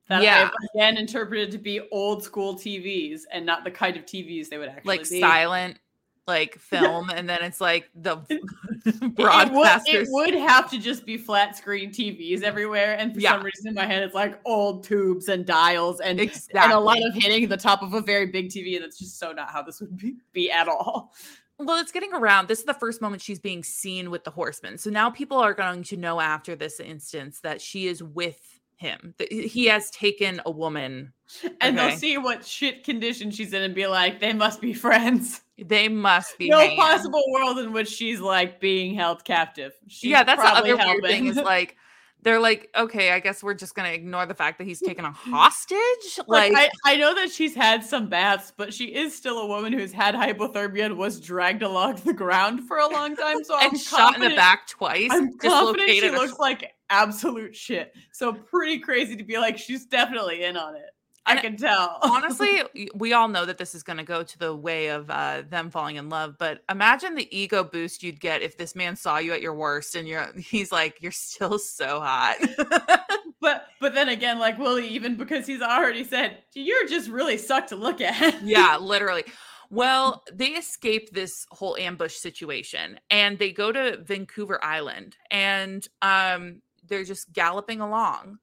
That 0.10 0.24
Yeah. 0.24 0.50
I've 0.52 0.70
again 0.76 0.98
interpreted 0.98 1.52
to 1.52 1.58
be 1.58 1.82
old 1.92 2.24
school 2.24 2.56
TVs 2.56 3.22
and 3.32 3.46
not 3.46 3.64
the 3.64 3.72
kind 3.72 3.96
of 3.96 4.06
TVs 4.06 4.50
they 4.50 4.58
would 4.58 4.70
actually 4.70 4.98
like 4.98 5.10
be. 5.10 5.20
silent 5.22 5.80
like 6.28 6.56
film 6.60 7.10
and 7.10 7.28
then 7.30 7.40
it's 7.42 7.62
like 7.62 7.90
the 7.96 8.18
It- 8.30 8.42
It 8.86 9.18
would, 9.18 9.82
it 9.88 10.08
would 10.10 10.34
have 10.36 10.70
to 10.72 10.78
just 10.80 11.06
be 11.06 11.18
flat 11.18 11.56
screen 11.58 11.92
TVs 11.92 12.44
everywhere, 12.44 12.96
and 12.98 13.14
for 13.14 13.20
Yeah. 13.20 13.32
some 13.34 13.44
reason 13.44 13.68
in 13.68 13.74
my 13.74 13.86
head 13.86 14.04
it's 14.04 14.16
like 14.16 14.40
old 14.46 14.84
tubes 14.84 15.28
and 15.28 15.46
dials 15.46 16.00
and 16.00 16.20
exactly 16.20 16.60
and 16.62 16.72
a 16.74 16.80
lot 16.80 16.98
of 16.98 17.14
hitting 17.14 17.48
the 17.50 17.58
top 17.58 17.82
of 17.84 17.94
a 17.94 18.02
very 18.02 18.26
big 18.28 18.50
TV, 18.50 18.76
and 18.76 18.84
that's 18.84 18.98
just 18.98 19.20
so 19.20 19.32
not 19.32 19.50
how 19.50 19.62
this 19.62 19.80
would 19.82 19.98
be, 19.98 20.16
be 20.34 20.50
at 20.52 20.68
all. 20.68 21.14
well 21.58 21.78
it's 21.78 21.92
getting 21.92 22.14
around 22.14 22.48
this 22.48 22.60
is 22.60 22.66
the 22.66 22.74
first 22.74 23.02
moment 23.02 23.22
she's 23.22 23.40
being 23.40 23.64
seen 23.64 24.10
with 24.10 24.24
the 24.24 24.32
horseman 24.32 24.78
so 24.78 24.90
now 24.90 25.10
people 25.10 25.38
are 25.38 25.54
going 25.54 25.84
to 25.84 25.98
know 25.98 26.22
after 26.22 26.56
this 26.56 26.80
instance 26.80 27.42
that 27.42 27.62
she 27.62 27.88
is 27.88 28.02
with 28.02 28.59
him 28.80 29.14
he 29.30 29.66
has 29.66 29.92
taken 29.92 30.42
a 30.46 30.52
woman 30.52 31.14
And 31.62 31.78
Okay. 31.78 31.90
they'll 31.90 31.98
see 31.98 32.18
what 32.18 32.44
shit 32.46 32.84
condition 32.84 33.30
she's 33.30 33.54
in 33.54 33.62
and 33.62 33.76
be 33.76 33.86
like, 33.86 34.20
they 34.20 34.34
must 34.34 34.62
be 34.62 34.74
friends. 34.74 35.42
they 35.64 35.88
must 35.88 36.38
be 36.40 36.50
no 36.50 36.58
hanging. 36.60 36.78
possible 36.78 37.24
world 37.32 37.60
in 37.60 37.72
which 37.72 37.88
she's 37.88 38.20
like 38.20 38.60
being 38.60 38.96
held 38.96 39.24
captive. 39.26 39.74
She's 39.88 40.10
yeah 40.10 40.24
that's 40.24 40.42
the 40.42 40.50
probably 40.50 40.72
other 40.72 40.86
weird 40.86 41.04
thing 41.04 41.28
is 41.28 41.36
like 41.56 41.76
they're 42.24 42.40
like 42.40 42.70
okay 42.76 43.12
i 43.12 43.20
guess 43.20 43.42
we're 43.42 43.54
just 43.54 43.76
gonna 43.76 43.90
ignore 43.90 44.26
the 44.26 44.34
fact 44.34 44.58
that 44.58 44.66
he's 44.66 44.82
taken 44.82 45.06
a 45.06 45.12
hostage 45.30 46.20
Like, 46.28 46.54
like, 46.54 46.72
I, 46.86 46.94
I 46.94 46.96
know 46.98 47.16
that 47.16 47.32
she's 47.32 47.56
had 47.56 47.84
some 47.84 48.10
baths, 48.10 48.52
but 48.56 48.74
she 48.74 48.86
is 48.86 49.16
still 49.16 49.40
a 49.40 49.48
woman 49.48 49.74
who's 49.74 49.92
had 49.92 50.16
hypothermia 50.16 50.86
and 50.86 50.98
was 50.98 51.20
dragged 51.20 51.64
along 51.64 51.96
the 52.06 52.14
ground 52.14 52.68
for 52.68 52.78
a 52.78 52.88
long 52.88 53.16
time. 53.16 53.44
So 53.44 53.56
I'm 53.58 53.78
shot 53.78 54.16
in 54.16 54.22
the 54.22 54.36
back 54.36 54.68
twice 54.68 55.10
I'm 55.12 55.38
confident 55.38 55.90
she 55.90 56.10
looks 56.12 56.40
like 56.40 56.74
absolute 56.90 57.56
shit. 57.56 57.94
So 58.12 58.34
pretty 58.34 58.80
crazy 58.80 59.16
to 59.16 59.24
be 59.24 59.38
like, 59.38 59.58
she's 59.58 59.86
definitely 59.86 60.44
in 60.44 60.58
on 60.58 60.76
it. 60.76 60.90
I 61.38 61.42
can 61.42 61.58
tell. 61.58 62.00
honestly 62.02 62.62
we 62.96 63.14
all 63.14 63.28
know 63.28 63.46
that 63.46 63.58
this 63.58 63.76
is 63.76 63.84
going 63.84 63.98
to 63.98 64.04
go 64.04 64.24
to 64.24 64.38
the 64.38 64.56
way 64.56 64.88
of 64.88 65.10
uh, 65.10 65.44
them 65.48 65.70
falling 65.70 65.96
in 65.98 66.10
love 66.10 66.36
but 66.38 66.64
imagine 66.70 67.16
the 67.16 67.28
ego 67.38 67.64
boost 67.64 68.04
you'd 68.04 68.20
get 68.20 68.42
if 68.42 68.58
this 68.58 68.76
man 68.76 68.96
saw 68.96 69.18
you 69.18 69.34
at 69.34 69.42
your 69.42 69.54
worst 69.54 69.96
and 69.96 70.08
you're 70.08 70.28
he's 70.38 70.72
like 70.72 71.02
you're 71.02 71.12
still 71.12 71.60
so 71.60 72.00
hot 72.00 72.36
but 73.42 73.68
but 73.80 73.94
then 73.94 74.10
again, 74.10 74.40
like 74.40 74.58
Willie, 74.60 74.88
even 74.90 75.16
because 75.16 75.48
he's 75.48 75.62
already 75.62 76.04
said 76.04 76.40
you're 76.54 76.88
just 76.88 77.10
really 77.10 77.38
suck 77.38 77.68
to 77.68 77.76
look 77.76 78.02
at. 78.02 78.42
yeah 78.44 78.78
literally 78.78 79.24
well 79.70 80.24
they 80.34 80.48
escape 80.50 81.12
this 81.12 81.46
whole 81.52 81.78
ambush 81.78 82.16
situation 82.16 83.00
and 83.10 83.38
they 83.40 83.52
go 83.52 83.72
to 83.72 83.98
vancouver 84.04 84.64
island 84.64 85.16
and 85.32 85.88
um 86.02 86.62
they're 86.88 87.04
just 87.04 87.32
galloping 87.34 87.80
along 87.82 88.40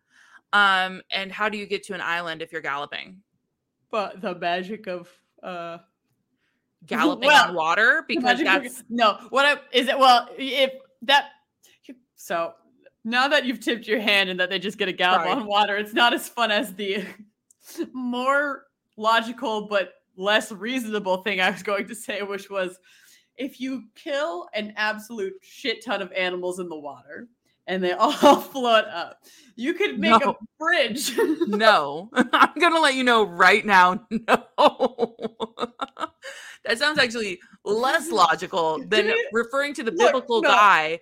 um 0.53 1.03
and 1.11 1.31
how 1.33 1.49
do 1.49 1.59
you 1.59 1.67
get 1.67 1.83
to 1.85 1.95
an 1.95 2.01
island 2.01 2.43
if 2.43 2.53
you're 2.53 2.63
galloping 2.63 3.21
But 3.91 4.21
the 4.21 4.35
magic 4.35 4.87
of 4.87 5.09
uh 5.43 5.79
galloping 6.87 7.27
Well, 7.29 7.49
on 7.49 7.55
water 7.55 8.05
because 8.07 8.41
magic 8.41 8.67
of- 8.71 8.85
no 8.89 9.19
what 9.31 9.45
I, 9.45 9.61
is 9.77 9.89
it 9.89 9.99
well 9.99 10.29
if 10.39 10.73
that 11.03 11.31
so 12.15 12.53
now 13.05 13.29
that 13.29 13.45
you've 13.45 13.61
tipped 13.61 13.87
your 13.87 14.01
hand 14.01 14.31
and 14.31 14.39
that 14.41 14.51
they 14.51 14.59
just 14.59 14.79
get 14.79 14.89
a 14.89 14.93
gallop 14.93 15.23
Sorry. 15.23 15.33
on 15.33 15.47
water 15.47 15.77
it's 15.77 15.93
not 15.95 16.13
as 16.15 16.29
fun 16.29 16.51
as 16.51 16.75
the 16.75 17.05
more 17.93 18.65
logical 18.97 19.67
but 19.67 19.95
less 20.17 20.51
reasonable 20.53 21.19
thing 21.23 21.41
i 21.41 21.51
was 21.51 21.63
going 21.63 21.87
to 21.89 21.95
say 21.95 22.23
which 22.23 22.49
was 22.49 22.79
if 23.37 23.61
you 23.61 23.85
kill 23.95 24.49
an 24.55 24.73
absolute 24.77 25.35
shit 25.43 25.85
ton 25.85 26.01
of 26.01 26.11
animals 26.13 26.59
in 26.59 26.69
the 26.69 26.79
water 26.79 27.29
and 27.67 27.83
they 27.83 27.93
all 27.99 28.13
float 28.41 28.85
up 28.87 29.23
you 29.57 29.75
could 29.75 29.99
make 29.99 30.21
No. 30.25 30.31
a 30.33 30.37
bridge 30.59 31.13
no 31.47 32.11
i'm 32.33 32.53
gonna 32.59 32.81
let 32.81 32.95
you 32.95 33.05
know 33.05 33.25
right 33.25 33.65
now 33.65 34.07
no 34.11 35.17
that 36.65 36.79
sounds 36.79 36.99
actually 36.99 37.39
less 37.65 38.11
logical 38.11 38.79
than 38.89 39.07
Dude, 39.07 39.17
referring 39.33 39.75
to 39.75 39.83
the 39.83 39.91
look, 39.93 40.09
biblical 40.09 40.43
no. 40.43 40.49
guy 40.49 41.01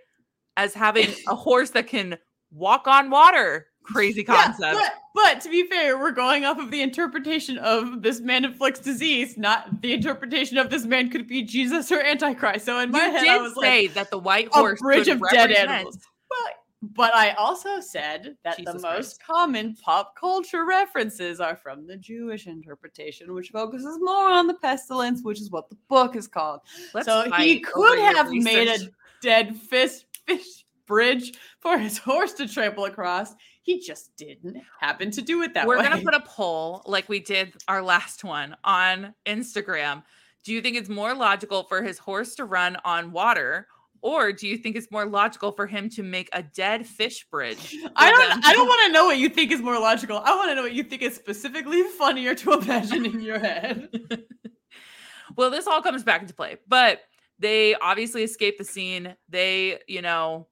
as 0.56 0.74
having 0.74 1.08
a 1.28 1.34
horse 1.34 1.70
that 1.70 1.86
can 1.86 2.16
walk 2.52 2.86
on 2.86 3.10
water 3.10 3.66
crazy 3.84 4.24
Yeah, 4.26 4.44
concept 4.46 4.74
but, 4.74 4.92
but 5.14 5.40
to 5.42 5.48
be 5.50 5.66
fair, 5.68 5.98
we're 5.98 6.10
going 6.10 6.44
off 6.44 6.58
of 6.58 6.70
the 6.70 6.80
interpretation 6.80 7.56
of 7.58 8.02
this 8.02 8.20
man 8.20 8.44
inflicts 8.44 8.80
disease, 8.80 9.36
not 9.38 9.80
the 9.82 9.92
interpretation 9.92 10.58
of 10.58 10.70
this 10.70 10.84
man 10.84 11.08
could 11.10 11.28
be 11.28 11.42
Jesus 11.42 11.92
or 11.92 12.00
Antichrist. 12.00 12.64
So 12.64 12.78
in 12.80 12.90
my 12.90 13.04
you 13.06 13.12
head, 13.12 13.20
did 13.20 13.28
I 13.28 13.38
was 13.38 13.54
say 13.60 13.82
like, 13.82 13.94
that 13.94 14.10
the 14.10 14.18
white 14.18 14.48
horse 14.50 14.80
a 14.80 14.82
bridge 14.82 15.08
of 15.08 15.20
dead 15.30 15.52
animals. 15.52 15.98
But, 16.28 16.92
but 16.94 17.14
I 17.14 17.32
also 17.32 17.80
said 17.80 18.36
that 18.44 18.58
Jesus 18.58 18.74
the 18.74 18.80
Christ. 18.80 18.96
most 18.96 19.22
common 19.22 19.76
pop 19.76 20.14
culture 20.18 20.64
references 20.66 21.40
are 21.40 21.56
from 21.56 21.86
the 21.86 21.96
Jewish 21.96 22.46
interpretation, 22.46 23.32
which 23.34 23.50
focuses 23.50 23.98
more 24.00 24.28
on 24.28 24.46
the 24.46 24.54
pestilence, 24.54 25.22
which 25.22 25.40
is 25.40 25.50
what 25.50 25.70
the 25.70 25.76
book 25.88 26.16
is 26.16 26.28
called. 26.28 26.60
Let's 26.92 27.06
so 27.06 27.30
he 27.32 27.60
could 27.60 27.98
have 27.98 28.30
made 28.30 28.68
a 28.68 28.90
dead 29.22 29.56
fish 29.56 30.04
fish 30.26 30.64
bridge 30.86 31.32
for 31.60 31.78
his 31.78 31.98
horse 31.98 32.32
to 32.34 32.48
trample 32.48 32.84
across. 32.84 33.34
He 33.62 33.80
just 33.80 34.14
didn't 34.16 34.62
happen 34.80 35.10
to 35.12 35.22
do 35.22 35.42
it 35.42 35.54
that 35.54 35.66
way. 35.66 35.76
We're 35.76 35.82
gonna 35.82 36.02
put 36.02 36.14
a 36.14 36.20
poll 36.20 36.82
like 36.86 37.08
we 37.08 37.20
did 37.20 37.54
our 37.68 37.82
last 37.82 38.24
one 38.24 38.56
on 38.64 39.14
Instagram. 39.26 40.02
Do 40.44 40.52
you 40.52 40.60
think 40.60 40.76
it's 40.76 40.90
more 40.90 41.14
logical 41.14 41.62
for 41.64 41.82
his 41.82 41.96
horse 41.96 42.34
to 42.34 42.44
run 42.44 42.76
on 42.84 43.12
water, 43.12 43.68
or 44.04 44.32
do 44.32 44.46
you 44.46 44.58
think 44.58 44.76
it's 44.76 44.90
more 44.90 45.06
logical 45.06 45.50
for 45.50 45.66
him 45.66 45.88
to 45.88 46.02
make 46.02 46.28
a 46.34 46.42
dead 46.42 46.86
fish 46.86 47.26
bridge? 47.30 47.74
I 47.96 48.10
don't. 48.10 48.44
I 48.44 48.52
don't 48.52 48.68
want 48.68 48.86
to 48.86 48.92
know 48.92 49.06
what 49.06 49.16
you 49.16 49.30
think 49.30 49.50
is 49.50 49.62
more 49.62 49.80
logical. 49.80 50.18
I 50.22 50.36
want 50.36 50.50
to 50.50 50.54
know 50.54 50.62
what 50.62 50.74
you 50.74 50.82
think 50.82 51.00
is 51.00 51.14
specifically 51.16 51.82
funnier 51.84 52.34
to 52.34 52.52
imagine 52.52 53.06
in 53.06 53.22
your 53.22 53.38
head. 53.38 53.88
well, 55.36 55.50
this 55.50 55.66
all 55.66 55.80
comes 55.80 56.04
back 56.04 56.20
into 56.20 56.34
play, 56.34 56.58
but 56.68 57.00
they 57.38 57.76
obviously 57.76 58.22
escape 58.22 58.58
the 58.58 58.64
scene. 58.64 59.16
They, 59.30 59.78
you 59.88 60.02
know, 60.02 60.48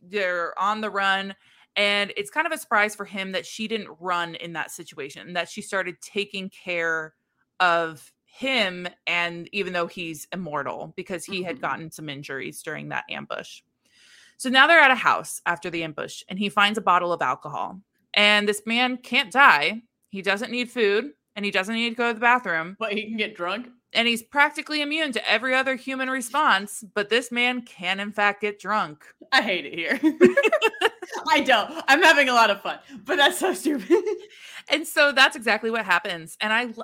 they're 0.00 0.58
on 0.58 0.80
the 0.80 0.88
run, 0.88 1.34
and 1.76 2.10
it's 2.16 2.30
kind 2.30 2.46
of 2.46 2.54
a 2.54 2.58
surprise 2.58 2.96
for 2.96 3.04
him 3.04 3.32
that 3.32 3.44
she 3.44 3.68
didn't 3.68 3.94
run 4.00 4.34
in 4.34 4.54
that 4.54 4.70
situation, 4.70 5.34
that 5.34 5.50
she 5.50 5.60
started 5.60 5.96
taking 6.00 6.48
care 6.48 7.12
of 7.60 8.10
him. 8.36 8.86
And 9.06 9.48
even 9.52 9.72
though 9.72 9.86
he's 9.86 10.26
immortal, 10.32 10.92
because 10.96 11.24
he 11.24 11.42
had 11.42 11.56
Mhm. 11.56 11.60
gotten 11.60 11.90
some 11.90 12.08
injuries 12.08 12.62
during 12.62 12.88
that 12.90 13.04
ambush. 13.10 13.62
So 14.36 14.50
now 14.50 14.66
they're 14.66 14.80
at 14.80 14.90
a 14.90 14.94
house 14.94 15.40
after 15.46 15.70
the 15.70 15.82
ambush, 15.82 16.22
and 16.28 16.38
he 16.38 16.48
finds 16.50 16.76
a 16.78 16.82
bottle 16.82 17.12
of 17.12 17.22
alcohol. 17.22 17.80
And 18.14 18.48
this 18.48 18.62
man 18.66 18.98
can't 18.98 19.32
die. 19.32 19.82
He 20.10 20.22
doesn't 20.22 20.50
need 20.50 20.70
food, 20.70 21.12
and 21.34 21.44
he 21.44 21.50
doesn't 21.50 21.74
need 21.74 21.90
to 21.90 21.96
go 21.96 22.08
to 22.08 22.14
the 22.14 22.20
bathroom 22.20 22.76
But 22.78 22.92
he 22.92 23.04
can 23.06 23.16
get 23.16 23.34
drunk. 23.36 23.68
and 23.94 24.06
he's 24.06 24.22
practically 24.22 24.82
immune 24.82 25.12
to 25.12 25.30
every 25.30 25.54
other 25.54 25.74
human 25.74 26.10
response, 26.10 26.84
but 26.94 27.08
this 27.08 27.32
man 27.32 27.62
can 27.62 27.98
in 28.00 28.12
fact 28.12 28.42
get 28.42 28.58
drunk. 28.58 29.04
I 29.32 29.40
hate 29.42 29.64
it 29.66 29.74
here. 29.74 29.98
I 31.28 31.40
don't. 31.40 31.82
I'm 31.88 32.02
having 32.02 32.28
a 32.28 32.32
lot 32.34 32.50
of 32.50 32.60
fun, 32.62 32.78
but 33.04 33.16
that's 33.16 33.38
so 33.38 33.54
stupid. 33.54 33.88
And 34.68 34.84
so 34.84 35.12
that's 35.12 35.36
exactly 35.36 35.70
what 35.70 35.84
happens. 35.84 36.36
And 36.40 36.52
I 36.52 36.74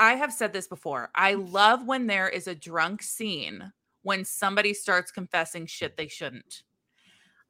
I 0.00 0.14
have 0.14 0.32
said 0.32 0.54
this 0.54 0.66
before. 0.66 1.10
I 1.14 1.34
love 1.34 1.86
when 1.86 2.06
there 2.06 2.30
is 2.30 2.46
a 2.46 2.54
drunk 2.54 3.02
scene 3.02 3.72
when 4.02 4.24
somebody 4.24 4.72
starts 4.72 5.10
confessing 5.10 5.66
shit 5.66 5.98
they 5.98 6.08
shouldn't. 6.08 6.62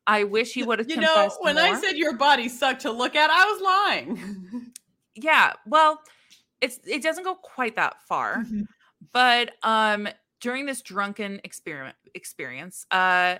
I 0.05 0.25
wish 0.25 0.55
he 0.55 0.65
would 0.65 0.81
have 0.81 0.89
you 0.91 0.97
know, 0.97 1.31
when 1.41 1.57
I 1.57 1.79
said 1.81 1.97
your 1.97 2.15
body 2.17 2.49
sucked 2.49 2.83
to 2.83 2.91
look 2.91 3.15
at, 3.15 3.31
I 3.31 3.45
was 3.45 3.63
lying. 3.63 4.73
yeah, 5.15 5.53
well, 5.67 6.01
it's 6.61 6.81
it 6.85 7.01
doesn't 7.03 7.23
go 7.25 7.37
quite 7.37 7.77
that 7.77 8.03
far. 8.09 8.45
but 9.13 9.53
um 9.63 10.09
during 10.41 10.67
this 10.67 10.83
drunken 10.83 11.41
experiment 11.45 11.97
experience 12.15 12.87
uh 12.91 13.37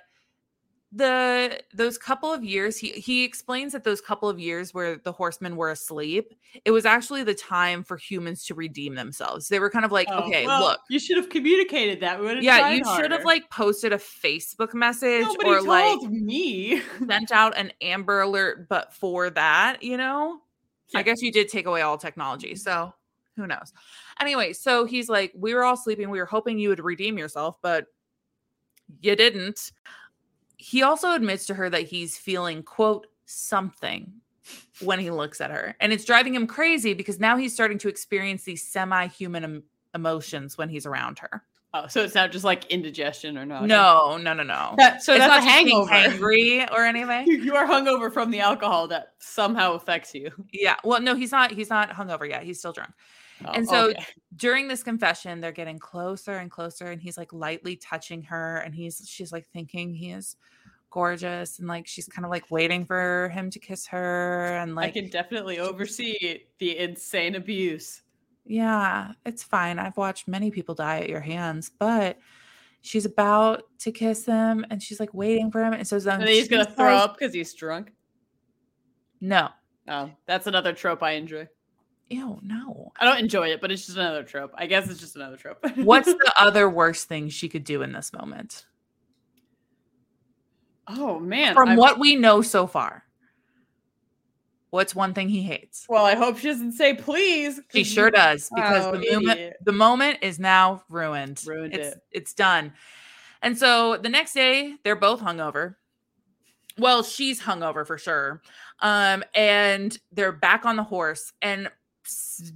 the 0.97 1.61
those 1.75 1.99
couple 1.99 2.33
of 2.33 2.43
years 2.43 2.79
he 2.79 2.89
he 2.93 3.23
explains 3.23 3.73
that 3.75 3.85
those 3.85 4.01
couple 4.01 4.31
of 4.31 4.39
years 4.39 4.73
where 4.73 4.97
the 4.97 5.13
horsemen 5.13 5.55
were 5.55 5.71
asleep 5.71 6.33
it 6.65 6.71
was 6.71 6.87
actually 6.87 7.23
the 7.23 7.35
time 7.35 7.85
for 7.85 7.99
humans 7.99 8.45
to 8.47 8.55
redeem 8.55 8.95
themselves. 8.95 9.49
They 9.49 9.59
were 9.59 9.69
kind 9.69 9.85
of 9.85 9.93
like 9.93 10.09
Oh, 10.11 10.21
okay 10.21 10.47
well, 10.47 10.61
look 10.61 10.81
you 10.89 10.99
should 10.99 11.19
have 11.19 11.29
communicated 11.29 12.01
that. 12.01 12.19
We 12.19 12.41
yeah 12.41 12.71
you 12.71 12.83
should 12.97 13.11
have 13.11 13.25
like 13.25 13.51
posted 13.51 13.93
a 13.93 13.99
facebook 13.99 14.73
message 14.73 15.25
Nobody 15.25 15.51
or 15.51 15.57
told 15.57 15.69
like 15.69 16.11
me. 16.11 16.81
sent 17.07 17.31
out 17.31 17.59
an 17.59 17.73
amber 17.83 18.23
alert 18.23 18.67
but 18.69 18.95
for 18.95 19.29
that 19.31 19.83
you 19.83 19.99
know? 19.99 20.41
I 20.95 21.03
guess 21.03 21.21
you 21.21 21.31
did 21.31 21.49
take 21.49 21.67
away 21.67 21.83
all 21.83 21.99
technology 21.99 22.53
mm-hmm. 22.53 22.57
so 22.57 22.95
who 23.37 23.47
knows? 23.47 23.75
Anyway 24.19 24.55
so 24.55 24.87
he's 24.87 25.11
like 25.11 25.33
we 25.37 25.53
were 25.53 25.65
all 25.65 25.77
sleeping. 25.77 26.09
We 26.09 26.21
were 26.21 26.27
hoping 26.27 26.59
you 26.59 26.71
would 26.71 26.83
redeem 26.83 27.19
yourself 27.19 27.59
but 27.61 27.87
you 29.01 29.15
didn't 29.15 29.73
he 30.57 30.83
also 30.83 31.13
admits 31.13 31.47
to 31.47 31.55
her 31.55 31.69
that 31.71 31.83
he's 31.83 32.17
feeling 32.19 32.63
quote 32.63 33.07
something 33.27 34.13
when 34.81 34.99
he 35.01 35.11
looks 35.11 35.41
at 35.41 35.51
her 35.51 35.75
and 35.81 35.93
it's 35.93 36.05
driving 36.05 36.35
him 36.35 36.47
crazy 36.47 36.95
because 36.95 37.19
now 37.19 37.37
he's 37.37 37.53
starting 37.53 37.79
to 37.79 37.89
experience 37.89 38.45
these 38.45 38.63
semi-human 38.63 39.43
em- 39.45 39.63
emotions 39.95 40.57
when 40.57 40.69
he's 40.69 40.87
around 40.87 41.19
her 41.19 41.43
Oh, 41.75 41.87
so 41.89 42.03
it's 42.03 42.15
not 42.15 42.33
just 42.33 42.45
like 42.45 42.65
indigestion 42.71 43.37
or 43.37 43.45
not? 43.45 43.65
no 43.67 44.17
no 44.19 44.33
no 44.33 44.45
no 44.45 44.75
That- 44.79 45.03
so 45.03 45.13
it's 45.15 45.21
that's 45.27 45.45
not 45.45 45.47
a 45.47 45.51
hangover. 45.51 45.93
angry 45.93 46.67
or 46.71 46.85
anything 46.85 47.27
you 47.43 47.55
are 47.57 47.67
hungover 47.67 48.11
from 48.11 48.31
the 48.31 48.41
alcohol 48.41 48.89
that 48.89 49.13
somehow 49.19 49.75
affects 49.75 50.15
you. 50.15 50.31
Yeah. 50.53 50.77
Well, 50.85 51.01
no, 51.03 51.15
he's 51.17 51.33
not. 51.33 51.51
He's 51.51 51.69
not 51.69 51.91
hungover 51.91 52.27
yet. 52.27 52.45
He's 52.45 52.61
still 52.61 52.73
drunk. 52.73 52.93
Oh, 53.45 53.53
And 53.53 53.69
so- 53.69 53.91
okay. 53.91 54.05
During 54.37 54.69
this 54.69 54.83
confession, 54.83 55.41
they're 55.41 55.53
getting 55.53 55.79
closer 55.79 56.37
and 56.37 56.51
closer, 56.51 56.87
and 56.87 57.01
he's 57.01 57.17
like 57.19 57.33
lightly 57.33 57.77
touching 57.77 58.23
her, 58.25 58.59
and 58.59 58.75
he's 58.75 59.03
she's 59.09 59.33
like 59.33 59.47
thinking 59.49 59.95
he 59.95 60.11
is 60.11 60.37
gorgeous, 60.91 61.59
and 61.59 61.69
like 61.69 61.87
she's 61.87 62.07
kind 62.07 62.25
of 62.25 62.31
like 62.31 62.51
waiting 62.51 62.85
for 62.85 63.29
him 63.33 63.51
to 63.51 63.59
kiss 63.59 63.87
her, 63.89 64.57
and 64.57 64.75
like 64.75 64.89
I 64.89 65.01
can 65.01 65.09
definitely 65.11 65.59
oversee 65.59 66.41
the 66.59 66.79
insane 66.79 67.35
abuse. 67.35 68.03
yeah, 68.45 69.13
it's 69.25 69.43
fine. 69.43 69.79
I've 69.79 69.97
watched 69.97 70.29
many 70.29 70.51
people 70.51 70.75
die 70.75 71.01
at 71.01 71.09
your 71.09 71.21
hands, 71.21 71.71
but 71.79 72.19
she's 72.83 73.05
about 73.07 73.65
to 73.81 73.91
kiss 73.93 74.25
him, 74.27 74.65
and 74.71 74.83
she's 74.83 75.01
like 75.01 75.13
waiting 75.15 75.51
for 75.51 75.65
him, 75.65 75.73
and 75.73 75.87
so 75.87 75.99
then 75.99 76.21
And 76.21 76.29
he's 76.31 76.49
gonna 76.49 76.65
throw 76.71 76.95
up 76.95 77.19
because 77.19 77.33
he's 77.35 77.53
drunk. 77.55 77.93
No. 79.21 79.49
Oh, 79.89 80.11
that's 80.27 80.47
another 80.47 80.73
trope 80.73 81.03
I 81.03 81.13
enjoy. 81.13 81.49
Ew, 82.09 82.39
no. 82.43 82.93
I 83.01 83.05
don't 83.05 83.19
enjoy 83.19 83.49
it, 83.49 83.61
but 83.61 83.73
it's 83.73 83.85
just 83.87 83.99
another 83.99 84.23
trope. 84.23 84.53
I 84.55 84.67
guess 84.67 84.89
it's 84.89 85.01
just 85.01 85.17
another 85.17 85.37
trope. 85.37 85.59
What's 85.77 86.07
the 86.07 86.33
other 86.37 86.69
worst 86.71 87.09
thing 87.09 87.29
she 87.29 87.49
could 87.49 87.65
do 87.65 87.83
in 87.83 87.93
this 87.93 88.13
moment? 88.13 88.67
oh 90.89 91.19
man? 91.19 91.55
from 91.55 91.71
I- 91.71 91.77
what 91.77 91.99
we 91.99 92.15
know 92.17 92.43
so 92.43 92.67
far. 92.67 93.03
What's 94.71 94.95
one 94.95 95.15
thing 95.15 95.29
he 95.29 95.43
hates? 95.43 95.87
Well, 95.89 96.05
I 96.05 96.15
hope 96.17 96.39
she 96.39 96.49
doesn't 96.49 96.73
say 96.73 96.95
please. 96.95 97.61
She 97.73 97.83
sure 97.83 98.11
does 98.11 98.51
because 98.55 98.85
Oh, 98.85 98.93
the 98.93 99.13
moment 99.13 99.53
the 99.65 99.73
moment 99.73 100.19
is 100.23 100.39
now 100.39 100.83
ruined. 100.91 101.43
Ruined 101.47 101.75
it's 101.75 101.89
it. 101.97 102.03
it's 102.13 102.35
done. 102.35 102.73
And 103.43 103.57
so 103.57 103.97
the 103.97 104.09
next 104.09 104.35
day 104.35 104.75
they're 104.85 104.97
both 104.97 105.21
hungover. 105.21 105.77
Well, 106.79 107.03
she's 107.05 107.41
hungover 107.41 107.87
for 107.87 107.97
sure. 107.97 108.43
Um 108.81 109.25
and 109.35 109.97
they're 110.13 110.33
back 110.33 110.67
on 110.67 110.77
the 110.77 110.85
horse 110.85 111.33
and 111.41 111.71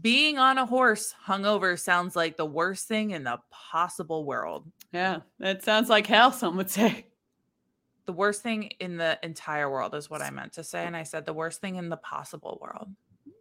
being 0.01 0.39
on 0.39 0.59
a 0.59 0.67
horse 0.67 1.15
hungover 1.27 1.79
sounds 1.79 2.17
like 2.17 2.37
the 2.37 2.47
worst 2.47 2.89
thing 2.89 3.11
in 3.13 3.25
the 3.25 3.39
possible 3.51 4.25
world. 4.25 4.71
Yeah, 4.93 5.21
that 5.39 5.63
sounds 5.65 5.89
like 5.89 6.07
hell. 6.07 6.33
Some 6.33 6.57
would 6.57 6.71
say. 6.71 7.07
The 8.07 8.13
worst 8.13 8.43
thing 8.43 8.73
in 8.81 8.97
the 8.97 9.19
entire 9.23 9.71
world 9.71 9.95
is 9.95 10.11
what 10.11 10.21
I 10.21 10.31
meant 10.31 10.55
to 10.55 10.65
say 10.65 10.85
and 10.85 10.97
I 10.97 11.05
said 11.05 11.27
the 11.27 11.33
worst 11.33 11.61
thing 11.61 11.77
in 11.77 11.89
the 11.89 11.97
possible 11.99 12.59
world. 12.61 12.89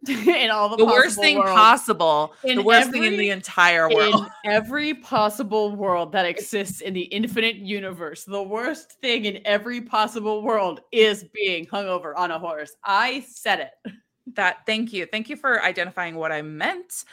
in 0.08 0.50
all 0.50 0.68
the, 0.68 0.76
the 0.76 0.86
worst 0.86 1.18
thing 1.18 1.38
worlds. 1.38 1.52
possible, 1.52 2.34
the 2.42 2.50
In 2.50 2.64
worst 2.64 2.90
thing 2.90 3.04
in 3.04 3.18
the 3.18 3.30
entire 3.30 3.88
world. 3.90 4.14
in 4.14 4.26
every 4.52 4.94
possible 4.94 5.76
world 5.76 6.12
that 6.12 6.24
exists 6.24 6.80
in 6.80 6.94
the 6.94 7.02
infinite 7.02 7.56
universe. 7.56 8.24
The 8.24 8.42
worst 8.42 8.92
thing 9.02 9.26
in 9.26 9.40
every 9.44 9.80
possible 9.82 10.42
world 10.42 10.80
is 10.90 11.24
being 11.34 11.66
hungover 11.66 12.14
on 12.16 12.30
a 12.30 12.38
horse. 12.38 12.72
I 12.84 13.26
said 13.28 13.60
it. 13.60 13.92
that 14.36 14.66
thank 14.66 14.92
you. 14.92 15.06
Thank 15.06 15.28
you 15.28 15.36
for 15.36 15.62
identifying 15.62 16.14
what 16.16 16.32
I 16.32 16.42
meant. 16.42 17.04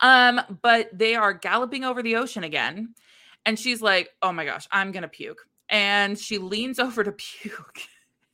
Um, 0.00 0.40
but 0.62 0.88
they 0.92 1.14
are 1.14 1.32
galloping 1.32 1.84
over 1.84 2.02
the 2.02 2.16
ocean 2.16 2.44
again, 2.44 2.94
and 3.46 3.58
she's 3.58 3.80
like, 3.82 4.10
Oh 4.22 4.32
my 4.32 4.44
gosh, 4.44 4.66
I'm 4.72 4.92
gonna 4.92 5.08
puke. 5.08 5.46
And 5.68 6.18
she 6.18 6.38
leans 6.38 6.78
over 6.80 7.04
to 7.04 7.12
puke 7.12 7.80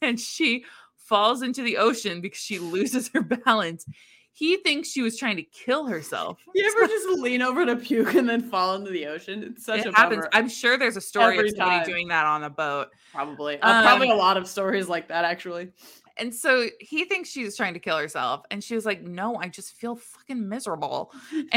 and 0.01 0.19
she 0.19 0.65
falls 0.97 1.43
into 1.43 1.63
the 1.63 1.77
ocean 1.79 2.21
because 2.21 2.39
she 2.41 2.59
loses 2.59 3.09
her 3.15 3.23
balance. 3.23 3.87
He 4.33 4.57
thinks 4.59 4.89
she 4.91 5.03
was 5.03 5.17
trying 5.19 5.35
to 5.37 5.43
kill 5.43 5.87
herself. 5.87 6.39
You 6.55 6.65
ever 6.65 6.87
just 6.93 7.09
lean 7.19 7.43
over 7.43 7.67
to 7.67 7.75
puke 7.75 8.15
and 8.15 8.29
then 8.29 8.41
fall 8.41 8.77
into 8.77 8.91
the 8.93 9.07
ocean? 9.07 9.43
It's 9.43 9.65
such 9.67 9.81
it 9.81 9.87
a 9.87 9.93
happens. 9.93 10.19
bummer. 10.19 10.31
I'm 10.33 10.49
sure 10.49 10.79
there's 10.79 10.97
a 10.97 11.01
story 11.01 11.37
Every 11.39 11.49
of 11.49 11.57
somebody 11.57 11.79
time. 11.79 11.87
doing 11.87 12.09
that 12.09 12.25
on 12.25 12.45
a 12.45 12.51
boat. 12.51 12.89
Probably. 13.13 13.61
Uh, 13.61 13.83
probably 13.83 14.11
a 14.11 14.13
Um, 14.13 14.19
lot 14.19 14.37
of 14.37 14.47
stories 14.47 14.89
like 14.89 15.09
that, 15.09 15.25
actually. 15.25 15.71
And 16.19 16.35
so 16.35 16.67
he 16.81 17.05
thinks 17.05 17.29
she's 17.31 17.57
trying 17.57 17.75
to 17.75 17.81
kill 17.81 17.97
herself. 17.99 18.45
And 18.51 18.63
she 18.63 18.75
was 18.75 18.85
like, 18.85 19.03
No, 19.03 19.37
I 19.37 19.49
just 19.49 19.75
feel 19.75 19.97
fucking 19.97 20.49
miserable. 20.49 21.13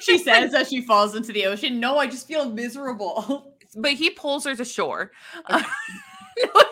She 0.00 0.16
says 0.24 0.54
as 0.54 0.68
she 0.68 0.80
falls 0.82 1.16
into 1.16 1.32
the 1.32 1.46
ocean, 1.46 1.80
No, 1.80 1.98
I 1.98 2.06
just 2.06 2.28
feel 2.28 2.48
miserable. 2.48 3.54
But 3.76 3.92
he 3.92 4.10
pulls 4.10 4.44
her 4.44 4.54
to 4.54 4.64
shore. 4.66 5.12
Uh, 5.46 5.56
okay. 5.56 6.44
No, 6.54 6.62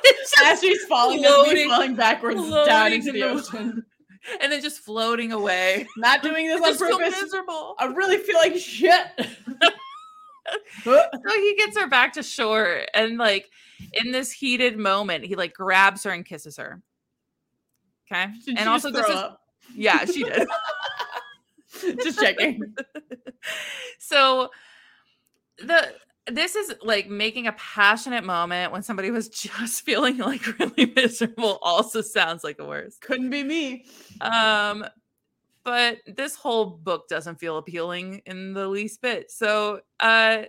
as 0.45 0.61
she's 0.61 0.85
falling, 0.85 1.19
she's 1.19 1.27
floating- 1.27 1.69
falling 1.69 1.95
backwards 1.97 2.37
down 2.37 2.67
floating 2.67 2.93
into 3.01 3.13
the 3.13 3.23
ocean. 3.23 3.85
and 4.41 4.53
then 4.53 4.61
just 4.61 4.81
floating 4.81 5.33
away. 5.33 5.89
Not 5.97 6.23
doing 6.23 6.47
this 6.47 6.61
on 6.61 6.77
purpose. 6.77 7.21
miserable. 7.23 7.75
I 7.79 7.87
really 7.87 8.19
feel 8.19 8.37
like 8.37 8.55
shit. 8.57 9.07
So 10.85 11.09
he 11.27 11.55
gets 11.57 11.79
her 11.79 11.87
back 11.89 12.13
to 12.15 12.23
shore, 12.23 12.83
and 12.95 13.17
like 13.19 13.49
in 13.95 14.13
this 14.13 14.31
heated 14.33 14.77
moment, 14.79 15.25
he 15.25 15.37
like 15.37 15.55
grabs 15.55 16.05
her 16.05 16.11
and 16.11 16.25
kisses 16.25 16.57
her. 16.59 16.83
Okay, 18.11 18.33
Did 18.45 18.59
and 18.59 18.69
also 18.69 18.91
this 18.91 19.09
is 19.09 19.23
yeah, 19.75 20.05
she 20.05 20.25
did. 20.25 20.49
just 22.03 22.19
checking. 22.19 22.75
so 23.99 24.51
the 25.59 25.95
this 26.27 26.55
is 26.57 26.75
like 26.83 27.09
making 27.09 27.47
a 27.47 27.53
passionate 27.53 28.25
moment 28.25 28.73
when 28.73 28.83
somebody 28.83 29.11
was 29.11 29.29
just 29.29 29.83
feeling 29.85 30.19
like 30.19 30.59
really 30.59 30.93
miserable 30.97 31.59
also 31.63 32.01
sounds 32.01 32.43
like 32.45 32.57
the 32.57 32.65
worst 32.65 33.01
Couldn't 33.01 33.31
be 33.31 33.43
me. 33.45 33.85
um 34.21 34.85
but 35.63 35.99
this 36.07 36.35
whole 36.35 36.67
book 36.67 37.09
doesn't 37.09 37.39
feel 37.39 37.57
appealing 37.59 38.23
in 38.27 38.53
the 38.53 38.67
least 38.67 39.01
bit 39.01 39.31
so 39.31 39.81
uh 40.01 40.43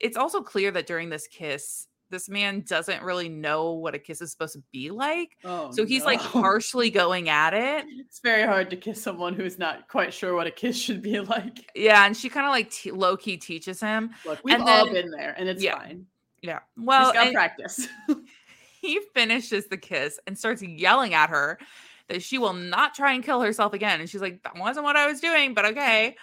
it's 0.00 0.16
also 0.16 0.42
clear 0.42 0.70
that 0.70 0.86
during 0.86 1.10
this 1.10 1.26
kiss 1.26 1.88
this 2.12 2.28
man 2.28 2.60
doesn't 2.68 3.02
really 3.02 3.28
know 3.28 3.72
what 3.72 3.96
a 3.96 3.98
kiss 3.98 4.20
is 4.20 4.30
supposed 4.30 4.52
to 4.52 4.62
be 4.70 4.90
like 4.92 5.36
Oh, 5.44 5.72
so 5.72 5.84
he's 5.84 6.04
like 6.04 6.20
no. 6.20 6.26
harshly 6.42 6.88
going 6.90 7.28
at 7.28 7.52
it 7.54 7.84
It's 7.98 8.20
very 8.20 8.44
hard 8.46 8.70
to 8.70 8.76
kiss 8.76 9.02
someone 9.02 9.34
who's 9.34 9.58
not 9.58 9.88
quite 9.88 10.14
sure 10.14 10.34
what 10.36 10.46
a 10.46 10.50
kiss 10.52 10.76
should 10.78 11.02
be 11.02 11.18
like. 11.18 11.68
yeah 11.74 12.06
and 12.06 12.16
she 12.16 12.28
kind 12.28 12.46
of 12.46 12.50
like 12.52 12.70
t- 12.70 12.92
low-key 12.92 13.38
teaches 13.38 13.80
him 13.80 14.10
Look, 14.24 14.38
we've 14.44 14.54
And 14.54 14.62
all 14.62 14.84
then- 14.84 14.94
been 14.94 15.10
there, 15.10 15.34
and 15.36 15.48
it's 15.48 15.60
yeah. 15.64 15.76
fine. 15.78 16.06
yeah 16.42 16.60
Well, 16.76 17.12
well 17.12 17.24
He's 17.24 17.32
got 17.32 17.32
practice. 17.34 17.88
he 18.80 19.00
finishes 19.14 19.66
the 19.66 19.76
kiss 19.76 20.20
and 20.26 20.38
starts 20.38 20.62
yelling 20.62 21.14
at 21.14 21.30
her 21.30 21.58
that 22.08 22.22
she 22.22 22.36
will 22.38 22.52
not 22.52 22.94
try 22.94 23.12
and 23.12 23.22
kill 23.24 23.40
herself 23.40 23.72
again. 23.72 24.00
And 24.00 24.10
she's 24.10 24.20
like, 24.20 24.42
that 24.42 24.58
wasn't 24.58 24.84
what 24.84 24.96
I 24.96 25.06
was 25.06 25.20
doing, 25.20 25.54
but 25.54 25.64
okay. 25.66 26.16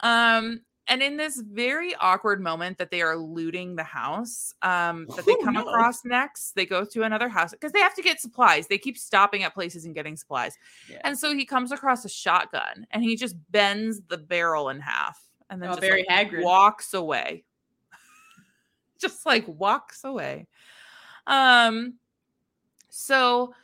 Um, 0.00 0.60
and 0.86 1.02
in 1.02 1.16
this 1.16 1.40
very 1.40 1.94
awkward 1.96 2.40
moment 2.40 2.76
that 2.78 2.90
they 2.90 3.00
are 3.00 3.16
looting 3.16 3.74
the 3.76 3.82
house, 3.84 4.54
um, 4.62 5.06
that 5.16 5.24
they 5.24 5.32
Oh, 5.32 5.44
come 5.44 5.54
no. 5.54 5.62
across 5.62 6.04
next, 6.04 6.52
they 6.52 6.66
go 6.66 6.84
to 6.84 7.02
another 7.04 7.28
house 7.28 7.52
because 7.52 7.72
they 7.72 7.80
have 7.80 7.94
to 7.94 8.02
get 8.02 8.20
supplies. 8.20 8.66
They 8.66 8.76
keep 8.78 8.98
stopping 8.98 9.42
at 9.44 9.54
places 9.54 9.86
and 9.86 9.94
getting 9.94 10.16
supplies. 10.16 10.58
Yeah. 10.88 11.00
And 11.04 11.18
so 11.18 11.34
he 11.34 11.46
comes 11.46 11.72
across 11.72 12.04
a 12.04 12.08
shotgun 12.08 12.86
and 12.90 13.02
he 13.02 13.16
just 13.16 13.34
bends 13.50 14.02
the 14.08 14.18
barrel 14.18 14.68
in 14.68 14.78
half 14.80 15.22
and 15.48 15.62
then 15.62 15.70
Oh, 15.70 15.72
just 15.72 15.80
very 15.80 16.04
like, 16.08 16.30
Hagrid. 16.30 16.42
walks 16.44 16.92
away. 16.92 17.44
just 19.00 19.24
like 19.24 19.44
walks 19.48 20.04
away. 20.04 20.46
Um 21.26 21.94
so 22.90 23.54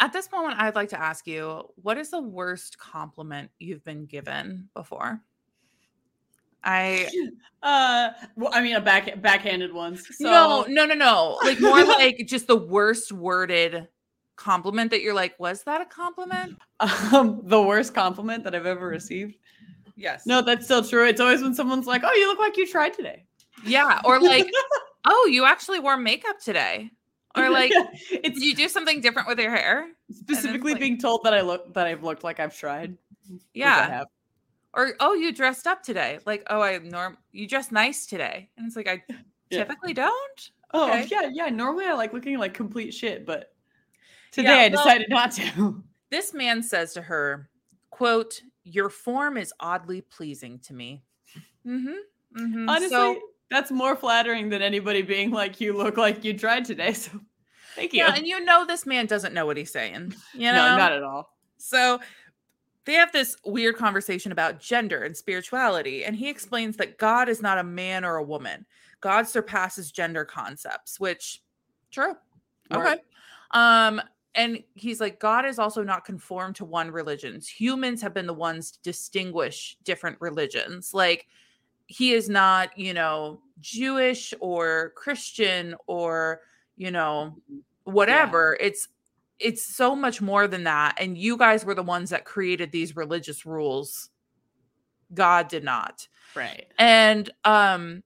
at 0.00 0.12
this 0.12 0.32
moment 0.32 0.58
I'd 0.58 0.74
like 0.74 0.88
to 0.88 1.00
ask 1.00 1.26
you 1.26 1.68
what 1.76 1.98
is 1.98 2.10
the 2.10 2.20
worst 2.20 2.78
compliment 2.78 3.50
you've 3.58 3.84
been 3.84 4.06
given 4.06 4.68
before? 4.74 5.20
I 6.64 7.08
Uh, 7.62 8.10
well, 8.34 8.50
I 8.52 8.60
mean, 8.60 8.74
a 8.74 8.80
back 8.80 9.20
backhanded 9.22 9.72
ones. 9.72 10.04
So 10.16 10.24
no, 10.24 10.64
no, 10.68 10.84
no, 10.84 10.94
no. 10.94 11.38
Like 11.44 11.60
more 11.60 11.84
like 11.84 12.24
just 12.26 12.48
the 12.48 12.56
worst 12.56 13.12
worded 13.12 13.86
compliment 14.34 14.90
that 14.90 15.00
you're 15.00 15.14
like, 15.14 15.38
was 15.38 15.62
that 15.64 15.80
a 15.80 15.84
compliment? 15.84 16.58
um, 17.12 17.40
the 17.44 17.62
worst 17.62 17.94
compliment 17.94 18.42
that 18.44 18.54
I've 18.56 18.66
ever 18.66 18.88
received. 18.88 19.36
Yes. 19.94 20.26
No, 20.26 20.42
that's 20.42 20.64
still 20.64 20.82
true. 20.82 21.06
It's 21.06 21.20
always 21.20 21.40
when 21.40 21.54
someone's 21.54 21.86
like, 21.86 22.02
"Oh, 22.04 22.12
you 22.12 22.26
look 22.26 22.40
like 22.40 22.56
you 22.56 22.66
tried 22.66 22.94
today," 22.94 23.26
Yeah. 23.64 24.00
Or 24.04 24.18
like, 24.18 24.50
oh, 25.04 25.28
you 25.30 25.44
actually 25.44 25.78
wore 25.78 25.96
makeup 25.96 26.40
today. 26.40 26.90
Or 27.36 27.48
like, 27.48 27.70
it's 28.10 28.40
did 28.40 28.42
you 28.42 28.56
do 28.56 28.68
something 28.68 29.00
different 29.00 29.28
with 29.28 29.38
your 29.38 29.54
hair? 29.54 29.86
specifically 30.10 30.72
like- 30.72 30.80
being 30.80 30.98
told 30.98 31.22
that 31.24 31.32
I 31.32 31.42
look 31.42 31.72
that 31.74 31.86
I've 31.86 32.02
looked 32.02 32.24
like 32.24 32.40
I've 32.40 32.56
tried. 32.56 32.96
Yeah. 33.54 34.04
Or 34.74 34.94
oh, 35.00 35.14
you 35.14 35.32
dressed 35.32 35.66
up 35.66 35.82
today. 35.82 36.18
Like, 36.24 36.44
oh, 36.48 36.60
I 36.62 36.78
norm 36.78 37.18
you 37.32 37.46
dress 37.46 37.70
nice 37.70 38.06
today. 38.06 38.48
And 38.56 38.66
it's 38.66 38.76
like 38.76 38.88
I 38.88 39.02
Yeah. 39.50 39.58
typically 39.64 39.92
don't. 39.92 40.50
Oh 40.72 40.88
Okay. 40.88 41.06
yeah, 41.10 41.28
yeah. 41.30 41.48
Normally 41.50 41.84
I 41.84 41.92
like 41.92 42.14
looking 42.14 42.38
like 42.38 42.54
complete 42.54 42.94
shit, 42.94 43.26
but 43.26 43.52
today 44.30 44.64
I 44.64 44.68
well- 44.68 44.82
decided 44.82 45.10
not 45.10 45.32
to. 45.32 45.82
This 46.10 46.34
man 46.34 46.62
says 46.62 46.92
to 46.92 47.00
her, 47.00 47.48
quote, 47.88 48.42
Your 48.64 48.90
form 48.90 49.38
is 49.38 49.50
oddly 49.60 50.02
pleasing 50.02 50.58
to 50.60 50.74
me. 50.74 51.02
Mm-hmm. 51.66 51.88
mm-hmm. 52.38 52.68
Honestly, 52.68 52.90
So 52.90 53.18
that's 53.50 53.70
more 53.70 53.96
flattering 53.96 54.50
than 54.50 54.60
anybody 54.60 55.00
being 55.02 55.30
like, 55.30 55.60
"You 55.60 55.74
look 55.74 55.96
like 55.96 56.22
you 56.24 56.36
tried 56.36 56.64
today." 56.66 56.92
So, 56.94 57.12
thank 57.76 57.94
you. 57.94 58.00
yeah, 58.00 58.14
and 58.14 58.26
you 58.26 58.44
know 58.44 58.66
this 58.66 58.84
man 58.84 59.06
doesn't 59.06 59.32
know 59.32 59.46
what 59.46 59.56
he's 59.56 59.70
saying. 59.72 60.14
You 60.34 60.52
know, 60.52 60.68
no, 60.70 60.76
not 60.76 60.92
at 60.92 61.02
all. 61.02 61.34
So 61.56 62.00
they 62.84 62.94
have 62.94 63.12
this 63.12 63.36
weird 63.44 63.76
conversation 63.76 64.32
about 64.32 64.60
gender 64.60 65.02
and 65.02 65.16
spirituality, 65.16 66.04
and 66.04 66.16
he 66.16 66.28
explains 66.28 66.76
that 66.78 66.98
God 66.98 67.28
is 67.28 67.40
not 67.40 67.58
a 67.58 67.64
man 67.64 68.04
or 68.04 68.16
a 68.16 68.22
woman. 68.22 68.66
God 69.00 69.28
surpasses 69.28 69.92
gender 69.92 70.24
concepts, 70.24 70.98
which 70.98 71.42
true. 71.90 72.14
Okay. 72.72 72.82
Right. 72.82 73.00
Um, 73.52 74.00
and 74.34 74.62
he's 74.74 75.00
like, 75.00 75.20
God 75.20 75.44
is 75.44 75.58
also 75.58 75.82
not 75.82 76.04
conformed 76.04 76.56
to 76.56 76.64
one 76.64 76.90
religions. 76.90 77.48
Humans 77.48 78.00
have 78.02 78.14
been 78.14 78.26
the 78.26 78.32
ones 78.32 78.70
to 78.70 78.82
distinguish 78.82 79.76
different 79.84 80.16
religions. 80.20 80.94
Like 80.94 81.26
he 81.86 82.14
is 82.14 82.28
not, 82.28 82.76
you 82.78 82.94
know, 82.94 83.40
Jewish 83.60 84.32
or 84.40 84.92
Christian 84.96 85.74
or, 85.86 86.40
you 86.76 86.90
know, 86.90 87.36
whatever. 87.84 88.56
It's 88.60 88.88
it's 89.38 89.64
so 89.64 89.94
much 89.96 90.20
more 90.20 90.46
than 90.46 90.64
that. 90.64 90.96
And 90.98 91.18
you 91.18 91.36
guys 91.36 91.64
were 91.64 91.74
the 91.74 91.82
ones 91.82 92.10
that 92.10 92.24
created 92.24 92.72
these 92.72 92.96
religious 92.96 93.44
rules. 93.46 94.10
God 95.14 95.48
did 95.48 95.64
not. 95.64 96.08
Right. 96.34 96.66
And 96.78 97.30
um 97.44 98.02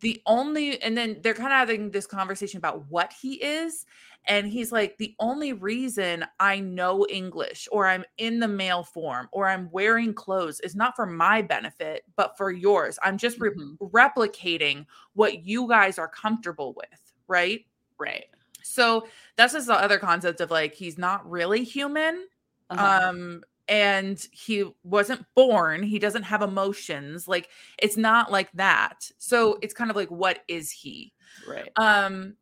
the 0.00 0.20
only 0.26 0.80
and 0.82 0.96
then 0.96 1.18
they're 1.22 1.34
kind 1.34 1.52
of 1.52 1.58
having 1.58 1.90
this 1.90 2.06
conversation 2.06 2.58
about 2.58 2.90
what 2.90 3.12
he 3.20 3.34
is 3.42 3.86
and 4.26 4.46
he's 4.48 4.72
like 4.72 4.96
the 4.98 5.14
only 5.20 5.52
reason 5.52 6.24
I 6.40 6.60
know 6.60 7.06
English 7.08 7.68
or 7.72 7.86
I'm 7.86 8.04
in 8.18 8.40
the 8.40 8.48
male 8.48 8.82
form 8.82 9.28
or 9.32 9.48
I'm 9.48 9.70
wearing 9.70 10.14
clothes 10.14 10.60
is 10.60 10.74
not 10.76 10.96
for 10.96 11.06
my 11.06 11.42
benefit 11.42 12.04
but 12.16 12.36
for 12.36 12.50
yours. 12.50 12.98
I'm 13.02 13.18
just 13.18 13.40
re- 13.40 13.50
Mhm. 13.50 13.78
replicating 13.78 14.86
what 15.14 15.44
you 15.44 15.68
guys 15.68 15.98
are 15.98 16.08
comfortable 16.08 16.74
with, 16.74 17.12
right? 17.28 17.66
Right. 17.98 18.26
So 18.64 19.06
that's 19.36 19.52
just 19.52 19.66
the 19.66 19.74
other 19.74 19.98
concept 19.98 20.40
of 20.40 20.50
like 20.50 20.74
he's 20.74 20.98
not 20.98 21.28
really 21.30 21.62
human 21.64 22.26
Uh-huh. 22.70 23.08
um 23.10 23.42
and 23.68 24.26
he 24.30 24.64
wasn't 24.82 25.24
born 25.34 25.82
he 25.82 25.98
doesn't 25.98 26.22
have 26.24 26.42
emotions 26.42 27.26
like 27.28 27.48
it's 27.78 27.96
not 27.96 28.30
like 28.30 28.50
that 28.52 29.10
so 29.18 29.58
it's 29.62 29.72
kind 29.74 29.90
of 29.90 29.96
like 29.96 30.10
what 30.10 30.40
is 30.48 30.70
he 30.70 31.12
right. 31.48 31.70
um 31.76 32.34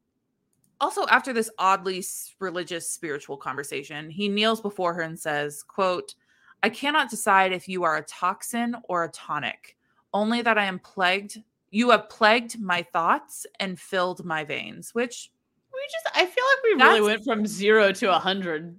also 0.80 1.06
after 1.06 1.32
this 1.32 1.48
oddly 1.58 2.04
religious 2.40 2.88
spiritual 2.90 3.36
conversation 3.36 4.10
he 4.10 4.28
kneels 4.28 4.60
before 4.60 4.94
her 4.94 5.02
and 5.02 5.18
says 5.18 5.62
quote 5.62 6.14
i 6.64 6.68
cannot 6.68 7.08
decide 7.10 7.52
if 7.52 7.68
you 7.68 7.84
are 7.84 7.96
a 7.98 8.04
toxin 8.04 8.76
or 8.88 9.04
a 9.04 9.08
tonic 9.10 9.76
only 10.12 10.42
that 10.42 10.58
i 10.58 10.64
am 10.64 10.78
plagued 10.80 11.40
you 11.70 11.90
have 11.90 12.08
plagued 12.08 12.60
my 12.60 12.82
thoughts 12.92 13.46
and 13.60 13.78
filled 13.78 14.24
my 14.24 14.42
veins 14.44 14.92
which 14.92 15.30
We 15.72 15.80
just, 15.90 16.16
I 16.16 16.26
feel 16.26 16.44
like 16.44 16.62
we 16.64 16.84
really 16.84 17.00
went 17.00 17.24
from 17.24 17.46
zero 17.46 17.92
to 17.92 18.14
a 18.14 18.18
hundred. 18.18 18.78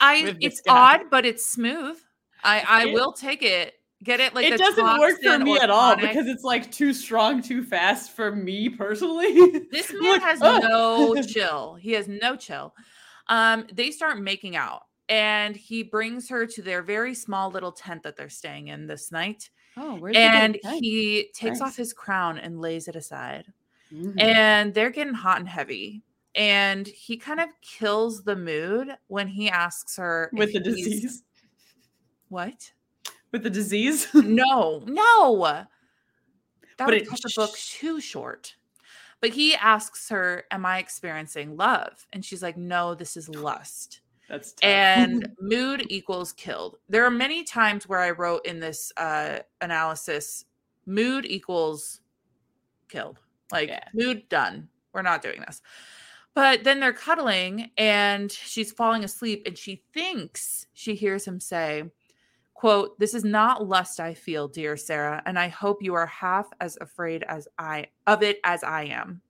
I 0.00 0.36
it's 0.40 0.60
odd, 0.68 1.02
but 1.10 1.24
it's 1.24 1.46
smooth. 1.46 1.96
I 2.42 2.64
I 2.68 2.86
It- 2.88 2.92
will 2.94 3.12
take 3.12 3.42
it. 3.42 3.74
Get 4.02 4.20
it 4.20 4.34
like 4.34 4.44
it 4.44 4.58
doesn't 4.58 4.98
work 4.98 5.22
for 5.22 5.38
me 5.38 5.56
at 5.58 5.70
all 5.70 5.96
because 5.96 6.26
it's 6.26 6.44
like 6.44 6.70
too 6.70 6.92
strong, 6.92 7.40
too 7.40 7.62
fast 7.62 8.12
for 8.14 8.30
me 8.36 8.68
personally. 8.68 9.60
this 9.72 9.90
man 9.98 10.12
like, 10.14 10.20
has 10.22 10.40
no 10.40 11.14
chill. 11.26 11.76
He 11.76 11.92
has 11.92 12.06
no 12.06 12.36
chill. 12.36 12.74
Um, 13.28 13.66
they 13.72 13.90
start 13.90 14.20
making 14.20 14.56
out, 14.56 14.82
and 15.08 15.56
he 15.56 15.82
brings 15.84 16.28
her 16.28 16.44
to 16.44 16.60
their 16.60 16.82
very 16.82 17.14
small 17.14 17.50
little 17.50 17.72
tent 17.72 18.02
that 18.02 18.14
they're 18.16 18.28
staying 18.28 18.68
in 18.68 18.86
this 18.86 19.10
night. 19.10 19.48
Oh, 19.78 19.94
where's 19.94 20.14
And 20.16 20.58
he 20.62 21.30
takes 21.34 21.60
Nice. 21.60 21.70
off 21.70 21.76
his 21.76 21.94
crown 21.94 22.36
and 22.36 22.60
lays 22.60 22.88
it 22.88 22.96
aside. 22.96 23.46
Mm-hmm. 23.92 24.18
and 24.18 24.74
they're 24.74 24.90
getting 24.90 25.14
hot 25.14 25.38
and 25.38 25.48
heavy. 25.48 26.02
And 26.34 26.86
he 26.86 27.16
kind 27.16 27.40
of 27.40 27.48
kills 27.62 28.24
the 28.24 28.34
mood 28.36 28.88
when 29.06 29.28
he 29.28 29.48
asks 29.48 29.96
her 29.96 30.30
with 30.32 30.52
the 30.52 30.60
disease. 30.60 31.22
What? 32.28 32.72
With 33.32 33.42
the 33.42 33.50
disease. 33.50 34.08
No, 34.14 34.82
no. 34.86 35.42
That 35.42 35.68
But 36.78 36.86
would 36.86 36.94
it- 37.02 37.08
cut 37.08 37.20
the 37.22 37.32
book 37.36 37.56
too 37.56 38.00
short. 38.00 38.56
But 39.20 39.30
he 39.30 39.54
asks 39.54 40.08
her, 40.10 40.44
Am 40.50 40.66
I 40.66 40.78
experiencing 40.78 41.56
love? 41.56 42.06
And 42.12 42.24
she's 42.24 42.42
like, 42.42 42.56
No, 42.56 42.94
this 42.94 43.16
is 43.16 43.28
lust. 43.28 44.00
That's 44.28 44.52
tough. 44.54 44.64
And 44.68 45.28
mood 45.40 45.86
equals 45.88 46.32
killed. 46.32 46.78
There 46.88 47.04
are 47.04 47.10
many 47.10 47.44
times 47.44 47.88
where 47.88 48.00
I 48.00 48.10
wrote 48.10 48.44
in 48.44 48.58
this 48.58 48.92
uh, 48.96 49.38
analysis, 49.60 50.46
mood 50.86 51.24
equals 51.26 52.00
killed. 52.88 53.20
Like, 53.52 53.68
Yeah. 53.68 53.84
mood 53.94 54.28
done. 54.28 54.68
We're 54.92 55.02
not 55.02 55.22
doing 55.22 55.40
this. 55.46 55.62
But 56.34 56.64
then 56.64 56.80
they're 56.80 56.92
cuddling 56.92 57.70
and 57.78 58.30
she's 58.30 58.72
falling 58.72 59.04
asleep 59.04 59.44
and 59.46 59.56
she 59.56 59.82
thinks 59.92 60.66
she 60.74 60.96
hears 60.96 61.24
him 61.24 61.38
say, 61.38 61.84
quote, 62.54 62.98
This 62.98 63.14
is 63.14 63.24
not 63.24 63.66
lust 63.68 64.00
I 64.00 64.14
feel, 64.14 64.48
dear 64.48 64.76
Sarah, 64.76 65.22
and 65.26 65.38
I 65.38 65.48
hope 65.48 65.82
you 65.82 65.94
are 65.94 66.06
half 66.06 66.48
as 66.60 66.76
afraid 66.80 67.22
as 67.28 67.46
I 67.58 67.86
of 68.08 68.22
it 68.22 68.38
as 68.42 68.64
I 68.64 68.84
am. 68.84 69.20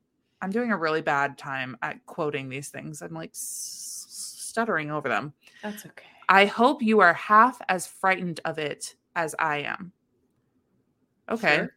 I'm 0.40 0.50
doing 0.50 0.72
a 0.72 0.76
really 0.78 1.02
bad 1.02 1.36
time 1.36 1.76
at 1.82 2.04
quoting 2.06 2.48
these 2.48 2.68
things. 2.70 3.02
I'm 3.02 3.14
like 3.14 3.30
stuttering 3.34 4.90
over 4.90 5.08
them. 5.08 5.34
that's 5.62 5.84
okay. 5.84 6.06
I 6.28 6.46
hope 6.46 6.82
you 6.82 7.00
are 7.00 7.12
half 7.12 7.60
as 7.68 7.86
frightened 7.86 8.40
of 8.46 8.58
it 8.58 8.94
as 9.14 9.34
I 9.38 9.58
am. 9.58 9.92
Okay. 11.30 11.56
Sure. 11.56 11.76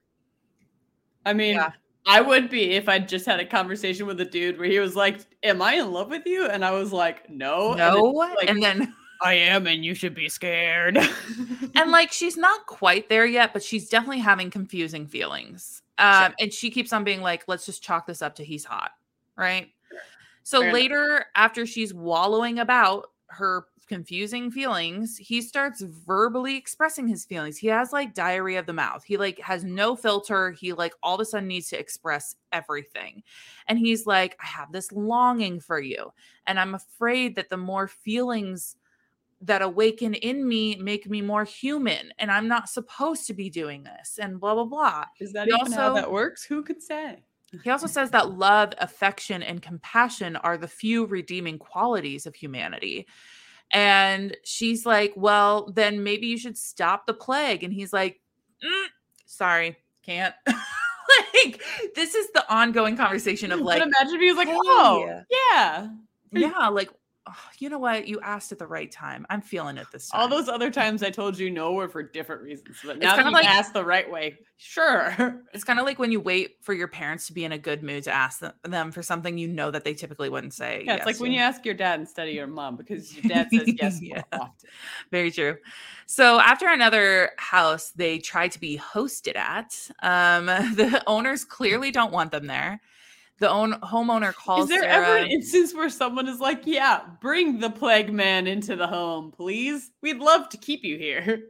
I 1.26 1.34
mean, 1.34 1.56
Yeah. 1.56 1.72
I 2.08 2.22
would 2.22 2.50
be 2.50 2.72
if 2.72 2.88
I 2.90 3.00
just 3.00 3.26
had 3.26 3.40
a 3.40 3.46
conversation 3.46 4.06
with 4.08 4.20
a 4.22 4.26
dude 4.26 4.58
where 4.58 4.70
he 4.70 4.80
was 4.80 4.96
like, 4.96 5.20
"Am 5.44 5.62
I 5.62 5.74
in 5.76 5.92
love 5.92 6.10
with 6.10 6.26
you?" 6.26 6.48
And 6.48 6.64
I 6.64 6.72
was 6.72 6.92
like, 6.94 7.30
"No." 7.30 7.72
And 7.72 7.80
then 7.80 7.94
No. 7.94 8.04
like- 8.04 8.50
and 8.50 8.64
then 8.64 8.94
I 9.22 9.34
am, 9.34 9.66
and 9.68 9.84
you 9.84 9.94
should 9.96 10.14
be 10.16 10.30
scared. 10.30 10.98
and 11.76 11.92
like 11.92 12.12
she's 12.12 12.38
not 12.38 12.66
quite 12.68 13.10
there 13.10 13.26
yet, 13.26 13.52
but 13.54 13.64
she's 13.64 13.90
definitely 13.90 14.20
having 14.20 14.50
confusing 14.52 15.08
feelings. 15.08 15.82
Um, 15.98 16.34
and 16.40 16.54
she 16.54 16.70
keeps 16.70 16.94
on 16.94 17.04
being 17.04 17.22
like, 17.22 17.44
let's 17.48 17.66
just 17.66 17.82
chalk 17.82 18.06
this 18.06 18.22
up 18.22 18.36
to 18.36 18.44
he's 18.44 18.64
hot. 18.64 18.92
Right. 19.36 19.70
So 20.44 20.60
Fair 20.60 20.70
enough. 20.70 20.74
later, 20.82 21.26
after 21.36 21.66
she's 21.66 21.94
wallowing 21.94 22.60
about 22.60 23.08
her 23.30 23.66
confusing 23.88 24.52
feelings, 24.52 25.18
he 25.18 25.42
starts 25.42 25.82
verbally 25.82 26.56
expressing 26.56 27.08
his 27.08 27.26
feelings. 27.26 27.58
He 27.58 27.68
has 27.68 27.94
like 27.94 28.14
diarrhea 28.14 28.60
of 28.60 28.66
the 28.66 28.74
mouth. 28.74 29.04
He 29.04 29.18
like 29.18 29.40
has 29.40 29.64
no 29.64 29.96
filter. 29.96 30.52
He 30.52 30.74
like 30.74 30.94
all 31.02 31.16
of 31.16 31.22
a 31.22 31.26
sudden 31.26 31.48
needs 31.48 31.70
to 31.70 31.80
express 31.80 32.36
everything. 32.52 33.24
And 33.68 33.80
he's 33.80 34.06
like, 34.06 34.38
I 34.42 34.46
have 34.46 34.72
this 34.72 34.92
longing 34.92 35.60
for 35.60 35.80
you. 35.80 36.14
And 36.46 36.60
I'm 36.60 36.76
afraid 36.76 37.36
that 37.36 37.50
the 37.50 37.58
more 37.58 37.88
feelings 37.88 38.76
that 39.42 39.62
awaken 39.62 40.14
in 40.16 40.48
me 40.48 40.76
make 40.78 41.08
me 41.08 41.22
more 41.22 41.44
human 41.44 42.12
and 42.18 42.32
i'm 42.32 42.48
not 42.48 42.68
supposed 42.68 43.28
to 43.28 43.36
be 43.36 43.52
doing 43.52 43.84
this 43.84 44.18
and 44.20 44.40
blah 44.40 44.56
blah 44.56 44.66
blah 44.66 45.06
is 45.20 45.32
that 45.32 45.46
he 45.46 45.54
even 45.54 45.74
also, 45.74 45.76
how 45.76 45.94
that 45.94 46.12
works 46.12 46.44
who 46.44 46.64
could 46.64 46.82
say 46.82 47.24
he 47.64 47.70
also 47.70 47.88
says 47.88 48.10
that 48.12 48.32
love 48.32 48.74
affection 48.80 49.44
and 49.44 49.62
compassion 49.62 50.36
are 50.38 50.58
the 50.58 50.68
few 50.68 51.06
redeeming 51.06 51.60
qualities 51.60 52.26
of 52.26 52.36
humanity 52.36 53.06
and 53.72 54.36
she's 54.44 54.86
like 54.86 55.14
well 55.16 55.72
then 55.74 56.04
maybe 56.04 56.28
you 56.28 56.38
should 56.38 56.58
stop 56.58 57.06
the 57.06 57.14
plague. 57.14 57.64
And 57.64 57.74
he's 57.74 57.94
like 57.94 58.20
mm, 58.64 58.86
sorry 59.26 59.78
can't. 60.04 60.36
Like 61.34 61.64
this 61.96 62.16
is 62.16 62.30
the 62.34 62.44
ongoing 62.54 62.98
conversation 62.98 63.54
of 63.54 63.62
like 63.62 63.80
but 63.80 63.88
imagine 63.88 64.16
if 64.16 64.22
he 64.22 64.28
was 64.28 64.38
like 64.38 64.50
oh 64.52 65.24
yeah. 65.54 65.88
Yeah 66.32 66.68
like 66.68 66.92
oh, 67.28 67.36
you 67.60 67.70
know 67.70 67.80
what? 67.80 68.08
You 68.08 68.20
asked 68.22 68.52
at 68.52 68.60
the 68.60 68.68
right 68.68 68.92
time. 68.92 69.26
I'm 69.30 69.42
feeling 69.42 69.78
it 69.78 69.88
this 69.92 70.10
time. 70.10 70.22
All 70.22 70.28
those 70.28 70.48
other 70.48 70.72
times 70.72 71.04
I 71.04 71.10
told 71.10 71.38
you 71.38 71.50
no 71.50 71.74
were 71.74 71.90
for 71.90 72.04
different 72.04 72.42
reasons. 72.42 72.78
But 72.84 73.00
now 73.00 73.16
that 73.16 73.26
you 73.26 73.32
like, 73.32 73.46
asked 73.46 73.74
the 73.74 73.84
right 73.84 74.10
way, 74.10 74.38
sure. 74.58 75.44
It's 75.54 75.64
kind 75.64 75.80
of 75.80 75.86
like 75.86 76.00
when 76.00 76.12
you 76.12 76.20
wait 76.20 76.58
for 76.62 76.74
your 76.74 76.88
parents 76.88 77.28
to 77.28 77.34
be 77.34 77.46
in 77.46 77.52
a 77.52 77.58
good 77.58 77.84
mood 77.84 78.04
to 78.04 78.12
ask 78.12 78.42
them 78.64 78.92
for 78.92 79.04
something 79.04 79.38
you 79.38 79.48
know 79.48 79.72
that 79.72 79.84
they 79.84 79.94
typically 79.94 80.30
wouldn't 80.30 80.54
say. 80.54 80.84
Yeah, 80.86 80.96
it's 80.96 81.06
like 81.06 81.18
to. 81.18 81.22
when 81.22 81.32
you 81.32 81.40
ask 81.40 81.66
your 81.66 81.76
dad 81.76 82.00
instead 82.00 82.28
of 82.28 82.34
your 82.34 82.48
mom 82.48 82.76
because 82.76 83.16
your 83.16 83.24
dad 83.28 83.50
says 83.52 83.68
yes 83.82 84.02
yeah. 84.02 84.24
often. 84.34 84.70
Very 85.12 85.32
true. 85.32 85.58
So 86.06 86.40
after 86.40 86.68
another 86.68 87.32
house 87.38 87.92
they 87.92 88.20
try 88.20 88.48
to 88.48 88.60
be 88.60 88.78
hosted 88.78 89.36
at, 89.36 89.74
um, 90.02 90.46
the 90.76 91.04
owners 91.08 91.46
clearly 91.46 91.92
don't 91.92 92.12
want 92.12 92.32
them 92.32 92.48
there 92.48 92.82
the 93.40 93.50
own 93.50 93.74
homeowner 93.82 94.34
calls. 94.34 94.64
Is 94.64 94.70
there 94.70 94.82
Sarah, 94.82 95.06
ever 95.08 95.18
an 95.18 95.32
instance 95.32 95.74
where 95.74 95.90
someone 95.90 96.28
is 96.28 96.40
like, 96.40 96.66
"Yeah, 96.66 97.02
bring 97.22 97.60
the 97.60 97.70
plague 97.70 98.12
man 98.12 98.48
into 98.48 98.76
the 98.76 98.88
home, 98.88 99.32
please. 99.32 99.92
We'd 100.02 100.18
love 100.18 100.50
to 100.50 100.58
keep 100.58 100.84
you 100.84 100.98
here." 100.98 101.44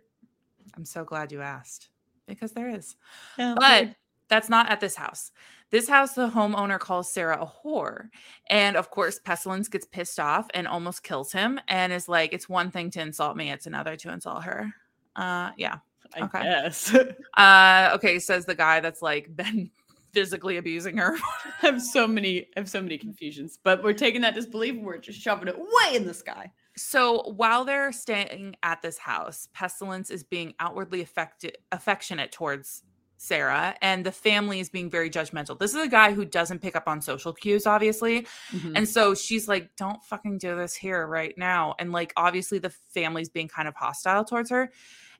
I'm 0.76 0.86
so 0.86 1.04
glad 1.04 1.32
you 1.32 1.42
asked 1.42 1.90
because 2.28 2.52
there 2.52 2.70
is, 2.70 2.96
yeah, 3.38 3.56
but 3.58 3.96
that's 4.28 4.50
not 4.50 4.70
at 4.70 4.80
this 4.80 4.96
house. 4.96 5.32
This 5.70 5.90
house, 5.90 6.14
the 6.14 6.30
homeowner 6.30 6.80
calls 6.80 7.12
Sarah 7.12 7.42
a 7.42 7.46
whore, 7.46 8.10
and 8.50 8.76
of 8.78 8.90
course, 8.90 9.20
Pestilence 9.20 9.68
gets 9.68 9.86
pissed 9.86 10.20
off 10.20 10.48
and 10.54 10.68
almost 10.68 11.04
kills 11.04 11.32
him, 11.32 11.60
and 11.68 11.92
is 11.94 12.08
like, 12.08 12.34
"It's 12.34 12.50
one 12.50 12.72
thing 12.72 12.92
to 12.92 13.02
insult 13.02 13.38
me; 13.38 13.52
it's 13.52 13.68
another 13.68 13.96
to 13.98 14.12
insult 14.12 14.44
her." 14.44 14.74
Uh, 15.16 15.52
yeah. 15.58 15.78
I 16.16 16.22
okay. 16.22 16.44
guess. 16.44 16.96
uh, 17.38 17.92
okay, 17.96 18.20
says 18.20 18.46
the 18.46 18.56
guy 18.56 18.80
that's 18.80 19.02
like 19.02 19.36
been 19.36 19.72
physically 20.18 20.58
abusing 20.58 20.98
her. 20.98 21.16
I 21.62 21.68
have 21.68 21.80
so 21.80 22.08
many, 22.08 22.48
I 22.56 22.62
have 22.62 22.70
so 22.70 22.82
many 22.82 22.98
confusions, 22.98 23.60
but 23.64 23.84
we're 23.84 23.94
taking 23.94 24.22
that 24.22 24.34
disbelief 24.34 24.74
and 24.74 24.84
we're 24.84 24.98
just 24.98 25.22
shoving 25.22 25.48
it 25.48 25.56
way 25.56 25.96
in 25.96 26.08
the 26.08 26.14
sky. 26.14 26.52
So 26.76 27.22
while 27.36 27.66
they're 27.66 27.92
staying 27.92 28.56
at 28.64 28.82
this 28.82 28.98
house, 28.98 29.48
Pestilence 29.54 30.10
is 30.10 30.24
being 30.24 30.56
outwardly 30.60 31.02
affected, 31.02 31.60
affectionate 31.72 32.32
towards 32.32 32.82
Sarah, 33.18 33.76
and 33.84 34.04
the 34.04 34.12
family 34.12 34.60
is 34.60 34.70
being 34.70 34.90
very 34.90 35.12
judgmental. 35.12 35.60
This 35.60 35.76
is 35.76 35.84
a 35.84 35.88
guy 35.88 36.14
who 36.14 36.26
doesn't 36.26 36.64
pick 36.64 36.76
up 36.76 36.88
on 36.88 37.00
social 37.00 37.32
cues, 37.32 37.68
obviously. 37.68 38.26
Mm-hmm. 38.52 38.76
And 38.76 38.90
so 38.90 39.14
she's 39.14 39.48
like, 39.48 39.70
don't 39.76 40.04
fucking 40.04 40.40
do 40.40 40.56
this 40.56 40.74
here 40.74 41.06
right 41.06 41.36
now. 41.38 41.76
And 41.78 41.92
like, 41.92 42.12
obviously, 42.18 42.58
the 42.58 42.70
family's 42.70 43.30
being 43.30 43.50
kind 43.50 43.68
of 43.68 43.76
hostile 43.76 44.26
towards 44.26 44.50
her. 44.50 44.72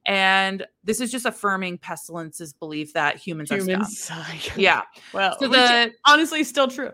And 0.08 0.66
this 0.86 1.02
is 1.02 1.12
just 1.12 1.26
affirming 1.26 1.78
Pestilence's 1.80 2.54
belief 2.54 2.94
that 2.94 3.18
humans, 3.18 3.52
humans 3.52 4.10
are 4.10 4.24
scum. 4.24 4.54
yeah. 4.56 4.84
Well, 5.14 5.38
so 5.38 5.50
the 5.50 5.94
honestly 6.06 6.44
still 6.46 6.70
true. 6.70 6.92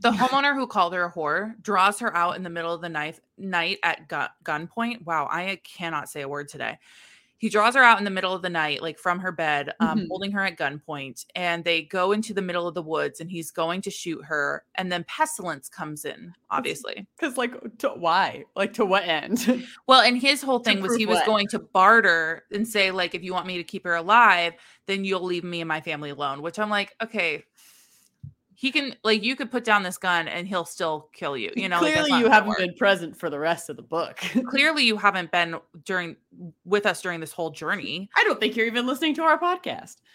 The 0.00 0.12
homeowner 0.12 0.54
who 0.54 0.66
called 0.66 0.94
her 0.94 1.04
a 1.04 1.12
whore 1.12 1.60
draws 1.60 1.98
her 1.98 2.16
out 2.16 2.36
in 2.36 2.44
the 2.44 2.50
middle 2.50 2.72
of 2.72 2.80
the 2.80 2.88
night 2.88 3.20
night 3.36 3.78
at 3.82 4.08
gun, 4.08 4.28
gunpoint. 4.44 5.04
Wow, 5.04 5.28
I 5.30 5.60
cannot 5.64 6.08
say 6.08 6.22
a 6.22 6.28
word 6.28 6.48
today 6.48 6.78
he 7.42 7.48
draws 7.48 7.74
her 7.74 7.82
out 7.82 7.98
in 7.98 8.04
the 8.04 8.10
middle 8.10 8.32
of 8.32 8.40
the 8.40 8.48
night, 8.48 8.82
like 8.82 9.00
from 9.00 9.18
her 9.18 9.32
bed, 9.32 9.72
um, 9.80 9.98
mm-hmm. 9.98 10.06
holding 10.08 10.30
her 10.30 10.44
at 10.44 10.56
gunpoint. 10.56 11.26
And 11.34 11.64
they 11.64 11.82
go 11.82 12.12
into 12.12 12.32
the 12.32 12.40
middle 12.40 12.68
of 12.68 12.74
the 12.74 12.82
woods 12.82 13.18
and 13.18 13.28
he's 13.28 13.50
going 13.50 13.82
to 13.82 13.90
shoot 13.90 14.24
her. 14.24 14.64
And 14.76 14.92
then 14.92 15.04
Pestilence 15.08 15.68
comes 15.68 16.04
in, 16.04 16.34
obviously. 16.52 17.04
Because, 17.18 17.36
like, 17.36 17.52
to, 17.78 17.88
why? 17.88 18.44
Like, 18.54 18.74
to 18.74 18.86
what 18.86 19.02
end? 19.08 19.66
well, 19.88 20.02
and 20.02 20.16
his 20.16 20.40
whole 20.40 20.60
thing 20.60 20.82
was 20.82 20.94
he 20.94 21.04
was 21.04 21.16
what? 21.16 21.26
going 21.26 21.48
to 21.48 21.58
barter 21.58 22.44
and 22.52 22.66
say, 22.66 22.92
like, 22.92 23.16
if 23.16 23.24
you 23.24 23.32
want 23.32 23.48
me 23.48 23.56
to 23.56 23.64
keep 23.64 23.82
her 23.82 23.96
alive, 23.96 24.52
then 24.86 25.04
you'll 25.04 25.24
leave 25.24 25.42
me 25.42 25.62
and 25.62 25.68
my 25.68 25.80
family 25.80 26.10
alone, 26.10 26.42
which 26.42 26.60
I'm 26.60 26.70
like, 26.70 26.94
okay, 27.02 27.42
he 28.62 28.70
can 28.70 28.94
like 29.02 29.24
you 29.24 29.34
could 29.34 29.50
put 29.50 29.64
down 29.64 29.82
this 29.82 29.98
gun 29.98 30.28
and 30.28 30.46
he'll 30.46 30.64
still 30.64 31.08
kill 31.12 31.36
you 31.36 31.50
you 31.56 31.68
know 31.68 31.80
clearly 31.80 32.10
like 32.10 32.20
you 32.22 32.30
haven't 32.30 32.56
been 32.56 32.72
present 32.74 33.18
for 33.18 33.28
the 33.28 33.38
rest 33.38 33.68
of 33.68 33.74
the 33.74 33.82
book. 33.82 34.18
Clearly 34.46 34.84
you 34.84 34.96
haven't 34.96 35.32
been 35.32 35.56
during 35.84 36.14
with 36.64 36.86
us 36.86 37.02
during 37.02 37.18
this 37.18 37.32
whole 37.32 37.50
journey. 37.50 38.08
I 38.14 38.22
don't 38.22 38.38
think 38.38 38.54
you're 38.54 38.68
even 38.68 38.86
listening 38.86 39.16
to 39.16 39.22
our 39.22 39.38
podcast. 39.38 39.96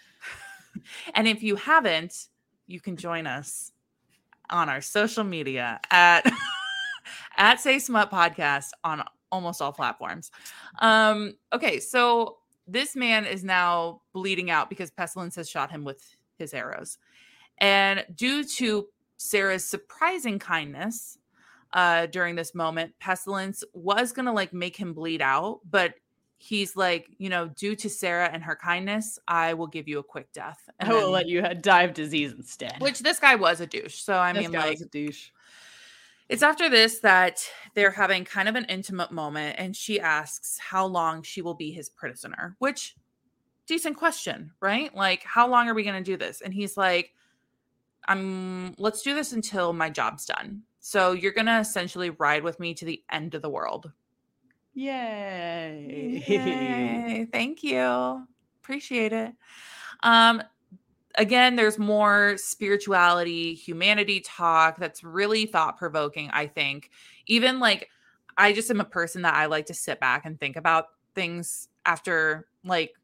And 1.14 1.28
if 1.28 1.42
you 1.42 1.56
haven't 1.56 2.28
you 2.66 2.80
can 2.80 2.96
join 2.96 3.26
us 3.26 3.72
on 4.48 4.70
our 4.70 4.80
social 4.80 5.24
media 5.24 5.78
at 5.90 6.24
at 7.36 7.60
say 7.60 7.78
smut 7.78 8.10
podcast 8.10 8.70
on 8.82 9.02
almost 9.30 9.60
all 9.60 9.72
platforms. 9.72 10.30
Um 10.78 11.34
okay 11.52 11.80
so 11.80 12.38
this 12.66 12.96
man 12.96 13.26
is 13.26 13.44
now 13.44 14.00
bleeding 14.14 14.50
out 14.50 14.70
because 14.70 14.90
pestilence 14.90 15.36
has 15.36 15.50
shot 15.50 15.70
him 15.70 15.84
with 15.84 16.02
his 16.38 16.54
arrows 16.54 16.96
and 17.60 18.04
due 18.14 18.44
to 18.44 18.88
Sarah's 19.16 19.64
surprising 19.64 20.38
kindness 20.38 21.18
uh, 21.72 22.06
during 22.06 22.34
this 22.34 22.54
moment, 22.54 22.94
Pestilence 22.98 23.64
was 23.72 24.12
going 24.12 24.26
to 24.26 24.32
like 24.32 24.52
make 24.52 24.76
him 24.76 24.94
bleed 24.94 25.20
out, 25.20 25.60
but 25.68 25.94
he's 26.38 26.76
like, 26.76 27.08
you 27.18 27.28
know, 27.28 27.48
due 27.48 27.74
to 27.74 27.90
Sarah 27.90 28.30
and 28.32 28.42
her 28.44 28.56
kindness, 28.56 29.18
I 29.26 29.54
will 29.54 29.66
give 29.66 29.88
you 29.88 29.98
a 29.98 30.04
quick 30.04 30.32
death. 30.32 30.68
And 30.78 30.88
I 30.88 30.92
will 30.92 31.02
then, 31.02 31.10
let 31.10 31.28
you 31.28 31.42
die 31.42 31.82
of 31.82 31.94
disease 31.94 32.32
instead. 32.32 32.76
Which 32.80 33.00
this 33.00 33.18
guy 33.18 33.34
was 33.34 33.60
a 33.60 33.66
douche. 33.66 33.96
So 33.96 34.16
I 34.16 34.32
this 34.32 34.42
mean, 34.42 34.52
like, 34.52 34.80
a 34.80 34.84
douche. 34.84 35.30
It's 36.28 36.42
after 36.42 36.68
this 36.68 37.00
that 37.00 37.40
they're 37.74 37.90
having 37.90 38.24
kind 38.24 38.48
of 38.48 38.54
an 38.54 38.66
intimate 38.66 39.10
moment, 39.10 39.56
and 39.58 39.74
she 39.74 39.98
asks 39.98 40.58
how 40.58 40.86
long 40.86 41.22
she 41.22 41.42
will 41.42 41.54
be 41.54 41.72
his 41.72 41.88
prisoner, 41.88 42.54
which 42.58 42.96
decent 43.66 43.96
question, 43.96 44.52
right? 44.60 44.94
Like, 44.94 45.24
how 45.24 45.48
long 45.48 45.68
are 45.68 45.74
we 45.74 45.84
going 45.84 46.02
to 46.02 46.10
do 46.10 46.16
this? 46.16 46.40
And 46.40 46.54
he's 46.54 46.76
like, 46.76 47.14
I'm 48.08 48.74
let's 48.78 49.02
do 49.02 49.14
this 49.14 49.32
until 49.32 49.72
my 49.72 49.90
job's 49.90 50.24
done. 50.24 50.62
So 50.80 51.12
you're 51.12 51.32
gonna 51.32 51.60
essentially 51.60 52.10
ride 52.10 52.42
with 52.42 52.58
me 52.58 52.74
to 52.74 52.84
the 52.84 53.02
end 53.10 53.34
of 53.34 53.42
the 53.42 53.50
world. 53.50 53.92
Yay. 54.74 56.24
Yay. 56.26 57.28
Thank 57.30 57.62
you. 57.62 58.26
Appreciate 58.62 59.12
it. 59.12 59.32
Um 60.02 60.42
again, 61.16 61.56
there's 61.56 61.78
more 61.78 62.36
spirituality, 62.38 63.54
humanity 63.54 64.20
talk 64.20 64.78
that's 64.78 65.04
really 65.04 65.46
thought 65.46 65.76
provoking, 65.76 66.30
I 66.32 66.46
think. 66.46 66.90
Even 67.26 67.60
like 67.60 67.90
I 68.38 68.52
just 68.52 68.70
am 68.70 68.80
a 68.80 68.84
person 68.84 69.22
that 69.22 69.34
I 69.34 69.46
like 69.46 69.66
to 69.66 69.74
sit 69.74 70.00
back 70.00 70.24
and 70.24 70.40
think 70.40 70.56
about 70.56 70.86
things 71.14 71.68
after 71.84 72.46
like 72.64 72.94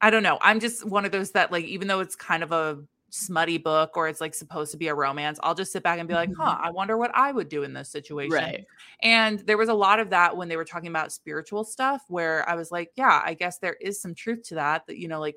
I 0.00 0.10
don't 0.10 0.24
know. 0.24 0.38
I'm 0.42 0.58
just 0.58 0.84
one 0.84 1.04
of 1.04 1.12
those 1.12 1.30
that 1.30 1.52
like 1.52 1.64
even 1.64 1.88
though 1.88 2.00
it's 2.00 2.16
kind 2.16 2.42
of 2.42 2.52
a 2.52 2.82
smutty 3.14 3.58
book 3.58 3.94
or 3.94 4.08
it's 4.08 4.22
like 4.22 4.34
supposed 4.34 4.72
to 4.72 4.78
be 4.78 4.88
a 4.88 4.94
romance, 4.94 5.38
I'll 5.42 5.54
just 5.54 5.70
sit 5.70 5.82
back 5.82 5.98
and 5.98 6.08
be 6.08 6.14
like, 6.14 6.30
huh, 6.34 6.54
mm-hmm. 6.54 6.64
I 6.64 6.70
wonder 6.70 6.96
what 6.96 7.10
I 7.14 7.30
would 7.30 7.50
do 7.50 7.62
in 7.62 7.74
this 7.74 7.90
situation. 7.90 8.32
Right. 8.32 8.64
And 9.02 9.40
there 9.40 9.58
was 9.58 9.68
a 9.68 9.74
lot 9.74 10.00
of 10.00 10.10
that 10.10 10.34
when 10.34 10.48
they 10.48 10.56
were 10.56 10.64
talking 10.64 10.88
about 10.88 11.12
spiritual 11.12 11.62
stuff 11.62 12.02
where 12.08 12.48
I 12.48 12.54
was 12.54 12.72
like, 12.72 12.90
yeah, 12.96 13.22
I 13.22 13.34
guess 13.34 13.58
there 13.58 13.76
is 13.82 14.00
some 14.00 14.14
truth 14.14 14.44
to 14.44 14.54
that, 14.54 14.86
that, 14.86 14.96
you 14.96 15.08
know, 15.08 15.20
like 15.20 15.36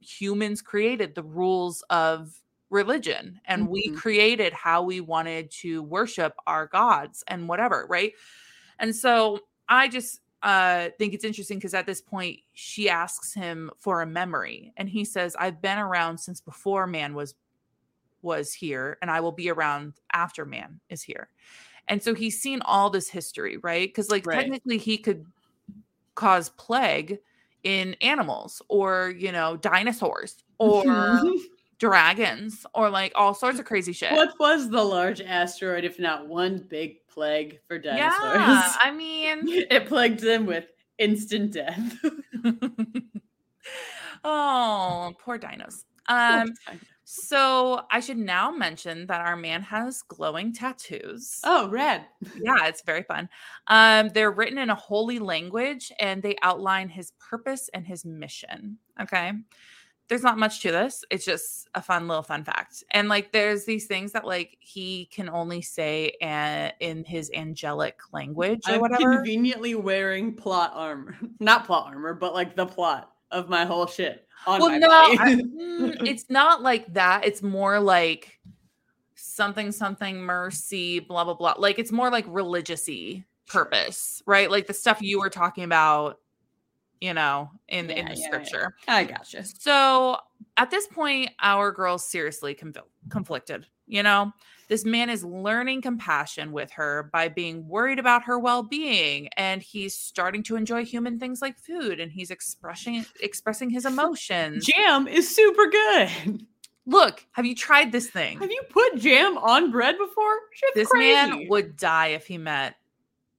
humans 0.00 0.62
created 0.62 1.16
the 1.16 1.24
rules 1.24 1.82
of 1.90 2.40
religion 2.70 3.40
and 3.46 3.64
mm-hmm. 3.64 3.72
we 3.72 3.88
created 3.90 4.52
how 4.52 4.84
we 4.84 5.00
wanted 5.00 5.50
to 5.50 5.82
worship 5.82 6.34
our 6.46 6.68
gods 6.68 7.24
and 7.26 7.48
whatever. 7.48 7.84
Right. 7.90 8.12
And 8.78 8.94
so 8.94 9.40
I 9.68 9.88
just, 9.88 10.20
uh 10.42 10.88
think 10.98 11.14
it's 11.14 11.24
interesting 11.24 11.58
because 11.58 11.74
at 11.74 11.86
this 11.86 12.00
point 12.00 12.38
she 12.54 12.88
asks 12.88 13.34
him 13.34 13.70
for 13.78 14.02
a 14.02 14.06
memory 14.06 14.72
and 14.76 14.88
he 14.88 15.04
says 15.04 15.34
i've 15.38 15.60
been 15.60 15.78
around 15.78 16.18
since 16.18 16.40
before 16.40 16.86
man 16.86 17.14
was 17.14 17.34
was 18.22 18.52
here 18.52 18.98
and 19.02 19.10
i 19.10 19.20
will 19.20 19.32
be 19.32 19.50
around 19.50 19.94
after 20.12 20.44
man 20.44 20.78
is 20.90 21.02
here 21.02 21.28
and 21.88 22.02
so 22.02 22.14
he's 22.14 22.40
seen 22.40 22.60
all 22.62 22.88
this 22.88 23.08
history 23.08 23.56
right 23.58 23.88
because 23.88 24.10
like 24.10 24.26
right. 24.26 24.40
technically 24.40 24.78
he 24.78 24.96
could 24.96 25.24
cause 26.14 26.50
plague 26.50 27.18
in 27.64 27.94
animals 28.00 28.62
or 28.68 29.12
you 29.16 29.32
know 29.32 29.56
dinosaurs 29.56 30.44
or 30.58 30.84
dragons 31.78 32.66
or 32.74 32.90
like 32.90 33.12
all 33.14 33.34
sorts 33.34 33.58
of 33.58 33.64
crazy 33.64 33.92
shit. 33.92 34.12
What 34.12 34.38
was 34.38 34.68
the 34.68 34.82
large 34.82 35.20
asteroid 35.20 35.84
if 35.84 35.98
not 35.98 36.26
one 36.26 36.66
big 36.68 37.06
plague 37.06 37.60
for 37.66 37.78
dinosaurs? 37.78 38.34
Yeah, 38.34 38.72
I 38.80 38.90
mean, 38.90 39.48
it 39.70 39.86
plagued 39.86 40.20
them 40.20 40.46
with 40.46 40.66
instant 40.98 41.52
death. 41.52 41.96
oh, 44.24 45.14
poor 45.20 45.38
dinos. 45.38 45.84
Um, 46.08 46.54
so 47.04 47.82
I 47.90 48.00
should 48.00 48.18
now 48.18 48.50
mention 48.50 49.06
that 49.06 49.20
our 49.20 49.36
man 49.36 49.62
has 49.62 50.02
glowing 50.02 50.52
tattoos. 50.52 51.40
Oh, 51.44 51.68
red. 51.68 52.06
yeah, 52.42 52.66
it's 52.66 52.82
very 52.82 53.02
fun. 53.02 53.28
Um, 53.66 54.10
they're 54.10 54.30
written 54.30 54.58
in 54.58 54.70
a 54.70 54.74
holy 54.74 55.18
language 55.18 55.92
and 56.00 56.22
they 56.22 56.36
outline 56.42 56.88
his 56.88 57.12
purpose 57.18 57.70
and 57.72 57.86
his 57.86 58.04
mission. 58.04 58.78
Okay. 59.00 59.32
There's 60.08 60.22
not 60.22 60.38
much 60.38 60.60
to 60.60 60.70
this. 60.70 61.04
It's 61.10 61.24
just 61.24 61.68
a 61.74 61.82
fun 61.82 62.08
little 62.08 62.22
fun 62.22 62.44
fact. 62.44 62.82
And 62.92 63.08
like 63.08 63.32
there's 63.32 63.64
these 63.64 63.86
things 63.86 64.12
that 64.12 64.24
like 64.24 64.56
he 64.60 65.06
can 65.06 65.28
only 65.28 65.60
say 65.60 66.16
a- 66.22 66.72
in 66.80 67.04
his 67.04 67.30
angelic 67.34 67.98
language 68.12 68.60
or 68.66 68.74
I'm 68.74 68.80
whatever. 68.80 69.16
conveniently 69.16 69.74
wearing 69.74 70.34
plot 70.34 70.72
armor. 70.74 71.16
Not 71.40 71.66
plot 71.66 71.86
armor, 71.86 72.14
but 72.14 72.34
like 72.34 72.56
the 72.56 72.66
plot 72.66 73.12
of 73.30 73.48
my 73.48 73.64
whole 73.64 73.86
shit. 73.86 74.26
On 74.46 74.60
well, 74.60 74.70
my 74.70 74.78
no. 74.78 74.88
I- 74.90 75.34
mm, 75.34 76.08
it's 76.08 76.26
not 76.30 76.62
like 76.62 76.92
that. 76.94 77.24
It's 77.26 77.42
more 77.42 77.78
like 77.80 78.38
something, 79.14 79.72
something, 79.72 80.20
mercy, 80.20 81.00
blah, 81.00 81.24
blah, 81.24 81.34
blah. 81.34 81.54
Like 81.58 81.78
it's 81.78 81.92
more 81.92 82.10
like 82.10 82.26
religiousy 82.26 83.24
purpose, 83.46 84.22
right? 84.26 84.50
Like 84.50 84.66
the 84.66 84.74
stuff 84.74 85.02
you 85.02 85.18
were 85.18 85.30
talking 85.30 85.64
about, 85.64 86.20
you 87.00 87.14
know, 87.14 87.50
in, 87.68 87.90
in 87.90 88.06
the 88.06 88.12
yeah, 88.12 88.14
yeah. 88.16 88.26
scripture. 88.26 88.74
I 88.86 89.04
gotcha. 89.04 89.44
So 89.44 90.18
at 90.56 90.70
this 90.70 90.86
point, 90.86 91.30
our 91.40 91.72
girl's 91.72 92.04
seriously 92.04 92.54
conf- 92.54 92.76
conflicted. 93.10 93.66
You 93.86 94.02
know, 94.02 94.32
this 94.68 94.84
man 94.84 95.08
is 95.08 95.24
learning 95.24 95.80
compassion 95.80 96.52
with 96.52 96.70
her 96.72 97.08
by 97.12 97.28
being 97.28 97.66
worried 97.66 97.98
about 97.98 98.24
her 98.24 98.38
well-being, 98.38 99.28
and 99.36 99.62
he's 99.62 99.94
starting 99.94 100.42
to 100.44 100.56
enjoy 100.56 100.84
human 100.84 101.18
things 101.18 101.40
like 101.40 101.58
food, 101.58 102.00
and 102.00 102.12
he's 102.12 102.30
expressing 102.30 103.06
expressing 103.20 103.70
his 103.70 103.86
emotions. 103.92 104.66
Jam 104.66 105.08
is 105.08 105.34
super 105.34 105.66
good. 105.66 106.46
Look, 106.86 107.24
have 107.32 107.44
you 107.44 107.54
tried 107.54 107.92
this 107.92 108.08
thing? 108.08 108.38
Have 108.38 108.50
you 108.50 108.62
put 108.70 108.96
jam 108.96 109.36
on 109.36 109.70
bread 109.70 109.98
before? 109.98 110.38
Shit's 110.54 110.74
This 110.74 110.88
crazy. 110.88 111.12
man 111.12 111.46
would 111.48 111.76
die 111.76 112.08
if 112.08 112.26
he 112.26 112.38
met 112.38 112.76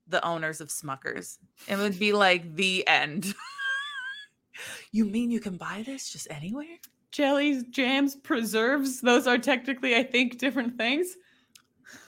the 0.10 0.26
owners 0.26 0.62
of 0.62 0.70
Smuckers. 0.70 1.38
It 1.68 1.78
would 1.78 1.98
be 2.00 2.14
like 2.14 2.56
the 2.56 2.88
end. 2.88 3.34
you 4.92 5.06
mean 5.06 5.32
you 5.32 5.40
can 5.40 5.58
buy 5.58 5.84
this 5.86 6.12
just 6.12 6.28
anywhere? 6.30 6.78
jellies, 7.12 7.64
jams, 7.70 8.16
preserves. 8.16 9.02
Those 9.02 9.28
are 9.28 9.38
technically, 9.38 9.96
I 9.96 10.04
think, 10.04 10.38
different 10.38 10.78
things. 10.78 11.16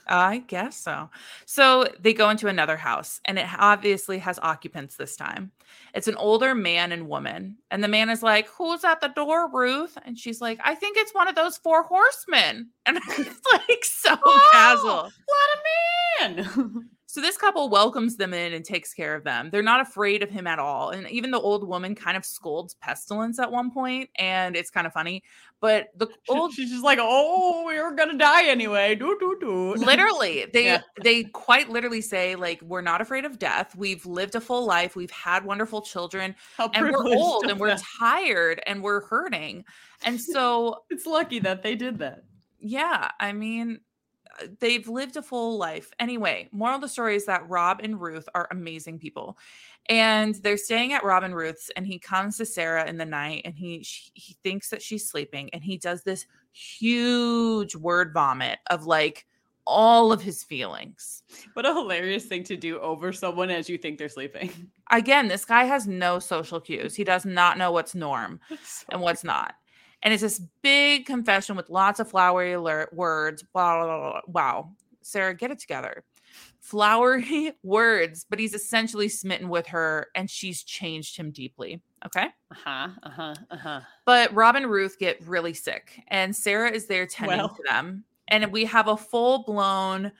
I 0.06 0.38
guess 0.46 0.76
so. 0.76 1.10
So 1.44 1.86
they 1.98 2.12
go 2.12 2.30
into 2.30 2.46
another 2.46 2.76
house, 2.76 3.20
and 3.24 3.38
it 3.38 3.46
obviously 3.58 4.18
has 4.18 4.38
occupants 4.40 4.96
this 4.96 5.16
time. 5.16 5.50
It's 5.94 6.06
an 6.06 6.14
older 6.16 6.54
man 6.54 6.92
and 6.92 7.08
woman. 7.08 7.56
And 7.70 7.82
the 7.82 7.88
man 7.88 8.10
is 8.10 8.22
like, 8.22 8.46
Who's 8.48 8.84
at 8.84 9.00
the 9.00 9.08
door, 9.08 9.50
Ruth? 9.52 9.98
And 10.04 10.16
she's 10.16 10.40
like, 10.40 10.60
I 10.64 10.74
think 10.74 10.96
it's 10.98 11.14
one 11.14 11.28
of 11.28 11.34
those 11.34 11.56
four 11.56 11.82
horsemen. 11.82 12.70
And 12.86 12.98
it's 13.08 13.40
like 13.52 13.84
so 13.84 14.16
Oh, 14.24 14.48
casual. 14.52 15.10
What 15.26 15.48
a 15.56 16.32
man! 16.32 16.90
So 17.12 17.20
this 17.20 17.36
couple 17.36 17.68
welcomes 17.68 18.16
them 18.16 18.32
in 18.32 18.54
and 18.54 18.64
takes 18.64 18.94
care 18.94 19.14
of 19.14 19.22
them. 19.22 19.50
They're 19.50 19.62
not 19.62 19.82
afraid 19.82 20.22
of 20.22 20.30
him 20.30 20.46
at 20.46 20.58
all. 20.58 20.88
And 20.88 21.06
even 21.10 21.30
the 21.30 21.38
old 21.38 21.68
woman 21.68 21.94
kind 21.94 22.16
of 22.16 22.24
scolds 22.24 22.72
Pestilence 22.72 23.38
at 23.38 23.52
one 23.52 23.70
point, 23.70 24.08
and 24.18 24.56
it's 24.56 24.70
kind 24.70 24.86
of 24.86 24.94
funny. 24.94 25.22
But 25.60 25.88
the 25.94 26.06
old 26.30 26.54
She's 26.54 26.70
just 26.70 26.82
like, 26.82 26.98
oh, 26.98 27.66
we 27.68 27.76
are 27.76 27.92
gonna 27.92 28.16
die 28.16 28.46
anyway. 28.46 28.94
Do 28.94 29.14
do 29.20 29.36
do. 29.38 29.74
literally 29.74 30.46
they 30.54 30.64
Yeah. 30.64 30.80
they 31.02 31.24
quite 31.24 31.68
literally 31.68 32.00
say 32.00 32.34
like 32.34 32.62
we're 32.62 32.80
not 32.80 33.02
afraid 33.02 33.26
of 33.26 33.38
death 33.38 33.76
we've 33.76 34.06
lived 34.06 34.34
a 34.34 34.40
full 34.40 34.64
life 34.64 34.96
we've 34.96 35.10
had 35.10 35.44
wonderful 35.44 35.82
children 35.82 36.34
How 36.56 36.70
and 36.72 36.90
we're 36.90 37.06
old 37.14 37.44
and 37.44 37.60
we're 37.60 37.76
tired 37.98 38.62
and 38.66 38.82
we're 38.82 39.02
hurting 39.04 39.66
and 40.06 40.18
so 40.32 40.84
It's 40.88 41.04
lucky 41.04 41.40
that 41.40 41.62
they 41.62 41.74
did 41.76 41.98
that. 41.98 42.22
yeah 42.58 43.10
i 43.20 43.32
mean 43.34 43.80
they've 44.60 44.88
lived 44.88 45.16
a 45.16 45.22
full 45.22 45.58
life. 45.58 45.90
Anyway 45.98 46.48
moral 46.52 46.76
of 46.76 46.80
the 46.80 46.88
story 46.88 47.16
is 47.16 47.26
that 47.26 47.48
rob 47.48 47.80
and 47.82 48.00
ruth 48.00 48.28
are 48.34 48.48
amazing 48.50 48.98
people 48.98 49.36
and 49.88 50.36
they're 50.36 50.56
staying 50.56 50.92
at 50.92 51.04
rob 51.04 51.22
and 51.22 51.34
ruth's 51.34 51.70
and 51.76 51.86
he 51.86 51.98
comes 51.98 52.36
to 52.36 52.46
sarah 52.46 52.86
in 52.88 52.96
the 52.96 53.04
night 53.04 53.42
and 53.44 53.56
he 53.56 53.82
sh- 53.82 54.12
he 54.14 54.36
thinks 54.42 54.70
that 54.70 54.82
she's 54.82 55.08
sleeping 55.08 55.50
and 55.52 55.64
he 55.64 55.76
does 55.76 56.02
this 56.02 56.26
huge 56.52 57.74
word 57.74 58.12
vomit 58.12 58.58
of 58.70 58.86
like 58.86 59.26
all 59.64 60.10
of 60.10 60.20
his 60.20 60.42
feelings. 60.42 61.22
What 61.52 61.64
a 61.64 61.72
hilarious 61.72 62.24
thing 62.24 62.42
to 62.44 62.56
do 62.56 62.80
over 62.80 63.12
someone 63.12 63.48
as 63.48 63.68
you 63.68 63.78
think 63.78 63.96
they're 63.96 64.08
sleeping. 64.08 64.50
again 64.90 65.28
this 65.28 65.44
guy 65.44 65.64
has 65.64 65.86
no 65.86 66.18
social 66.18 66.60
cues. 66.60 66.94
He 66.94 67.04
does 67.04 67.24
not 67.24 67.58
know 67.58 67.72
what's 67.72 67.94
norm 67.94 68.40
and 68.90 69.00
what's 69.00 69.24
not 69.24 69.54
and 70.02 70.12
it's 70.12 70.22
this 70.22 70.40
big 70.62 71.06
confession 71.06 71.56
with 71.56 71.70
lots 71.70 72.00
of 72.00 72.08
flowery 72.10 72.52
alert 72.52 72.92
words 72.92 73.42
blah, 73.52 73.84
blah, 73.84 74.10
blah, 74.10 74.20
wow 74.26 74.70
sarah 75.02 75.34
get 75.34 75.50
it 75.50 75.58
together 75.58 76.04
flowery 76.60 77.52
words 77.62 78.24
but 78.28 78.38
he's 78.38 78.54
essentially 78.54 79.08
smitten 79.08 79.48
with 79.48 79.66
her 79.66 80.08
and 80.14 80.30
she's 80.30 80.62
changed 80.62 81.16
him 81.16 81.30
deeply 81.30 81.80
okay 82.06 82.26
Uh 82.50 82.54
huh. 82.64 82.88
Uh 83.02 83.10
huh. 83.10 83.34
Uh 83.50 83.56
huh. 83.56 83.80
but 84.06 84.32
Rob 84.34 84.56
and 84.56 84.66
Ruth 84.70 84.98
get 84.98 85.26
really 85.26 85.54
sick, 85.54 86.00
and 86.08 86.34
Sarah 86.34 86.70
is 86.70 86.86
there 86.86 87.06
tending 87.06 87.38
Well. 87.38 87.48
to 87.50 87.62
them. 87.68 88.04
And 88.28 88.50
we 88.52 88.64
have 88.66 88.88
a 88.88 88.96
full 88.96 89.44
blown 89.44 90.12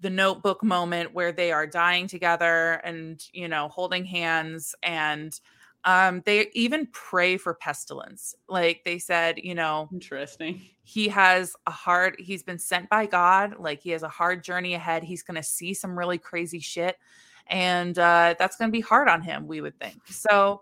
the 0.00 0.10
notebook 0.10 0.62
moment 0.62 1.14
where 1.14 1.32
they 1.32 1.52
are 1.52 1.66
dying 1.66 2.06
together 2.06 2.74
and 2.84 3.22
you 3.32 3.48
know 3.48 3.68
holding 3.68 4.04
hands 4.04 4.74
and 4.82 5.38
um 5.86 6.22
they 6.26 6.48
even 6.52 6.86
pray 6.92 7.36
for 7.38 7.54
pestilence 7.54 8.34
like 8.48 8.82
they 8.84 8.98
said 8.98 9.38
you 9.38 9.54
know 9.54 9.88
Interesting. 9.92 10.60
he 10.82 11.08
has 11.08 11.56
a 11.66 11.70
hard 11.70 12.16
he's 12.18 12.42
been 12.42 12.58
sent 12.58 12.88
by 12.90 13.06
god 13.06 13.54
like 13.58 13.80
he 13.80 13.90
has 13.90 14.02
a 14.02 14.08
hard 14.08 14.44
journey 14.44 14.74
ahead 14.74 15.02
he's 15.02 15.22
going 15.22 15.36
to 15.36 15.42
see 15.42 15.72
some 15.72 15.98
really 15.98 16.18
crazy 16.18 16.60
shit 16.60 16.98
and 17.46 17.98
uh 17.98 18.34
that's 18.38 18.56
going 18.56 18.68
to 18.70 18.72
be 18.72 18.80
hard 18.80 19.08
on 19.08 19.22
him 19.22 19.46
we 19.46 19.60
would 19.62 19.78
think 19.78 19.96
so 20.06 20.60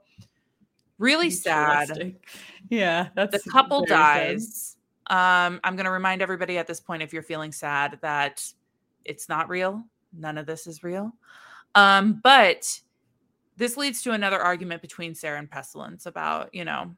really 0.99 1.31
sad 1.31 2.15
Yeah, 2.71 3.09
that's 3.15 3.45
the 3.45 3.51
couple 3.51 3.87
sad. 3.87 3.89
dies. 4.37 4.77
Um, 5.09 5.61
I'm 5.65 5.77
going 5.77 5.85
to 5.85 5.91
remind 5.91 6.23
everybody 6.23 6.57
at 6.59 6.67
this 6.67 6.81
point 6.81 7.03
if 7.03 7.13
you're 7.13 7.23
feeling 7.23 7.53
sad 7.53 7.99
that 8.01 8.45
it's 9.05 9.29
not 9.29 9.49
real. 9.49 9.85
None 10.13 10.39
of 10.39 10.47
this 10.47 10.67
is 10.67 10.83
real. 10.83 11.13
Um, 11.75 12.21
but 12.23 12.81
this 13.57 13.77
leads 13.77 14.03
to 14.03 14.13
another 14.13 14.41
argument 14.41 14.83
between 14.83 15.15
Sarah 15.15 15.39
and 15.39 15.51
Pestilence 15.51 16.07
about, 16.07 16.55
you 16.55 16.65
know, 16.65 16.95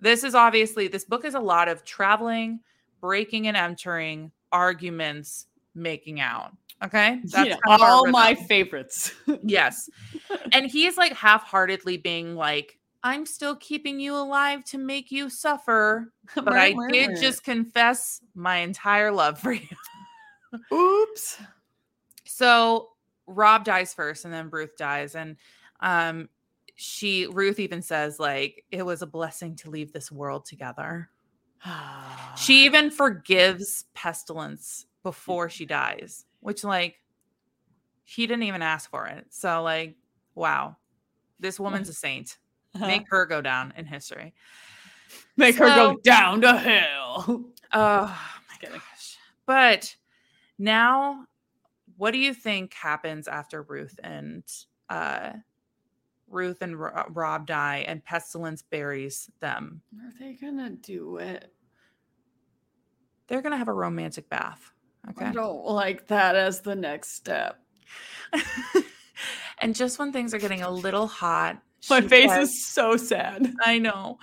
this 0.00 0.24
is 0.24 0.34
obviously 0.34 0.88
this 0.88 1.04
book 1.04 1.24
is 1.24 1.34
a 1.34 1.40
lot 1.40 1.68
of 1.68 1.84
traveling, 1.84 2.60
breaking 3.00 3.48
and 3.48 3.56
entering, 3.56 4.30
arguments, 4.52 5.46
making 5.74 6.20
out. 6.20 6.52
Okay. 6.82 7.20
Yeah, 7.26 7.56
kind 7.66 7.82
of 7.82 7.82
all 7.82 8.06
my 8.08 8.34
favorites. 8.34 9.12
Yes. 9.42 9.90
and 10.52 10.70
he's 10.70 10.96
like 10.96 11.12
half 11.12 11.42
heartedly 11.42 11.96
being 11.96 12.34
like, 12.34 12.78
I'm 13.02 13.26
still 13.26 13.56
keeping 13.56 14.00
you 14.00 14.16
alive 14.16 14.64
to 14.66 14.78
make 14.78 15.10
you 15.10 15.30
suffer, 15.30 16.12
but 16.34 16.56
I 16.56 16.74
did 16.90 17.16
just 17.20 17.44
confess 17.44 18.20
my 18.34 18.58
entire 18.58 19.10
love 19.10 19.38
for 19.38 19.52
you. 19.52 19.68
oops. 20.72 21.38
So 22.24 22.90
Rob 23.26 23.64
dies 23.64 23.94
first 23.94 24.24
and 24.24 24.32
then 24.32 24.50
Ruth 24.50 24.76
dies. 24.76 25.14
And 25.14 25.36
um 25.80 26.28
she 26.80 27.26
Ruth 27.26 27.58
even 27.58 27.82
says, 27.82 28.20
like, 28.20 28.64
it 28.70 28.86
was 28.86 29.02
a 29.02 29.06
blessing 29.06 29.56
to 29.56 29.70
leave 29.70 29.92
this 29.92 30.12
world 30.12 30.44
together. 30.44 31.10
She 32.36 32.64
even 32.66 32.92
forgives 32.92 33.86
pestilence 33.94 34.86
before 35.02 35.48
she 35.48 35.66
dies, 35.66 36.24
which 36.38 36.62
like 36.62 37.00
he 38.04 38.28
didn't 38.28 38.44
even 38.44 38.62
ask 38.62 38.88
for 38.88 39.08
it. 39.08 39.26
So 39.30 39.60
like, 39.62 39.96
wow. 40.36 40.76
This 41.40 41.58
woman's 41.58 41.88
a 41.88 41.92
saint. 41.92 42.38
Make 42.78 43.06
her 43.10 43.26
go 43.26 43.42
down 43.42 43.72
in 43.76 43.84
history. 43.84 44.32
make 45.36 45.56
her 45.56 45.66
go 45.66 45.96
down 46.02 46.40
to 46.42 46.56
hell. 46.56 47.44
Oh 47.70 48.18
my 48.48 48.70
gosh. 48.70 49.18
But 49.44 49.94
now 50.58 51.26
what 51.98 52.12
do 52.12 52.18
you 52.18 52.32
think 52.32 52.72
happens 52.72 53.28
after 53.28 53.60
Ruth 53.60 54.00
and 54.02 54.42
uh 54.88 55.32
Ruth 56.30 56.62
and 56.62 56.78
Rob 56.78 57.46
die 57.46 57.84
and 57.86 58.04
pestilence 58.04 58.62
buries 58.62 59.30
them? 59.40 59.82
Are 60.00 60.12
they 60.18 60.34
gonna 60.34 60.70
do 60.70 61.16
it? 61.18 61.52
They're 63.26 63.42
to 63.42 63.56
have 63.56 63.68
a 63.68 63.72
romantic 63.72 64.28
bath. 64.28 64.72
Okay. 65.10 65.26
I 65.26 65.32
don't 65.32 65.64
like 65.64 66.08
that 66.08 66.34
as 66.36 66.60
the 66.62 66.74
next 66.74 67.14
step. 67.14 67.58
and 69.58 69.74
just 69.74 69.98
when 69.98 70.12
things 70.12 70.34
are 70.34 70.38
getting 70.38 70.62
a 70.62 70.70
little 70.70 71.06
hot, 71.06 71.62
My 71.90 72.00
face 72.00 72.30
says- 72.30 72.50
is 72.50 72.66
so 72.66 72.96
sad. 72.96 73.54
I 73.62 73.78
know. 73.78 74.18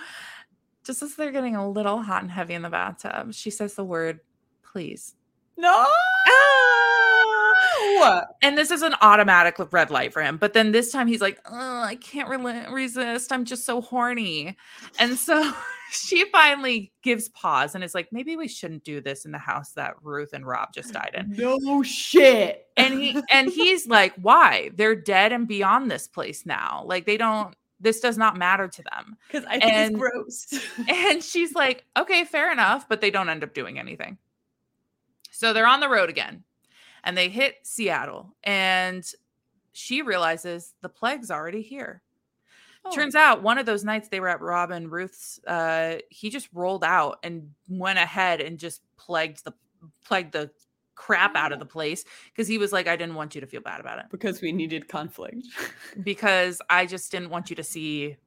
just 0.84 1.02
as 1.02 1.16
they're 1.16 1.32
getting 1.32 1.56
a 1.56 1.70
little 1.70 2.02
hot 2.02 2.22
and 2.24 2.32
heavy 2.32 2.54
in 2.54 2.62
the 2.62 2.70
bathtub, 2.70 3.34
she 3.34 3.50
says 3.50 3.76
the 3.76 3.84
word 3.84 4.20
please. 4.64 5.16
No. 5.58 5.72
Ah! 5.88 6.85
And 8.42 8.58
this 8.58 8.72
is 8.72 8.82
an 8.82 8.96
automatic 9.02 9.56
red 9.72 9.90
light 9.92 10.14
for 10.14 10.22
him. 10.22 10.38
But 10.38 10.54
then 10.54 10.72
this 10.72 10.92
time 10.92 11.08
he's 11.08 11.22
like, 11.22 11.40
oh, 11.46 11.82
I 11.82 11.96
can't 11.96 12.30
re- 12.30 12.66
resist. 12.72 13.32
I'm 13.32 13.46
just 13.46 13.66
so 13.66 13.82
horny. 13.82 14.56
And 15.00 15.18
so 15.18 15.52
she 15.92 16.26
finally 16.32 16.92
gives 17.02 17.30
pause 17.30 17.76
and 17.76 17.84
is 17.84 17.96
like, 17.96 18.12
maybe 18.12 18.36
we 18.36 18.48
shouldn't 18.48 18.84
do 18.84 19.02
this 19.02 19.26
in 19.26 19.32
the 19.32 19.38
house 19.38 19.72
that 19.74 19.96
Ruth 20.02 20.34
and 20.34 20.46
Rob 20.46 20.74
just 20.74 20.94
died 20.94 21.12
in. 21.14 21.32
No 21.32 21.84
shit. 21.84 22.68
And 22.78 23.00
he 23.00 23.22
and 23.30 23.50
he's 23.50 23.88
like, 23.88 24.14
why? 24.22 24.72
They're 24.76 24.96
dead 24.96 25.32
and 25.32 25.48
beyond 25.48 25.90
this 25.90 26.08
place 26.08 26.46
now. 26.46 26.84
Like 26.86 27.06
they 27.06 27.18
don't 27.18 27.56
this 27.80 28.00
does 28.00 28.18
not 28.18 28.38
matter 28.38 28.68
to 28.68 28.84
them. 28.84 29.18
Because 29.28 29.46
I 29.46 29.60
think 29.60 29.74
And- 29.74 29.92
it's 29.92 30.00
gross. 30.00 30.68
And 30.88 31.24
she's 31.24 31.54
like, 31.54 31.84
okay, 31.98 32.24
fair 32.24 32.52
enough, 32.52 32.88
but 32.88 33.02
they 33.02 33.12
don't 33.12 33.30
end 33.30 33.44
up 33.44 33.54
doing 33.54 33.78
anything. 33.80 34.18
So 35.32 35.52
they're 35.52 35.68
on 35.68 35.82
the 35.82 35.90
road 35.90 36.10
again 36.10 36.44
and 37.06 37.18
they 37.18 37.30
hit 37.30 37.56
Seattle 37.64 38.36
and 38.44 39.06
she 39.72 40.02
realizes 40.02 40.74
the 40.82 40.90
plague's 40.90 41.32
already 41.32 41.62
here. 41.62 42.02
Oh. 42.84 42.92
Turns 42.92 43.16
out 43.16 43.42
one 43.42 43.58
of 43.58 43.66
those 43.66 43.84
nights 43.84 44.10
they 44.10 44.20
were 44.20 44.28
at 44.28 44.42
Rob 44.42 44.72
and 44.72 44.92
Ruth's, 44.92 45.40
uh, 45.48 45.98
he 46.10 46.30
just 46.30 46.50
rolled 46.54 46.84
out 46.84 47.20
and 47.24 47.52
went 47.70 48.00
ahead 48.00 48.42
and 48.42 48.60
just 48.60 48.82
plagued 48.98 49.44
the 49.44 49.54
plagued 50.04 50.34
the 50.34 50.50
crap 50.96 51.36
out 51.36 51.52
of 51.52 51.60
the 51.60 51.66
place 51.66 52.06
because 52.34 52.48
he 52.48 52.58
was 52.58 52.72
like, 52.74 52.88
I 52.88 52.96
didn't 52.96 53.16
want 53.16 53.36
you 53.36 53.42
to 53.42 53.48
feel 53.48 53.62
bad 53.62 53.80
about 53.80 54.00
it 54.00 54.06
because 54.12 54.42
we 54.42 54.52
needed 54.52 54.88
conflict. 54.88 55.46
because 56.04 56.62
I 56.70 56.86
just 56.86 57.12
didn't 57.12 57.30
want 57.30 57.50
you 57.50 57.56
to 57.58 57.64
see. 57.64 58.18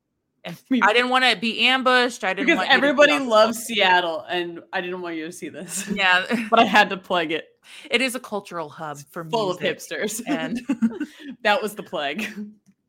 I 0.45 0.93
didn't 0.93 1.11
want 1.11 1.25
to 1.25 1.37
be 1.37 1.67
ambushed. 1.67 2.25
I 2.25 2.33
didn't 2.33 2.47
because 2.47 2.59
want 2.59 2.69
you 2.71 2.77
to 2.77 2.81
feel 2.81 2.91
everybody 2.91 3.19
loves 3.19 3.59
Seattle, 3.59 4.25
and 4.31 4.61
I 4.73 4.81
didn't 4.81 5.03
want 5.03 5.17
you 5.17 5.27
to 5.27 5.33
see 5.33 5.49
this. 5.49 5.89
Yeah, 5.89 6.25
but 6.51 6.61
I 6.61 6.65
had 6.65 6.91
to 6.91 6.97
plug 6.97 7.33
it. 7.33 7.49
It 7.91 8.01
is 8.01 8.15
a 8.15 8.21
cultural 8.21 8.69
hub 8.69 8.99
for 9.11 9.25
Full 9.25 9.51
of 9.51 9.59
hipsters, 9.59 10.23
and 10.27 10.61
that 11.43 11.61
was 11.63 11.75
the 11.75 11.83
plague. 11.83 12.27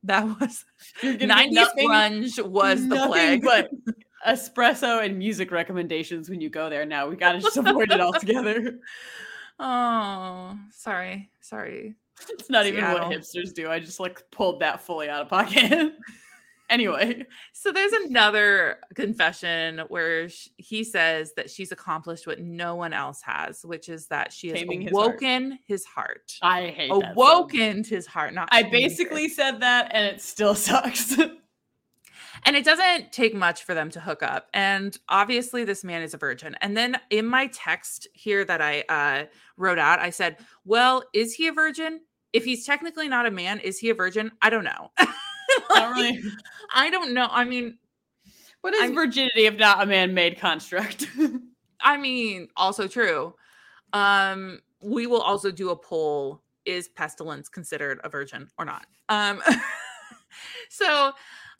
that 0.03 0.23
was 0.39 0.65
You're 1.01 1.17
gonna 1.17 1.49
get 1.49 1.69
90s 1.75 1.85
grunge 1.85 2.45
was 2.45 2.87
the 2.87 3.07
plague. 3.07 3.41
but 3.43 3.69
espresso 4.27 5.03
and 5.03 5.17
music 5.17 5.51
recommendations 5.51 6.29
when 6.29 6.41
you 6.41 6.49
go 6.49 6.69
there. 6.69 6.85
Now 6.85 7.07
we 7.07 7.15
gotta 7.15 7.39
just 7.39 7.57
avoid 7.57 7.91
it 7.91 8.01
altogether. 8.01 8.79
oh, 9.59 10.57
sorry, 10.71 11.29
sorry. 11.41 11.95
It's 12.29 12.49
not 12.49 12.65
even 12.65 12.83
what 12.83 13.03
hipsters 13.03 13.53
do. 13.53 13.69
I 13.69 13.79
just 13.79 13.99
like 13.99 14.21
pulled 14.31 14.59
that 14.59 14.81
fully 14.81 15.09
out 15.09 15.21
of 15.21 15.29
pocket. 15.29 15.93
anyway, 16.69 17.25
So 17.53 17.71
there's 17.71 17.91
another 17.93 18.77
confession 18.95 19.79
where 19.89 20.29
sh- 20.29 20.49
he 20.57 20.83
says 20.83 21.33
that 21.35 21.49
she's 21.49 21.71
accomplished 21.71 22.25
what 22.27 22.39
no 22.39 22.75
one 22.75 22.93
else 22.93 23.21
has, 23.23 23.61
which 23.63 23.89
is 23.89 24.07
that 24.07 24.31
she 24.31 24.49
has 24.49 24.59
Taming 24.59 24.81
his 24.81 24.91
heart. 24.91 25.21
his 25.67 25.85
heart. 25.85 26.33
I 26.41 26.67
hate 26.67 26.91
that. 27.01 27.13
Awoken 27.13 27.83
his 27.83 28.05
heart, 28.07 28.33
not 28.33 28.47
I 28.51 28.61
tamed 28.63 28.73
it. 28.75 28.77
basically 28.77 29.27
said 29.29 29.59
that, 29.61 29.91
and 29.93 30.05
it 30.05 30.21
still 30.21 30.55
sucks. 30.69 31.17
And 32.45 32.55
it 32.55 32.63
doesn't 32.63 33.11
take 33.11 33.35
much 33.35 33.63
for 33.63 33.73
them 33.73 33.89
to 33.91 33.99
hook 33.99 34.23
up. 34.23 34.47
And 34.53 34.97
obviously, 35.09 35.65
this 35.65 35.83
man 35.83 36.01
is 36.01 36.13
a 36.13 36.17
virgin. 36.17 36.55
And 36.61 36.77
then 36.77 36.97
in 37.09 37.25
my 37.25 37.47
text 37.47 38.07
here 38.13 38.45
that 38.45 38.61
I 38.61 38.83
uh, 38.87 39.25
wrote 39.57 39.77
out, 39.79 39.99
I 39.99 40.09
said, 40.09 40.37
Well, 40.63 41.03
is 41.13 41.33
he 41.33 41.47
a 41.47 41.51
virgin? 41.51 41.99
If 42.31 42.45
he's 42.45 42.65
technically 42.65 43.09
not 43.09 43.25
a 43.25 43.31
man, 43.31 43.59
is 43.59 43.79
he 43.79 43.89
a 43.89 43.93
virgin? 43.93 44.31
I 44.41 44.49
don't 44.49 44.63
know. 44.63 44.91
Not 45.75 45.95
really. 45.95 46.21
I 46.73 46.89
don't 46.89 47.13
know. 47.13 47.27
I 47.29 47.43
mean, 47.45 47.77
What 48.61 48.73
is 48.73 48.81
I'm- 48.81 48.95
virginity 48.95 49.45
if 49.45 49.57
not 49.57 49.81
a 49.83 49.85
man-made 49.85 50.39
construct? 50.39 51.07
I 51.81 51.97
mean, 51.97 52.49
also 52.57 52.87
true. 52.87 53.33
Um, 53.93 54.59
we 54.81 55.07
will 55.07 55.21
also 55.21 55.51
do 55.51 55.69
a 55.69 55.75
poll: 55.75 56.41
Is 56.65 56.87
pestilence 56.89 57.49
considered 57.49 57.99
a 58.03 58.09
virgin 58.09 58.49
or 58.57 58.65
not? 58.65 58.85
Um, 59.07 59.41
so, 60.69 61.11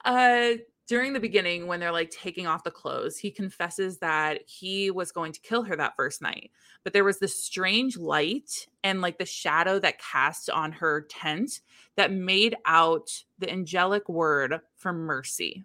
uh, 0.05 0.51
during 0.89 1.13
the 1.13 1.19
beginning, 1.19 1.67
when 1.67 1.79
they're 1.79 1.91
like 1.91 2.09
taking 2.09 2.47
off 2.47 2.63
the 2.63 2.71
clothes, 2.71 3.15
he 3.15 3.29
confesses 3.29 3.99
that 3.99 4.39
he 4.47 4.89
was 4.89 5.11
going 5.11 5.31
to 5.31 5.39
kill 5.39 5.61
her 5.61 5.75
that 5.75 5.95
first 5.95 6.19
night, 6.19 6.49
but 6.83 6.93
there 6.93 7.03
was 7.03 7.19
this 7.19 7.41
strange 7.41 7.95
light 7.95 8.67
and 8.83 8.99
like 8.99 9.19
the 9.19 9.25
shadow 9.25 9.77
that 9.77 10.01
cast 10.01 10.49
on 10.49 10.71
her 10.71 11.01
tent 11.01 11.61
that 11.95 12.11
made 12.11 12.55
out 12.65 13.11
the 13.37 13.51
angelic 13.51 14.09
word 14.09 14.61
for 14.77 14.91
mercy. 14.91 15.63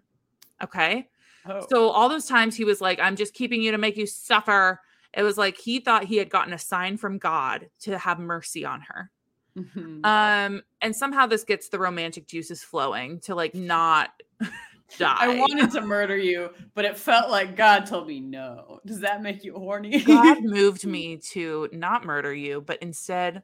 Okay. 0.63 1.09
oh. 1.49 1.65
So 1.71 1.89
all 1.89 2.07
those 2.07 2.27
times 2.27 2.55
he 2.55 2.63
was 2.63 2.79
like, 2.79 2.99
I'm 2.99 3.15
just 3.15 3.33
keeping 3.33 3.63
you 3.63 3.71
to 3.71 3.79
make 3.79 3.97
you 3.97 4.05
suffer. 4.05 4.79
It 5.11 5.23
was 5.23 5.39
like 5.39 5.57
he 5.57 5.79
thought 5.79 6.03
he 6.03 6.17
had 6.17 6.29
gotten 6.29 6.53
a 6.53 6.59
sign 6.59 6.97
from 6.97 7.17
God 7.17 7.67
to 7.79 7.97
have 7.97 8.19
mercy 8.19 8.63
on 8.63 8.81
her. 8.81 9.09
Mhm. 9.57 10.05
Um, 10.05 10.61
and 10.81 10.95
somehow 10.95 11.25
this 11.25 11.43
gets 11.43 11.69
the 11.69 11.79
romantic 11.79 12.27
juices 12.27 12.63
flowing 12.63 13.21
to 13.21 13.33
like 13.33 13.55
not 13.55 14.11
die. 14.97 15.15
I 15.19 15.39
wanted 15.39 15.71
to 15.71 15.81
murder 15.81 16.17
you, 16.17 16.49
but 16.73 16.85
it 16.85 16.97
felt 16.97 17.29
like 17.29 17.55
God 17.55 17.85
told 17.85 18.07
me 18.07 18.19
no. 18.19 18.79
Does 18.85 18.99
that 19.01 19.21
make 19.21 19.43
you 19.43 19.53
horny? 19.53 20.01
God 20.01 20.37
moved 20.43 20.85
me 20.85 21.17
to 21.31 21.69
not 21.71 22.05
murder 22.05 22.33
you, 22.33 22.61
but 22.61 22.81
instead 22.81 23.43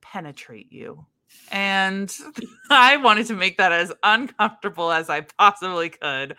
penetrate 0.00 0.72
you. 0.72 1.06
And 1.50 2.12
I 2.70 2.96
wanted 2.96 3.26
to 3.26 3.34
make 3.34 3.58
that 3.58 3.72
as 3.72 3.92
uncomfortable 4.02 4.90
as 4.92 5.10
I 5.10 5.22
possibly 5.22 5.90
could. 5.90 6.36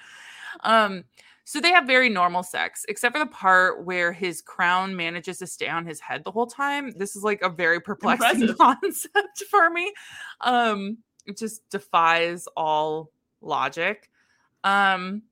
Um, 0.61 1.03
so 1.43 1.61
they 1.61 1.71
have 1.71 1.87
very 1.87 2.09
normal 2.09 2.43
sex, 2.43 2.85
except 2.89 3.15
for 3.15 3.23
the 3.23 3.31
part 3.31 3.85
where 3.85 4.11
his 4.11 4.41
crown 4.41 4.97
manages 4.97 5.37
to 5.37 5.47
stay 5.47 5.69
on 5.69 5.85
his 5.85 6.01
head 6.01 6.23
the 6.25 6.31
whole 6.31 6.47
time. 6.47 6.91
This 6.97 7.15
is 7.15 7.23
like 7.23 7.41
a 7.41 7.47
very 7.47 7.79
perplexing 7.79 8.41
Impressive. 8.41 8.57
concept 8.81 9.43
for 9.49 9.69
me. 9.69 9.93
Um, 10.41 10.97
it 11.25 11.37
just 11.37 11.61
defies 11.69 12.47
all 12.57 13.11
logic. 13.41 14.09
Um, 14.68 15.23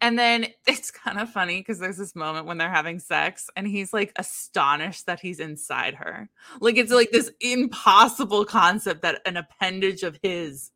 and 0.00 0.18
then 0.18 0.46
it's 0.66 0.90
kind 0.90 1.18
of 1.18 1.30
funny 1.30 1.60
because 1.60 1.78
there's 1.78 1.98
this 1.98 2.16
moment 2.16 2.46
when 2.46 2.58
they're 2.58 2.70
having 2.70 2.98
sex 2.98 3.48
and 3.56 3.66
he's 3.66 3.92
like 3.92 4.12
astonished 4.16 5.06
that 5.06 5.20
he's 5.20 5.40
inside 5.40 5.94
her. 5.94 6.28
Like 6.60 6.76
it's 6.76 6.92
like 6.92 7.10
this 7.10 7.30
impossible 7.40 8.44
concept 8.44 9.02
that 9.02 9.20
an 9.26 9.36
appendage 9.36 10.02
of 10.02 10.18
his 10.22 10.70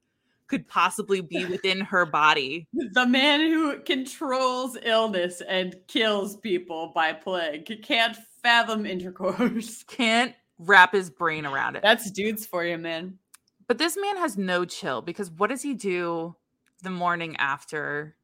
could 0.47 0.69
possibly 0.69 1.21
be 1.21 1.45
within 1.51 1.81
her 1.81 2.05
body. 2.05 2.69
the 2.73 3.07
man 3.07 3.41
who 3.41 3.81
controls 3.81 4.77
illness 4.83 5.41
and 5.49 5.77
kills 5.89 6.37
people 6.37 6.93
by 6.95 7.13
plague 7.13 7.83
can't 7.83 8.17
fathom 8.43 8.85
intercourse. 8.85 9.83
Can't 9.89 10.35
wrap 10.59 10.93
his 10.93 11.09
brain 11.09 11.47
around 11.47 11.77
it. 11.77 11.83
That's 11.83 12.11
dudes 12.11 12.45
for 12.45 12.63
you, 12.63 12.77
man. 12.77 13.19
But 13.67 13.79
this 13.79 13.97
man 13.97 14.19
has 14.19 14.37
no 14.37 14.67
chill 14.67 15.01
because 15.01 15.31
what 15.31 15.49
does 15.49 15.63
he 15.63 15.73
do 15.73 16.37
the 16.85 16.91
morning 16.91 17.35
after 17.39 18.15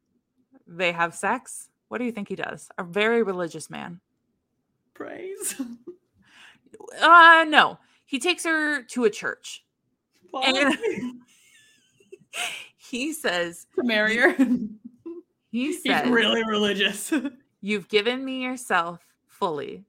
they 0.65 0.91
have 0.93 1.13
sex? 1.13 1.67
What 1.89 1.97
do 1.97 2.05
you 2.05 2.11
think 2.13 2.29
he 2.29 2.35
does? 2.35 2.69
A 2.77 2.83
very 2.83 3.21
religious 3.23 3.69
man. 3.69 3.99
Praise. 4.93 5.59
Uh 7.01 7.45
no. 7.47 7.77
He 8.05 8.17
takes 8.19 8.43
her 8.45 8.81
to 8.83 9.03
a 9.05 9.09
church. 9.09 9.63
And 10.43 10.75
he 12.77 13.13
says 13.13 13.67
to 13.75 13.83
marry 13.83 14.17
her. 14.17 14.33
he 14.35 14.77
He's 15.51 15.83
says 15.83 16.09
really 16.09 16.43
religious. 16.45 17.13
you've 17.61 17.87
given 17.87 18.23
me 18.25 18.41
yourself 18.43 18.99
fully. 19.27 19.85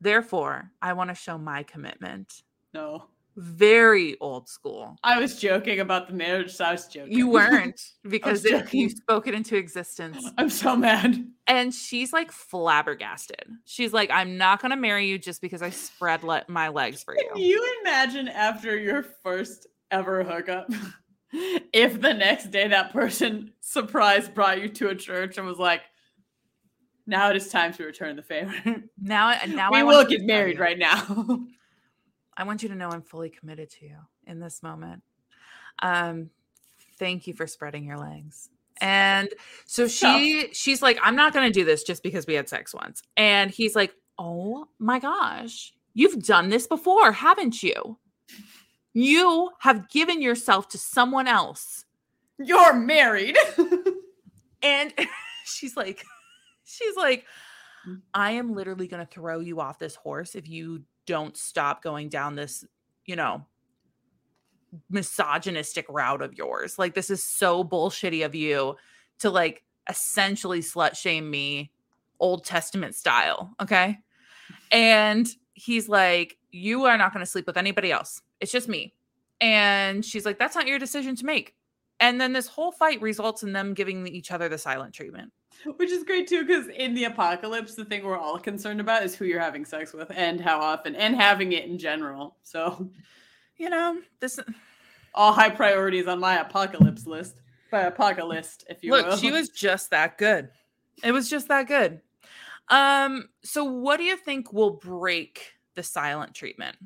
Therefore, 0.00 0.70
I 0.80 0.92
want 0.92 1.10
to 1.10 1.14
show 1.14 1.36
my 1.38 1.62
commitment. 1.62 2.42
no. 2.72 3.04
Very 3.36 4.16
old 4.20 4.48
school. 4.48 4.96
I 5.04 5.18
was 5.18 5.38
joking 5.38 5.80
about 5.80 6.08
the 6.08 6.14
marriage, 6.14 6.54
so 6.54 6.64
I 6.64 6.72
was 6.72 6.86
joking. 6.86 7.12
You 7.12 7.28
weren't 7.28 7.80
because 8.08 8.46
it, 8.46 8.72
you 8.72 8.88
spoke 8.88 9.26
it 9.26 9.34
into 9.34 9.56
existence. 9.56 10.26
I'm 10.38 10.48
so 10.48 10.74
mad. 10.74 11.22
And 11.46 11.74
she's 11.74 12.14
like 12.14 12.32
flabbergasted. 12.32 13.44
She's 13.66 13.92
like, 13.92 14.10
I'm 14.10 14.38
not 14.38 14.62
going 14.62 14.70
to 14.70 14.76
marry 14.76 15.06
you 15.06 15.18
just 15.18 15.42
because 15.42 15.60
I 15.60 15.68
spread 15.68 16.24
le- 16.24 16.44
my 16.48 16.68
legs 16.68 17.02
for 17.02 17.14
Can 17.14 17.36
you. 17.36 17.48
you 17.48 17.76
imagine 17.82 18.28
after 18.28 18.74
your 18.74 19.02
first 19.02 19.66
ever 19.90 20.24
hookup, 20.24 20.70
if 21.32 22.00
the 22.00 22.14
next 22.14 22.50
day 22.50 22.68
that 22.68 22.90
person 22.92 23.52
surprise 23.60 24.30
brought 24.30 24.62
you 24.62 24.68
to 24.70 24.88
a 24.88 24.94
church 24.94 25.36
and 25.36 25.46
was 25.46 25.58
like, 25.58 25.82
now 27.06 27.28
it 27.28 27.36
is 27.36 27.48
time 27.48 27.74
to 27.74 27.84
return 27.84 28.16
the 28.16 28.22
favor. 28.22 28.54
Now, 28.98 29.38
now 29.46 29.70
we 29.70 29.80
I 29.80 29.82
will 29.82 30.04
get 30.04 30.22
married 30.22 30.58
right 30.58 30.78
now. 30.78 31.46
I 32.36 32.44
want 32.44 32.62
you 32.62 32.68
to 32.68 32.74
know 32.74 32.90
I'm 32.90 33.02
fully 33.02 33.30
committed 33.30 33.70
to 33.70 33.86
you 33.86 33.96
in 34.26 34.40
this 34.40 34.62
moment. 34.62 35.02
Um, 35.80 36.30
thank 36.98 37.26
you 37.26 37.34
for 37.34 37.46
spreading 37.46 37.84
your 37.84 37.98
legs. 37.98 38.50
And 38.80 39.30
so 39.64 39.88
she 39.88 40.48
she's 40.52 40.82
like, 40.82 40.98
I'm 41.02 41.16
not 41.16 41.32
gonna 41.32 41.50
do 41.50 41.64
this 41.64 41.82
just 41.82 42.02
because 42.02 42.26
we 42.26 42.34
had 42.34 42.48
sex 42.48 42.74
once. 42.74 43.02
And 43.16 43.50
he's 43.50 43.74
like, 43.74 43.94
Oh 44.18 44.68
my 44.78 44.98
gosh, 44.98 45.72
you've 45.94 46.22
done 46.22 46.50
this 46.50 46.66
before, 46.66 47.12
haven't 47.12 47.62
you? 47.62 47.98
You 48.92 49.50
have 49.60 49.88
given 49.88 50.20
yourself 50.20 50.68
to 50.70 50.78
someone 50.78 51.26
else. 51.26 51.84
You're 52.38 52.74
married. 52.74 53.36
And 54.66 54.92
she's 55.44 55.76
like, 55.76 56.04
she's 56.64 56.96
like, 56.96 57.24
I 58.12 58.32
am 58.32 58.54
literally 58.54 58.88
going 58.88 59.04
to 59.04 59.10
throw 59.10 59.40
you 59.40 59.60
off 59.60 59.78
this 59.78 59.94
horse 59.94 60.34
if 60.34 60.48
you 60.48 60.82
don't 61.06 61.36
stop 61.36 61.82
going 61.82 62.08
down 62.08 62.34
this, 62.34 62.64
you 63.04 63.16
know, 63.16 63.46
misogynistic 64.90 65.86
route 65.88 66.22
of 66.22 66.34
yours. 66.34 66.78
Like, 66.78 66.94
this 66.94 67.10
is 67.10 67.22
so 67.22 67.64
bullshitty 67.64 68.24
of 68.24 68.34
you 68.34 68.76
to 69.20 69.30
like 69.30 69.62
essentially 69.88 70.60
slut 70.60 70.96
shame 70.96 71.30
me 71.30 71.70
Old 72.20 72.44
Testament 72.44 72.94
style. 72.94 73.54
Okay. 73.60 73.98
And 74.70 75.28
he's 75.54 75.88
like, 75.88 76.38
You 76.50 76.84
are 76.84 76.98
not 76.98 77.12
going 77.12 77.24
to 77.24 77.30
sleep 77.30 77.46
with 77.46 77.56
anybody 77.56 77.92
else. 77.92 78.22
It's 78.40 78.52
just 78.52 78.68
me. 78.68 78.94
And 79.40 80.04
she's 80.04 80.24
like, 80.24 80.38
That's 80.38 80.54
not 80.54 80.66
your 80.66 80.78
decision 80.78 81.16
to 81.16 81.26
make. 81.26 81.54
And 82.00 82.20
then 82.20 82.32
this 82.32 82.46
whole 82.46 82.72
fight 82.72 83.00
results 83.00 83.42
in 83.42 83.52
them 83.52 83.74
giving 83.74 84.06
each 84.06 84.30
other 84.30 84.48
the 84.48 84.58
silent 84.58 84.94
treatment. 84.94 85.32
Which 85.76 85.90
is 85.90 86.04
great 86.04 86.28
too, 86.28 86.44
because 86.44 86.68
in 86.68 86.94
the 86.94 87.04
apocalypse, 87.04 87.74
the 87.74 87.84
thing 87.84 88.04
we're 88.04 88.18
all 88.18 88.38
concerned 88.38 88.80
about 88.80 89.02
is 89.02 89.14
who 89.14 89.24
you're 89.24 89.40
having 89.40 89.64
sex 89.64 89.92
with 89.92 90.10
and 90.14 90.40
how 90.40 90.60
often 90.60 90.94
and 90.94 91.16
having 91.16 91.52
it 91.52 91.64
in 91.64 91.78
general. 91.78 92.36
So, 92.42 92.90
you 93.56 93.70
know, 93.70 94.00
this 94.20 94.38
all 95.14 95.32
high 95.32 95.50
priorities 95.50 96.06
on 96.06 96.20
my 96.20 96.40
apocalypse 96.40 97.06
list. 97.06 97.40
By 97.70 97.82
apocalypse, 97.82 98.58
if 98.68 98.84
you 98.84 98.92
look, 98.92 99.06
will. 99.06 99.16
she 99.16 99.32
was 99.32 99.48
just 99.48 99.90
that 99.90 100.18
good. 100.18 100.50
It 101.02 101.12
was 101.12 101.28
just 101.28 101.48
that 101.48 101.66
good. 101.66 102.00
Um, 102.68 103.28
so 103.42 103.64
what 103.64 103.96
do 103.96 104.04
you 104.04 104.16
think 104.16 104.52
will 104.52 104.70
break 104.70 105.54
the 105.74 105.82
silent 105.82 106.34
treatment? 106.34 106.76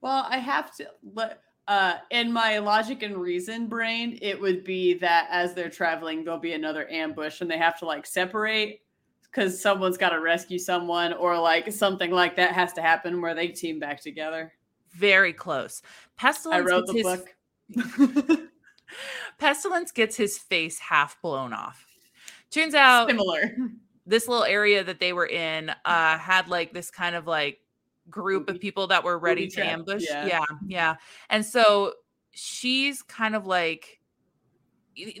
Well, 0.00 0.26
I 0.28 0.38
have 0.38 0.74
to 0.76 0.88
let 1.14 1.42
uh 1.70 1.94
in 2.10 2.32
my 2.32 2.58
logic 2.58 3.04
and 3.04 3.16
reason 3.16 3.68
brain, 3.68 4.18
it 4.20 4.38
would 4.38 4.64
be 4.64 4.94
that 4.94 5.28
as 5.30 5.54
they're 5.54 5.70
traveling, 5.70 6.24
there'll 6.24 6.40
be 6.40 6.52
another 6.52 6.90
ambush 6.90 7.40
and 7.40 7.48
they 7.48 7.56
have 7.56 7.78
to 7.78 7.86
like 7.86 8.04
separate 8.04 8.82
because 9.22 9.62
someone's 9.62 9.96
got 9.96 10.08
to 10.08 10.20
rescue 10.20 10.58
someone 10.58 11.12
or 11.12 11.38
like 11.38 11.72
something 11.72 12.10
like 12.10 12.34
that 12.34 12.52
has 12.52 12.72
to 12.72 12.82
happen 12.82 13.22
where 13.22 13.36
they 13.36 13.46
team 13.46 13.78
back 13.78 14.00
together. 14.00 14.52
Very 14.90 15.32
close. 15.32 15.80
Pestilence. 16.16 16.60
I 16.60 16.68
wrote 16.68 16.86
the 16.88 16.92
his, 16.92 17.04
book. 18.26 18.40
Pestilence 19.38 19.92
gets 19.92 20.16
his 20.16 20.38
face 20.38 20.80
half 20.80 21.22
blown 21.22 21.52
off. 21.52 21.86
Turns 22.50 22.74
out 22.74 23.08
Similar. 23.08 23.56
this 24.06 24.26
little 24.26 24.42
area 24.42 24.82
that 24.82 24.98
they 24.98 25.12
were 25.12 25.28
in 25.28 25.70
uh 25.84 26.18
had 26.18 26.48
like 26.48 26.72
this 26.72 26.90
kind 26.90 27.14
of 27.14 27.28
like 27.28 27.60
group 28.10 28.48
of 28.50 28.60
people 28.60 28.86
that 28.88 29.02
were 29.04 29.18
ready 29.18 29.46
to 29.48 29.62
ambush. 29.64 30.02
yeah. 30.08 30.26
yeah, 30.26 30.44
yeah. 30.66 30.96
And 31.30 31.44
so 31.44 31.94
she's 32.32 33.02
kind 33.02 33.34
of 33.34 33.46
like 33.46 34.00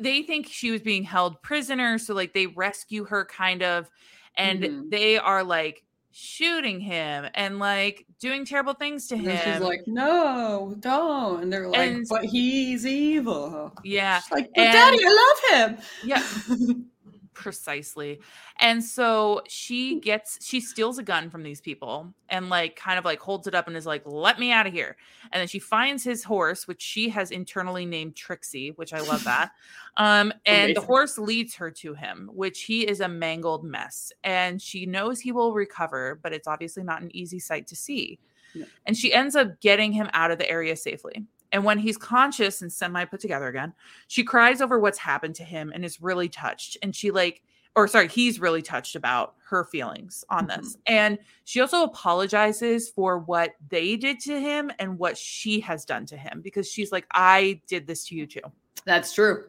they 0.00 0.22
think 0.22 0.46
she 0.48 0.70
was 0.70 0.80
being 0.82 1.04
held 1.04 1.40
prisoner, 1.42 1.96
so 1.98 2.14
like 2.14 2.34
they 2.34 2.46
rescue 2.46 3.04
her 3.04 3.24
kind 3.24 3.62
of 3.62 3.88
and 4.36 4.62
Mhm. 4.62 4.90
they 4.90 5.18
are 5.18 5.42
like 5.42 5.84
shooting 6.12 6.80
him 6.80 7.26
and 7.34 7.58
like 7.60 8.04
doing 8.20 8.44
terrible 8.44 8.74
things 8.74 9.06
to 9.08 9.14
And 9.14 9.22
him. 9.22 9.36
then 9.36 9.54
she's 9.54 9.62
like, 9.62 9.82
"No, 9.86 10.74
don't," 10.80 11.42
and 11.44 11.52
they're 11.52 11.68
like, 11.68 11.78
And- 11.90 12.06
"But 12.08 12.24
he's 12.24 12.84
evil." 12.84 13.72
yeah, 13.84 14.20
She's 14.20 14.30
like, 14.32 14.50
"But 14.54 14.64
and- 14.66 14.72
Daddy, 14.72 14.98
I 15.04 15.60
love 15.62 15.78
him." 15.78 15.84
yeah, 16.04 16.22
precisely. 17.40 18.20
And 18.58 18.84
so 18.84 19.40
she 19.48 19.98
gets 19.98 20.38
she 20.44 20.60
steals 20.60 20.98
a 20.98 21.02
gun 21.02 21.30
from 21.30 21.42
these 21.42 21.60
people 21.60 22.12
and 22.28 22.50
like 22.50 22.76
kind 22.76 22.98
of 22.98 23.04
like 23.06 23.18
holds 23.18 23.46
it 23.46 23.54
up 23.54 23.66
and 23.66 23.76
is 23.76 23.86
like, 23.86 24.02
"Let 24.04 24.38
me 24.38 24.52
out 24.52 24.66
of 24.66 24.74
here." 24.74 24.96
And 25.32 25.40
then 25.40 25.48
she 25.48 25.58
finds 25.58 26.04
his 26.04 26.22
horse, 26.22 26.68
which 26.68 26.82
she 26.82 27.08
has 27.08 27.30
internally 27.30 27.86
named 27.86 28.14
Trixie, 28.14 28.72
which 28.76 28.92
I 28.92 29.00
love 29.00 29.24
that. 29.24 29.52
Um 29.96 30.32
and 30.46 30.76
the 30.76 30.80
horse 30.80 31.18
leads 31.18 31.56
her 31.56 31.68
to 31.72 31.94
him, 31.94 32.30
which 32.32 32.62
he 32.62 32.86
is 32.86 33.00
a 33.00 33.08
mangled 33.08 33.64
mess. 33.64 34.12
And 34.22 34.62
she 34.62 34.86
knows 34.86 35.18
he 35.18 35.32
will 35.32 35.52
recover, 35.52 36.20
but 36.22 36.32
it's 36.32 36.46
obviously 36.46 36.84
not 36.84 37.02
an 37.02 37.14
easy 37.14 37.40
sight 37.40 37.66
to 37.66 37.76
see. 37.76 38.20
No. 38.54 38.66
And 38.86 38.96
she 38.96 39.12
ends 39.12 39.34
up 39.34 39.60
getting 39.60 39.90
him 39.92 40.08
out 40.12 40.30
of 40.30 40.38
the 40.38 40.48
area 40.48 40.76
safely. 40.76 41.26
And 41.52 41.64
when 41.64 41.78
he's 41.78 41.96
conscious 41.96 42.62
and 42.62 42.72
semi 42.72 43.04
put 43.04 43.20
together 43.20 43.48
again, 43.48 43.72
she 44.08 44.24
cries 44.24 44.60
over 44.60 44.78
what's 44.78 44.98
happened 44.98 45.34
to 45.36 45.44
him 45.44 45.72
and 45.74 45.84
is 45.84 46.00
really 46.00 46.28
touched. 46.28 46.76
And 46.82 46.94
she 46.94 47.10
like, 47.10 47.42
or 47.76 47.86
sorry, 47.88 48.08
he's 48.08 48.40
really 48.40 48.62
touched 48.62 48.96
about 48.96 49.34
her 49.48 49.64
feelings 49.64 50.24
on 50.28 50.46
mm-hmm. 50.46 50.60
this. 50.60 50.76
And 50.86 51.18
she 51.44 51.60
also 51.60 51.84
apologizes 51.84 52.88
for 52.88 53.18
what 53.18 53.54
they 53.68 53.96
did 53.96 54.20
to 54.20 54.40
him 54.40 54.70
and 54.78 54.98
what 54.98 55.16
she 55.16 55.60
has 55.60 55.84
done 55.84 56.06
to 56.06 56.16
him 56.16 56.40
because 56.42 56.70
she's 56.70 56.92
like, 56.92 57.06
I 57.12 57.60
did 57.66 57.86
this 57.86 58.06
to 58.06 58.14
you 58.14 58.26
too. 58.26 58.40
That's 58.84 59.12
true. 59.12 59.44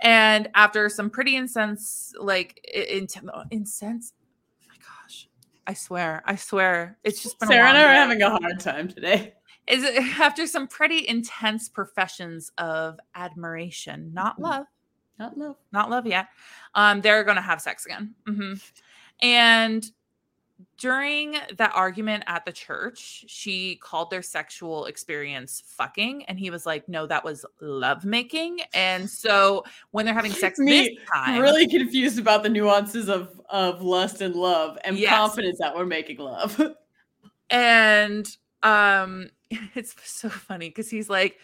And 0.00 0.48
after 0.54 0.88
some 0.88 1.10
pretty 1.10 1.36
incense, 1.36 2.12
like 2.18 2.60
in, 2.72 3.06
incense, 3.50 4.12
oh 4.62 4.66
my 4.68 4.76
gosh, 4.76 5.28
I 5.66 5.74
swear, 5.74 6.22
I 6.26 6.36
swear, 6.36 6.98
it's 7.04 7.22
just 7.22 7.38
been 7.38 7.48
Sarah 7.48 7.66
a 7.66 7.68
and 7.68 7.78
I 7.78 7.82
are 7.84 7.94
having 7.94 8.22
a 8.22 8.30
hard 8.30 8.58
time 8.58 8.88
today. 8.88 9.34
Is 9.66 9.84
after 10.20 10.46
some 10.46 10.68
pretty 10.68 11.06
intense 11.08 11.68
professions 11.68 12.50
of 12.58 12.98
admiration, 13.14 14.12
not 14.14 14.38
Mhm. 14.38 14.42
love, 14.42 14.66
Not 15.18 15.38
love. 15.38 15.56
not 15.72 15.90
love 15.90 16.06
yet. 16.06 16.28
Um, 16.74 17.00
they're 17.00 17.24
gonna 17.24 17.42
have 17.42 17.60
sex 17.60 17.86
again. 17.86 18.14
Mhm. 18.26 18.60
And 19.22 19.84
during 20.78 21.32
that 21.56 21.72
argument 21.74 22.24
at 22.28 22.44
the 22.44 22.52
church, 22.52 23.24
she 23.28 23.76
called 23.76 24.10
their 24.10 24.22
sexual 24.22 24.86
experience 24.86 25.62
fucking, 25.66 26.24
and 26.26 26.38
he 26.38 26.50
was 26.50 26.66
like, 26.66 26.88
"No, 26.88 27.06
that 27.06 27.24
was 27.24 27.44
love 27.60 28.04
making." 28.04 28.60
And 28.74 29.08
so 29.10 29.64
when 29.92 30.04
they're 30.06 30.14
having 30.14 30.32
sex 30.32 30.58
Me, 30.60 30.82
this 30.82 30.98
time, 31.12 31.40
Really 31.40 31.66
confused 31.68 32.18
about 32.18 32.42
the 32.44 32.48
nuances 32.48 33.08
of 33.08 33.40
of 33.50 33.82
lust 33.82 34.20
and 34.22 34.34
love, 34.36 34.78
and 34.84 34.98
Yes. 34.98 35.10
confidence 35.10 35.58
that 35.60 35.74
we're 35.76 35.86
making 35.86 36.18
love. 36.18 36.60
and 37.50 38.36
um 38.62 39.28
it's 39.74 39.94
so 40.04 40.28
funny 40.28 40.68
because 40.68 40.90
he's 40.90 41.08
like 41.08 41.38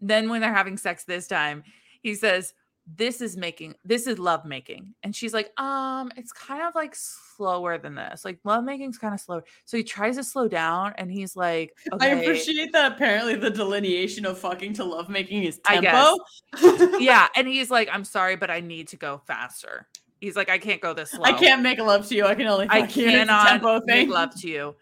then 0.00 0.28
when 0.28 0.40
they're 0.40 0.52
having 0.52 0.76
sex 0.76 1.04
this 1.04 1.26
time 1.26 1.62
he 2.02 2.14
says 2.14 2.54
this 2.96 3.22
is 3.22 3.34
making 3.34 3.74
this 3.84 4.06
is 4.06 4.18
love 4.18 4.44
making 4.44 4.94
and 5.02 5.16
she's 5.16 5.32
like 5.32 5.58
um 5.58 6.12
it's 6.18 6.32
kind 6.32 6.62
of 6.62 6.74
like 6.74 6.94
slower 6.94 7.78
than 7.78 7.94
this 7.94 8.26
like 8.26 8.38
love 8.44 8.62
making's 8.62 8.98
kind 8.98 9.14
of 9.14 9.20
slower 9.20 9.42
so 9.64 9.78
he 9.78 9.82
tries 9.82 10.16
to 10.16 10.24
slow 10.24 10.46
down 10.46 10.92
and 10.98 11.10
he's 11.10 11.34
like 11.34 11.74
I 11.98 12.08
appreciate 12.08 12.72
that. 12.72 12.92
Apparently, 12.92 13.36
the 13.36 13.48
delineation 13.48 14.26
of 14.26 14.38
fucking 14.38 14.74
to 14.74 14.84
love 14.84 15.08
making 15.08 15.44
is 15.44 15.60
tempo. 15.60 16.18
yeah 16.98 17.28
and 17.36 17.48
he's 17.48 17.70
like 17.70 17.88
i'm 17.90 18.04
sorry 18.04 18.36
but 18.36 18.50
i 18.50 18.60
need 18.60 18.86
to 18.88 18.96
go 18.96 19.22
faster 19.26 19.88
he's 20.20 20.36
like 20.36 20.50
i 20.50 20.58
can't 20.58 20.82
go 20.82 20.92
this 20.92 21.12
slow 21.12 21.24
I 21.24 21.32
can't 21.32 21.62
make 21.62 21.78
love 21.78 22.06
to 22.08 22.14
you. 22.14 22.26
I 22.26 22.34
can 22.34 22.46
only. 22.46 22.66
I. 22.68 22.86
Cannot 22.86 23.48
tempo 23.48 23.80
make 23.86 24.08
love 24.08 24.38
to 24.40 24.48
you. 24.48 24.74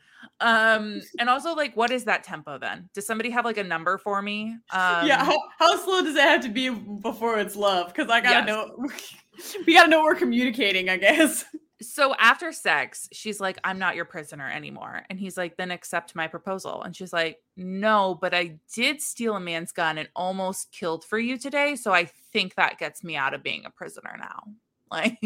Um, 0.42 1.00
and 1.20 1.28
also 1.30 1.54
like, 1.54 1.76
what 1.76 1.90
is 1.92 2.04
that 2.04 2.24
tempo 2.24 2.58
then? 2.58 2.88
Does 2.94 3.06
somebody 3.06 3.30
have 3.30 3.44
like 3.44 3.58
a 3.58 3.64
number 3.64 3.96
for 3.96 4.20
me? 4.20 4.56
Um, 4.72 5.06
yeah, 5.06 5.24
how, 5.24 5.38
how 5.58 5.76
slow 5.76 6.02
does 6.02 6.16
it 6.16 6.22
have 6.22 6.42
to 6.42 6.48
be 6.48 6.68
before 6.68 7.38
it's 7.38 7.54
love? 7.54 7.94
Because 7.94 8.10
I 8.10 8.20
gotta 8.20 8.38
Yes. 8.38 8.46
know. 8.46 8.90
we 9.66 9.74
gotta 9.74 9.88
know 9.88 10.02
we're 10.02 10.16
communicating. 10.16 10.88
I 10.88 10.96
guess. 10.96 11.44
so 11.80 12.14
after 12.18 12.52
sex, 12.52 13.08
she's 13.12 13.40
like, 13.40 13.58
I'm 13.64 13.78
not 13.78 13.94
your 13.96 14.04
prisoner 14.04 14.48
anymore. 14.50 15.02
And 15.10 15.18
he's 15.18 15.36
like, 15.36 15.56
then 15.56 15.70
accept 15.70 16.14
my 16.14 16.26
proposal. 16.26 16.82
And 16.82 16.94
she's 16.96 17.12
like, 17.12 17.38
no, 17.56 18.18
but 18.20 18.34
I 18.34 18.58
did 18.74 19.00
steal 19.00 19.36
a 19.36 19.40
man's 19.40 19.72
gun 19.72 19.98
and 19.98 20.08
almost 20.16 20.72
killed 20.72 21.04
for 21.04 21.18
you 21.18 21.38
today. 21.38 21.76
So 21.76 21.92
I 21.92 22.06
think 22.32 22.54
that 22.56 22.78
gets 22.78 23.04
me 23.04 23.16
out 23.16 23.34
of 23.34 23.42
being 23.42 23.64
a 23.64 23.70
prisoner 23.70 24.16
now. 24.18 24.42
Like, 24.92 25.18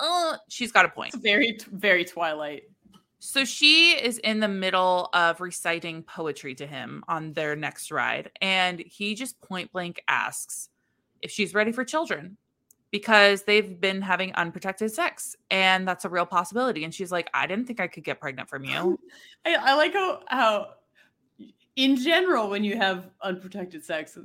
uh, 0.00 0.38
she's 0.48 0.72
got 0.72 0.86
a 0.86 0.88
point. 0.88 1.12
It's 1.12 1.22
very, 1.22 1.58
very 1.70 2.02
Twilight. 2.02 2.62
So 3.24 3.44
she 3.44 3.92
is 3.92 4.18
in 4.18 4.40
the 4.40 4.48
middle 4.48 5.08
of 5.14 5.40
reciting 5.40 6.02
poetry 6.02 6.56
to 6.56 6.66
him 6.66 7.04
on 7.06 7.34
their 7.34 7.54
next 7.54 7.92
ride. 7.92 8.32
And 8.40 8.80
he 8.80 9.14
just 9.14 9.40
point 9.40 9.70
blank 9.70 10.02
asks 10.08 10.70
if 11.20 11.30
she's 11.30 11.54
ready 11.54 11.70
for 11.70 11.84
children 11.84 12.36
because 12.90 13.44
they've 13.44 13.80
been 13.80 14.02
having 14.02 14.34
unprotected 14.34 14.90
sex. 14.90 15.36
And 15.52 15.86
that's 15.86 16.04
a 16.04 16.08
real 16.08 16.26
possibility. 16.26 16.82
And 16.82 16.92
she's 16.92 17.12
like, 17.12 17.30
I 17.32 17.46
didn't 17.46 17.66
think 17.66 17.78
I 17.78 17.86
could 17.86 18.02
get 18.02 18.18
pregnant 18.18 18.48
from 18.48 18.64
you. 18.64 18.98
I, 19.46 19.54
I 19.54 19.74
like 19.74 19.92
how 19.92 20.22
how 20.26 20.70
in 21.76 21.94
general 21.94 22.50
when 22.50 22.64
you 22.64 22.76
have 22.76 23.10
unprotected 23.22 23.84
sex 23.84 24.18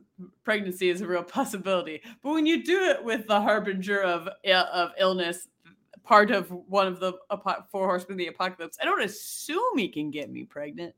pregnancy 0.43 0.89
is 0.89 1.01
a 1.01 1.07
real 1.07 1.23
possibility 1.23 2.01
but 2.21 2.31
when 2.31 2.45
you 2.45 2.61
do 2.61 2.81
it 2.81 3.01
with 3.01 3.25
the 3.27 3.39
harbinger 3.39 4.01
of 4.01 4.27
i- 4.45 4.51
of 4.51 4.91
illness 4.99 5.47
part 6.07 6.31
of 6.31 6.49
one 6.49 6.87
of 6.87 6.99
the 6.99 7.13
four 7.71 7.85
horsemen 7.87 8.13
of 8.13 8.17
the 8.17 8.27
apocalypse 8.27 8.77
i 8.81 8.85
don't 8.85 9.03
assume 9.03 9.77
he 9.77 9.89
can 9.89 10.09
get 10.09 10.29
me 10.31 10.43
pregnant 10.43 10.93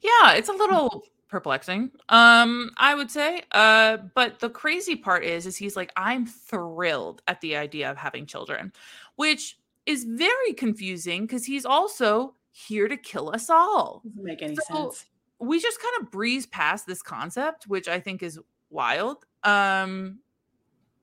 Yeah, 0.00 0.32
it's 0.34 0.48
a 0.48 0.52
little 0.52 1.04
perplexing. 1.28 1.90
Um, 2.08 2.70
I 2.76 2.94
would 2.94 3.10
say. 3.10 3.42
Uh, 3.50 3.96
but 4.14 4.38
the 4.38 4.48
crazy 4.48 4.94
part 4.94 5.24
is, 5.24 5.44
is 5.44 5.56
he's 5.56 5.74
like, 5.74 5.90
I'm 5.96 6.24
thrilled 6.24 7.20
at 7.26 7.40
the 7.40 7.56
idea 7.56 7.90
of 7.90 7.96
having 7.96 8.26
children, 8.26 8.72
which 9.16 9.58
is 9.86 10.04
very 10.04 10.52
confusing 10.52 11.22
because 11.26 11.44
he's 11.44 11.66
also 11.66 12.34
here 12.52 12.86
to 12.86 12.96
kill 12.96 13.30
us 13.34 13.50
all. 13.50 14.02
doesn't 14.04 14.22
make 14.24 14.40
any 14.42 14.54
So- 14.54 14.90
sense 14.90 15.06
We 15.40 15.58
just 15.60 15.80
kind 15.82 15.94
of 16.00 16.12
breeze 16.12 16.46
past 16.46 16.86
this 16.86 17.02
concept, 17.02 17.66
which 17.66 17.88
I 17.88 17.98
think 17.98 18.22
is 18.22 18.38
wild. 18.70 19.24
Um, 19.42 20.20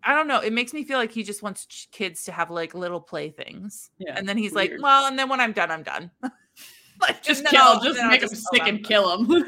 I 0.06 0.14
don't 0.14 0.28
know. 0.28 0.40
It 0.40 0.54
makes 0.54 0.74
me 0.74 0.84
feel 0.84 0.98
like 0.98 1.12
he 1.12 1.24
just 1.24 1.42
wants 1.44 1.66
ch- 1.66 1.90
kids 1.92 2.24
to 2.26 2.32
have 2.32 2.50
like 2.52 2.74
little 2.74 3.00
playthings. 3.02 3.90
Yeah, 3.98 4.14
And 4.18 4.28
then 4.28 4.38
he's 4.38 4.54
like, 4.54 4.74
well, 4.80 5.06
and 5.06 5.18
then 5.18 5.30
when 5.30 5.40
I'm 5.40 5.54
done, 5.54 5.72
I'm 5.72 5.84
done. 5.84 6.12
like 7.02 7.24
just 7.24 7.46
kill, 7.46 7.80
just 7.80 8.00
make 8.08 8.22
him 8.22 8.30
sick 8.30 8.64
and 8.68 8.84
kill 8.84 9.18
him. 9.24 9.46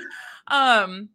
Um, 0.48 1.10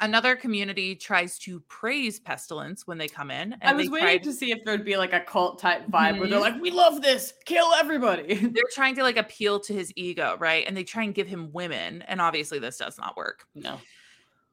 another 0.00 0.34
community 0.36 0.94
tries 0.96 1.38
to 1.40 1.60
praise 1.68 2.18
pestilence 2.18 2.86
when 2.86 2.98
they 2.98 3.08
come 3.08 3.30
in. 3.30 3.52
And 3.54 3.62
I 3.62 3.72
was 3.74 3.88
waiting 3.90 4.06
tried- 4.08 4.22
to 4.24 4.32
see 4.32 4.50
if 4.50 4.64
there'd 4.64 4.84
be 4.84 4.96
like 4.96 5.12
a 5.12 5.20
cult 5.20 5.58
type 5.60 5.86
vibe 5.88 6.18
where 6.18 6.28
they're 6.28 6.38
Mhm. 6.38 6.42
like, 6.42 6.60
"We 6.60 6.70
love 6.70 7.00
this, 7.00 7.32
kill 7.44 7.72
everybody." 7.74 8.34
they're 8.34 8.62
trying 8.72 8.94
to 8.96 9.02
like 9.02 9.16
appeal 9.16 9.60
to 9.60 9.72
his 9.72 9.92
ego, 9.96 10.36
right? 10.40 10.64
And 10.66 10.76
they 10.76 10.84
try 10.84 11.04
and 11.04 11.14
give 11.14 11.28
him 11.28 11.52
women, 11.52 12.02
and 12.02 12.20
obviously 12.20 12.58
this 12.58 12.78
does 12.78 12.98
not 12.98 13.16
work. 13.16 13.46
No, 13.54 13.80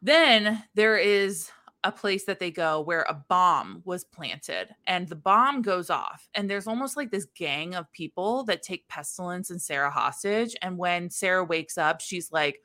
Then 0.01 0.63
there 0.75 0.97
is 0.97 1.49
a 1.83 1.91
place 1.91 2.25
that 2.25 2.39
they 2.39 2.51
go 2.51 2.79
where 2.81 3.01
a 3.09 3.13
bomb 3.27 3.81
was 3.85 4.03
planted 4.03 4.69
and 4.85 5.07
the 5.09 5.15
bomb 5.15 5.61
goes 5.63 5.89
off 5.89 6.29
and 6.35 6.49
there's 6.49 6.67
almost 6.67 6.95
like 6.95 7.09
this 7.09 7.25
gang 7.35 7.73
of 7.73 7.91
people 7.91 8.43
that 8.43 8.61
take 8.61 8.87
pestilence 8.87 9.49
and 9.49 9.59
sarah 9.61 9.89
hostage 9.89 10.55
and 10.61 10.77
when 10.77 11.09
sarah 11.09 11.43
wakes 11.43 11.77
up 11.79 11.99
she's 11.99 12.31
like 12.31 12.61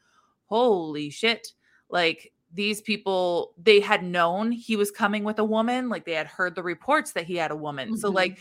holy 0.49 1.11
shit. 1.11 1.55
Like 1.89 2.33
these 2.53 2.81
people 2.81 3.55
they 3.59 3.81
had 3.81 4.05
known 4.05 4.53
he 4.53 4.77
was 4.77 4.91
coming 4.91 5.25
with 5.25 5.39
a 5.39 5.45
woman 5.45 5.89
like 5.89 6.05
they 6.05 6.13
had 6.13 6.27
heard 6.29 6.55
the 6.55 6.63
reports 6.63 7.13
that 7.13 7.25
he 7.27 7.37
had 7.37 7.51
a 7.51 7.57
woman 7.57 7.97
so 7.97 8.11
Mhm. 8.11 8.15
like 8.15 8.39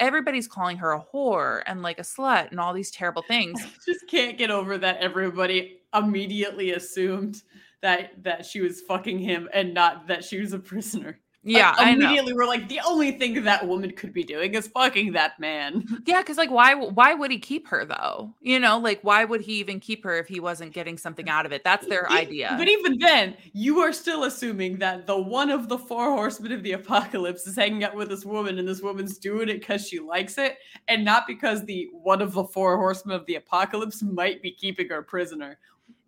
everybody's 0.00 0.48
calling 0.48 0.76
her 0.78 0.92
a 0.92 1.04
whore 1.12 1.62
and 1.66 1.82
like 1.82 1.98
a 1.98 2.02
slut 2.02 2.50
and 2.50 2.58
all 2.60 2.72
these 2.72 2.90
terrible 2.90 3.22
things. 3.22 3.60
I 3.64 3.68
just 3.86 4.06
can't 4.08 4.38
get 4.38 4.50
over 4.50 4.78
that 4.78 4.98
everybody 4.98 5.80
immediately 5.94 6.72
assumed 6.72 7.42
that 7.82 8.22
that 8.24 8.44
she 8.44 8.60
was 8.60 8.80
fucking 8.82 9.18
him 9.18 9.48
and 9.52 9.74
not 9.74 10.06
that 10.08 10.24
she 10.24 10.40
was 10.40 10.52
a 10.52 10.58
prisoner. 10.58 11.20
Like, 11.44 11.56
yeah 11.56 11.72
know 11.78 11.92
immediately 11.92 12.32
we're 12.34 12.46
like, 12.46 12.68
the 12.68 12.80
only 12.84 13.12
thing 13.12 13.44
that 13.44 13.66
woman 13.66 13.92
could 13.92 14.12
be 14.12 14.24
doing 14.24 14.54
is 14.54 14.66
fucking 14.66 15.12
that 15.12 15.38
man. 15.38 15.84
Yeah, 16.04 16.20
because 16.20 16.36
like 16.36 16.50
why 16.50 16.74
why 16.74 17.14
would 17.14 17.30
he 17.30 17.38
keep 17.38 17.68
her 17.68 17.84
though? 17.84 18.34
You 18.40 18.58
know, 18.58 18.78
like 18.78 19.00
why 19.02 19.24
would 19.24 19.42
he 19.42 19.54
even 19.54 19.78
keep 19.78 20.02
her 20.04 20.18
if 20.18 20.26
he 20.26 20.40
wasn't 20.40 20.72
getting 20.72 20.98
something 20.98 21.28
out 21.28 21.46
of 21.46 21.52
it? 21.52 21.62
That's 21.64 21.86
their 21.86 22.10
idea. 22.10 22.54
But 22.58 22.68
even 22.68 22.98
then, 22.98 23.36
you 23.52 23.78
are 23.80 23.92
still 23.92 24.24
assuming 24.24 24.78
that 24.78 25.06
the 25.06 25.16
one 25.16 25.50
of 25.50 25.68
the 25.68 25.78
four 25.78 26.10
horsemen 26.12 26.52
of 26.52 26.62
the 26.62 26.72
apocalypse 26.72 27.46
is 27.46 27.56
hanging 27.56 27.84
out 27.84 27.94
with 27.94 28.08
this 28.08 28.24
woman, 28.24 28.58
and 28.58 28.66
this 28.66 28.82
woman's 28.82 29.18
doing 29.18 29.48
it 29.48 29.60
because 29.60 29.86
she 29.86 30.00
likes 30.00 30.38
it, 30.38 30.56
and 30.88 31.04
not 31.04 31.26
because 31.26 31.64
the 31.64 31.88
one 31.92 32.20
of 32.20 32.32
the 32.32 32.44
four 32.44 32.76
horsemen 32.76 33.14
of 33.14 33.26
the 33.26 33.36
apocalypse 33.36 34.02
might 34.02 34.42
be 34.42 34.50
keeping 34.50 34.88
her 34.88 35.02
prisoner. 35.02 35.58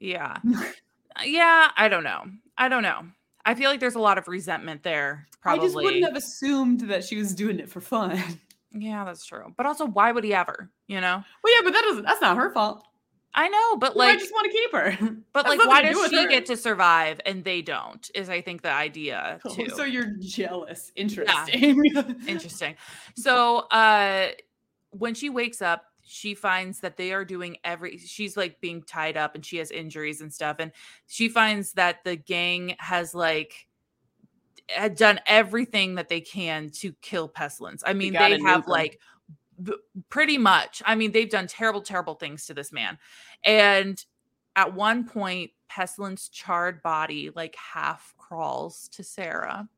yeah. 0.01 0.39
yeah, 1.25 1.71
I 1.77 1.89
don't 1.89 2.05
know. 2.05 2.25
I 2.57 2.69
don't 2.69 2.83
know. 2.83 3.03
I 3.45 3.55
feel 3.55 3.71
like 3.71 3.81
there's 3.81 3.95
a 3.95 4.01
lot 4.01 4.19
of 4.19 4.29
resentment 4.29 4.83
there, 4.83 5.27
probably. 5.41 5.61
I 5.61 5.65
just 5.65 5.75
wouldn't 5.77 6.05
have 6.05 6.17
assumed 6.17 6.81
that 6.83 7.05
she 7.05 7.17
was 7.17 7.35
doing 7.35 7.59
it 7.59 7.69
for 7.69 7.81
fun. 7.81 8.23
Yeah, 8.73 9.05
that's 9.05 9.27
true. 9.27 9.53
But 9.57 9.67
also, 9.67 9.85
why 9.85 10.13
would 10.13 10.23
he 10.23 10.33
ever? 10.33 10.71
You 10.87 11.01
know? 11.01 11.25
Well, 11.43 11.55
yeah, 11.57 11.63
but 11.65 11.73
that 11.73 11.83
doesn't. 11.83 12.05
That's 12.05 12.21
not 12.21 12.37
her 12.37 12.53
fault. 12.53 12.87
I 13.35 13.49
know, 13.49 13.77
but 13.79 13.97
Like, 13.97 14.15
I 14.15 14.19
just 14.21 14.31
want 14.33 14.45
to 14.45 14.53
keep 14.53 14.73
her. 14.73 15.17
but 15.33 15.45
like, 15.45 15.59
why 15.67 15.83
does 15.83 15.97
do 15.97 16.09
she 16.09 16.23
her. 16.23 16.29
get 16.29 16.47
to 16.47 16.57
survive 16.57 17.21
and 17.27 17.43
they 17.43 17.63
don't? 17.63 18.09
Is 18.15 18.29
I 18.29 18.43
think 18.43 18.63
the 18.63 18.71
idea 18.71 19.41
Oh, 19.45 19.53
too. 19.57 19.71
so 19.71 19.83
you're 19.83 20.13
jealous. 20.21 20.93
Interesting. 20.95 21.85
Interesting. 22.29 22.77
So 23.17 23.59
uh 23.73 24.29
when 24.91 25.15
she 25.15 25.31
wakes 25.31 25.61
up, 25.61 25.85
she 26.03 26.35
finds 26.35 26.81
that 26.81 26.97
they 26.97 27.13
are 27.13 27.25
doing 27.25 27.57
every 27.65 27.99
she's 27.99 28.37
like 28.37 28.61
being 28.61 28.83
tied 28.83 29.17
up 29.17 29.35
and 29.35 29.45
she 29.45 29.59
has 29.59 29.71
injuries 29.71 30.21
and 30.21 30.33
stuff. 30.33 30.57
And 30.59 30.73
she 31.07 31.29
finds 31.29 31.73
that 31.75 32.05
the 32.05 32.17
gang 32.17 32.75
has 32.79 33.15
like 33.15 33.69
had 34.69 34.95
done 34.95 35.21
everything 35.27 35.97
that 35.97 36.09
they 36.09 36.21
can 36.21 36.71
to 36.71 36.93
kill 37.01 37.29
pestilence. 37.29 37.83
I 37.87 37.93
mean, 37.93 38.13
they 38.13 38.39
have 38.41 38.67
like 38.69 39.01
b- 39.63 39.77
pretty 40.09 40.39
much. 40.39 40.83
I 40.87 40.95
mean, 40.95 41.13
they've 41.13 41.31
done 41.31 41.47
terrible, 41.47 41.83
terrible 41.83 42.15
things 42.15 42.47
to 42.47 42.55
this 42.55 42.73
man. 42.73 42.99
And 43.45 44.03
at 44.57 44.75
one 44.75 45.07
point, 45.07 45.51
pestilence 45.69 46.29
charred 46.29 46.83
body 46.83 47.31
like 47.35 47.57
half 47.57 48.15
crawls 48.17 48.89
to 48.93 49.05
Sarah. 49.05 49.69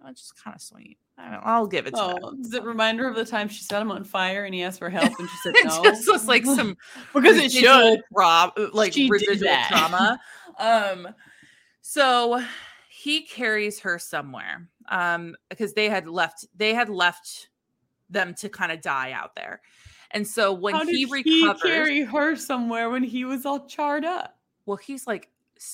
Which 0.00 0.20
is 0.20 0.32
kind 0.32 0.54
of 0.54 0.62
sweet. 0.62 0.98
I 1.18 1.30
don't, 1.32 1.42
I'll 1.44 1.66
give 1.66 1.86
it 1.86 1.94
to 1.94 2.00
Oh, 2.00 2.30
them. 2.30 2.42
does 2.42 2.54
it 2.54 2.62
remind 2.62 3.00
her 3.00 3.08
of 3.08 3.16
the 3.16 3.24
time 3.24 3.48
she 3.48 3.64
set 3.64 3.82
him 3.82 3.90
on 3.90 4.04
fire 4.04 4.44
and 4.44 4.54
he 4.54 4.62
asked 4.62 4.78
for 4.78 4.88
help 4.88 5.18
and 5.18 5.28
she 5.28 5.36
said 5.38 5.54
It 5.58 5.66
no? 5.66 5.82
just 5.82 6.08
was 6.10 6.26
like 6.28 6.44
some 6.44 6.76
because 7.14 7.36
it 7.36 7.50
should. 7.50 8.00
prob- 8.14 8.52
uh, 8.56 8.68
like 8.72 8.92
She 8.92 9.08
residual 9.10 9.56
trauma. 9.68 10.18
Um, 10.60 11.08
so 11.82 12.42
he 12.88 13.22
carries 13.22 13.80
her 13.80 13.98
somewhere. 13.98 14.68
Um, 14.88 15.36
because 15.48 15.74
they 15.74 15.88
had 15.88 16.08
left, 16.08 16.46
they 16.56 16.74
had 16.74 16.88
left 16.88 17.48
them 18.10 18.34
to 18.34 18.48
kind 18.48 18.72
of 18.72 18.80
die 18.80 19.12
out 19.12 19.36
there. 19.36 19.60
And 20.10 20.26
so 20.26 20.52
when 20.52 20.74
How 20.74 20.84
he 20.84 21.04
he 21.04 21.52
carry 21.62 22.02
her 22.02 22.34
somewhere 22.34 22.90
when 22.90 23.02
he 23.04 23.24
was 23.24 23.44
all 23.46 23.66
charred 23.66 24.04
up? 24.04 24.36
well, 24.66 24.76
he's 24.78 25.06
like 25.06 25.28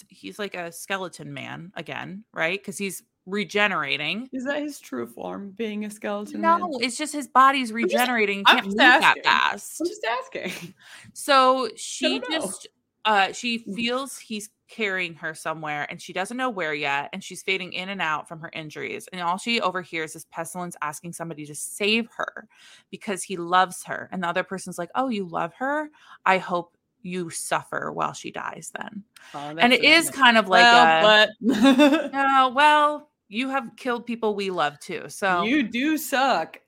he's 0.09 0.39
like 0.39 0.55
a 0.55 0.71
skeleton 0.73 1.33
man 1.33 1.73
again, 1.77 2.25
right? 2.33 2.59
Because 2.61 2.77
he's 2.77 3.03
regenerating. 3.27 4.29
Is 4.33 4.45
that 4.45 4.63
his 4.63 4.79
true 4.81 5.07
form, 5.07 5.51
being 5.57 5.85
a 5.85 5.91
skeleton? 5.91 6.41
No, 6.41 6.59
man? 6.59 6.71
it's 6.81 6.97
just 6.97 7.13
his 7.13 7.29
body's 7.29 7.73
regenerating. 7.73 8.43
I'm 8.47 8.57
can't 8.57 8.65
just 8.67 8.77
move 8.77 8.85
that 8.85 9.03
asking. 9.05 9.23
fast. 9.23 9.81
I'm 9.81 9.87
just 9.89 10.07
asking. 10.23 10.75
So 11.13 11.69
she 11.77 12.21
just 12.31 12.69
uh 13.05 13.33
she 13.33 13.61
Mm. 13.61 13.75
feels 13.77 14.19
he's 14.19 14.51
carrying 14.69 15.15
her 15.15 15.35
somewhere 15.35 15.87
and 15.91 16.01
she 16.01 16.13
doesn't 16.13 16.37
know 16.39 16.49
where 16.51 16.73
yet 16.75 17.11
and 17.13 17.23
she's 17.23 17.43
fading 17.43 17.73
in 17.75 17.91
and 17.91 18.01
out 18.01 18.27
from 18.27 18.41
her 18.41 18.51
injuries 18.55 19.07
and 19.13 19.21
all 19.21 19.37
she 19.37 19.61
overhears 19.61 20.17
is 20.17 20.25
pestilence 20.27 20.75
asking 20.81 21.13
somebody 21.13 21.45
to 21.47 21.55
save 21.55 22.09
her 22.17 22.49
because 22.91 23.23
he 23.23 23.37
loves 23.37 23.85
her 23.85 24.09
and 24.11 24.23
the 24.23 24.27
other 24.29 24.43
person's 24.43 24.79
like 24.79 24.89
oh 24.95 25.09
you 25.09 25.27
love 25.29 25.53
her 25.55 25.91
i 26.25 26.39
hope 26.39 26.77
you 27.03 27.29
suffer 27.29 27.93
while 27.93 28.15
she 28.15 28.31
dies 28.33 28.73
then 28.79 29.05
Oh, 29.35 29.55
and 29.59 29.73
it 29.75 29.85
is 29.85 30.11
kind 30.11 30.39
of 30.39 30.49
like 30.49 30.65
well, 30.73 30.99
a, 30.99 31.03
but 31.03 32.11
"Oh, 32.15 32.53
well 32.55 33.11
you 33.29 33.49
have 33.49 33.71
killed 33.77 34.07
people 34.07 34.35
we 34.35 34.51
love 34.51 34.79
too 34.81 35.05
so 35.09 35.43
you 35.43 35.63
do 35.63 35.97
suck. 35.99 36.59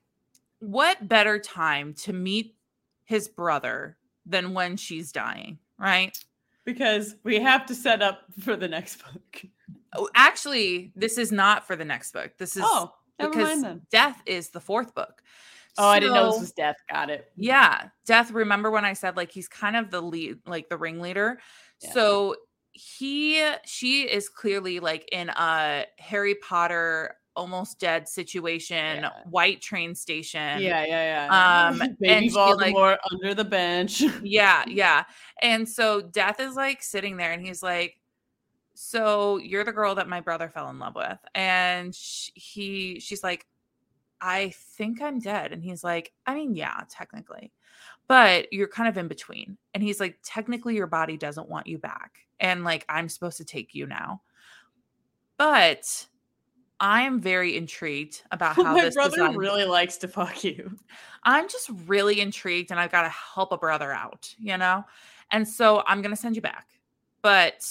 what 0.59 1.07
better 1.07 1.39
time 1.39 1.93
to 1.93 2.13
meet 2.13 2.55
his 3.05 3.27
brother 3.27 3.97
than 4.25 4.53
when 4.53 4.75
she's 4.77 5.11
dying 5.11 5.57
right 5.79 6.17
Because 6.65 7.15
we 7.23 7.39
have 7.39 7.65
to 7.67 7.73
set 7.75 8.01
up 8.01 8.23
for 8.41 8.57
the 8.57 8.67
next 8.67 9.01
book. 9.01 9.45
Oh, 9.95 10.09
actually, 10.15 10.91
this 10.97 11.17
is 11.17 11.31
not 11.31 11.65
for 11.65 11.77
the 11.77 11.85
next 11.85 12.11
book. 12.11 12.31
This 12.37 12.57
is 12.57 12.63
Oh, 12.65 12.91
never 13.17 13.31
because. 13.31 13.63
Death 13.89 14.21
is 14.25 14.49
the 14.49 14.59
fourth 14.59 14.93
book. 14.93 15.21
Oh, 15.77 15.87
I 15.87 15.99
didn't 16.01 16.15
know 16.15 16.31
this 16.31 16.41
was 16.41 16.51
death. 16.51 16.75
Got 16.91 17.09
it. 17.09 17.31
Yeah, 17.37 17.87
Death. 18.05 18.31
Remember 18.31 18.69
when 18.69 18.83
I 18.83 18.91
said 18.91 19.15
like 19.15 19.31
he's 19.31 19.47
kind 19.47 19.77
of 19.77 19.91
the 19.91 20.01
lead, 20.01 20.39
like 20.45 20.67
the 20.67 20.75
ringleader. 20.77 21.39
Yeah. 21.81 21.93
So 21.93 22.35
he, 22.77 23.43
she 23.65 24.03
is 24.03 24.29
clearly 24.29 24.79
like 24.79 25.07
in 25.11 25.29
a 25.29 25.85
Harry 25.99 26.35
Potter 26.35 27.15
almost 27.35 27.79
dead 27.79 28.07
situation, 28.07 28.75
Yeah. 29.03 29.09
white 29.29 29.61
train 29.61 29.93
station. 29.95 30.59
Yeah, 30.61 30.83
yeah, 30.85 31.27
yeah. 31.27 31.69
Um, 31.71 31.79
Baby 31.99 32.13
and 32.13 32.25
she, 32.31 32.37
like- 32.37 32.73
Voldemort 32.75 32.97
under 33.11 33.33
the 33.35 33.45
bench. 33.45 34.01
yeah 34.23 34.63
yeah 34.67 35.03
and 35.41 35.67
so 35.69 36.01
death 36.01 36.39
is 36.39 36.55
like 36.55 36.81
sitting 36.81 37.17
there 37.17 37.31
and 37.31 37.45
he's 37.45 37.61
like 37.61 37.99
so 38.73 39.37
you're 39.37 39.63
the 39.63 39.71
girl 39.71 39.95
that 39.95 40.07
my 40.07 40.21
brother 40.21 40.49
fell 40.49 40.69
in 40.69 40.79
love 40.79 40.95
with 40.95 41.17
and 41.35 41.93
sh- 41.95 42.29
he 42.35 42.99
she's 42.99 43.23
like 43.23 43.45
i 44.21 44.51
think 44.77 45.01
i'm 45.01 45.19
dead 45.19 45.51
and 45.51 45.63
he's 45.63 45.83
like 45.83 46.11
i 46.27 46.33
mean 46.35 46.55
yeah 46.55 46.81
technically 46.89 47.51
but 48.07 48.51
you're 48.53 48.67
kind 48.67 48.87
of 48.89 48.97
in 48.97 49.07
between 49.07 49.57
and 49.73 49.81
he's 49.83 49.99
like 49.99 50.17
technically 50.23 50.75
your 50.75 50.87
body 50.87 51.17
doesn't 51.17 51.49
want 51.49 51.65
you 51.67 51.77
back 51.79 52.19
and 52.39 52.63
like 52.63 52.85
i'm 52.89 53.09
supposed 53.09 53.37
to 53.37 53.45
take 53.45 53.73
you 53.75 53.85
now 53.87 54.21
but 55.37 56.07
i'm 56.79 57.19
very 57.19 57.57
intrigued 57.57 58.21
about 58.31 58.55
how 58.57 58.63
My 58.73 58.81
this 58.81 58.95
brother 58.95 59.17
design- 59.17 59.35
really 59.35 59.65
likes 59.65 59.97
to 59.97 60.07
fuck 60.07 60.43
you. 60.43 60.77
I'm 61.23 61.47
just 61.49 61.69
really 61.87 62.21
intrigued 62.21 62.71
and 62.71 62.79
I've 62.79 62.91
got 62.91 63.01
to 63.01 63.09
help 63.09 63.51
a 63.51 63.57
brother 63.57 63.91
out, 63.91 64.33
you 64.39 64.57
know? 64.57 64.85
And 65.31 65.45
so 65.45 65.83
I'm 65.85 66.01
going 66.01 66.15
to 66.15 66.21
send 66.21 66.35
you 66.37 66.41
back. 66.41 66.67
But 67.21 67.61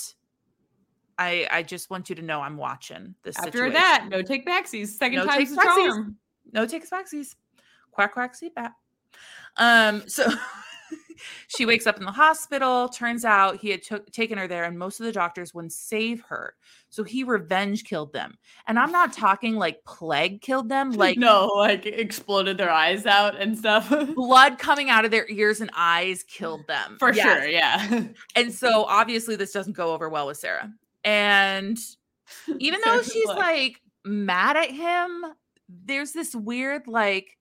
I 1.16 1.46
I 1.50 1.62
just 1.62 1.88
want 1.88 2.10
you 2.10 2.16
to 2.16 2.22
know 2.22 2.40
I'm 2.42 2.56
watching 2.58 3.14
this 3.22 3.38
After 3.38 3.52
situation. 3.52 3.74
that, 3.74 4.08
no 4.10 4.20
take 4.22 4.44
backsies. 4.46 4.88
Second 4.88 5.18
No 5.20 5.26
time's 5.26 5.48
take 5.50 5.56
the 5.56 5.62
charm. 5.62 6.16
no 6.52 6.66
takes 6.66 6.90
backsies. 6.90 7.34
Quack 7.92 8.12
quack 8.12 8.34
seat 8.34 8.54
back. 8.54 8.74
Um 9.56 10.02
so 10.08 10.26
she 11.48 11.66
wakes 11.66 11.86
up 11.86 11.98
in 11.98 12.04
the 12.04 12.12
hospital. 12.12 12.88
Turns 12.88 13.24
out 13.24 13.56
he 13.56 13.70
had 13.70 13.82
took, 13.82 14.10
taken 14.12 14.38
her 14.38 14.46
there, 14.48 14.64
and 14.64 14.78
most 14.78 15.00
of 15.00 15.06
the 15.06 15.12
doctors 15.12 15.52
wouldn't 15.54 15.72
save 15.72 16.20
her. 16.28 16.54
So 16.88 17.04
he 17.04 17.24
revenge 17.24 17.84
killed 17.84 18.12
them. 18.12 18.38
And 18.66 18.78
I'm 18.78 18.92
not 18.92 19.12
talking 19.12 19.56
like 19.56 19.84
plague 19.84 20.40
killed 20.40 20.68
them, 20.68 20.90
like 20.92 21.18
no, 21.18 21.46
like 21.56 21.86
exploded 21.86 22.58
their 22.58 22.70
eyes 22.70 23.06
out 23.06 23.40
and 23.40 23.56
stuff. 23.58 23.92
blood 24.14 24.58
coming 24.58 24.90
out 24.90 25.04
of 25.04 25.10
their 25.10 25.28
ears 25.28 25.60
and 25.60 25.70
eyes 25.76 26.22
killed 26.22 26.66
them. 26.66 26.96
For 26.98 27.12
Yes. 27.12 27.24
sure, 27.42 27.48
yeah. 27.48 28.04
And 28.34 28.52
so 28.52 28.84
obviously 28.84 29.36
this 29.36 29.52
doesn't 29.52 29.76
go 29.76 29.92
over 29.92 30.08
well 30.08 30.26
with 30.26 30.36
Sarah. 30.38 30.72
And 31.04 31.78
even 32.58 32.80
though 32.84 33.02
she's 33.02 33.26
like 33.26 33.80
mad 34.04 34.56
at 34.56 34.70
him, 34.70 35.24
there's 35.68 36.12
this 36.12 36.34
weird 36.34 36.86
like, 36.86 37.35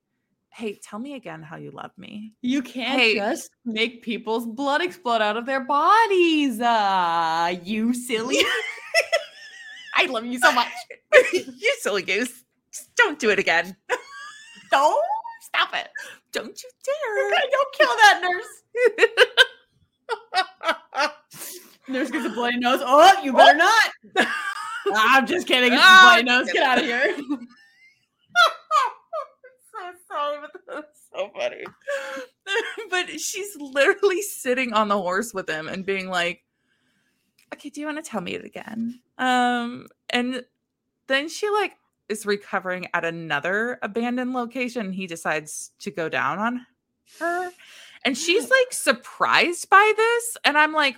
hey, 0.56 0.80
tell 0.82 0.98
me 0.98 1.14
again 1.14 1.42
how 1.42 1.56
you 1.56 1.70
love 1.70 1.90
me. 1.98 2.32
You 2.40 2.62
can't 2.62 2.98
Hey. 2.98 3.14
just 3.14 3.50
make 3.66 4.02
people's 4.02 4.46
blood 4.46 4.80
explode 4.80 5.20
out 5.20 5.36
of 5.36 5.44
their 5.44 5.60
bodies. 5.60 6.58
Ah, 6.62 7.48
you 7.48 7.92
silly. 7.92 8.38
I 9.96 10.06
love 10.06 10.24
you 10.24 10.38
so 10.38 10.50
much. 10.52 10.68
you 11.34 11.76
silly 11.80 12.00
goose. 12.02 12.42
Just 12.72 12.94
don't 12.96 13.18
do 13.18 13.28
it 13.30 13.38
again. 13.38 13.76
Don't 14.70 15.04
stop 15.42 15.74
it. 15.74 15.88
Don't 16.32 16.60
you 16.62 16.70
dare. 16.84 17.40
Don't 17.50 17.74
kill 17.74 17.86
that 18.02 18.20
nurse. 18.22 18.62
Nurse 21.88 22.10
gets 22.10 22.26
a 22.26 22.30
bloody 22.30 22.58
nose. 22.58 22.80
Oh, 22.84 23.22
you 23.22 23.32
better 23.32 23.56
not. 23.56 23.90
I'm 24.94 25.24
just 25.26 25.46
kidding. 25.46 25.72
It's 25.72 25.80
Ah, 25.84 26.18
a 26.18 26.22
bloody 26.24 26.24
nose. 26.24 26.52
Get 26.52 26.62
out 26.64 26.78
of 26.78 26.84
here. 26.84 27.16
But 30.40 30.60
that's 30.66 31.00
so 31.14 31.30
funny. 31.34 31.64
but 32.90 33.20
she's 33.20 33.56
literally 33.56 34.22
sitting 34.22 34.72
on 34.72 34.88
the 34.88 34.96
horse 34.96 35.34
with 35.34 35.48
him 35.48 35.68
and 35.68 35.84
being 35.84 36.08
like, 36.08 36.42
"Okay, 37.54 37.70
do 37.70 37.80
you 37.80 37.86
want 37.86 38.02
to 38.02 38.08
tell 38.08 38.20
me 38.20 38.34
it 38.34 38.44
again?" 38.44 39.00
Um, 39.18 39.88
and 40.10 40.44
then 41.06 41.28
she 41.28 41.48
like 41.50 41.72
is 42.08 42.26
recovering 42.26 42.86
at 42.94 43.04
another 43.04 43.78
abandoned 43.82 44.32
location. 44.32 44.92
He 44.92 45.06
decides 45.06 45.72
to 45.80 45.90
go 45.90 46.08
down 46.08 46.38
on 46.38 46.66
her, 47.20 47.50
and 48.04 48.16
she's 48.16 48.50
like 48.50 48.72
surprised 48.72 49.68
by 49.68 49.92
this, 49.96 50.36
and 50.44 50.56
I'm 50.56 50.72
like, 50.72 50.96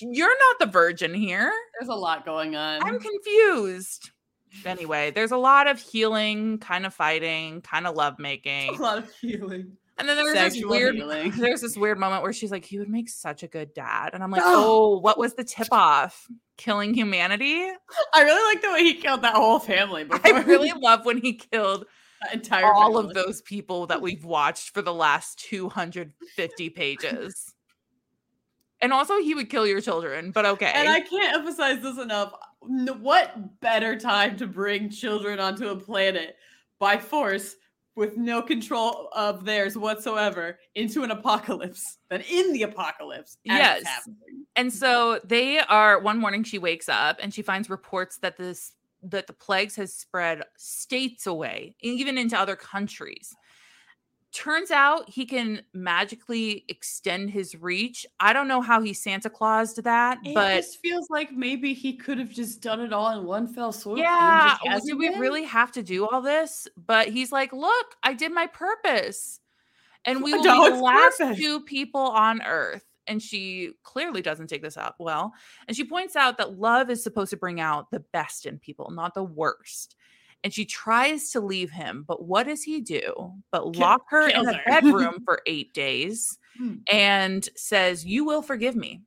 "You're 0.00 0.28
not 0.28 0.58
the 0.58 0.72
virgin 0.72 1.14
here." 1.14 1.52
There's 1.78 1.90
a 1.90 1.94
lot 1.94 2.24
going 2.24 2.56
on. 2.56 2.82
I'm 2.82 2.98
confused. 2.98 4.10
Anyway, 4.64 5.10
there's 5.10 5.30
a 5.32 5.36
lot 5.36 5.66
of 5.66 5.78
healing, 5.80 6.58
kind 6.58 6.86
of 6.86 6.94
fighting, 6.94 7.60
kind 7.62 7.86
of 7.86 7.94
lovemaking. 7.96 8.70
a 8.76 8.82
lot 8.82 8.98
of 8.98 9.10
healing. 9.20 9.72
And 9.98 10.08
then 10.08 10.16
there's 10.16 10.32
this 10.32 10.52
Sexual 10.54 10.70
weird 10.70 10.94
healing. 10.94 11.32
there's 11.32 11.60
this 11.60 11.76
weird 11.76 11.98
moment 11.98 12.22
where 12.22 12.32
she's 12.32 12.52
like, 12.52 12.64
he 12.64 12.78
would 12.78 12.88
make 12.88 13.08
such 13.08 13.42
a 13.42 13.48
good 13.48 13.74
dad. 13.74 14.10
And 14.14 14.22
I'm 14.22 14.30
like, 14.30 14.42
Oh. 14.44 14.94
oh, 14.94 14.98
what 15.00 15.18
was 15.18 15.34
the 15.34 15.42
tip 15.42 15.66
off? 15.72 16.28
Killing 16.56 16.94
humanity? 16.94 17.68
I 18.14 18.22
really 18.22 18.54
like 18.54 18.62
the 18.62 18.70
way 18.72 18.84
he 18.84 18.94
killed 18.94 19.22
that 19.22 19.34
whole 19.34 19.58
family. 19.58 20.04
Before. 20.08 20.20
I 20.24 20.42
really 20.42 20.72
love 20.72 21.04
when 21.04 21.18
he 21.18 21.32
killed 21.34 21.84
that 22.22 22.32
entire 22.34 22.64
all 22.64 22.92
family. 22.94 23.08
of 23.08 23.14
those 23.14 23.42
people 23.42 23.86
that 23.88 24.00
we've 24.00 24.24
watched 24.24 24.70
for 24.72 24.82
the 24.82 24.94
last 24.94 25.40
250 25.40 26.70
pages. 26.70 27.52
And 28.80 28.92
also 28.92 29.18
he 29.18 29.34
would 29.34 29.50
kill 29.50 29.66
your 29.66 29.80
children, 29.80 30.30
but 30.30 30.46
okay. 30.46 30.70
And 30.72 30.88
I 30.88 31.00
can't 31.00 31.34
emphasize 31.34 31.82
this 31.82 31.98
enough. 31.98 32.32
What 32.60 33.60
better 33.60 33.98
time 33.98 34.36
to 34.36 34.46
bring 34.46 34.90
children 34.90 35.40
onto 35.40 35.68
a 35.68 35.76
planet 35.76 36.36
by 36.78 36.98
force 36.98 37.56
with 37.94 38.16
no 38.16 38.40
control 38.42 39.08
of 39.12 39.44
theirs 39.44 39.76
whatsoever 39.76 40.58
into 40.74 41.02
an 41.02 41.10
apocalypse 41.10 41.98
than 42.10 42.22
in 42.22 42.52
the 42.52 42.62
apocalypse? 42.62 43.38
Yes. 43.44 43.84
And 44.56 44.72
so 44.72 45.20
they 45.24 45.58
are 45.58 46.00
one 46.00 46.18
morning 46.18 46.44
she 46.44 46.58
wakes 46.58 46.88
up 46.88 47.18
and 47.20 47.32
she 47.32 47.42
finds 47.42 47.70
reports 47.70 48.18
that 48.18 48.36
this 48.36 48.72
that 49.02 49.28
the 49.28 49.32
plagues 49.32 49.76
has 49.76 49.94
spread 49.94 50.42
states 50.56 51.26
away, 51.26 51.76
even 51.80 52.18
into 52.18 52.36
other 52.36 52.56
countries. 52.56 53.32
Turns 54.32 54.70
out 54.70 55.08
he 55.08 55.24
can 55.24 55.62
magically 55.72 56.64
extend 56.68 57.30
his 57.30 57.54
reach. 57.56 58.06
I 58.20 58.34
don't 58.34 58.46
know 58.46 58.60
how 58.60 58.82
he 58.82 58.92
Santa 58.92 59.30
Claused 59.30 59.82
that, 59.84 60.18
It 60.22 60.34
but 60.34 60.56
just 60.56 60.80
feels 60.80 61.08
like 61.08 61.32
maybe 61.32 61.72
he 61.72 61.94
could 61.94 62.18
have 62.18 62.28
just 62.28 62.60
done 62.60 62.80
it 62.80 62.92
all 62.92 63.08
in 63.18 63.24
one 63.24 63.46
fell 63.46 63.72
swoop. 63.72 63.98
yeah, 63.98 64.58
do 64.84 64.98
we 64.98 65.08
really 65.16 65.44
have 65.44 65.72
to 65.72 65.82
do 65.82 66.06
all 66.06 66.20
this? 66.20 66.68
But 66.76 67.08
he's 67.08 67.32
like, 67.32 67.54
look, 67.54 67.96
I 68.02 68.12
did 68.12 68.32
my 68.32 68.46
purpose. 68.48 69.40
And 70.04 70.22
we 70.22 70.32
will 70.34 70.42
be 70.42 70.76
the 70.76 70.82
last 70.82 71.22
two 71.36 71.60
people 71.62 72.02
on 72.02 72.42
earth. 72.42 72.84
And 73.06 73.22
she 73.22 73.72
clearly 73.82 74.20
doesn't 74.20 74.48
take 74.48 74.62
this 74.62 74.76
out 74.76 74.94
well. 74.98 75.32
And 75.66 75.74
she 75.74 75.84
points 75.84 76.16
out 76.16 76.36
that 76.36 76.58
love 76.58 76.90
is 76.90 77.02
supposed 77.02 77.30
to 77.30 77.38
bring 77.38 77.58
out 77.60 77.90
the 77.90 78.00
best 78.12 78.44
in 78.44 78.58
people, 78.58 78.90
not 78.90 79.14
the 79.14 79.24
worst. 79.24 79.96
And 80.44 80.52
she 80.54 80.64
tries 80.64 81.30
to 81.32 81.40
leave 81.40 81.70
him, 81.70 82.04
but 82.06 82.24
what 82.24 82.46
does 82.46 82.62
he 82.62 82.80
do? 82.80 83.32
But 83.50 83.72
Ki- 83.72 83.80
lock 83.80 84.02
her 84.10 84.28
in 84.28 84.32
kills 84.34 84.46
a 84.48 84.60
bedroom 84.66 85.20
for 85.24 85.40
eight 85.46 85.72
days 85.74 86.38
Hmm. 86.56 86.74
and 86.90 87.48
says, 87.56 88.04
You 88.06 88.24
will 88.24 88.42
forgive 88.42 88.74
me. 88.76 89.02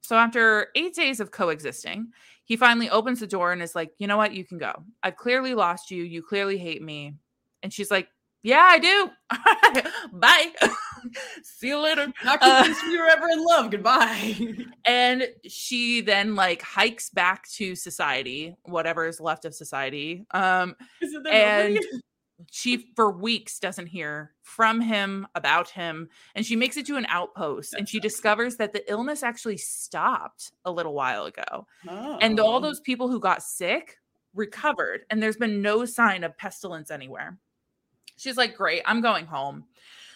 So 0.00 0.16
after 0.16 0.68
eight 0.74 0.94
days 0.94 1.20
of 1.20 1.30
coexisting, 1.30 2.08
he 2.44 2.56
finally 2.56 2.90
opens 2.90 3.20
the 3.20 3.26
door 3.26 3.52
and 3.52 3.62
is 3.62 3.74
like, 3.74 3.90
You 3.98 4.06
know 4.06 4.16
what? 4.16 4.32
You 4.34 4.44
can 4.44 4.58
go. 4.58 4.72
I've 5.02 5.16
clearly 5.16 5.54
lost 5.54 5.90
you. 5.90 6.02
You 6.02 6.22
clearly 6.22 6.58
hate 6.58 6.82
me. 6.82 7.14
And 7.62 7.72
she's 7.72 7.90
like, 7.90 8.08
Yeah, 8.42 8.62
I 8.66 8.78
do. 8.78 9.10
Bye. 10.12 10.52
See 11.42 11.68
you 11.68 11.78
later. 11.78 12.12
Not 12.24 12.38
Uh, 12.42 12.72
we 12.86 12.98
were 12.98 13.06
ever 13.06 13.28
in 13.28 13.44
love. 13.44 13.70
Goodbye. 13.70 14.36
And 14.84 15.28
she 15.46 16.00
then 16.00 16.34
like 16.34 16.60
hikes 16.60 17.08
back 17.10 17.48
to 17.52 17.76
society, 17.76 18.56
whatever 18.64 19.06
is 19.06 19.20
left 19.20 19.44
of 19.44 19.54
society. 19.54 20.26
Um, 20.32 20.74
and 21.30 21.74
nobody? 21.74 21.78
she 22.50 22.88
for 22.96 23.12
weeks 23.12 23.60
doesn't 23.60 23.86
hear 23.86 24.32
from 24.42 24.80
him 24.80 25.28
about 25.36 25.70
him 25.70 26.08
and 26.34 26.44
she 26.44 26.56
makes 26.56 26.76
it 26.76 26.84
to 26.86 26.96
an 26.96 27.06
outpost 27.08 27.72
and 27.74 27.88
she 27.88 28.00
discovers 28.08 28.56
that 28.56 28.72
the 28.72 28.82
illness 28.90 29.22
actually 29.22 29.56
stopped 29.56 30.50
a 30.64 30.72
little 30.72 30.92
while 30.94 31.24
ago 31.26 31.66
and 32.20 32.40
all 32.40 32.56
Oh. 32.56 32.60
those 32.60 32.80
people 32.80 33.08
who 33.08 33.20
got 33.20 33.44
sick 33.44 33.98
recovered 34.34 35.02
and 35.08 35.22
there's 35.22 35.36
been 35.36 35.62
no 35.62 35.84
sign 35.84 36.24
of 36.24 36.36
pestilence 36.36 36.90
anywhere 36.90 37.38
she's 38.16 38.36
like 38.36 38.56
great 38.56 38.82
i'm 38.86 39.00
going 39.02 39.26
home 39.26 39.64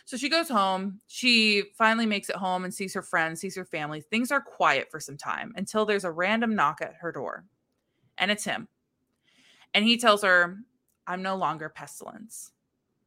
so 0.06 0.16
she 0.16 0.30
goes 0.30 0.48
home 0.48 1.00
she 1.06 1.64
finally 1.76 2.06
makes 2.06 2.30
it 2.30 2.36
home 2.36 2.64
and 2.64 2.72
sees 2.72 2.94
her 2.94 3.02
friends 3.02 3.40
sees 3.40 3.54
her 3.54 3.64
family 3.64 4.00
things 4.00 4.32
are 4.32 4.40
quiet 4.40 4.88
for 4.90 4.98
some 4.98 5.16
time 5.16 5.52
until 5.56 5.84
there's 5.84 6.04
a 6.04 6.10
random 6.10 6.54
knock 6.54 6.78
at 6.80 6.94
her 7.00 7.12
door 7.12 7.44
and 8.16 8.30
it's 8.30 8.44
him 8.44 8.66
and 9.74 9.84
he 9.84 9.98
tells 9.98 10.22
her 10.22 10.56
i'm 11.06 11.22
no 11.22 11.36
longer 11.36 11.68
pestilence 11.68 12.52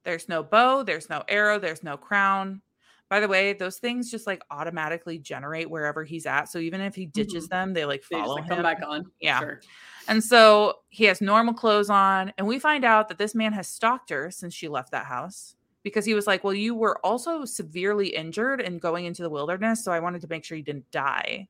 there's 0.03 0.29
no 0.29 0.43
bow 0.43 0.83
there's 0.83 1.09
no 1.09 1.23
arrow 1.27 1.57
there's 1.57 1.83
no 1.83 1.97
crown 1.97 2.61
by 3.09 3.19
the 3.19 3.27
way 3.27 3.53
those 3.53 3.77
things 3.77 4.11
just 4.11 4.27
like 4.27 4.43
automatically 4.51 5.17
generate 5.17 5.69
wherever 5.69 6.03
he's 6.03 6.25
at 6.25 6.45
so 6.47 6.59
even 6.59 6.79
if 6.79 6.93
he 6.95 7.07
ditches 7.07 7.45
mm-hmm. 7.45 7.55
them 7.55 7.73
they 7.73 7.85
like 7.85 8.03
They 8.09 8.17
just 8.17 8.25
follow 8.25 8.35
like, 8.35 8.43
him 8.43 8.49
come 8.49 8.63
back 8.63 8.81
on. 8.87 9.11
Yeah. 9.19 9.39
Sure. 9.39 9.61
and 10.07 10.23
so 10.23 10.75
he 10.89 11.05
has 11.05 11.19
normal 11.19 11.53
clothes 11.53 11.89
on. 11.89 12.31
And 12.37 12.47
we 12.47 12.59
find 12.59 12.85
out 12.85 13.09
that 13.09 13.17
this 13.17 13.35
man 13.35 13.53
has 13.53 13.67
stalked 13.67 14.09
her 14.11 14.31
since 14.31 14.53
she 14.53 14.67
left 14.67 14.91
that 14.91 15.05
house 15.05 15.55
because 15.83 16.05
he 16.05 16.13
was 16.13 16.27
like, 16.27 16.43
Well, 16.43 16.53
you 16.53 16.75
were 16.75 17.03
also 17.05 17.45
severely 17.45 18.07
injured 18.07 18.61
and 18.61 18.81
going 18.81 19.05
into 19.05 19.21
the 19.21 19.29
wilderness. 19.29 19.83
So 19.83 19.91
I 19.91 19.99
wanted 19.99 20.21
to 20.21 20.27
make 20.27 20.43
sure 20.43 20.57
you 20.57 20.63
didn't 20.63 20.89
die. 20.91 21.47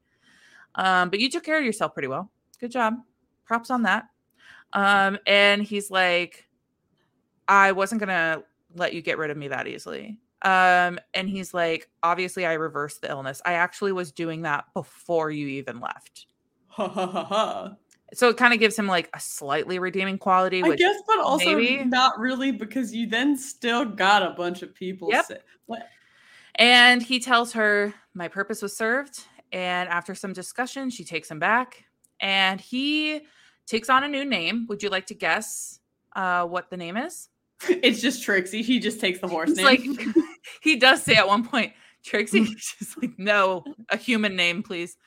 Um, 0.76 1.10
but 1.10 1.20
you 1.20 1.30
took 1.30 1.44
care 1.44 1.58
of 1.58 1.66
yourself 1.66 1.94
pretty 1.94 2.08
well. 2.08 2.32
Good 2.60 2.72
job. 2.72 2.96
Props 3.46 3.70
on 3.70 3.84
that. 3.84 4.06
Um, 4.74 5.18
and 5.26 5.64
he's 5.64 5.90
like, 5.90 6.48
I 7.48 7.72
wasn't 7.72 8.00
going 8.00 8.10
to 8.10 8.44
let 8.76 8.94
you 8.94 9.02
get 9.02 9.18
rid 9.18 9.32
of 9.32 9.38
me 9.38 9.48
that 9.48 9.68
easily. 9.68 10.20
Um, 10.44 11.00
and 11.14 11.28
he's 11.28 11.54
like, 11.54 11.90
Obviously, 12.04 12.46
I 12.46 12.54
reversed 12.54 13.02
the 13.02 13.10
illness. 13.10 13.42
I 13.46 13.54
actually 13.54 13.92
was 13.92 14.12
doing 14.12 14.44
that 14.44 14.66
before 14.74 15.32
you 15.32 15.48
even 15.48 15.80
left. 15.80 16.28
Ha 16.68 16.88
ha 16.88 17.08
ha 17.08 17.24
ha. 17.26 17.76
So 18.14 18.30
it 18.30 18.38
kind 18.38 18.54
of 18.54 18.60
gives 18.60 18.78
him 18.78 18.88
like 18.88 19.10
a 19.14 19.20
slightly 19.20 19.78
redeeming 19.80 20.18
quality, 20.18 20.64
I 20.64 20.76
guess, 20.76 20.96
but 21.08 21.20
also 21.20 21.56
maybe- 21.56 21.84
not 21.86 22.20
really 22.20 22.52
because 22.52 22.94
you 22.94 23.08
then 23.08 23.38
still 23.38 23.86
got 23.86 24.24
a 24.24 24.32
bunch 24.32 24.62
of 24.62 24.74
people. 24.74 25.10
Yep. 25.12 25.44
What? 25.68 25.88
and 26.56 27.02
he 27.02 27.20
tells 27.20 27.54
her, 27.54 27.94
My 28.14 28.28
purpose 28.28 28.62
was 28.62 28.76
served. 28.76 29.24
And 29.52 29.90
after 29.90 30.14
some 30.14 30.34
discussion, 30.34 30.90
she 30.90 31.04
takes 31.04 31.30
him 31.32 31.40
back 31.40 31.86
and 32.20 32.62
he 32.62 33.22
takes 33.66 33.90
on 33.90 34.04
a 34.04 34.08
new 34.08 34.26
name. 34.26 34.66
Would 34.70 34.84
you 34.84 34.90
like 34.90 35.08
to 35.08 35.16
guess 35.16 35.80
uh, 36.16 36.46
what 36.46 36.70
the 36.70 36.78
name 36.78 36.98
is? 36.98 37.30
It's 37.70 38.02
just 38.02 38.24
Trixie. 38.24 38.62
He 38.62 38.80
just 38.80 39.00
takes 39.02 39.20
the 39.20 39.28
horse 39.28 39.50
He's 39.50 39.58
name. 39.58 39.66
like, 39.66 39.82
he 40.62 40.76
does 40.78 41.02
say 41.04 41.16
at 41.16 41.28
one 41.28 41.46
point, 41.48 41.74
Trixie, 42.06 42.46
she's 42.58 42.96
like, 43.02 43.18
No, 43.18 43.64
a 43.90 43.98
human 43.98 44.36
name, 44.36 44.64
please. 44.64 44.98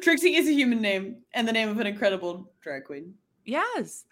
Trixie 0.00 0.36
is 0.36 0.48
a 0.48 0.52
human 0.52 0.80
name 0.80 1.16
and 1.32 1.46
the 1.46 1.52
name 1.52 1.68
of 1.68 1.78
an 1.78 1.86
incredible 1.86 2.52
drag 2.60 2.84
queen. 2.84 3.14
Yes. 3.44 4.04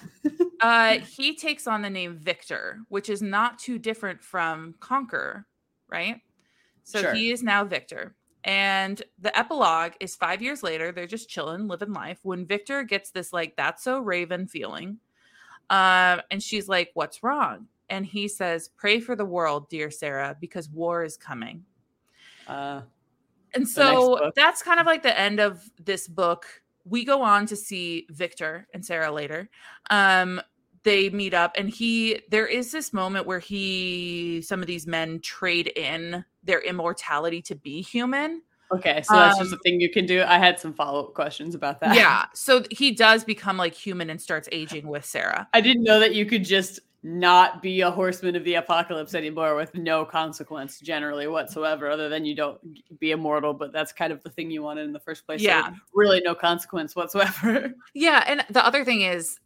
uh, 0.60 0.98
he 0.98 1.36
takes 1.36 1.66
on 1.66 1.82
the 1.82 1.90
name 1.90 2.16
Victor, 2.16 2.80
which 2.88 3.08
is 3.08 3.22
not 3.22 3.58
too 3.58 3.78
different 3.78 4.22
from 4.22 4.74
Conquer, 4.80 5.46
right? 5.88 6.20
So 6.84 7.00
Sure. 7.00 7.14
he 7.14 7.30
is 7.30 7.42
now 7.42 7.64
Victor. 7.64 8.14
And 8.44 9.00
the 9.20 9.36
epilogue 9.38 9.92
is 10.00 10.16
five 10.16 10.42
years 10.42 10.62
later. 10.62 10.90
They're 10.90 11.06
just 11.06 11.28
chilling, 11.28 11.68
living 11.68 11.92
life. 11.92 12.18
When 12.22 12.44
Victor 12.44 12.82
gets 12.82 13.10
this, 13.10 13.32
like, 13.32 13.56
that's 13.56 13.84
so 13.84 14.00
Raven 14.00 14.48
feeling. 14.48 14.98
Um, 15.70 16.20
and 16.30 16.42
she's 16.42 16.68
like, 16.68 16.90
What's 16.94 17.22
wrong? 17.22 17.68
And 17.88 18.04
he 18.04 18.26
says, 18.26 18.70
Pray 18.76 18.98
for 18.98 19.14
the 19.14 19.24
world, 19.24 19.68
dear 19.68 19.90
Sarah, 19.90 20.36
because 20.40 20.68
war 20.68 21.04
is 21.04 21.16
coming. 21.16 21.64
Uh, 22.48 22.82
And 23.54 23.68
so 23.68 24.30
that's 24.34 24.62
kind 24.62 24.80
of 24.80 24.86
like 24.86 25.02
the 25.02 25.18
end 25.18 25.40
of 25.40 25.62
this 25.78 26.08
book. 26.08 26.46
We 26.84 27.04
go 27.04 27.22
on 27.22 27.46
to 27.46 27.56
see 27.56 28.06
Victor 28.10 28.66
and 28.74 28.84
Sarah 28.84 29.12
later. 29.12 29.48
Um, 29.90 30.40
they 30.84 31.10
meet 31.10 31.32
up 31.32 31.52
and 31.56 31.70
he 31.70 32.22
there 32.30 32.46
is 32.46 32.72
this 32.72 32.92
moment 32.92 33.24
where 33.24 33.38
he 33.38 34.42
some 34.42 34.60
of 34.60 34.66
these 34.66 34.84
men 34.84 35.20
trade 35.20 35.68
in 35.76 36.24
their 36.42 36.60
immortality 36.60 37.40
to 37.42 37.54
be 37.54 37.80
human 37.82 38.42
Okay, 38.72 39.02
so 39.02 39.14
that's 39.14 39.38
just 39.38 39.52
Um, 39.52 39.58
a 39.58 39.62
thing 39.62 39.80
you 39.82 39.90
can 39.90 40.06
do. 40.06 40.22
I 40.22 40.38
had 40.38 40.58
some 40.58 40.72
follow 40.72 41.04
up 41.04 41.14
questions 41.14 41.54
about 41.54 41.78
that. 41.82 41.94
yeah 41.94 42.24
so 42.34 42.64
he 42.72 42.90
does 42.90 43.22
become 43.22 43.56
like 43.58 43.74
human 43.74 44.10
and 44.10 44.20
starts 44.20 44.48
aging 44.50 44.88
with 44.88 45.04
sarah 45.04 45.46
I 45.54 45.60
didn't 45.60 45.84
know 45.84 46.00
that 46.00 46.16
you 46.16 46.26
could 46.26 46.44
just 46.44 46.80
not 47.02 47.62
be 47.62 47.80
a 47.80 47.90
horseman 47.90 48.36
of 48.36 48.44
the 48.44 48.54
apocalypse 48.54 49.14
anymore 49.14 49.56
with 49.56 49.74
no 49.74 50.04
consequence 50.04 50.78
generally 50.80 51.26
whatsoever, 51.26 51.90
other 51.90 52.08
than 52.08 52.24
you 52.24 52.34
don't 52.34 52.60
be 53.00 53.10
immortal. 53.10 53.52
But 53.54 53.72
that's 53.72 53.92
kind 53.92 54.12
of 54.12 54.22
the 54.22 54.30
thing 54.30 54.50
you 54.50 54.62
wanted 54.62 54.84
in 54.84 54.92
the 54.92 55.00
first 55.00 55.26
place. 55.26 55.40
so 55.40 55.46
Yeah. 55.48 55.70
really 55.94 56.20
no 56.20 56.34
consequence 56.34 56.94
whatsoever. 56.94 57.72
yeah 57.94 58.24
and 58.26 58.44
the 58.50 58.64
other 58.64 58.84
thing 58.84 59.00
is 59.02 59.38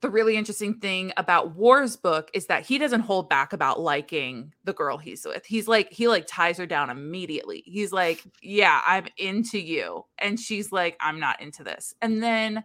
the 0.00 0.10
really 0.10 0.36
interesting 0.36 0.74
thing 0.78 1.12
about 1.16 1.56
war's 1.56 1.96
book 1.96 2.30
is 2.32 2.46
that 2.46 2.64
he 2.64 2.78
doesn't 2.78 3.00
hold 3.00 3.28
back 3.28 3.52
about 3.52 3.80
liking 3.80 4.52
the 4.64 4.72
girl 4.72 4.96
he's 4.96 5.24
with 5.24 5.44
he's 5.44 5.66
like 5.66 5.90
he 5.92 6.06
like 6.06 6.24
ties 6.28 6.56
her 6.58 6.66
down 6.66 6.88
immediately 6.88 7.64
he's 7.66 7.90
like 7.92 8.22
yeah 8.40 8.80
i'm 8.86 9.06
into 9.16 9.58
you 9.58 10.04
and 10.18 10.38
she's 10.38 10.70
like 10.70 10.96
i'm 11.00 11.18
not 11.18 11.40
into 11.42 11.64
this 11.64 11.94
and 12.00 12.22
then 12.22 12.62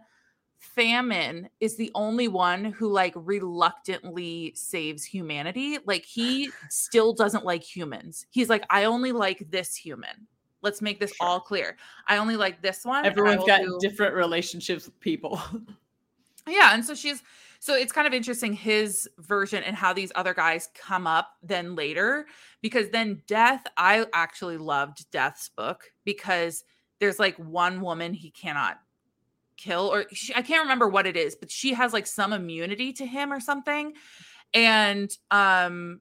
famine 0.64 1.48
is 1.60 1.76
the 1.76 1.90
only 1.94 2.28
one 2.28 2.64
who 2.64 2.88
like 2.88 3.12
reluctantly 3.16 4.52
saves 4.54 5.04
humanity 5.04 5.78
like 5.86 6.04
he 6.04 6.50
still 6.70 7.12
doesn't 7.12 7.44
like 7.44 7.62
humans 7.62 8.26
he's 8.30 8.48
like 8.48 8.64
i 8.70 8.84
only 8.84 9.12
like 9.12 9.44
this 9.50 9.74
human 9.76 10.26
let's 10.62 10.80
make 10.82 10.98
this 10.98 11.14
Sure. 11.14 11.26
all 11.26 11.40
clear 11.40 11.76
i 12.08 12.16
only 12.16 12.36
like 12.36 12.62
this 12.62 12.84
one 12.84 13.04
Everyone's 13.04 13.44
got 13.44 13.60
do- 13.60 13.78
different 13.80 14.14
relationships 14.14 14.86
with 14.86 14.98
people. 15.00 15.40
yeah, 16.48 16.74
and 16.74 16.84
so 16.84 16.94
she's 16.94 17.22
so 17.58 17.74
it's 17.74 17.92
kind 17.92 18.06
of 18.06 18.12
interesting 18.12 18.52
his 18.52 19.08
version 19.18 19.62
and 19.62 19.74
how 19.74 19.92
these 19.94 20.12
other 20.14 20.34
guys 20.34 20.68
come 20.74 21.06
up 21.06 21.28
then 21.42 21.74
later 21.74 22.26
because 22.60 22.90
then 22.90 23.22
Death, 23.26 23.64
I 23.78 24.04
actually 24.12 24.58
loved 24.58 25.10
Death's 25.10 25.48
book 25.48 25.84
because 26.04 26.64
there's 27.00 27.18
like 27.18 27.36
one 27.38 27.80
woman 27.80 28.12
he 28.12 28.30
cannot 28.30 28.80
kill 29.56 29.92
or 29.92 30.04
she, 30.12 30.34
I 30.34 30.42
can't 30.42 30.62
remember 30.62 30.88
what 30.88 31.06
it 31.06 31.16
is, 31.16 31.34
but 31.36 31.50
she 31.50 31.74
has 31.74 31.92
like 31.92 32.06
some 32.06 32.32
immunity 32.32 32.92
to 32.94 33.06
him 33.06 33.32
or 33.32 33.40
something. 33.40 33.92
And 34.52 35.10
um 35.30 36.00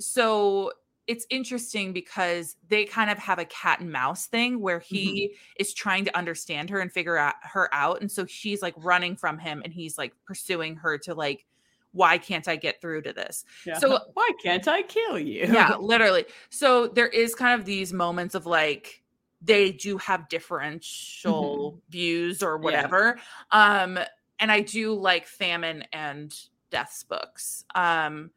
so 0.00 0.72
it's 1.06 1.24
interesting 1.30 1.92
because 1.92 2.56
they 2.68 2.84
kind 2.84 3.10
of 3.10 3.18
have 3.18 3.38
a 3.38 3.44
cat 3.44 3.78
and 3.80 3.92
mouse 3.92 4.26
thing 4.26 4.60
where 4.60 4.80
he 4.80 5.32
is 5.56 5.72
trying 5.72 6.04
to 6.04 6.16
understand 6.18 6.68
her 6.68 6.80
and 6.80 6.90
figure 6.92 7.16
out 7.16 7.34
her 7.42 7.72
out 7.72 8.00
and 8.00 8.10
so 8.10 8.26
she's 8.26 8.60
like 8.60 8.74
running 8.76 9.14
from 9.16 9.38
him 9.38 9.62
and 9.64 9.72
he's 9.72 9.96
like 9.96 10.12
pursuing 10.26 10.74
her 10.76 10.98
to 10.98 11.14
like 11.14 11.46
why 11.92 12.18
can't 12.18 12.48
i 12.48 12.56
get 12.56 12.80
through 12.80 13.00
to 13.02 13.12
this 13.12 13.44
Yeah. 13.64 13.78
So- 13.78 14.00
why 14.14 14.30
can't 14.42 14.66
I 14.68 14.82
kill 14.82 15.18
you? 15.18 15.46
yeah 15.50 15.76
literally 15.80 16.24
so 16.50 16.88
there 16.88 17.06
is 17.08 17.34
kind 17.34 17.58
of 17.58 17.64
these 17.64 17.92
moments 17.92 18.34
of 18.34 18.44
like 18.44 19.02
they 19.42 19.72
do 19.72 19.98
have 19.98 20.28
differential 20.28 21.80
views 21.90 22.42
or 22.42 22.58
whatever 22.58 23.18
um 23.50 23.98
and 24.38 24.50
i 24.50 24.60
do 24.60 24.94
like 24.94 25.26
famine 25.26 25.84
and 25.92 26.34
death's 26.70 27.02
books 27.04 27.64
um 27.74 28.30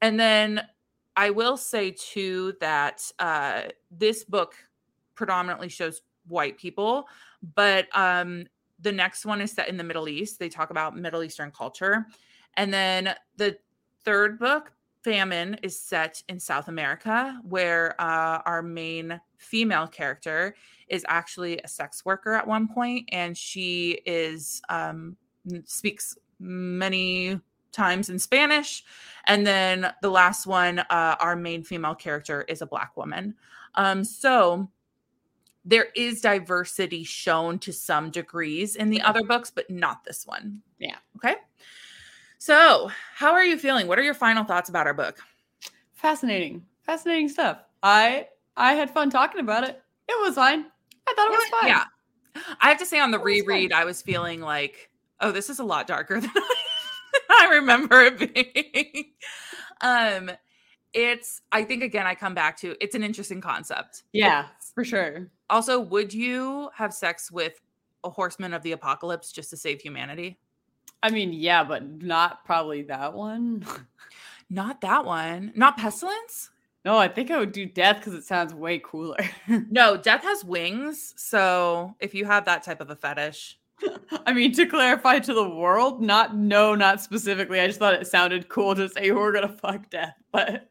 and 0.00 0.18
then 0.18 0.60
i 1.16 1.30
will 1.30 1.56
say 1.56 1.90
too 1.90 2.54
that 2.60 3.02
uh 3.18 3.62
this 3.90 4.24
book 4.24 4.54
predominantly 5.14 5.68
shows 5.68 6.02
white 6.26 6.58
people 6.58 7.06
but 7.54 7.86
um 7.96 8.44
the 8.82 8.92
next 8.92 9.26
one 9.26 9.40
is 9.40 9.52
set 9.52 9.68
in 9.68 9.76
the 9.76 9.84
middle 9.84 10.08
east. 10.08 10.38
They 10.38 10.48
talk 10.48 10.70
about 10.70 10.96
middle 10.96 11.22
eastern 11.22 11.50
culture 11.50 12.06
and 12.54 12.72
then 12.72 13.14
the 13.36 13.58
third 14.04 14.38
book 14.38 14.72
famine 15.02 15.56
is 15.62 15.80
set 15.80 16.22
in 16.28 16.38
south 16.38 16.68
america 16.68 17.40
where 17.48 18.00
uh, 18.00 18.40
our 18.44 18.62
main 18.62 19.20
female 19.38 19.86
character 19.86 20.54
is 20.88 21.04
actually 21.08 21.58
a 21.58 21.68
sex 21.68 22.04
worker 22.04 22.34
at 22.34 22.46
one 22.46 22.68
point 22.68 23.08
and 23.12 23.36
she 23.36 24.00
is 24.04 24.60
um, 24.68 25.16
speaks 25.64 26.16
many 26.38 27.40
times 27.72 28.10
in 28.10 28.18
spanish 28.18 28.84
and 29.26 29.46
then 29.46 29.92
the 30.02 30.10
last 30.10 30.46
one 30.46 30.80
uh, 30.80 31.16
our 31.20 31.36
main 31.36 31.62
female 31.62 31.94
character 31.94 32.42
is 32.48 32.62
a 32.62 32.66
black 32.66 32.96
woman. 32.96 33.34
Um, 33.74 34.04
so 34.04 34.68
there 35.64 35.88
is 35.94 36.20
diversity 36.20 37.04
shown 37.04 37.58
to 37.60 37.72
some 37.72 38.10
degrees 38.10 38.76
in 38.76 38.90
the 38.90 39.00
other 39.02 39.22
books 39.22 39.50
but 39.50 39.70
not 39.70 40.04
this 40.04 40.26
one. 40.26 40.62
Yeah. 40.78 40.96
okay 41.16 41.36
so 42.42 42.90
how 43.14 43.32
are 43.32 43.44
you 43.44 43.58
feeling 43.58 43.86
what 43.86 43.98
are 43.98 44.02
your 44.02 44.14
final 44.14 44.42
thoughts 44.44 44.68
about 44.70 44.86
our 44.86 44.94
book 44.94 45.18
Fascinating. 45.92 46.64
Fascinating 46.86 47.28
stuff. 47.28 47.58
I 47.82 48.26
I 48.56 48.72
had 48.72 48.88
fun 48.90 49.10
talking 49.10 49.40
about 49.42 49.64
it. 49.64 49.82
It 50.08 50.16
was 50.26 50.34
fine. 50.36 50.64
I 51.06 51.14
thought 51.14 51.26
it 51.26 51.30
was 51.30 51.60
fine. 51.60 51.68
Yeah. 51.68 51.84
I 52.60 52.68
have 52.70 52.78
to 52.78 52.86
say 52.86 52.98
on 52.98 53.10
the 53.10 53.18
It 53.18 53.22
was 53.24 53.40
fun. 53.40 53.46
reread, 53.48 53.72
I 53.74 53.84
was 53.84 54.00
feeling 54.00 54.40
like, 54.40 54.88
oh, 55.20 55.30
this 55.30 55.50
is 55.50 55.58
a 55.58 55.64
lot 55.64 55.86
darker 55.86 56.18
than 56.20 56.30
I 57.28 57.48
remember 57.52 58.00
it 58.02 58.18
being. 58.34 59.12
um, 59.82 60.30
it's 60.94 61.42
I 61.52 61.64
think 61.64 61.82
again, 61.82 62.06
I 62.06 62.14
come 62.14 62.34
back 62.34 62.56
to 62.60 62.74
it's 62.80 62.94
an 62.94 63.04
interesting 63.04 63.42
concept. 63.42 64.04
Yeah, 64.14 64.40
It's- 64.44 64.72
for 64.74 64.84
sure. 64.84 65.28
also, 65.50 65.80
would 65.80 66.14
you 66.14 66.70
have 66.74 66.94
sex 66.94 67.30
with 67.30 67.60
a 68.04 68.08
horseman 68.10 68.54
of 68.54 68.62
the 68.62 68.72
apocalypse 68.72 69.32
just 69.32 69.50
to 69.50 69.58
save 69.58 69.82
humanity? 69.82 70.38
I 71.02 71.10
mean, 71.10 71.32
yeah, 71.32 71.64
but 71.64 72.02
not 72.02 72.44
probably 72.44 72.82
that 72.82 73.14
one. 73.14 73.64
Not 74.50 74.80
that 74.80 75.04
one. 75.04 75.52
Not 75.54 75.76
pestilence? 75.76 76.50
no, 76.84 76.96
I 76.96 77.08
think 77.08 77.30
I 77.30 77.38
would 77.38 77.52
do 77.52 77.66
death 77.66 77.96
because 77.96 78.14
it 78.14 78.24
sounds 78.24 78.54
way 78.54 78.78
cooler. 78.78 79.18
No, 79.70 79.96
death 79.96 80.22
has 80.22 80.44
wings. 80.44 81.14
So 81.16 81.94
if 82.00 82.14
you 82.14 82.24
have 82.24 82.44
that 82.46 82.62
type 82.62 82.80
of 82.80 82.90
a 82.90 82.96
fetish, 82.96 83.58
I 84.26 84.32
mean, 84.32 84.52
to 84.52 84.66
clarify 84.66 85.18
to 85.20 85.34
the 85.34 85.48
world, 85.48 86.00
not 86.02 86.36
no, 86.36 86.74
not 86.74 87.00
specifically. 87.00 87.60
I 87.60 87.66
just 87.66 87.78
thought 87.78 87.94
it 87.94 88.06
sounded 88.06 88.48
cool 88.48 88.74
to 88.74 88.88
say 88.88 89.10
we're 89.10 89.32
gonna 89.32 89.48
fuck 89.48 89.90
death, 89.90 90.14
but 90.32 90.70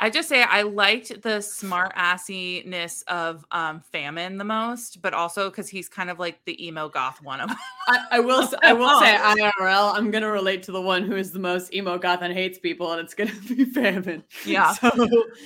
I 0.00 0.10
just 0.10 0.28
say 0.28 0.42
I 0.42 0.62
liked 0.62 1.22
the 1.22 1.40
smart 1.40 1.92
assiness 1.96 3.02
of 3.08 3.44
um 3.50 3.80
famine 3.80 4.38
the 4.38 4.44
most, 4.44 5.02
but 5.02 5.12
also 5.12 5.50
because 5.50 5.68
he's 5.68 5.88
kind 5.88 6.08
of 6.10 6.18
like 6.18 6.44
the 6.44 6.64
emo 6.64 6.88
goth 6.88 7.20
one 7.22 7.40
of 7.40 7.50
I, 7.88 8.04
I 8.12 8.20
will. 8.20 8.48
I 8.62 8.72
will 8.72 9.00
say 9.00 9.16
IRL. 9.20 9.94
I'm 9.94 10.10
gonna 10.10 10.30
relate 10.30 10.62
to 10.64 10.72
the 10.72 10.80
one 10.80 11.04
who 11.04 11.16
is 11.16 11.32
the 11.32 11.38
most 11.38 11.74
emo 11.74 11.98
goth 11.98 12.22
and 12.22 12.32
hates 12.32 12.58
people, 12.58 12.92
and 12.92 13.00
it's 13.00 13.14
gonna 13.14 13.32
be 13.48 13.64
famine. 13.64 14.22
Yeah. 14.44 14.72
So, 14.72 14.90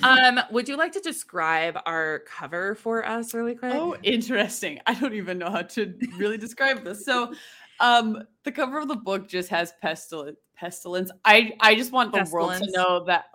um 0.03 0.39
would 0.51 0.67
you 0.67 0.77
like 0.77 0.91
to 0.93 0.99
describe 0.99 1.79
our 1.85 2.19
cover 2.19 2.75
for 2.75 3.05
us 3.05 3.33
really 3.33 3.55
quick? 3.55 3.73
oh, 3.73 3.95
interesting. 4.03 4.79
I 4.85 4.93
don't 4.93 5.13
even 5.13 5.39
know 5.39 5.49
how 5.49 5.63
to 5.63 5.93
really 6.17 6.37
describe 6.37 6.83
this. 6.83 7.05
So, 7.05 7.33
um, 7.79 8.23
the 8.43 8.51
cover 8.51 8.79
of 8.79 8.87
the 8.87 8.95
book 8.95 9.27
just 9.27 9.49
has 9.49 9.73
pestilence. 9.81 10.37
Pestilence. 10.55 11.11
I 11.25 11.53
I 11.59 11.75
just 11.75 11.91
want 11.91 12.13
the 12.13 12.29
world 12.31 12.53
to 12.53 12.71
know 12.71 13.03
that 13.05 13.25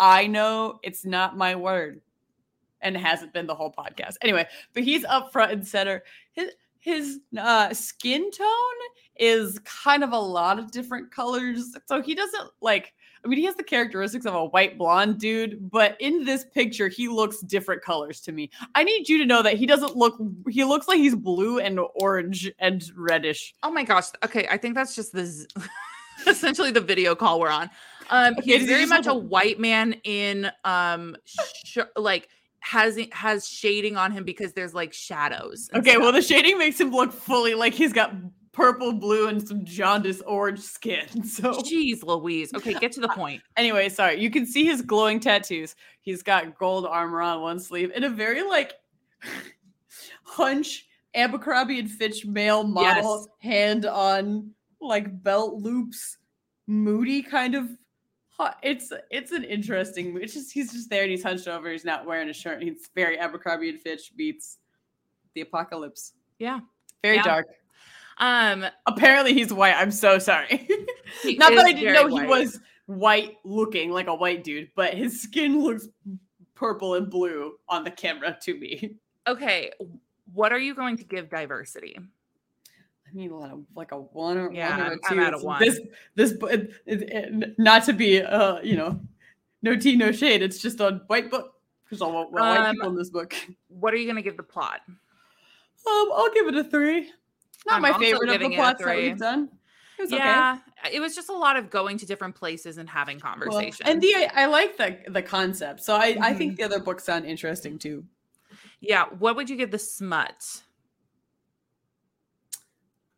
I 0.00 0.26
know 0.26 0.80
it's 0.82 1.04
not 1.04 1.36
my 1.36 1.54
word, 1.54 2.00
and 2.80 2.96
hasn't 2.96 3.34
been 3.34 3.46
the 3.46 3.54
whole 3.54 3.72
podcast. 3.72 4.16
Anyway, 4.22 4.46
but 4.72 4.82
he's 4.82 5.04
up 5.04 5.30
front 5.30 5.52
and 5.52 5.66
center. 5.66 6.02
His 6.32 6.50
his 6.78 7.20
uh, 7.38 7.74
skin 7.74 8.30
tone 8.30 8.48
is 9.16 9.58
kind 9.64 10.02
of 10.02 10.12
a 10.12 10.18
lot 10.18 10.58
of 10.58 10.70
different 10.70 11.10
colors. 11.10 11.76
So 11.86 12.00
he 12.02 12.14
doesn't 12.14 12.50
like. 12.62 12.94
I 13.22 13.28
mean, 13.28 13.38
he 13.38 13.44
has 13.44 13.54
the 13.54 13.62
characteristics 13.62 14.24
of 14.24 14.34
a 14.34 14.46
white 14.46 14.78
blonde 14.78 15.18
dude, 15.18 15.70
but 15.70 15.94
in 16.00 16.24
this 16.24 16.46
picture, 16.54 16.88
he 16.88 17.06
looks 17.06 17.40
different 17.40 17.82
colors 17.82 18.22
to 18.22 18.32
me. 18.32 18.48
I 18.74 18.82
need 18.82 19.10
you 19.10 19.18
to 19.18 19.26
know 19.26 19.42
that 19.42 19.58
he 19.58 19.66
doesn't 19.66 19.94
look. 19.94 20.18
He 20.48 20.64
looks 20.64 20.88
like 20.88 20.96
he's 20.96 21.14
blue 21.14 21.58
and 21.58 21.78
orange 21.96 22.50
and 22.58 22.82
reddish. 22.96 23.54
Oh 23.62 23.70
my 23.70 23.84
gosh. 23.84 24.06
Okay, 24.24 24.48
I 24.50 24.56
think 24.56 24.74
that's 24.74 24.96
just 24.96 25.12
the 25.12 25.26
z- 25.26 25.46
essentially 26.26 26.70
the 26.70 26.80
video 26.80 27.14
call 27.14 27.38
we're 27.38 27.50
on. 27.50 27.68
Um 28.10 28.34
Okay, 28.38 28.58
he's 28.58 28.66
very 28.68 28.86
much 28.86 29.06
a 29.06 29.14
white 29.14 29.58
man 29.58 29.94
in 30.04 30.50
um 30.64 31.16
sh- 31.24 31.78
like 31.96 32.28
has 32.60 32.98
has 33.12 33.48
shading 33.48 33.96
on 33.96 34.12
him 34.12 34.24
because 34.24 34.52
there's 34.52 34.74
like 34.74 34.92
shadows. 34.92 35.70
Okay, 35.74 35.96
well, 35.96 36.12
the 36.12 36.20
shading 36.22 36.58
makes 36.58 36.78
him 36.78 36.90
look 36.90 37.12
fully 37.12 37.54
like 37.54 37.72
he's 37.72 37.92
got 37.92 38.12
purple, 38.52 38.92
blue, 38.92 39.28
and 39.28 39.46
some 39.46 39.64
jaundice 39.64 40.20
orange 40.26 40.58
skin. 40.60 41.06
So, 41.24 41.52
Jeez 41.54 42.02
Louise. 42.02 42.52
Okay, 42.52 42.74
get 42.74 42.92
to 42.92 43.00
the 43.00 43.08
point. 43.08 43.40
anyway, 43.56 43.88
sorry. 43.88 44.20
You 44.20 44.28
can 44.28 44.44
see 44.44 44.64
his 44.66 44.82
glowing 44.82 45.20
tattoos. 45.20 45.74
He's 46.02 46.22
got 46.22 46.58
gold 46.58 46.84
armor 46.84 47.22
on 47.22 47.40
one 47.40 47.60
sleeve 47.60 47.92
and 47.94 48.04
a 48.04 48.10
very 48.10 48.42
like 48.42 48.74
hunch 50.24 50.86
Abercrombie 51.14 51.78
and 51.78 51.90
Fitch 51.90 52.24
male 52.26 52.62
model 52.64 53.26
Yes. 53.42 53.52
hand 53.52 53.86
on 53.86 54.50
like 54.80 55.22
belt 55.22 55.54
loops, 55.54 56.18
moody 56.66 57.22
kind 57.22 57.54
of. 57.54 57.68
It's 58.62 58.92
it's 59.10 59.32
an 59.32 59.44
interesting. 59.44 60.18
It's 60.20 60.34
just 60.34 60.52
he's 60.52 60.72
just 60.72 60.90
there 60.90 61.02
and 61.02 61.10
he's 61.10 61.22
hunched 61.22 61.48
over. 61.48 61.70
He's 61.70 61.84
not 61.84 62.06
wearing 62.06 62.28
a 62.28 62.32
shirt. 62.32 62.62
He's 62.62 62.88
very 62.94 63.18
Abercrombie 63.18 63.68
and 63.70 63.80
Fitch 63.80 64.12
beats 64.16 64.58
the 65.34 65.42
apocalypse. 65.42 66.12
Yeah. 66.38 66.60
Very 67.02 67.16
Yeah. 67.16 67.22
dark. 67.22 67.46
Um, 68.18 68.66
Apparently, 68.86 69.32
he's 69.32 69.52
white. 69.52 69.74
I'm 69.74 69.90
so 69.90 70.18
sorry. 70.18 70.68
Not 71.24 71.54
that 71.54 71.64
I 71.66 71.72
didn't 71.72 71.94
know 71.94 72.06
he 72.06 72.26
was 72.26 72.60
white 72.86 73.36
looking 73.44 73.90
like 73.90 74.08
a 74.08 74.14
white 74.14 74.44
dude, 74.44 74.70
but 74.76 74.94
his 74.94 75.22
skin 75.22 75.62
looks 75.62 75.88
purple 76.54 76.94
and 76.96 77.08
blue 77.08 77.54
on 77.68 77.84
the 77.84 77.90
camera 77.90 78.36
to 78.42 78.54
me. 78.58 78.96
Okay, 79.26 79.70
what 80.34 80.52
are 80.52 80.58
you 80.58 80.74
going 80.74 80.96
to 80.98 81.04
give 81.04 81.30
diversity? 81.30 81.98
I 83.12 83.16
need 83.16 83.30
a 83.30 83.36
lot 83.36 83.50
of 83.50 83.64
like 83.74 83.92
a 83.92 83.96
one 83.98 84.36
or 84.38 84.52
Yeah, 84.52 84.70
one 84.70 84.80
or 84.80 84.84
I'm- 84.90 85.00
two. 85.08 85.14
I'm 85.14 85.20
at 85.20 85.26
a 85.34 85.36
It's- 85.36 85.42
one. 85.44 85.60
This 85.60 85.80
this 86.14 86.32
it, 86.42 86.72
it, 86.86 87.58
not 87.58 87.84
to 87.84 87.92
be 87.92 88.22
uh 88.22 88.60
you 88.62 88.76
know 88.76 89.00
no 89.62 89.76
tea 89.76 89.96
no 89.96 90.12
shade. 90.12 90.42
It's 90.42 90.58
just 90.62 90.80
a 90.80 91.02
white 91.06 91.30
book 91.30 91.54
because 91.84 92.00
all, 92.02 92.14
all 92.16 92.30
white 92.30 92.58
Um, 92.58 92.74
people 92.76 92.90
in 92.90 92.96
this 92.96 93.10
book. 93.10 93.34
What 93.68 93.92
are 93.92 93.96
you 93.96 94.04
going 94.06 94.16
to 94.16 94.22
give 94.22 94.36
the 94.36 94.42
plot? 94.44 94.80
Um, 94.88 96.08
I'll 96.14 96.30
give 96.32 96.46
it 96.46 96.54
a 96.54 96.62
three. 96.64 97.10
Not 97.66 97.76
I'm 97.76 97.82
my 97.82 97.98
favorite 97.98 98.28
of 98.28 98.34
the 98.34 98.38
giving 98.38 98.52
it 98.52 98.56
a 98.56 98.58
plots 98.58 98.84
that 98.84 98.96
we've 98.96 99.18
done. 99.18 99.48
It 99.98 100.02
was 100.04 100.12
okay. 100.12 100.22
yeah, 100.22 100.58
it 100.90 101.00
was 101.00 101.14
just 101.14 101.28
a 101.28 101.36
lot 101.36 101.56
of 101.56 101.68
going 101.68 101.98
to 101.98 102.06
different 102.06 102.34
places 102.34 102.78
and 102.78 102.88
having 102.88 103.18
Well, 103.22 103.34
conversations. 103.34 103.80
and 103.84 104.00
the 104.00 104.14
I, 104.14 104.30
I 104.34 104.46
like 104.46 104.76
the 104.78 104.98
the 105.08 105.20
concept, 105.22 105.82
so 105.82 105.94
I 105.94 106.16
I 106.20 106.32
Mhm. 106.32 106.38
think 106.38 106.56
the 106.56 106.62
other 106.62 106.78
books 106.80 107.04
sound 107.04 107.26
interesting 107.26 107.78
too. 107.78 108.04
yeah, 108.80 109.04
what 109.18 109.36
would 109.36 109.50
you 109.50 109.56
give 109.56 109.70
the 109.70 109.78
smut? 109.78 110.62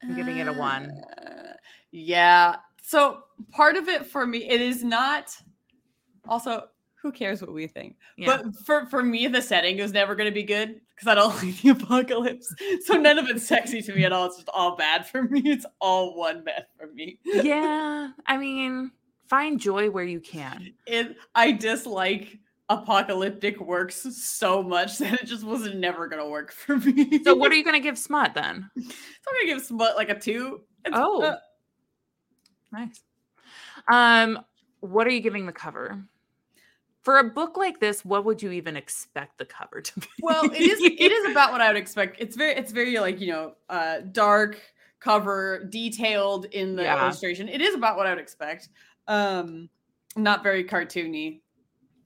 I'm 0.02 0.16
giving 0.16 0.38
it 0.38 0.48
a 0.48 0.52
one. 0.52 0.90
Uh, 0.90 1.54
yeah. 1.90 2.56
So 2.82 3.24
part 3.50 3.76
of 3.76 3.88
it 3.88 4.06
for 4.06 4.26
me, 4.26 4.48
it 4.48 4.60
is 4.60 4.82
not. 4.82 5.36
Also, 6.28 6.64
who 7.02 7.10
cares 7.10 7.40
what 7.40 7.52
we 7.52 7.66
think? 7.66 7.96
Yeah. 8.16 8.36
But 8.36 8.56
for 8.64 8.86
for 8.86 9.02
me, 9.02 9.26
the 9.26 9.42
setting 9.42 9.78
is 9.78 9.92
never 9.92 10.14
going 10.14 10.30
to 10.30 10.34
be 10.34 10.44
good 10.44 10.80
because 10.94 11.08
I 11.08 11.14
don't 11.14 11.34
like 11.44 11.60
the 11.60 11.70
apocalypse. 11.70 12.54
So 12.84 12.94
none 12.94 13.18
of 13.18 13.28
it's 13.28 13.46
sexy 13.46 13.82
to 13.82 13.94
me 13.94 14.04
at 14.04 14.12
all. 14.12 14.26
It's 14.26 14.36
just 14.36 14.48
all 14.52 14.76
bad 14.76 15.06
for 15.06 15.22
me. 15.24 15.42
It's 15.44 15.66
all 15.80 16.16
one 16.16 16.44
bad 16.44 16.66
for 16.78 16.86
me. 16.88 17.18
yeah, 17.24 18.10
I 18.26 18.36
mean, 18.36 18.92
find 19.26 19.58
joy 19.58 19.90
where 19.90 20.04
you 20.04 20.20
can. 20.20 20.72
It. 20.86 21.16
I 21.34 21.52
dislike 21.52 22.38
apocalyptic 22.72 23.60
works 23.60 23.96
so 24.16 24.62
much 24.62 24.98
that 24.98 25.14
it 25.22 25.26
just 25.26 25.44
was 25.44 25.72
never 25.74 26.06
going 26.08 26.22
to 26.22 26.28
work 26.28 26.52
for 26.52 26.76
me. 26.76 27.22
So, 27.24 27.34
what 27.34 27.52
are 27.52 27.54
you 27.56 27.64
going 27.64 27.74
to 27.74 27.80
give 27.80 27.98
smut 27.98 28.34
then? 28.34 28.70
So 28.76 28.82
I'm 28.82 29.46
gonna 29.46 29.54
give 29.54 29.62
Smut 29.64 29.96
like 29.96 30.08
a 30.10 30.18
two. 30.18 30.62
It's- 30.84 31.00
Oh. 31.00 31.22
uh, 31.22 31.36
Nice. 32.72 33.02
Um, 33.88 34.38
what 34.80 35.06
are 35.06 35.10
you 35.10 35.20
giving 35.20 35.44
the 35.46 35.52
cover? 35.52 36.02
For 37.02 37.18
a 37.18 37.24
book 37.24 37.56
like 37.56 37.80
this, 37.80 38.04
what 38.04 38.24
would 38.24 38.40
you 38.42 38.50
even 38.52 38.76
expect 38.76 39.36
the 39.38 39.44
cover 39.44 39.80
to 39.82 40.00
be? 40.00 40.06
well, 40.22 40.44
it 40.44 40.60
is. 40.60 40.80
It 40.80 41.12
is 41.12 41.30
about 41.32 41.52
what 41.52 41.60
I 41.60 41.68
would 41.68 41.76
expect. 41.76 42.16
It's 42.20 42.34
very. 42.36 42.52
It's 42.54 42.72
very 42.72 42.96
like 42.98 43.20
you 43.20 43.26
know, 43.26 43.54
uh, 43.68 43.98
dark 44.12 44.58
cover, 45.00 45.64
detailed 45.68 46.46
in 46.46 46.74
the 46.76 46.84
Yeah. 46.84 47.02
illustration. 47.02 47.48
It 47.48 47.60
is 47.60 47.74
about 47.74 47.96
what 47.96 48.06
I 48.06 48.10
would 48.10 48.22
expect. 48.22 48.68
Um, 49.08 49.68
not 50.16 50.42
very 50.42 50.64
cartoony. 50.64 51.40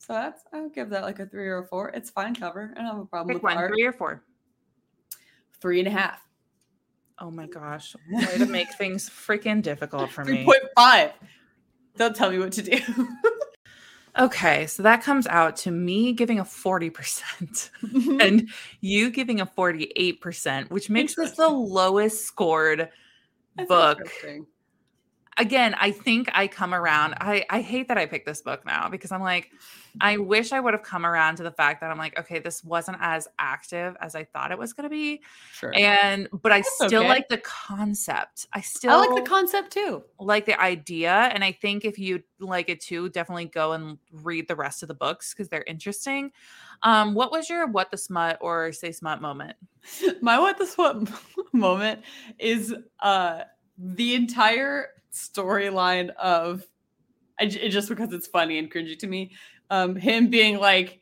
So 0.07 0.13
that's. 0.13 0.45
I'll 0.53 0.69
give 0.69 0.89
that 0.91 1.03
like 1.03 1.19
a 1.19 1.27
three 1.27 1.49
or 1.49 1.59
a 1.59 1.67
four. 1.67 1.89
It's 1.89 2.11
fine 2.11 2.33
cover. 2.33 2.73
I 2.77 2.79
don't 2.81 2.87
have 2.87 2.99
a 2.99 3.07
problem 3.07 3.35
Pick 3.35 3.43
with 3.43 3.51
one, 3.51 3.57
art. 3.57 3.73
three 3.73 3.85
or 3.85 3.93
four. 3.93 4.23
Three 5.61 5.81
and 5.81 5.89
a 5.89 5.91
half. 5.91 6.21
Oh 7.19 7.29
my 7.33 7.47
gosh. 7.47 7.97
Way 8.13 8.39
to 8.39 8.47
make 8.47 8.73
things 8.75 9.11
freaking 9.11 9.63
difficult 9.63 10.11
for 10.11 10.25
Three 10.25 10.39
me. 10.39 10.45
point 10.45 10.63
five. 10.77 11.11
Don't 11.97 12.15
tell 12.15 12.31
me 12.31 12.39
what 12.39 12.53
to 12.53 12.63
do. 12.63 12.79
Okay, 14.19 14.67
so 14.67 14.83
that 14.83 15.03
comes 15.03 15.27
out 15.27 15.57
to 15.57 15.71
me 15.71 16.15
giving 16.15 16.39
a 16.39 16.43
40% 16.43 17.71
and 18.19 18.49
you 18.81 19.11
giving 19.11 19.43
a 19.43 19.47
48%, 19.47 20.71
which 20.71 20.89
makes 20.89 21.15
this 21.15 21.33
the 21.33 21.47
lowest 21.47 22.25
scored 22.25 22.89
That's 23.57 23.69
book. 23.69 23.99
Again, 25.39 25.75
I 25.79 25.91
think 25.91 26.29
I 26.33 26.47
come 26.47 26.75
around. 26.75 27.15
I, 27.21 27.45
I 27.51 27.61
hate 27.61 27.89
that 27.89 27.99
I 27.99 28.07
picked 28.07 28.27
this 28.27 28.41
book 28.41 28.65
now 28.65 28.89
because 28.89 29.13
I'm 29.13 29.23
like, 29.23 29.51
I 30.01 30.17
wish 30.17 30.53
I 30.53 30.61
would 30.61 30.75
have 30.75 30.83
come 30.83 31.05
around 31.07 31.37
to 31.37 31.43
the 31.43 31.51
fact 31.51 31.81
that 31.81 31.91
I'm 31.91 31.99
like, 31.99 32.19
okay, 32.19 32.39
this 32.39 32.65
wasn't 32.65 32.99
as 33.01 33.29
active 33.39 33.97
as 34.01 34.15
I 34.15 34.25
thought 34.25 34.53
it 34.53 34.59
was 34.59 34.73
going 34.73 34.85
to 34.85 34.91
be. 34.91 35.23
Sure. 35.53 35.73
And, 35.75 36.29
but 36.33 36.53
I 36.53 36.59
That's 36.59 36.75
still 36.75 37.01
okay. 37.01 37.09
like 37.09 37.29
the 37.29 37.39
concept. 37.39 38.47
I 38.53 38.61
still 38.61 38.93
I 38.93 39.07
like 39.07 39.25
the 39.25 39.29
concept 39.29 39.73
too. 39.73 40.03
like 40.19 40.47
the 40.47 40.59
idea 40.61 41.31
and 41.33 41.45
i 41.45 41.53
think 41.53 41.85
if 41.85 41.99
you 41.99 42.23
like 42.41 42.69
it 42.69 42.81
too 42.81 43.09
definitely 43.11 43.47
go 43.47 43.73
and 43.73 43.99
read 44.11 44.49
the 44.49 44.57
rest 44.57 44.83
of 44.83 44.89
the 44.89 44.95
books 44.95 45.33
because 45.33 45.49
they're 45.49 45.65
interesting 45.65 46.31
um 46.83 47.15
what 47.15 47.31
was 47.31 47.49
your 47.49 47.67
what 47.67 47.91
the 47.91 47.97
smut 47.97 48.39
or 48.41 48.73
say 48.73 48.93
smut 48.93 49.21
moment 49.21 49.57
my 50.23 50.39
what 50.39 50.59
the 50.59 50.67
smut 50.67 51.09
moment 51.53 52.03
is 52.39 52.75
uh 53.01 53.43
the 53.79 54.15
entire 54.15 54.89
storyline 55.17 56.11
of 56.17 56.65
I, 57.41 57.47
j- 57.47 57.69
just 57.69 57.89
because 57.89 58.13
it's 58.13 58.27
funny 58.27 58.59
and 58.59 58.71
cringy 58.73 58.99
to 58.99 59.07
me 59.07 59.33
um 59.71 59.97
him 59.97 60.29
being 60.31 60.59
like 60.59 60.89
"Uh, 60.91 60.99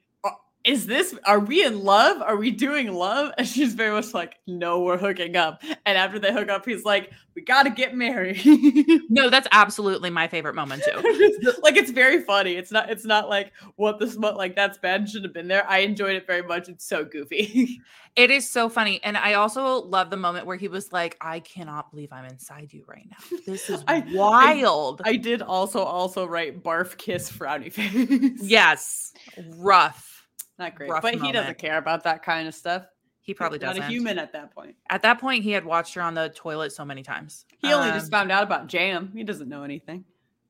is 0.64 0.86
this 0.86 1.14
are 1.26 1.40
we 1.40 1.64
in 1.64 1.84
love? 1.84 2.22
Are 2.22 2.36
we 2.36 2.50
doing 2.50 2.92
love? 2.92 3.32
And 3.38 3.46
she's 3.46 3.74
very 3.74 3.90
much 3.92 4.14
like 4.14 4.36
no 4.46 4.80
we're 4.80 4.96
hooking 4.98 5.36
up. 5.36 5.62
And 5.84 5.98
after 5.98 6.18
they 6.18 6.32
hook 6.32 6.48
up 6.48 6.64
he's 6.64 6.84
like 6.84 7.12
we 7.34 7.42
gotta 7.42 7.70
get 7.70 7.94
married. 7.94 8.40
No 9.10 9.28
that's 9.30 9.46
absolutely 9.52 10.10
my 10.10 10.26
favorite 10.26 10.54
moment 10.54 10.82
too. 10.84 11.52
Like 11.62 11.76
it's 11.76 11.90
very 11.90 12.22
funny. 12.22 12.54
It's 12.54 12.72
not 12.72 12.90
it's 12.90 13.04
not 13.04 13.28
like 13.28 13.52
what 13.76 13.98
the 13.98 14.08
smut 14.08 14.36
like 14.36 14.56
that's 14.56 14.78
bad. 14.78 15.08
Should 15.08 15.24
have 15.24 15.34
been 15.34 15.48
there. 15.48 15.68
I 15.68 15.78
enjoyed 15.80 16.16
it 16.16 16.26
very 16.26 16.42
much. 16.42 16.68
It's 16.68 16.86
so 16.86 17.04
goofy. 17.04 17.80
It 18.16 18.30
is 18.30 18.48
so 18.48 18.68
funny. 18.68 19.00
And 19.02 19.16
i 19.16 19.34
also 19.34 19.82
love 19.82 20.08
the 20.08 20.16
moment 20.16 20.46
where 20.46 20.56
he 20.56 20.68
was 20.68 20.92
like 20.92 21.16
i 21.20 21.40
cannot 21.40 21.90
believe 21.90 22.12
i'm 22.12 22.24
inside 22.26 22.72
you 22.72 22.84
right 22.86 23.08
now. 23.10 23.38
This 23.44 23.68
is 23.68 23.82
I- 23.88 23.96
I- 23.96 24.04
wild. 24.14 25.02
I 25.04 25.16
did 25.16 25.42
also 25.42 25.82
also 25.82 26.24
write 26.24 26.62
barf 26.62 26.96
kiss 26.96 27.28
frowny 27.30 27.72
face. 27.72 28.38
yes. 28.40 29.12
Rough 29.56 30.13
not 30.58 30.74
great. 30.74 30.90
But 31.02 31.14
he 31.16 31.32
doesn't 31.32 31.58
care 31.58 31.78
about 31.78 32.04
that 32.04 32.22
kind 32.22 32.46
of 32.48 32.54
stuff. 32.54 32.84
he 33.20 33.32
probably 33.34 33.58
not 33.58 33.68
doesn't 33.68 33.80
Not 33.82 33.90
a 33.90 33.92
human 33.92 34.18
at 34.18 34.32
that 34.32 34.54
point. 34.54 34.76
at 34.90 35.02
that 35.02 35.18
point 35.20 35.42
he 35.42 35.50
had 35.52 35.64
watched 35.64 35.94
her 35.94 36.02
on 36.02 36.14
the 36.14 36.28
toilet 36.30 36.72
so 36.72 36.84
many 36.84 37.02
times 37.02 37.46
He 37.58 37.72
only 37.72 37.90
just 37.90 38.06
Um, 38.06 38.10
found 38.10 38.32
out 38.32 38.42
about 38.42 38.66
jam. 38.66 39.10
He 39.14 39.24
doesn't 39.24 39.48
know 39.48 39.62
anything. 39.62 40.04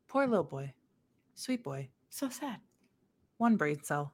poor 0.09 0.26
little 0.26 0.44
boy 0.44 0.72
sweet 1.35 1.62
boy 1.64 1.89
So 2.10 2.28
sad. 2.28 2.56
one 3.39 3.56
brain 3.56 3.82
cell 3.82 4.12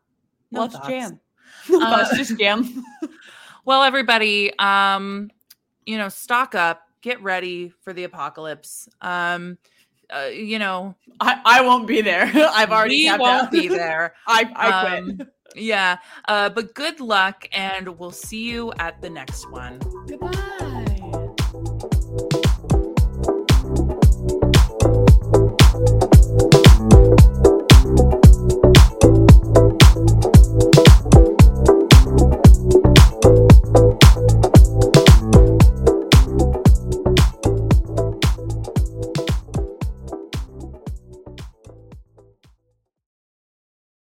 No 0.51 0.61
Loves 0.61 0.77
jam. 0.87 1.21
Uh, 1.73 1.97
That's 1.97 2.17
just 2.17 2.39
jam. 2.39 2.85
Well, 3.67 3.83
everybody, 3.83 4.53
um, 4.59 5.31
you 5.85 5.99
know, 5.99 6.09
stock 6.09 6.55
up, 6.55 6.83
get 7.03 7.23
ready 7.23 7.69
for 7.83 7.93
the 7.93 8.05
apocalypse. 8.05 8.89
Um, 9.03 9.59
uh, 10.09 10.29
you 10.33 10.59
know, 10.59 10.95
I, 11.21 11.41
I 11.45 11.61
won't 11.61 11.87
be 11.87 12.01
there. 12.01 12.25
I've 12.35 12.71
already 12.73 13.05
we 13.05 13.11
won't 13.11 13.23
out. 13.45 13.51
be 13.51 13.69
there. 13.69 14.15
I, 14.27 14.51
I 14.57 14.89
quit. 14.89 15.21
Um, 15.21 15.29
yeah, 15.55 15.99
uh, 16.29 16.49
but 16.51 16.75
good 16.75 17.01
luck, 17.01 17.49
and 17.53 17.99
we'll 17.99 18.11
see 18.11 18.45
you 18.51 18.73
at 18.79 19.01
the 19.03 19.11
next 19.11 19.51
one. 19.51 19.79
Goodbye. 20.07 20.70